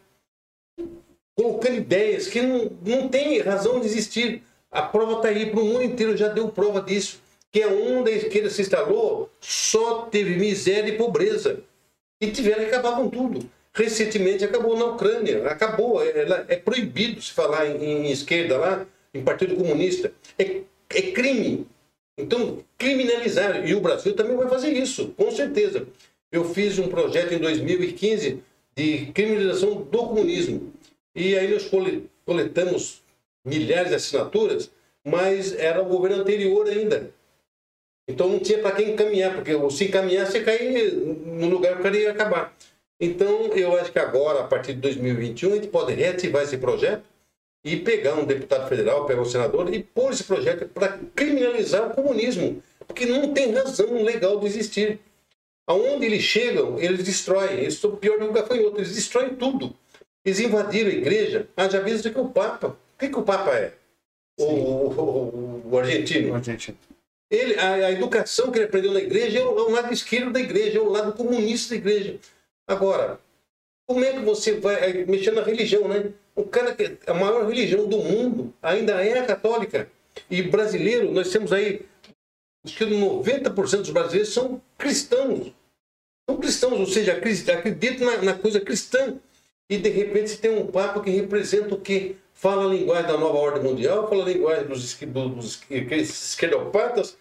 colocando 1.36 1.76
ideias 1.76 2.26
que 2.26 2.42
não, 2.42 2.70
não 2.84 3.08
tem 3.08 3.40
razão 3.40 3.80
de 3.80 3.86
existir. 3.86 4.42
A 4.70 4.82
prova 4.82 5.14
está 5.14 5.28
aí 5.28 5.50
para 5.50 5.60
o 5.60 5.64
mundo 5.64 5.82
inteiro, 5.82 6.16
já 6.16 6.28
deu 6.28 6.48
prova 6.48 6.80
disso. 6.80 7.20
Que 7.52 7.62
a 7.62 7.68
onda 7.68 8.10
esquerda 8.10 8.48
se 8.50 8.62
instalou, 8.62 9.28
só 9.40 10.02
teve 10.02 10.36
miséria 10.36 10.88
e 10.90 10.96
pobreza. 10.96 11.60
E 12.20 12.30
tiveram 12.30 12.60
que 12.64 12.70
acabar 12.70 12.96
com 12.96 13.08
tudo. 13.08 13.48
Recentemente 13.72 14.44
acabou 14.44 14.76
na 14.76 14.86
Ucrânia, 14.86 15.46
acabou. 15.48 16.02
É, 16.02 16.44
é 16.48 16.56
proibido 16.56 17.20
se 17.20 17.32
falar 17.32 17.66
em, 17.66 18.06
em 18.06 18.10
esquerda 18.10 18.56
lá, 18.58 18.86
em 19.12 19.22
Partido 19.22 19.56
Comunista. 19.56 20.12
É, 20.38 20.60
é 20.90 21.02
crime. 21.12 21.66
Então, 22.18 22.58
criminalizar. 22.76 23.66
E 23.68 23.74
o 23.74 23.80
Brasil 23.80 24.14
também 24.14 24.36
vai 24.36 24.48
fazer 24.48 24.70
isso, 24.72 25.08
com 25.16 25.30
certeza. 25.30 25.86
Eu 26.30 26.44
fiz 26.52 26.78
um 26.78 26.88
projeto 26.88 27.32
em 27.32 27.38
2015 27.38 28.40
de 28.76 29.06
criminalização 29.06 29.82
do 29.82 29.98
comunismo. 29.98 30.72
E 31.14 31.36
aí 31.36 31.48
nós 31.52 31.64
cole- 31.66 32.08
coletamos 32.24 33.02
milhares 33.44 33.88
de 33.88 33.96
assinaturas, 33.96 34.70
mas 35.04 35.52
era 35.54 35.82
o 35.82 35.86
governo 35.86 36.18
anterior 36.22 36.68
ainda. 36.68 37.10
Então 38.10 38.28
não 38.28 38.38
tinha 38.38 38.58
para 38.58 38.72
quem 38.72 38.90
encaminhar, 38.92 39.34
porque 39.34 39.52
se 39.70 39.84
encaminhar, 39.84 40.26
você 40.26 40.40
cair 40.40 40.92
no 40.94 41.48
lugar 41.48 41.74
que 41.74 41.80
o 41.80 41.82
cara 41.82 41.96
ia 41.96 42.10
acabar. 42.10 42.54
Então 43.00 43.46
eu 43.54 43.76
acho 43.78 43.90
que 43.92 43.98
agora, 43.98 44.40
a 44.40 44.44
partir 44.44 44.74
de 44.74 44.80
2021, 44.80 45.52
a 45.52 45.54
gente 45.56 45.68
pode 45.68 45.92
reativar 45.94 46.42
esse 46.42 46.58
projeto 46.58 47.02
e 47.64 47.76
pegar 47.76 48.14
um 48.14 48.24
deputado 48.24 48.68
federal, 48.68 49.06
pegar 49.06 49.20
um 49.22 49.24
senador 49.24 49.72
e 49.72 49.82
pôr 49.82 50.12
esse 50.12 50.24
projeto 50.24 50.66
para 50.68 50.98
criminalizar 51.14 51.90
o 51.90 51.94
comunismo, 51.94 52.62
porque 52.86 53.06
não 53.06 53.32
tem 53.32 53.52
razão 53.52 54.02
legal 54.02 54.38
de 54.40 54.46
existir. 54.46 54.98
Aonde 55.66 56.04
eles 56.06 56.22
chegam, 56.22 56.78
eles 56.80 57.04
destroem. 57.04 57.64
Isso 57.64 57.86
é 57.86 57.90
o 57.90 57.96
pior 57.96 58.18
do 58.18 58.26
que 58.28 58.32
gafanhoto, 58.34 58.78
eles 58.78 58.94
destroem 58.94 59.34
tudo. 59.36 59.74
Eles 60.24 60.40
invadiram 60.40 60.90
a 60.90 60.94
igreja, 60.94 61.46
haja 61.56 61.80
vista 61.80 62.10
que 62.10 62.18
o 62.18 62.28
Papa. 62.28 62.68
O 62.68 62.98
que, 62.98 63.08
que 63.08 63.18
o 63.18 63.22
Papa 63.22 63.50
é? 63.52 63.72
O, 64.38 64.44
o- 64.44 64.90
o- 64.98 65.62
o 65.72 65.78
argentino. 65.78 66.42
Gente, 66.42 66.74
Ele, 67.30 67.54
a, 67.58 67.74
a 67.74 67.92
educação 67.92 68.50
que 68.50 68.58
ele 68.58 68.66
aprendeu 68.66 68.92
na 68.92 69.00
igreja 69.00 69.38
é 69.38 69.44
o, 69.44 69.58
é 69.58 69.62
o 69.62 69.70
lado 69.70 69.92
esquerdo 69.92 70.32
da 70.32 70.40
igreja, 70.40 70.78
é 70.78 70.80
o 70.80 70.88
lado 70.88 71.12
comunista 71.12 71.70
da 71.70 71.76
igreja. 71.76 72.18
Agora, 72.66 73.20
como 73.86 74.04
é 74.04 74.12
que 74.12 74.20
você 74.20 74.58
vai 74.58 74.74
é, 74.90 75.04
mexer 75.04 75.30
na 75.32 75.42
religião, 75.42 75.86
né? 75.88 76.12
O 76.34 76.44
cara 76.44 76.74
que 76.74 76.96
a 77.06 77.14
maior 77.14 77.46
religião 77.46 77.88
do 77.88 77.98
mundo 77.98 78.54
ainda 78.62 79.04
é 79.04 79.18
a 79.18 79.26
católica. 79.26 79.90
E 80.30 80.42
brasileiro, 80.42 81.12
nós 81.12 81.30
temos 81.30 81.52
aí, 81.52 81.82
acho 82.64 82.76
que 82.76 82.84
90% 82.84 83.78
dos 83.78 83.90
brasileiros 83.90 84.32
são 84.32 84.60
cristãos. 84.76 85.52
São 86.28 86.36
cristãos, 86.38 86.80
ou 86.80 86.86
seja, 86.86 87.12
acreditam 87.12 88.06
na, 88.06 88.22
na 88.22 88.34
coisa 88.34 88.60
cristã. 88.60 89.16
E 89.68 89.76
de 89.76 89.88
repente 89.88 90.30
você 90.30 90.36
tem 90.36 90.50
um 90.50 90.66
Papa 90.66 91.00
que 91.00 91.10
representa 91.10 91.74
o 91.74 91.80
quê? 91.80 92.16
Fala 92.40 92.64
a 92.64 92.74
linguagem 92.74 93.06
da 93.06 93.18
nova 93.18 93.36
ordem 93.36 93.62
mundial, 93.62 94.08
fala 94.08 94.24
a 94.24 94.28
linguagem 94.32 94.64
dos, 94.64 94.94
dos 95.34 95.44
esque- 95.44 95.94
esquerdopatas. 95.94 97.18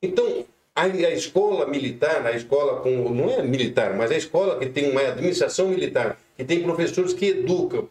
Então, 0.00 0.46
a 0.74 0.84
a, 0.84 1.10
escola 1.10 1.66
militar, 1.66 2.26
a 2.26 2.32
escola 2.32 2.80
com. 2.80 3.10
não 3.10 3.28
é 3.28 3.42
militar, 3.42 3.94
mas 3.94 4.10
a 4.10 4.16
escola 4.16 4.58
que 4.58 4.64
tem 4.64 4.90
uma 4.90 5.02
administração 5.02 5.68
militar, 5.68 6.18
que 6.34 6.42
tem 6.42 6.62
professores 6.62 7.12
que 7.12 7.26
educam 7.26 7.86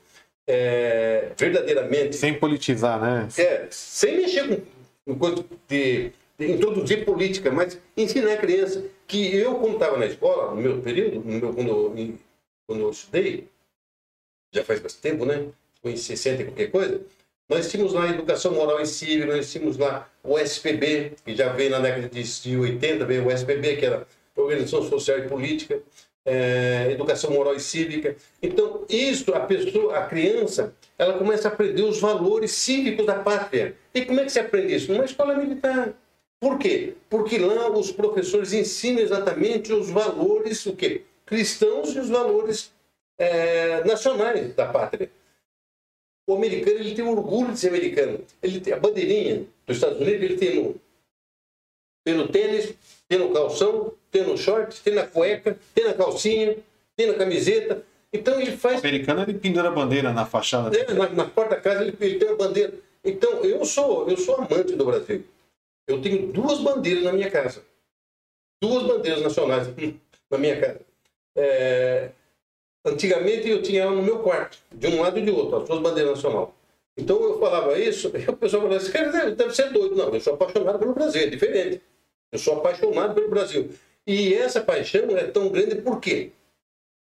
é, 0.47 1.31
verdadeiramente. 1.37 2.15
Sem 2.15 2.33
politizar, 2.39 2.99
né? 2.99 3.27
É, 3.37 3.67
sem 3.69 4.17
mexer 4.17 4.47
com, 4.47 5.13
com 5.13 5.19
coisa 5.19 5.45
de, 5.67 6.11
de 6.39 6.51
introduzir 6.51 7.05
política, 7.05 7.51
mas 7.51 7.77
ensinar 7.95 8.33
a 8.33 8.37
criança 8.37 8.83
que 9.05 9.35
eu, 9.37 9.53
quando 9.59 9.73
estava 9.75 9.97
na 9.97 10.07
escola, 10.07 10.55
no 10.55 10.59
meu 10.59 10.81
período, 10.81 11.19
no 11.19 11.31
meu, 11.31 11.53
quando, 11.53 11.69
eu, 11.69 12.15
quando 12.65 12.81
eu 12.81 12.89
estudei, 12.89 13.47
já 14.51 14.63
faz 14.63 14.79
bastante 14.79 15.03
tempo, 15.03 15.27
né? 15.27 15.45
Foi 15.81 15.93
em 15.93 15.97
60 15.97 16.41
e 16.41 16.45
qualquer 16.45 16.71
coisa. 16.71 17.01
Nós 17.49 17.69
tínhamos 17.69 17.93
lá 17.93 18.07
Educação 18.07 18.53
Moral 18.53 18.79
e 18.81 18.85
Cívica, 18.85 19.35
nós 19.35 19.51
tínhamos 19.51 19.77
lá 19.77 20.09
o 20.23 20.37
SPB, 20.37 21.13
que 21.25 21.35
já 21.35 21.51
veio 21.51 21.71
na 21.71 21.79
década 21.79 22.07
de 22.07 22.57
80, 22.57 23.05
veio 23.05 23.25
o 23.25 23.31
SPB, 23.31 23.77
que 23.77 23.85
era 23.85 24.07
Organização 24.35 24.87
Social 24.87 25.19
e 25.19 25.27
Política, 25.27 25.79
é, 26.25 26.89
Educação 26.91 27.31
Moral 27.31 27.55
e 27.55 27.59
Cívica. 27.59 28.15
Então, 28.41 28.85
isso, 28.87 29.33
a 29.33 29.41
pessoa, 29.41 29.97
a 29.97 30.05
criança, 30.05 30.73
ela 30.97 31.17
começa 31.17 31.49
a 31.49 31.51
aprender 31.51 31.83
os 31.83 31.99
valores 31.99 32.51
cívicos 32.51 33.05
da 33.05 33.15
pátria. 33.15 33.75
E 33.93 34.05
como 34.05 34.19
é 34.21 34.23
que 34.23 34.31
se 34.31 34.39
aprende 34.39 34.75
isso? 34.75 34.91
Numa 34.91 35.03
escola 35.03 35.35
militar. 35.35 35.93
Por 36.39 36.57
quê? 36.57 36.93
Porque 37.09 37.37
lá 37.37 37.69
os 37.69 37.91
professores 37.91 38.53
ensinam 38.53 39.01
exatamente 39.01 39.73
os 39.73 39.89
valores 39.89 40.65
o 40.65 40.75
quê? 40.75 41.03
cristãos 41.31 41.95
e 41.95 41.99
os 41.99 42.09
valores 42.09 42.73
é, 43.17 43.85
nacionais 43.85 44.53
da 44.53 44.65
pátria. 44.65 45.09
O 46.31 46.37
americano 46.37 46.79
ele 46.79 46.95
tem 46.95 47.05
orgulho 47.05 47.51
de 47.51 47.59
ser 47.59 47.67
americano. 47.67 48.21
Ele 48.41 48.61
tem 48.61 48.71
a 48.71 48.79
bandeirinha 48.79 49.45
dos 49.67 49.75
Estados 49.75 49.99
Unidos, 49.99 50.23
ele 50.23 50.37
tem 50.37 50.55
no, 50.55 50.75
tem 52.05 52.15
no 52.15 52.27
tênis, 52.29 52.73
tem 53.09 53.19
no 53.19 53.33
calção, 53.33 53.93
tem 54.09 54.23
no 54.23 54.37
short, 54.37 54.81
tem 54.81 54.93
na 54.93 55.05
cueca, 55.05 55.57
tem 55.75 55.83
na 55.83 55.93
calcinha, 55.93 56.55
tem 56.95 57.07
na 57.07 57.15
camiseta. 57.15 57.83
Então 58.13 58.39
ele 58.39 58.55
faz. 58.55 58.77
O 58.77 58.87
americano 58.87 59.23
ele 59.23 59.33
pendura 59.33 59.67
a 59.67 59.71
bandeira 59.71 60.13
na 60.13 60.25
fachada. 60.25 60.73
É, 60.77 60.93
na, 60.93 61.09
na 61.09 61.25
porta 61.25 61.55
da 61.55 61.61
casa 61.61 61.81
ele, 61.81 61.97
ele 61.99 62.17
tem 62.17 62.29
a 62.29 62.35
bandeira. 62.35 62.75
Então 63.03 63.43
eu 63.43 63.65
sou 63.65 64.09
eu 64.09 64.15
sou 64.15 64.35
amante 64.35 64.73
do 64.73 64.85
Brasil. 64.85 65.25
Eu 65.85 66.01
tenho 66.01 66.31
duas 66.31 66.59
bandeiras 66.59 67.03
na 67.03 67.11
minha 67.11 67.29
casa. 67.29 67.61
Duas 68.61 68.83
bandeiras 68.87 69.21
nacionais 69.21 69.67
na 70.31 70.37
minha 70.37 70.61
casa. 70.61 70.79
É, 71.35 72.11
antigamente 72.85 73.49
eu 73.49 73.61
tinha 73.61 73.83
ela 73.83 73.91
no 73.91 74.01
meu 74.01 74.19
quarto, 74.19 74.57
de 74.71 74.87
um 74.87 75.01
lado 75.01 75.19
e 75.19 75.21
de 75.23 75.31
outro, 75.31 75.57
as 75.57 75.67
duas 75.67 75.79
bandeiras 75.79 76.15
nacionais. 76.15 76.49
Então 76.97 77.21
eu 77.23 77.39
falava 77.39 77.77
isso, 77.79 78.11
e 78.15 78.29
o 78.29 78.37
pessoal 78.37 78.63
falava, 78.63 78.81
esse 78.81 78.91
cara 78.91 79.11
deve, 79.11 79.31
deve 79.31 79.55
ser 79.55 79.71
doido. 79.71 79.95
Não, 79.95 80.13
eu 80.13 80.21
sou 80.21 80.33
apaixonado 80.33 80.79
pelo 80.79 80.93
Brasil, 80.93 81.21
é 81.21 81.27
diferente. 81.27 81.81
Eu 82.31 82.39
sou 82.39 82.57
apaixonado 82.57 83.13
pelo 83.13 83.29
Brasil. 83.29 83.69
E 84.05 84.33
essa 84.33 84.61
paixão 84.61 85.15
é 85.17 85.25
tão 85.25 85.49
grande 85.49 85.75
por 85.75 85.99
quê? 85.99 86.31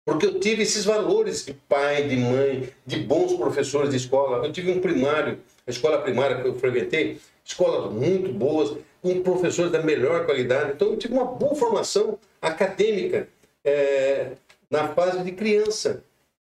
Porque 0.06 0.26
eu 0.26 0.40
tive 0.40 0.64
esses 0.64 0.84
valores 0.84 1.46
de 1.46 1.54
pai, 1.54 2.08
de 2.08 2.16
mãe, 2.18 2.70
de 2.86 2.98
bons 2.98 3.34
professores 3.34 3.92
de 3.92 3.98
escola. 3.98 4.46
Eu 4.46 4.52
tive 4.52 4.72
um 4.72 4.82
primário, 4.82 5.40
a 5.66 5.70
escola 5.70 6.02
primária 6.02 6.42
que 6.42 6.48
eu 6.48 6.56
frequentei, 6.56 7.20
escolas 7.46 7.94
muito 7.94 8.32
boas, 8.34 8.78
com 9.02 9.22
professores 9.22 9.72
da 9.72 9.82
melhor 9.82 10.26
qualidade. 10.26 10.72
Então 10.72 10.90
eu 10.90 10.98
tive 10.98 11.14
uma 11.14 11.26
boa 11.26 11.54
formação 11.56 12.18
acadêmica 12.42 13.28
é, 13.64 14.32
na 14.72 14.88
fase 14.94 15.22
de 15.24 15.34
criança. 15.34 16.04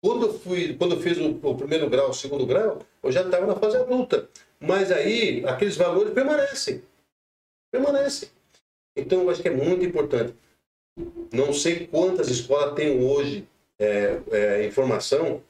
Quando 0.03 0.27
eu, 0.27 0.39
fui, 0.39 0.75
quando 0.75 0.95
eu 0.95 1.01
fiz 1.01 1.17
o, 1.17 1.29
o 1.41 1.57
primeiro 1.57 1.89
grau, 1.89 2.09
o 2.09 2.13
segundo 2.13 2.45
grau, 2.45 2.79
eu 3.01 3.11
já 3.11 3.21
estava 3.21 3.47
na 3.47 3.55
fase 3.55 3.77
adulta. 3.77 4.29
Mas 4.59 4.91
aí, 4.91 5.43
aqueles 5.45 5.77
valores 5.77 6.13
permanecem. 6.13 6.83
Permanecem. 7.71 8.29
Então, 8.95 9.21
eu 9.21 9.29
acho 9.29 9.41
que 9.41 9.47
é 9.47 9.51
muito 9.51 9.85
importante. 9.85 10.35
Não 11.31 11.53
sei 11.53 11.87
quantas 11.87 12.29
escolas 12.29 12.75
têm 12.75 13.01
hoje 13.01 13.47
é, 13.79 14.19
é, 14.31 14.65
informação, 14.65 15.41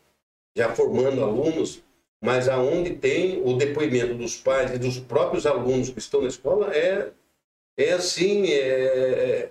já 0.55 0.73
formando 0.75 1.23
alunos, 1.23 1.81
mas 2.21 2.47
aonde 2.47 2.95
tem 2.95 3.41
o 3.43 3.55
depoimento 3.55 4.13
dos 4.13 4.35
pais 4.35 4.73
e 4.73 4.77
dos 4.77 4.99
próprios 4.99 5.45
alunos 5.45 5.89
que 5.89 5.99
estão 5.99 6.21
na 6.21 6.27
escola 6.27 6.75
é, 6.75 7.11
é 7.77 7.93
assim, 7.93 8.51
é, 8.51 9.49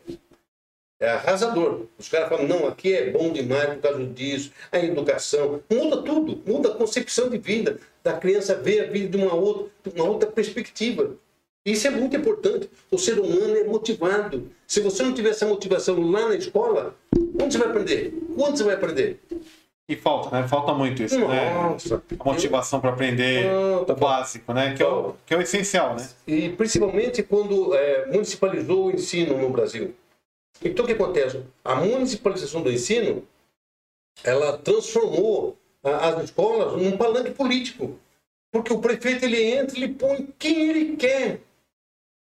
é 1.01 1.09
arrasador. 1.11 1.83
Os 1.99 2.09
caras 2.09 2.29
falam, 2.29 2.47
não, 2.47 2.67
aqui 2.67 2.93
é 2.93 3.11
bom 3.11 3.33
demais 3.33 3.75
por 3.75 3.79
causa 3.79 4.05
disso, 4.05 4.53
a 4.73 4.79
educação, 4.79 5.61
muda 5.71 6.03
tudo, 6.03 6.41
muda 6.47 6.71
a 6.71 6.75
concepção 6.75 7.29
de 7.29 7.39
vida, 7.39 7.79
da 8.03 8.15
criança 8.15 8.55
ver 8.55 8.81
a 8.81 8.91
vida 8.91 9.17
de 9.17 9.25
uma 9.25 9.35
outra, 9.35 9.71
uma 9.95 10.05
outra 10.05 10.29
perspectiva. 10.29 11.13
Isso 11.65 11.87
é 11.87 11.91
muito 11.91 12.17
importante. 12.17 12.71
O 12.91 12.97
ser 12.97 13.19
humano 13.19 13.57
é 13.57 13.65
motivado. 13.65 14.51
Se 14.67 14.81
você 14.81 15.03
não 15.03 15.13
tiver 15.13 15.31
essa 15.31 15.47
motivação 15.47 16.01
lá 16.11 16.29
na 16.29 16.35
escola, 16.35 16.95
onde 17.41 17.53
você 17.53 17.59
vai 17.59 17.69
aprender? 17.69 18.15
Quando 18.35 18.57
você 18.57 18.65
vai 18.65 18.75
aprender? 18.75 19.21
E 19.87 19.97
falta, 19.97 20.31
né? 20.31 20.47
Falta 20.49 20.73
muito 20.73 21.03
isso, 21.03 21.19
Nossa. 21.19 21.33
né? 21.97 22.03
A 22.19 22.25
motivação 22.25 22.81
para 22.81 22.91
aprender 22.91 23.51
o 23.87 23.95
básico, 23.95 24.53
né? 24.53 24.75
Que 24.75 24.83
é 24.83 24.87
o, 24.87 25.15
que 25.27 25.35
é 25.35 25.37
o 25.37 25.41
essencial, 25.41 25.97
né? 25.97 26.09
E 26.27 26.51
principalmente 26.51 27.23
quando 27.23 27.75
é, 27.75 28.07
municipalizou 28.07 28.87
o 28.87 28.91
ensino 28.91 29.37
no 29.37 29.51
Brasil. 29.51 29.95
Então, 30.63 30.85
o 30.85 30.89
que 30.89 30.95
acontece? 30.95 31.43
A 31.65 31.77
municipalização 31.77 32.63
do 32.63 32.73
ensino, 32.73 33.27
ela 34.25 34.59
transformou 34.59 35.57
as 35.83 36.25
escolas 36.25 36.81
num 36.81 36.97
palanque 36.97 37.31
político. 37.31 37.99
Porque 38.51 38.73
o 38.73 38.81
prefeito, 38.81 39.25
ele 39.25 39.43
entra, 39.43 39.77
ele 39.77 39.89
põe 39.89 40.29
quem 40.39 40.71
ele 40.71 40.97
quer. 40.97 41.41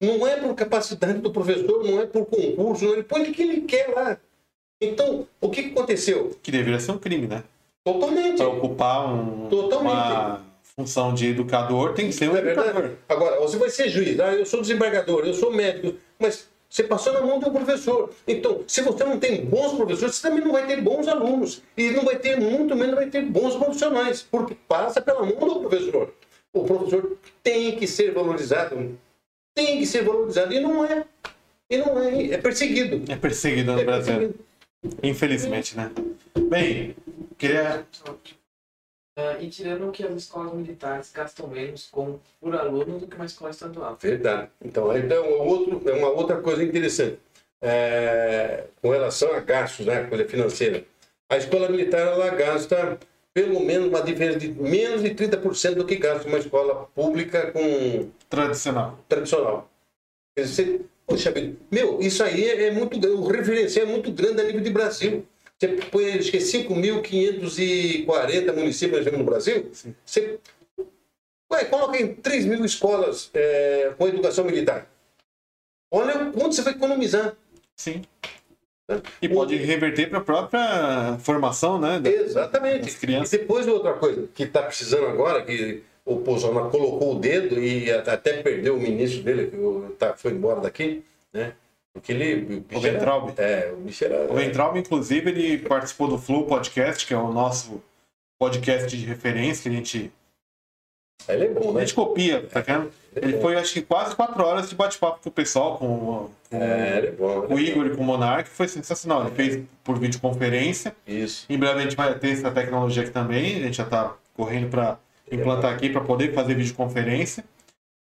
Não 0.01 0.27
é 0.27 0.37
por 0.37 0.55
capacidade 0.55 1.19
do 1.19 1.31
professor, 1.31 1.85
não 1.85 2.01
é 2.01 2.07
por 2.07 2.27
concurso, 2.27 2.85
não, 2.85 2.93
ele 2.95 3.05
põe 3.05 3.33
quem 3.33 3.49
ele 3.49 3.61
quer 3.63 3.89
lá. 3.89 4.19
Então, 4.81 5.29
o 5.41 5.49
que, 5.49 5.63
que 5.63 5.71
aconteceu? 5.71 6.37
Que 6.43 6.51
deveria 6.51 6.81
ser 6.81 6.91
um 6.93 6.99
crime, 6.99 7.29
né? 7.29 7.45
Totalmente. 7.85 8.39
Para 8.39 8.49
ocupar 8.49 9.15
um, 9.15 9.49
Totalmente. 9.49 9.93
uma 9.93 10.45
função 10.77 11.15
de 11.15 11.29
educador, 11.29 11.95
tem 11.95 12.07
que 12.07 12.13
ser 12.13 12.31
um 12.31 12.37
é 12.37 12.41
educador. 12.41 12.73
Verdade. 12.73 12.97
Agora, 13.09 13.41
você 13.41 13.57
vai 13.57 13.71
ser 13.71 13.89
juiz, 13.89 14.19
ah, 14.19 14.33
eu 14.33 14.47
sou 14.47 14.61
desembargador, 14.61 15.25
eu 15.25 15.35
sou 15.35 15.53
médico, 15.53 15.97
mas 16.19 16.49
você 16.73 16.85
passou 16.85 17.13
na 17.13 17.21
mão 17.21 17.39
de 17.39 17.45
um 17.45 17.53
professor. 17.53 18.11
Então, 18.27 18.65
se 18.67 18.81
você 18.81 19.05
não 19.05 19.21
tem 19.21 19.45
bons 19.45 19.75
professores, 19.75 20.15
você 20.15 20.27
também 20.27 20.43
não 20.43 20.53
vai 20.53 20.67
ter 20.67 20.81
bons 20.81 21.07
alunos. 21.07 21.63
E 21.77 21.91
não 21.91 22.03
vai 22.03 22.17
ter, 22.17 22.41
muito 22.41 22.75
menos, 22.75 22.95
vai 22.95 23.11
ter 23.11 23.21
bons 23.27 23.55
profissionais, 23.57 24.23
porque 24.23 24.57
passa 24.67 24.99
pela 25.03 25.21
mão 25.21 25.37
do 25.37 25.61
professor. 25.69 26.15
O 26.51 26.65
professor 26.65 27.19
tem 27.43 27.77
que 27.77 27.87
ser 27.87 28.15
valorizado. 28.15 28.99
Tem 29.55 29.81
que 29.81 29.87
ser 29.87 30.03
valorizado. 30.03 30.55
E 30.55 30.61
não 30.61 30.83
é. 30.83 31.05
E 31.69 31.77
não 31.77 32.03
é. 32.03 32.29
É 32.29 32.39
perseguido. 32.39 33.13
É 33.13 33.17
perseguido 33.17 33.73
no 33.73 33.79
é 33.79 33.85
Brasil. 33.85 34.15
Perseguido. 34.15 34.45
Infelizmente, 35.03 35.77
né? 35.77 35.91
Bem, 36.49 36.97
queria 37.37 37.87
Uh, 39.15 39.43
e 39.43 39.51
tirando 39.51 39.93
que 39.93 40.03
as 40.03 40.15
escolas 40.15 40.55
militares 40.55 41.13
gastam 41.13 41.47
menos 41.47 41.87
com, 41.91 42.19
por 42.41 42.55
aluno 42.55 42.99
do 42.99 43.07
que 43.07 43.15
uma 43.15 43.27
escola 43.27 43.51
estadual. 43.51 43.99
Verdade. 44.01 44.51
Então, 44.65 44.97
então 44.97 45.25
é, 45.25 45.29
outro, 45.29 45.83
é 45.87 45.93
uma 45.93 46.09
outra 46.09 46.41
coisa 46.41 46.65
interessante. 46.65 47.19
É, 47.61 48.65
com 48.81 48.91
relação 48.91 49.33
a 49.35 49.41
gastos, 49.41 49.85
né, 49.85 50.05
coisa 50.05 50.25
financeira. 50.25 50.85
A 51.29 51.37
escola 51.37 51.69
militar 51.69 52.01
ela 52.01 52.31
gasta 52.31 52.99
pelo 53.35 53.61
menos 53.61 53.89
uma 53.89 54.03
diferença 54.03 54.39
de 54.39 54.49
menos 54.49 55.03
de 55.03 55.11
30% 55.15 55.75
do 55.75 55.87
que 55.87 55.97
gasta 55.97 56.29
uma 56.29 56.39
escola 56.39 56.87
pública 56.95 57.51
com. 57.53 58.11
Tradicional. 58.29 58.99
Tradicional. 59.09 59.71
Quer 60.35 60.43
dizer, 60.45 60.87
poxa, 61.07 61.33
meu, 61.71 62.01
isso 62.01 62.23
aí 62.25 62.49
é, 62.49 62.69
é 62.69 62.71
muito 62.71 62.99
o 63.07 63.29
referencial 63.29 63.87
é 63.87 63.89
muito 63.91 64.11
grande 64.11 64.41
a 64.41 64.45
nível 64.45 64.63
de 64.63 64.71
Brasil. 64.71 65.27
Você 65.63 65.69
põe, 65.69 66.15
acho 66.15 66.33
que 66.33 66.39
é 66.39 66.41
5.540 66.41 68.53
municípios 68.53 69.07
no 69.07 69.23
Brasil. 69.23 69.71
Sim. 69.73 69.95
Você 70.05 70.41
ué, 71.53 71.65
coloca 71.67 71.97
em 71.97 72.17
3 72.17 72.47
mil 72.47 72.65
escolas 72.65 73.31
é, 73.33 73.93
com 73.97 74.09
educação 74.09 74.45
militar. 74.45 74.91
Olha 75.89 76.33
quanto 76.33 76.57
você 76.57 76.63
vai 76.63 76.73
economizar. 76.73 77.37
Sim. 77.77 78.03
E 79.21 79.29
pode 79.29 79.55
reverter 79.55 80.11
para 80.11 80.19
a 80.19 80.23
própria 80.23 81.17
formação, 81.21 81.79
né? 81.79 82.01
Da, 82.01 82.11
Exatamente. 82.11 82.87
Das 82.87 82.97
crianças. 82.97 83.33
E 83.33 83.39
depois 83.39 83.69
outra 83.69 83.93
coisa 83.93 84.29
que 84.35 84.43
está 84.43 84.63
precisando 84.63 85.07
agora, 85.07 85.45
que 85.45 85.85
o 86.05 86.17
Bolsonaro 86.17 86.71
colocou 86.71 87.15
o 87.15 87.21
dedo 87.21 87.63
e 87.63 87.89
até 87.89 88.43
perdeu 88.43 88.75
o 88.75 88.81
ministro 88.81 89.23
dele, 89.23 89.47
que 89.47 89.95
tá, 89.95 90.15
foi 90.15 90.33
embora 90.33 90.61
daqui, 90.61 91.05
né? 91.33 91.55
Porque 91.93 92.13
ele. 92.13 92.65
O, 92.73 92.79
o 92.79 92.81
Ventralbe. 92.81 93.33
É, 93.37 93.73
o 93.73 93.77
bicho 93.77 94.05
era. 94.05 94.33
O 94.33 94.79
inclusive, 94.79 95.31
ele 95.31 95.59
participou 95.59 96.09
do 96.09 96.19
Flow 96.19 96.47
Podcast, 96.47 97.07
que 97.07 97.13
é 97.13 97.19
o 97.19 97.33
nosso 97.33 97.83
podcast 98.39 98.97
de 98.97 99.05
referência, 99.05 99.63
que 99.63 99.69
a 99.69 99.79
gente. 99.79 100.13
Ele 101.29 101.45
é 101.45 101.49
bom, 101.49 101.73
né? 101.73 101.83
A 101.83 101.85
gente 101.85 101.95
copia, 101.95 102.43
tá 102.43 102.61
vendo? 102.61 102.91
Ele, 103.15 103.39
foi, 103.41 103.57
acho 103.57 103.75
que, 103.75 103.83
quase 103.83 104.17
quatro 104.17 104.43
horas 104.43 104.69
de 104.69 104.75
bate-papo 104.75 105.21
com 105.23 105.29
o 105.29 105.33
pessoal, 105.33 105.77
com, 105.77 106.31
com, 106.51 106.63
é, 106.63 106.99
é 106.99 107.11
bom, 107.13 107.43
com 107.43 107.55
o 107.55 107.61
Igor 107.61 107.87
e 107.87 107.91
com 107.91 108.03
o 108.03 108.05
Monark, 108.05 108.49
foi 108.49 108.67
sensacional. 108.67 109.27
Ele 109.27 109.35
fez 109.37 109.63
por 109.85 109.99
videoconferência. 109.99 110.97
Isso. 111.07 111.47
Em 111.49 111.59
breve 111.59 111.79
a 111.79 111.83
gente 111.83 111.95
vai 111.95 112.19
ter 112.19 112.31
essa 112.31 112.51
tecnologia 112.51 113.03
aqui 113.03 113.13
também, 113.13 113.57
a 113.57 113.67
gente 113.67 113.77
já 113.77 113.85
está 113.85 114.17
correndo 114.35 114.69
para 114.69 114.99
implantar 115.31 115.73
aqui 115.73 115.91
para 115.91 116.01
poder 116.01 116.33
fazer 116.33 116.55
videoconferência. 116.55 117.45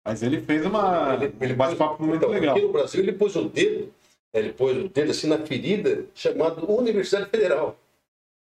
Mas 0.09 0.23
ele 0.23 0.41
fez 0.41 0.65
uma 0.65 1.19
Ele- 1.21 1.35
ele 1.39 1.53
um 1.53 1.57
bate-papo 1.57 2.03
muito 2.03 2.17
Então, 2.17 2.31
legal. 2.31 2.57
Aqui 2.57 2.65
no 2.65 2.73
Brasil, 2.73 3.03
ele 3.03 3.13
pôs 3.13 3.37
o 3.37 3.45
dedo, 3.45 3.93
ele 4.33 4.53
pôs 4.55 4.75
o 4.79 4.89
dedo 4.89 5.11
assim 5.11 5.27
na 5.27 5.37
ferida, 5.39 6.07
chamado 6.15 6.65
Universidade 6.73 7.29
Federal. 7.29 7.77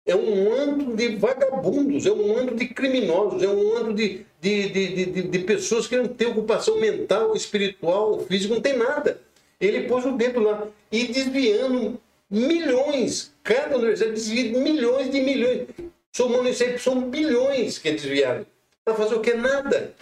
É 0.06 0.16
um 0.16 0.50
antro 0.50 0.96
de 0.96 1.16
vagabundos, 1.16 2.06
é 2.06 2.10
um 2.10 2.38
antro 2.38 2.56
de 2.56 2.66
criminosos, 2.68 3.42
é 3.42 3.48
um 3.48 3.92
de, 3.92 4.24
de, 4.40 4.68
de, 4.70 4.86
de, 4.94 5.04
de- 5.06 5.22
de 5.28 5.38
pessoas 5.40 5.86
que 5.86 5.94
não 5.94 6.08
têm 6.08 6.28
ocupação 6.28 6.80
mental, 6.80 7.36
espiritual, 7.36 8.20
física, 8.20 8.54
não 8.54 8.62
tem 8.62 8.76
nada. 8.76 9.20
Ele 9.60 9.86
pôs 9.86 10.06
o 10.06 10.12
dedo 10.12 10.40
lá 10.40 10.66
e 10.90 11.06
desviando 11.08 12.00
milhões, 12.30 13.30
cada 13.42 13.76
universidade 13.76 14.14
desvia 14.14 14.58
milhões 14.58 15.10
de 15.10 15.20
milhões. 15.20 15.66
Somando 16.10 16.48
isso 16.48 16.64
aí, 16.64 16.78
são 16.78 17.10
bilhões 17.10 17.78
que 17.78 17.90
desviaram. 17.92 18.46
Para 18.84 18.94
fazer 18.94 19.14
o 19.16 19.20
que? 19.20 19.34
Nada. 19.34 19.94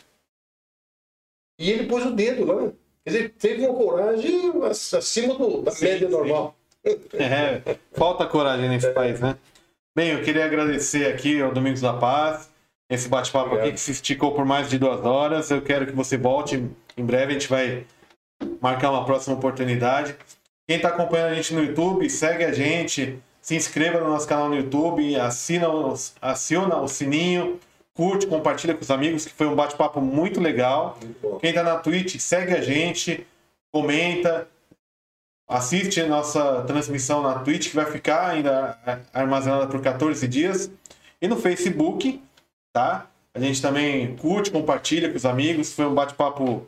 E 1.60 1.70
ele 1.70 1.84
pôs 1.86 2.04
o 2.06 2.10
dedo 2.10 2.44
lá. 2.46 2.72
Quer 3.04 3.10
dizer, 3.10 3.34
teve 3.38 3.66
uma 3.66 3.74
coragem 3.74 4.50
acima 4.96 5.34
do- 5.34 5.60
da 5.62 5.70
Sim, 5.70 5.84
média 5.84 6.06
sim. 6.08 6.12
normal. 6.12 6.56
É, 7.12 7.76
falta 7.92 8.26
coragem 8.26 8.68
nesse 8.68 8.90
país, 8.92 9.20
né? 9.20 9.36
Bem, 9.94 10.12
eu 10.12 10.22
queria 10.22 10.46
agradecer 10.46 11.06
aqui 11.12 11.40
ao 11.42 11.52
Domingos 11.52 11.82
da 11.82 11.92
Paz, 11.92 12.50
esse 12.90 13.08
bate-papo 13.08 13.54
aqui 13.56 13.72
que 13.72 13.80
se 13.80 13.92
esticou 13.92 14.32
por 14.34 14.46
mais 14.46 14.70
de 14.70 14.78
duas 14.78 15.04
horas. 15.04 15.50
Eu 15.50 15.60
quero 15.60 15.86
que 15.86 15.92
você 15.92 16.16
volte 16.16 16.64
em 16.96 17.04
breve, 17.04 17.32
a 17.32 17.32
gente 17.34 17.48
vai 17.48 17.84
marcar 18.60 18.90
uma 18.90 19.04
próxima 19.04 19.36
oportunidade. 19.36 20.16
Quem 20.66 20.76
está 20.78 20.88
acompanhando 20.88 21.32
a 21.32 21.34
gente 21.34 21.52
no 21.52 21.62
YouTube, 21.62 22.08
segue 22.08 22.44
a 22.44 22.52
gente, 22.52 23.18
se 23.42 23.54
inscreva 23.54 24.00
no 24.00 24.08
nosso 24.08 24.26
canal 24.26 24.48
no 24.48 24.56
YouTube, 24.56 25.14
assina 25.16 25.68
os- 25.68 26.14
aciona 26.22 26.80
o 26.80 26.88
sininho, 26.88 27.60
curte, 28.00 28.26
compartilha 28.26 28.72
com 28.74 28.80
os 28.80 28.90
amigos, 28.90 29.26
que 29.26 29.32
foi 29.34 29.46
um 29.46 29.54
bate-papo 29.54 30.00
muito 30.00 30.40
legal. 30.40 30.98
Muito. 31.02 31.38
Quem 31.38 31.52
tá 31.52 31.62
na 31.62 31.76
Twitch, 31.76 32.18
segue 32.18 32.54
a 32.54 32.62
gente, 32.62 33.26
comenta, 33.70 34.48
assiste 35.46 36.00
a 36.00 36.06
nossa 36.06 36.62
transmissão 36.62 37.20
na 37.20 37.40
Twitch, 37.40 37.68
que 37.68 37.76
vai 37.76 37.84
ficar 37.84 38.30
ainda 38.30 38.78
armazenada 39.12 39.66
por 39.66 39.82
14 39.82 40.26
dias. 40.26 40.70
E 41.20 41.28
no 41.28 41.36
Facebook, 41.36 42.22
tá? 42.72 43.06
A 43.34 43.38
gente 43.38 43.60
também 43.60 44.16
curte, 44.16 44.50
compartilha 44.50 45.10
com 45.10 45.16
os 45.18 45.26
amigos. 45.26 45.74
Foi 45.74 45.84
um 45.84 45.94
bate-papo 45.94 46.66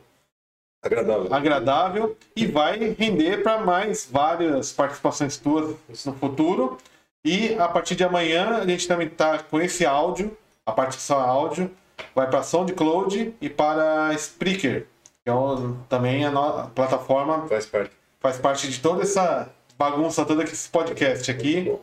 Agradável. 0.83 1.33
agradável 1.33 2.17
e 2.35 2.45
vai 2.45 2.77
render 2.93 3.41
para 3.41 3.57
mais 3.59 4.05
várias 4.05 4.71
participações 4.71 5.35
tuas 5.37 5.75
no 6.05 6.13
futuro. 6.13 6.77
E 7.25 7.55
a 7.55 7.67
partir 7.67 7.95
de 7.95 8.03
amanhã 8.03 8.57
a 8.57 8.67
gente 8.67 8.87
também 8.87 9.07
está 9.07 9.39
com 9.39 9.59
esse 9.59 9.83
áudio, 9.83 10.37
a 10.65 10.71
partição 10.71 11.19
áudio, 11.19 11.71
vai 12.15 12.29
para 12.29 12.43
SoundCloud 12.43 13.35
e 13.41 13.49
para 13.49 14.13
Spreaker, 14.13 14.87
que 15.23 15.29
é 15.29 15.33
um- 15.33 15.75
também 15.89 16.25
a, 16.25 16.29
a 16.29 16.67
plataforma 16.67 17.47
Faz 17.47 17.65
parte. 17.65 17.91
faz 18.19 18.37
parte 18.37 18.69
de 18.69 18.79
toda 18.79 19.03
essa 19.03 19.49
bagunça 19.77 20.25
toda 20.25 20.43
que 20.43 20.51
esse 20.53 20.69
podcast 20.69 21.29
aqui. 21.29 21.73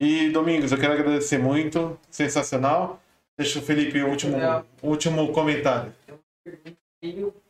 E 0.00 0.30
Domingos, 0.30 0.72
eu 0.72 0.78
quero 0.78 0.92
agradecer 0.92 1.38
muito, 1.38 1.98
sensacional. 2.10 3.00
Deixa 3.38 3.58
o 3.58 3.62
Felipe 3.62 4.00
o 4.02 4.08
último, 4.08 4.36
o 4.82 4.88
último 4.88 5.32
comentário. 5.32 5.92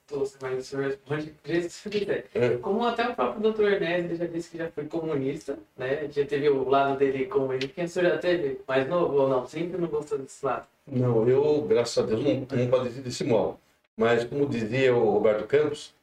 Tosca, 0.06 0.38
mas 0.42 0.58
o 0.58 0.62
senhor 0.62 0.84
responde 0.86 1.26
do 1.26 1.48
jeito 1.48 1.66
que 1.66 1.72
você 1.72 1.90
quiser. 1.90 2.26
É. 2.34 2.56
Como 2.58 2.84
até 2.84 3.08
o 3.08 3.14
próprio 3.14 3.52
Dr. 3.52 3.62
Ernesto 3.62 4.06
ele 4.06 4.16
já 4.16 4.26
disse 4.26 4.50
que 4.50 4.58
já 4.58 4.70
foi 4.70 4.84
comunista, 4.86 5.58
né? 5.76 6.08
Já 6.10 6.24
teve 6.24 6.48
o 6.48 6.68
lado 6.68 6.98
dele 6.98 7.26
comunista. 7.26 7.68
Quem 7.68 7.84
o 7.84 7.88
senhor 7.88 8.10
já 8.10 8.18
teve? 8.18 8.60
Mais 8.66 8.88
novo 8.88 9.14
ou 9.14 9.28
não? 9.28 9.46
Sempre 9.46 9.80
não 9.80 9.88
gostou 9.88 10.18
desse 10.18 10.44
lado. 10.44 10.66
Não, 10.86 11.28
eu, 11.28 11.62
graças 11.62 11.96
a 11.98 12.06
Deus, 12.06 12.22
não, 12.22 12.46
não 12.58 12.70
padeci 12.70 13.00
desse 13.00 13.24
mal. 13.24 13.58
Mas, 13.96 14.24
como 14.24 14.46
dizia 14.46 14.94
o 14.94 15.12
Roberto 15.12 15.46
Campos, 15.46 15.94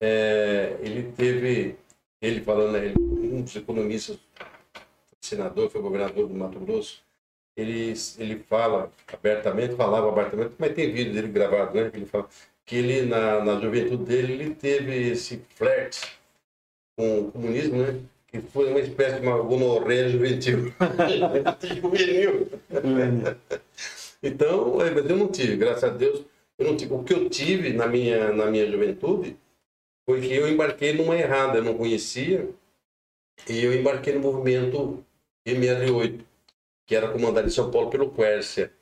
é, 0.00 0.76
ele 0.80 1.12
teve, 1.12 1.76
ele 2.22 2.40
falando, 2.40 2.72
né, 2.72 2.86
ele, 2.86 2.94
um 2.98 3.42
dos 3.42 3.54
economistas, 3.56 4.18
senador, 5.20 5.68
foi 5.68 5.82
governador 5.82 6.26
do 6.26 6.34
Mato 6.34 6.58
Grosso, 6.60 7.02
ele, 7.56 7.92
ele 8.18 8.36
fala 8.38 8.90
abertamente, 9.12 9.74
falava 9.74 10.08
abertamente, 10.08 10.54
mas 10.58 10.72
tem 10.72 10.92
vídeo 10.92 11.12
dele 11.12 11.28
gravado, 11.28 11.74
né? 11.74 11.90
Ele 11.92 12.06
fala 12.06 12.28
que 12.66 12.76
ele, 12.76 13.02
na, 13.02 13.44
na 13.44 13.60
juventude 13.60 14.04
dele, 14.04 14.32
ele 14.34 14.54
teve 14.54 15.10
esse 15.10 15.42
flerte 15.56 16.18
com 16.96 17.20
o 17.20 17.32
comunismo, 17.32 17.82
né? 17.82 18.00
Que 18.28 18.40
foi 18.40 18.70
uma 18.70 18.80
espécie 18.80 19.20
de 19.20 19.26
uma 19.26 19.38
gonorreia 19.42 20.08
juvenil. 20.10 20.72
juvenil. 21.64 22.48
Então, 24.22 24.80
é, 24.80 24.90
mas 24.90 25.08
eu 25.08 25.16
não 25.16 25.28
tive, 25.28 25.56
graças 25.56 25.84
a 25.84 25.88
Deus, 25.88 26.24
eu 26.58 26.66
não 26.66 26.76
tive. 26.76 26.92
O 26.92 27.02
que 27.02 27.14
eu 27.14 27.28
tive 27.28 27.72
na 27.72 27.86
minha, 27.86 28.32
na 28.32 28.46
minha 28.46 28.70
juventude 28.70 29.36
foi 30.06 30.20
que 30.20 30.32
eu 30.32 30.48
embarquei 30.48 30.92
numa 30.92 31.16
errada, 31.16 31.58
eu 31.58 31.64
não 31.64 31.76
conhecia, 31.76 32.48
e 33.48 33.64
eu 33.64 33.72
embarquei 33.72 34.14
no 34.14 34.20
movimento 34.20 35.04
M68, 35.46 36.20
que 36.86 36.94
era 36.94 37.10
comandado 37.10 37.46
em 37.46 37.50
São 37.50 37.70
Paulo 37.70 37.90
pelo 37.90 38.10
Quércia. 38.10 38.72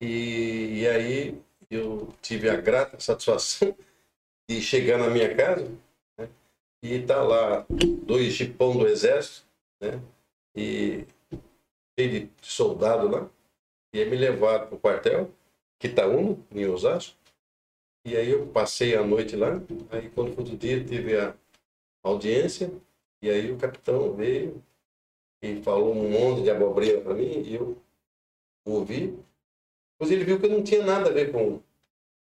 E, 0.00 0.80
e 0.82 0.88
aí 0.88 1.40
eu 1.70 2.12
tive 2.22 2.48
a 2.48 2.56
grata 2.56 2.98
satisfação 3.00 3.76
de 4.48 4.60
chegar 4.62 4.98
na 4.98 5.08
minha 5.08 5.34
casa 5.34 5.70
né, 6.18 6.28
e 6.82 7.02
tá 7.02 7.22
lá 7.22 7.66
dois 8.04 8.32
jipão 8.32 8.76
do 8.76 8.86
exército, 8.86 9.46
né, 9.80 10.00
e 10.56 11.06
cheio 11.98 12.10
de 12.10 12.30
soldado 12.40 13.08
lá. 13.08 13.30
E 13.92 14.04
me 14.04 14.16
levaram 14.16 14.66
para 14.66 14.76
o 14.76 14.80
quartel, 14.80 15.30
Quitaúna, 15.78 16.36
em 16.50 16.66
Osasco. 16.66 17.16
E 18.04 18.16
aí 18.16 18.30
eu 18.30 18.46
passei 18.48 18.96
a 18.96 19.04
noite 19.04 19.36
lá. 19.36 19.60
Aí 19.90 20.10
quando 20.10 20.34
foi 20.34 20.44
do 20.44 20.56
dia, 20.56 20.84
teve 20.84 21.18
a 21.18 21.34
audiência. 22.02 22.70
E 23.22 23.30
aí 23.30 23.50
o 23.50 23.58
capitão 23.58 24.14
veio 24.14 24.62
e 25.42 25.60
falou 25.62 25.94
um 25.94 26.10
monte 26.10 26.42
de 26.42 26.50
abobrinha 26.50 27.00
para 27.00 27.14
mim. 27.14 27.42
E 27.42 27.54
eu 27.54 27.76
ouvi. 28.66 29.18
Depois 29.98 30.10
ele 30.10 30.24
viu 30.24 30.40
que 30.40 30.48
não 30.48 30.62
tinha 30.62 30.84
nada 30.84 31.10
a 31.10 31.12
ver 31.12 31.32
com 31.32 31.60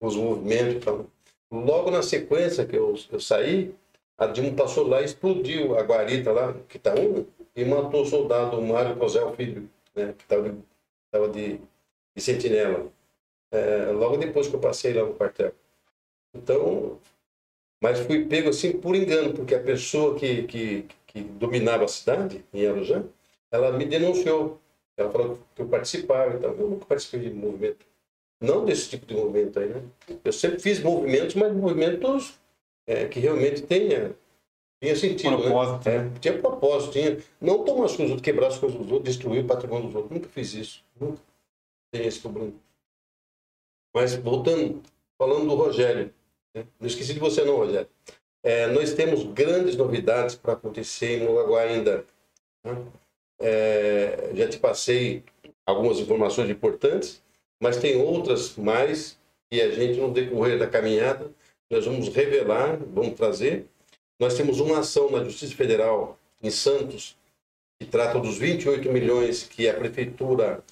os 0.02 0.15
movimentos. 0.15 0.76
e 0.76 0.80
tal. 0.80 1.06
Logo 1.52 1.91
na 1.91 2.02
sequência 2.02 2.65
que 2.65 2.76
eu, 2.76 2.95
eu 3.11 3.19
saí, 3.19 3.73
a 4.18 4.27
Dilma 4.27 4.56
passou 4.56 4.88
lá 4.88 5.02
e 5.02 5.06
explodiu 5.06 5.77
a 5.77 5.81
guarita 5.84 6.31
lá, 6.31 6.53
Quitaúna, 6.68 7.26
e 7.56 7.64
matou 7.64 8.02
o 8.02 8.06
soldado 8.06 8.61
Mário 8.61 8.95
Cosel 8.98 9.34
Filho, 9.35 9.69
né, 9.95 10.14
que 10.18 10.23
estava 10.23 10.49
de 10.49 10.57
estava 11.14 11.30
de, 11.30 11.60
de 12.15 12.22
sentinela. 12.22 12.88
É, 13.52 13.91
logo 13.91 14.18
depois 14.18 14.48
que 14.48 14.56
eu 14.56 14.60
passei 14.60 14.94
lá 14.94 15.06
no 15.06 15.14
quartel. 15.14 15.53
Então, 16.34 16.99
mas 17.80 17.99
fui 17.99 18.26
pego 18.26 18.49
assim 18.49 18.80
por 18.80 18.95
engano, 18.95 19.34
porque 19.34 19.53
a 19.53 19.61
pessoa 19.61 20.18
que, 20.18 20.44
que, 20.44 20.88
que 21.06 21.22
dominava 21.22 21.85
a 21.85 21.88
cidade, 21.88 22.44
em 22.52 22.65
Arujá, 22.65 23.03
ela 23.52 23.72
me 23.72 23.85
denunciou. 23.85 24.60
Ela 24.97 25.11
falou 25.11 25.39
que 25.55 25.61
eu 25.61 25.67
participava, 25.67 26.35
então 26.35 26.51
eu 26.51 26.69
nunca 26.69 26.85
participei 26.85 27.21
de 27.29 27.33
movimento. 27.35 27.85
Não 28.41 28.65
desse 28.65 28.89
tipo 28.89 29.05
de 29.05 29.13
movimento 29.15 29.57
aí, 29.59 29.69
né? 29.69 29.81
Eu 30.23 30.33
sempre 30.33 30.59
fiz 30.59 30.79
movimentos, 30.81 31.33
mas 31.35 31.53
movimentos 31.53 32.39
é, 32.85 33.07
que 33.07 33.19
realmente 33.19 33.61
tenha, 33.63 34.13
tenha 34.81 34.95
sentido, 34.95 35.31
né? 35.37 35.43
Propósito, 35.45 35.89
É, 35.89 35.99
né? 36.03 36.11
tinha 36.19 36.37
propósito, 36.39 36.91
tinha. 36.91 37.17
Não 37.39 37.63
tomar 37.63 37.85
as 37.85 37.95
coisas 37.95 38.05
dos 38.05 38.11
outros, 38.11 38.21
quebrar 38.21 38.47
as 38.47 38.57
coisas 38.59 38.77
dos 38.77 38.91
outros, 38.91 39.15
destruir 39.15 39.43
o 39.43 39.47
patrimônio 39.47 39.87
dos 39.87 39.95
outros. 39.95 40.11
Nunca 40.13 40.29
fiz 40.29 40.53
isso. 40.53 40.83
Nunca 40.99 41.21
tenho 41.91 42.05
esse 42.07 42.19
problema. 42.19 42.51
Mas 43.95 44.15
voltando, 44.15 44.81
falando 45.17 45.47
do 45.47 45.55
Rogério. 45.55 46.13
né? 46.53 46.65
Não 46.79 46.87
esqueci 46.87 47.13
de 47.13 47.19
você 47.19 47.43
não, 47.45 47.55
Rogério. 47.57 47.87
É, 48.43 48.67
nós 48.67 48.93
temos 48.93 49.23
grandes 49.23 49.75
novidades 49.77 50.35
para 50.35 50.53
acontecer 50.53 51.17
em 51.17 51.25
Mongaguá 51.25 51.61
ainda. 51.61 52.05
né? 52.63 52.85
É, 53.45 54.31
já 54.33 54.47
te 54.47 54.57
passei 54.57 55.23
algumas 55.65 55.99
informações 55.99 56.49
importantes, 56.49 57.21
mas 57.61 57.77
tem 57.77 58.01
outras 58.01 58.55
mais 58.55 59.19
que 59.51 59.61
a 59.61 59.69
gente, 59.71 59.99
no 59.99 60.11
decorrer 60.11 60.57
da 60.57 60.67
caminhada, 60.67 61.29
nós 61.69 61.85
vamos 61.85 62.07
revelar, 62.07 62.77
vamos 62.77 63.15
trazer. 63.15 63.65
Nós 64.19 64.35
temos 64.35 64.59
uma 64.59 64.79
ação 64.79 65.11
na 65.11 65.23
Justiça 65.23 65.55
Federal 65.55 66.17
em 66.41 66.49
Santos 66.49 67.17
que 67.79 67.85
trata 67.85 68.19
dos 68.19 68.37
28 68.37 68.89
milhões 68.91 69.43
que 69.43 69.67
a 69.67 69.73
prefeitura 69.73 70.63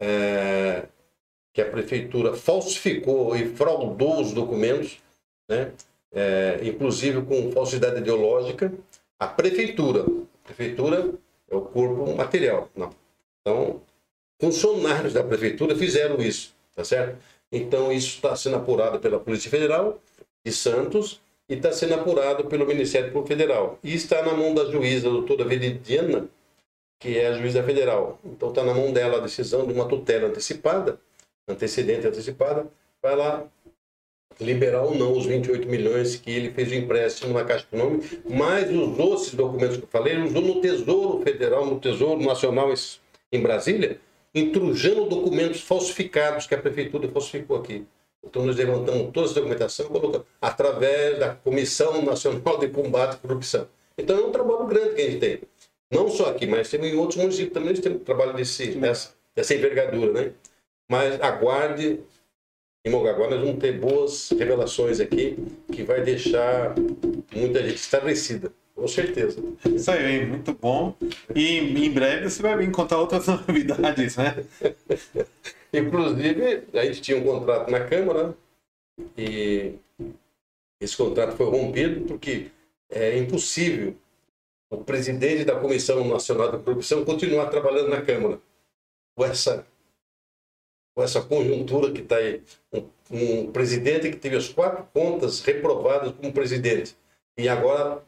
é, 0.00 0.86
que 1.54 1.62
a 1.62 1.70
prefeitura 1.70 2.34
falsificou 2.34 3.34
e 3.34 3.48
fraudou 3.54 4.20
os 4.20 4.32
documentos, 4.32 4.98
né? 5.48 5.72
É, 6.12 6.60
inclusive 6.62 7.22
com 7.22 7.50
falsidade 7.52 7.98
ideológica. 7.98 8.72
A 9.18 9.26
prefeitura, 9.26 10.02
a 10.02 10.46
prefeitura 10.46 11.14
é 11.50 11.56
o 11.56 11.62
corpo 11.62 12.14
material, 12.14 12.68
não. 12.74 12.90
Então, 13.40 13.80
funcionários 14.40 15.12
da 15.12 15.22
prefeitura 15.22 15.76
fizeram 15.76 16.20
isso, 16.20 16.54
tá 16.74 16.84
certo? 16.84 17.18
Então, 17.50 17.92
isso 17.92 18.16
está 18.16 18.34
sendo 18.34 18.56
apurado 18.56 18.98
pela 18.98 19.20
Polícia 19.20 19.50
Federal 19.50 19.98
de 20.44 20.52
Santos 20.52 21.20
e 21.48 21.54
está 21.54 21.72
sendo 21.72 21.94
apurado 21.94 22.46
pelo 22.46 22.66
Ministério 22.66 23.12
Público 23.12 23.28
Federal. 23.28 23.78
E 23.82 23.94
está 23.94 24.22
na 24.22 24.34
mão 24.34 24.52
da 24.52 24.64
juíza, 24.64 25.08
doutora 25.08 25.44
Veridiana, 25.44 26.28
que 26.98 27.18
é 27.18 27.28
a 27.28 27.32
juíza 27.32 27.62
federal. 27.62 28.18
Então, 28.24 28.48
está 28.48 28.64
na 28.64 28.74
mão 28.74 28.92
dela 28.92 29.18
a 29.18 29.20
decisão 29.20 29.66
de 29.66 29.72
uma 29.72 29.86
tutela 29.86 30.28
antecipada, 30.28 30.98
antecedente 31.46 32.06
antecipada, 32.06 32.66
para 33.00 33.12
ela 33.12 33.52
liberar 34.40 34.82
ou 34.82 34.94
não 34.94 35.12
os 35.12 35.26
28 35.26 35.68
milhões 35.68 36.16
que 36.16 36.30
ele 36.30 36.50
fez 36.50 36.68
de 36.68 36.76
empréstimo 36.76 37.32
na 37.32 37.44
Caixa 37.44 37.66
Econômica, 37.72 38.18
mas 38.28 38.70
usou 38.70 39.14
esses 39.14 39.34
documentos 39.34 39.76
que 39.76 39.84
eu 39.84 39.88
falei, 39.88 40.16
usou 40.18 40.42
no 40.42 40.60
Tesouro 40.60 41.22
Federal, 41.22 41.64
no 41.66 41.80
Tesouro 41.80 42.22
Nacional 42.22 42.72
em 43.32 43.40
Brasília, 43.40 44.00
intrujando 44.34 45.06
documentos 45.06 45.62
falsificados 45.62 46.46
que 46.46 46.54
a 46.54 46.58
Prefeitura 46.58 47.08
falsificou 47.08 47.56
aqui. 47.56 47.86
Então 48.22 48.44
nós 48.44 48.56
levantamos 48.56 49.10
toda 49.12 49.26
essa 49.26 49.34
documentação 49.34 49.86
colocamos 49.86 50.26
através 50.40 51.18
da 51.18 51.34
Comissão 51.34 52.02
Nacional 52.02 52.58
de 52.58 52.68
Combate 52.68 53.14
à 53.14 53.16
Corrupção. 53.16 53.68
Então 53.96 54.18
é 54.18 54.20
um 54.20 54.32
trabalho 54.32 54.66
grande 54.66 54.94
que 54.94 55.00
a 55.00 55.10
gente 55.10 55.20
tem. 55.20 55.40
Não 55.90 56.08
só 56.08 56.30
aqui, 56.30 56.46
mas 56.46 56.72
em 56.74 56.96
outros 56.96 57.16
municípios 57.16 57.54
também 57.54 57.70
a 57.70 57.74
gente 57.74 57.84
tem 57.84 57.92
um 57.92 57.98
trabalho 58.00 58.34
desse, 58.34 58.72
dessa, 58.72 59.14
dessa 59.34 59.54
envergadura, 59.54 60.12
né? 60.12 60.32
Mas 60.90 61.20
aguarde, 61.20 62.00
em 62.86 62.90
Mogaguá 62.90 63.28
nós 63.28 63.40
vamos 63.40 63.58
ter 63.58 63.80
boas 63.80 64.30
revelações 64.30 65.00
aqui 65.00 65.36
que 65.72 65.82
vai 65.82 66.02
deixar 66.02 66.72
muita 67.34 67.60
gente 67.60 67.78
estabelecida. 67.78 68.52
Com 68.76 68.86
certeza. 68.86 69.42
Isso 69.64 69.90
aí, 69.90 70.24
muito 70.24 70.52
bom. 70.52 70.94
E 71.34 71.58
em 71.58 71.90
breve 71.90 72.30
você 72.30 72.40
vai 72.40 72.56
vir 72.56 72.70
contar 72.70 72.98
outras 72.98 73.26
novidades, 73.26 74.16
né? 74.16 74.36
Inclusive, 75.72 76.64
a 76.74 76.84
gente 76.84 77.00
tinha 77.00 77.18
um 77.18 77.24
contrato 77.24 77.70
na 77.70 77.80
Câmara 77.80 78.36
e 79.18 79.72
esse 80.80 80.96
contrato 80.96 81.36
foi 81.36 81.46
rompido 81.46 82.02
porque 82.06 82.52
é 82.88 83.18
impossível 83.18 83.96
o 84.70 84.84
presidente 84.84 85.44
da 85.44 85.58
Comissão 85.58 86.06
Nacional 86.06 86.52
da 86.52 86.58
Corrupção 86.58 87.04
continuar 87.04 87.46
trabalhando 87.46 87.88
na 87.88 88.02
Câmara 88.02 88.38
com 89.16 89.24
essa, 89.24 89.66
com 90.96 91.02
essa 91.02 91.20
conjuntura 91.20 91.92
que 91.92 92.00
está 92.00 92.16
aí. 92.16 92.42
Um, 92.72 92.82
um 93.10 93.52
presidente 93.52 94.10
que 94.10 94.16
teve 94.16 94.36
as 94.36 94.48
quatro 94.48 94.84
contas 94.92 95.40
reprovadas 95.40 96.12
como 96.12 96.32
presidente 96.32 96.96
e 97.38 97.48
agora 97.48 98.02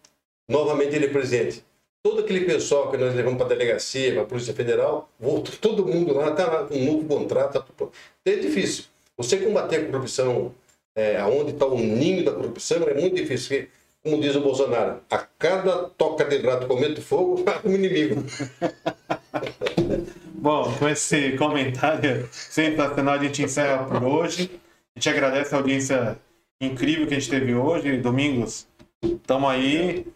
novamente 0.49 0.97
ele 0.97 1.07
é 1.07 1.09
presidente 1.09 1.63
todo 2.03 2.21
aquele 2.21 2.45
pessoal 2.47 2.91
que 2.91 2.97
nós 2.97 3.15
levamos 3.15 3.37
para 3.37 3.47
a 3.47 3.49
delegacia, 3.51 4.13
para 4.13 4.23
a 4.23 4.27
Polícia 4.27 4.55
Federal, 4.55 5.11
voltou 5.21 5.55
todo 5.61 5.87
mundo 5.87 6.15
lá, 6.15 6.31
está 6.31 6.47
lá 6.47 6.67
com 6.67 6.75
um 6.75 6.85
novo 6.85 7.05
contrato. 7.07 7.53
Tá, 7.77 7.87
é 8.25 8.37
difícil. 8.37 8.85
Você 9.17 9.37
combater 9.37 9.77
a 9.77 9.87
corrupção, 9.87 10.55
é, 10.97 11.23
onde 11.25 11.53
está 11.53 11.67
o 11.67 11.79
ninho 11.79 12.25
da 12.25 12.33
corrupção, 12.33 12.83
é 12.85 12.95
muito 12.95 13.17
difícil. 13.17 13.49
Porque, 13.49 13.69
como 14.03 14.23
diz 14.23 14.35
o 14.37 14.41
Bolsonaro, 14.41 15.01
a 15.11 15.19
cada 15.19 15.91
toca 15.91 16.25
de 16.25 16.39
rato 16.39 16.67
comendo 16.67 17.03
fogo, 17.03 17.45
há 17.47 17.61
um 17.69 17.75
inimigo. 17.75 18.25
Bom, 20.41 20.73
com 20.79 20.89
esse 20.89 21.33
comentário 21.33 22.29
sensacional, 22.31 23.15
a 23.15 23.19
gente 23.19 23.43
encerra 23.43 23.85
por 23.85 24.05
hoje. 24.05 24.49
A 24.95 25.01
gente 25.01 25.09
agradece 25.09 25.53
a 25.53 25.59
audiência 25.59 26.17
incrível 26.61 27.09
que 27.09 27.15
a 27.15 27.19
gente 27.19 27.29
teve 27.29 27.55
hoje, 27.55 27.97
Domingos. 27.99 28.69
Estamos 29.03 29.51
aí. 29.51 30.07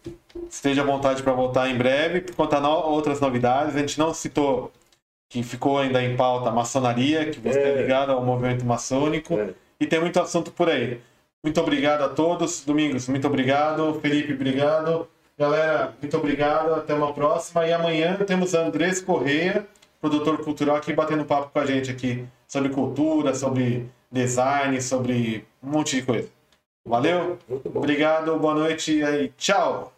Esteja 0.49 0.81
à 0.81 0.85
vontade 0.85 1.21
para 1.21 1.33
voltar 1.33 1.69
em 1.69 1.77
breve, 1.77 2.21
para 2.21 2.35
contar 2.35 2.61
no 2.61 2.69
outras 2.69 3.19
novidades. 3.19 3.75
A 3.75 3.79
gente 3.79 3.99
não 3.99 4.13
citou 4.13 4.71
que 5.29 5.43
ficou 5.43 5.77
ainda 5.77 6.01
em 6.01 6.15
pauta 6.15 6.49
a 6.49 6.53
maçonaria, 6.53 7.29
que 7.29 7.41
você 7.41 7.59
é, 7.59 7.69
é 7.69 7.81
ligado 7.81 8.13
ao 8.13 8.23
movimento 8.23 8.65
maçônico. 8.65 9.37
É. 9.37 9.53
E 9.77 9.85
tem 9.85 9.99
muito 9.99 10.19
assunto 10.21 10.51
por 10.51 10.69
aí. 10.69 11.01
Muito 11.43 11.59
obrigado 11.59 12.01
a 12.01 12.09
todos. 12.09 12.63
Domingos, 12.63 13.09
muito 13.09 13.27
obrigado. 13.27 13.99
Felipe, 13.99 14.31
obrigado. 14.31 15.05
Galera, 15.37 15.93
muito 16.01 16.15
obrigado. 16.15 16.75
Até 16.75 16.93
uma 16.93 17.11
próxima. 17.13 17.67
E 17.67 17.73
amanhã 17.73 18.15
temos 18.25 18.53
Andrés 18.53 19.01
Correia, 19.01 19.67
produtor 20.03 20.43
cultural, 20.43 20.75
aqui 20.75 20.91
batendo 20.91 21.23
papo 21.23 21.49
com 21.49 21.59
a 21.59 21.65
gente 21.65 21.89
aqui 21.89 22.27
sobre 22.45 22.67
cultura, 22.67 23.33
sobre 23.33 23.89
design, 24.11 24.81
sobre 24.81 25.47
um 25.63 25.69
monte 25.69 25.95
de 25.95 26.01
coisa. 26.01 26.29
Valeu? 26.85 27.39
Obrigado, 27.73 28.37
boa 28.37 28.53
noite 28.53 29.01
e 29.01 29.29
tchau! 29.37 29.93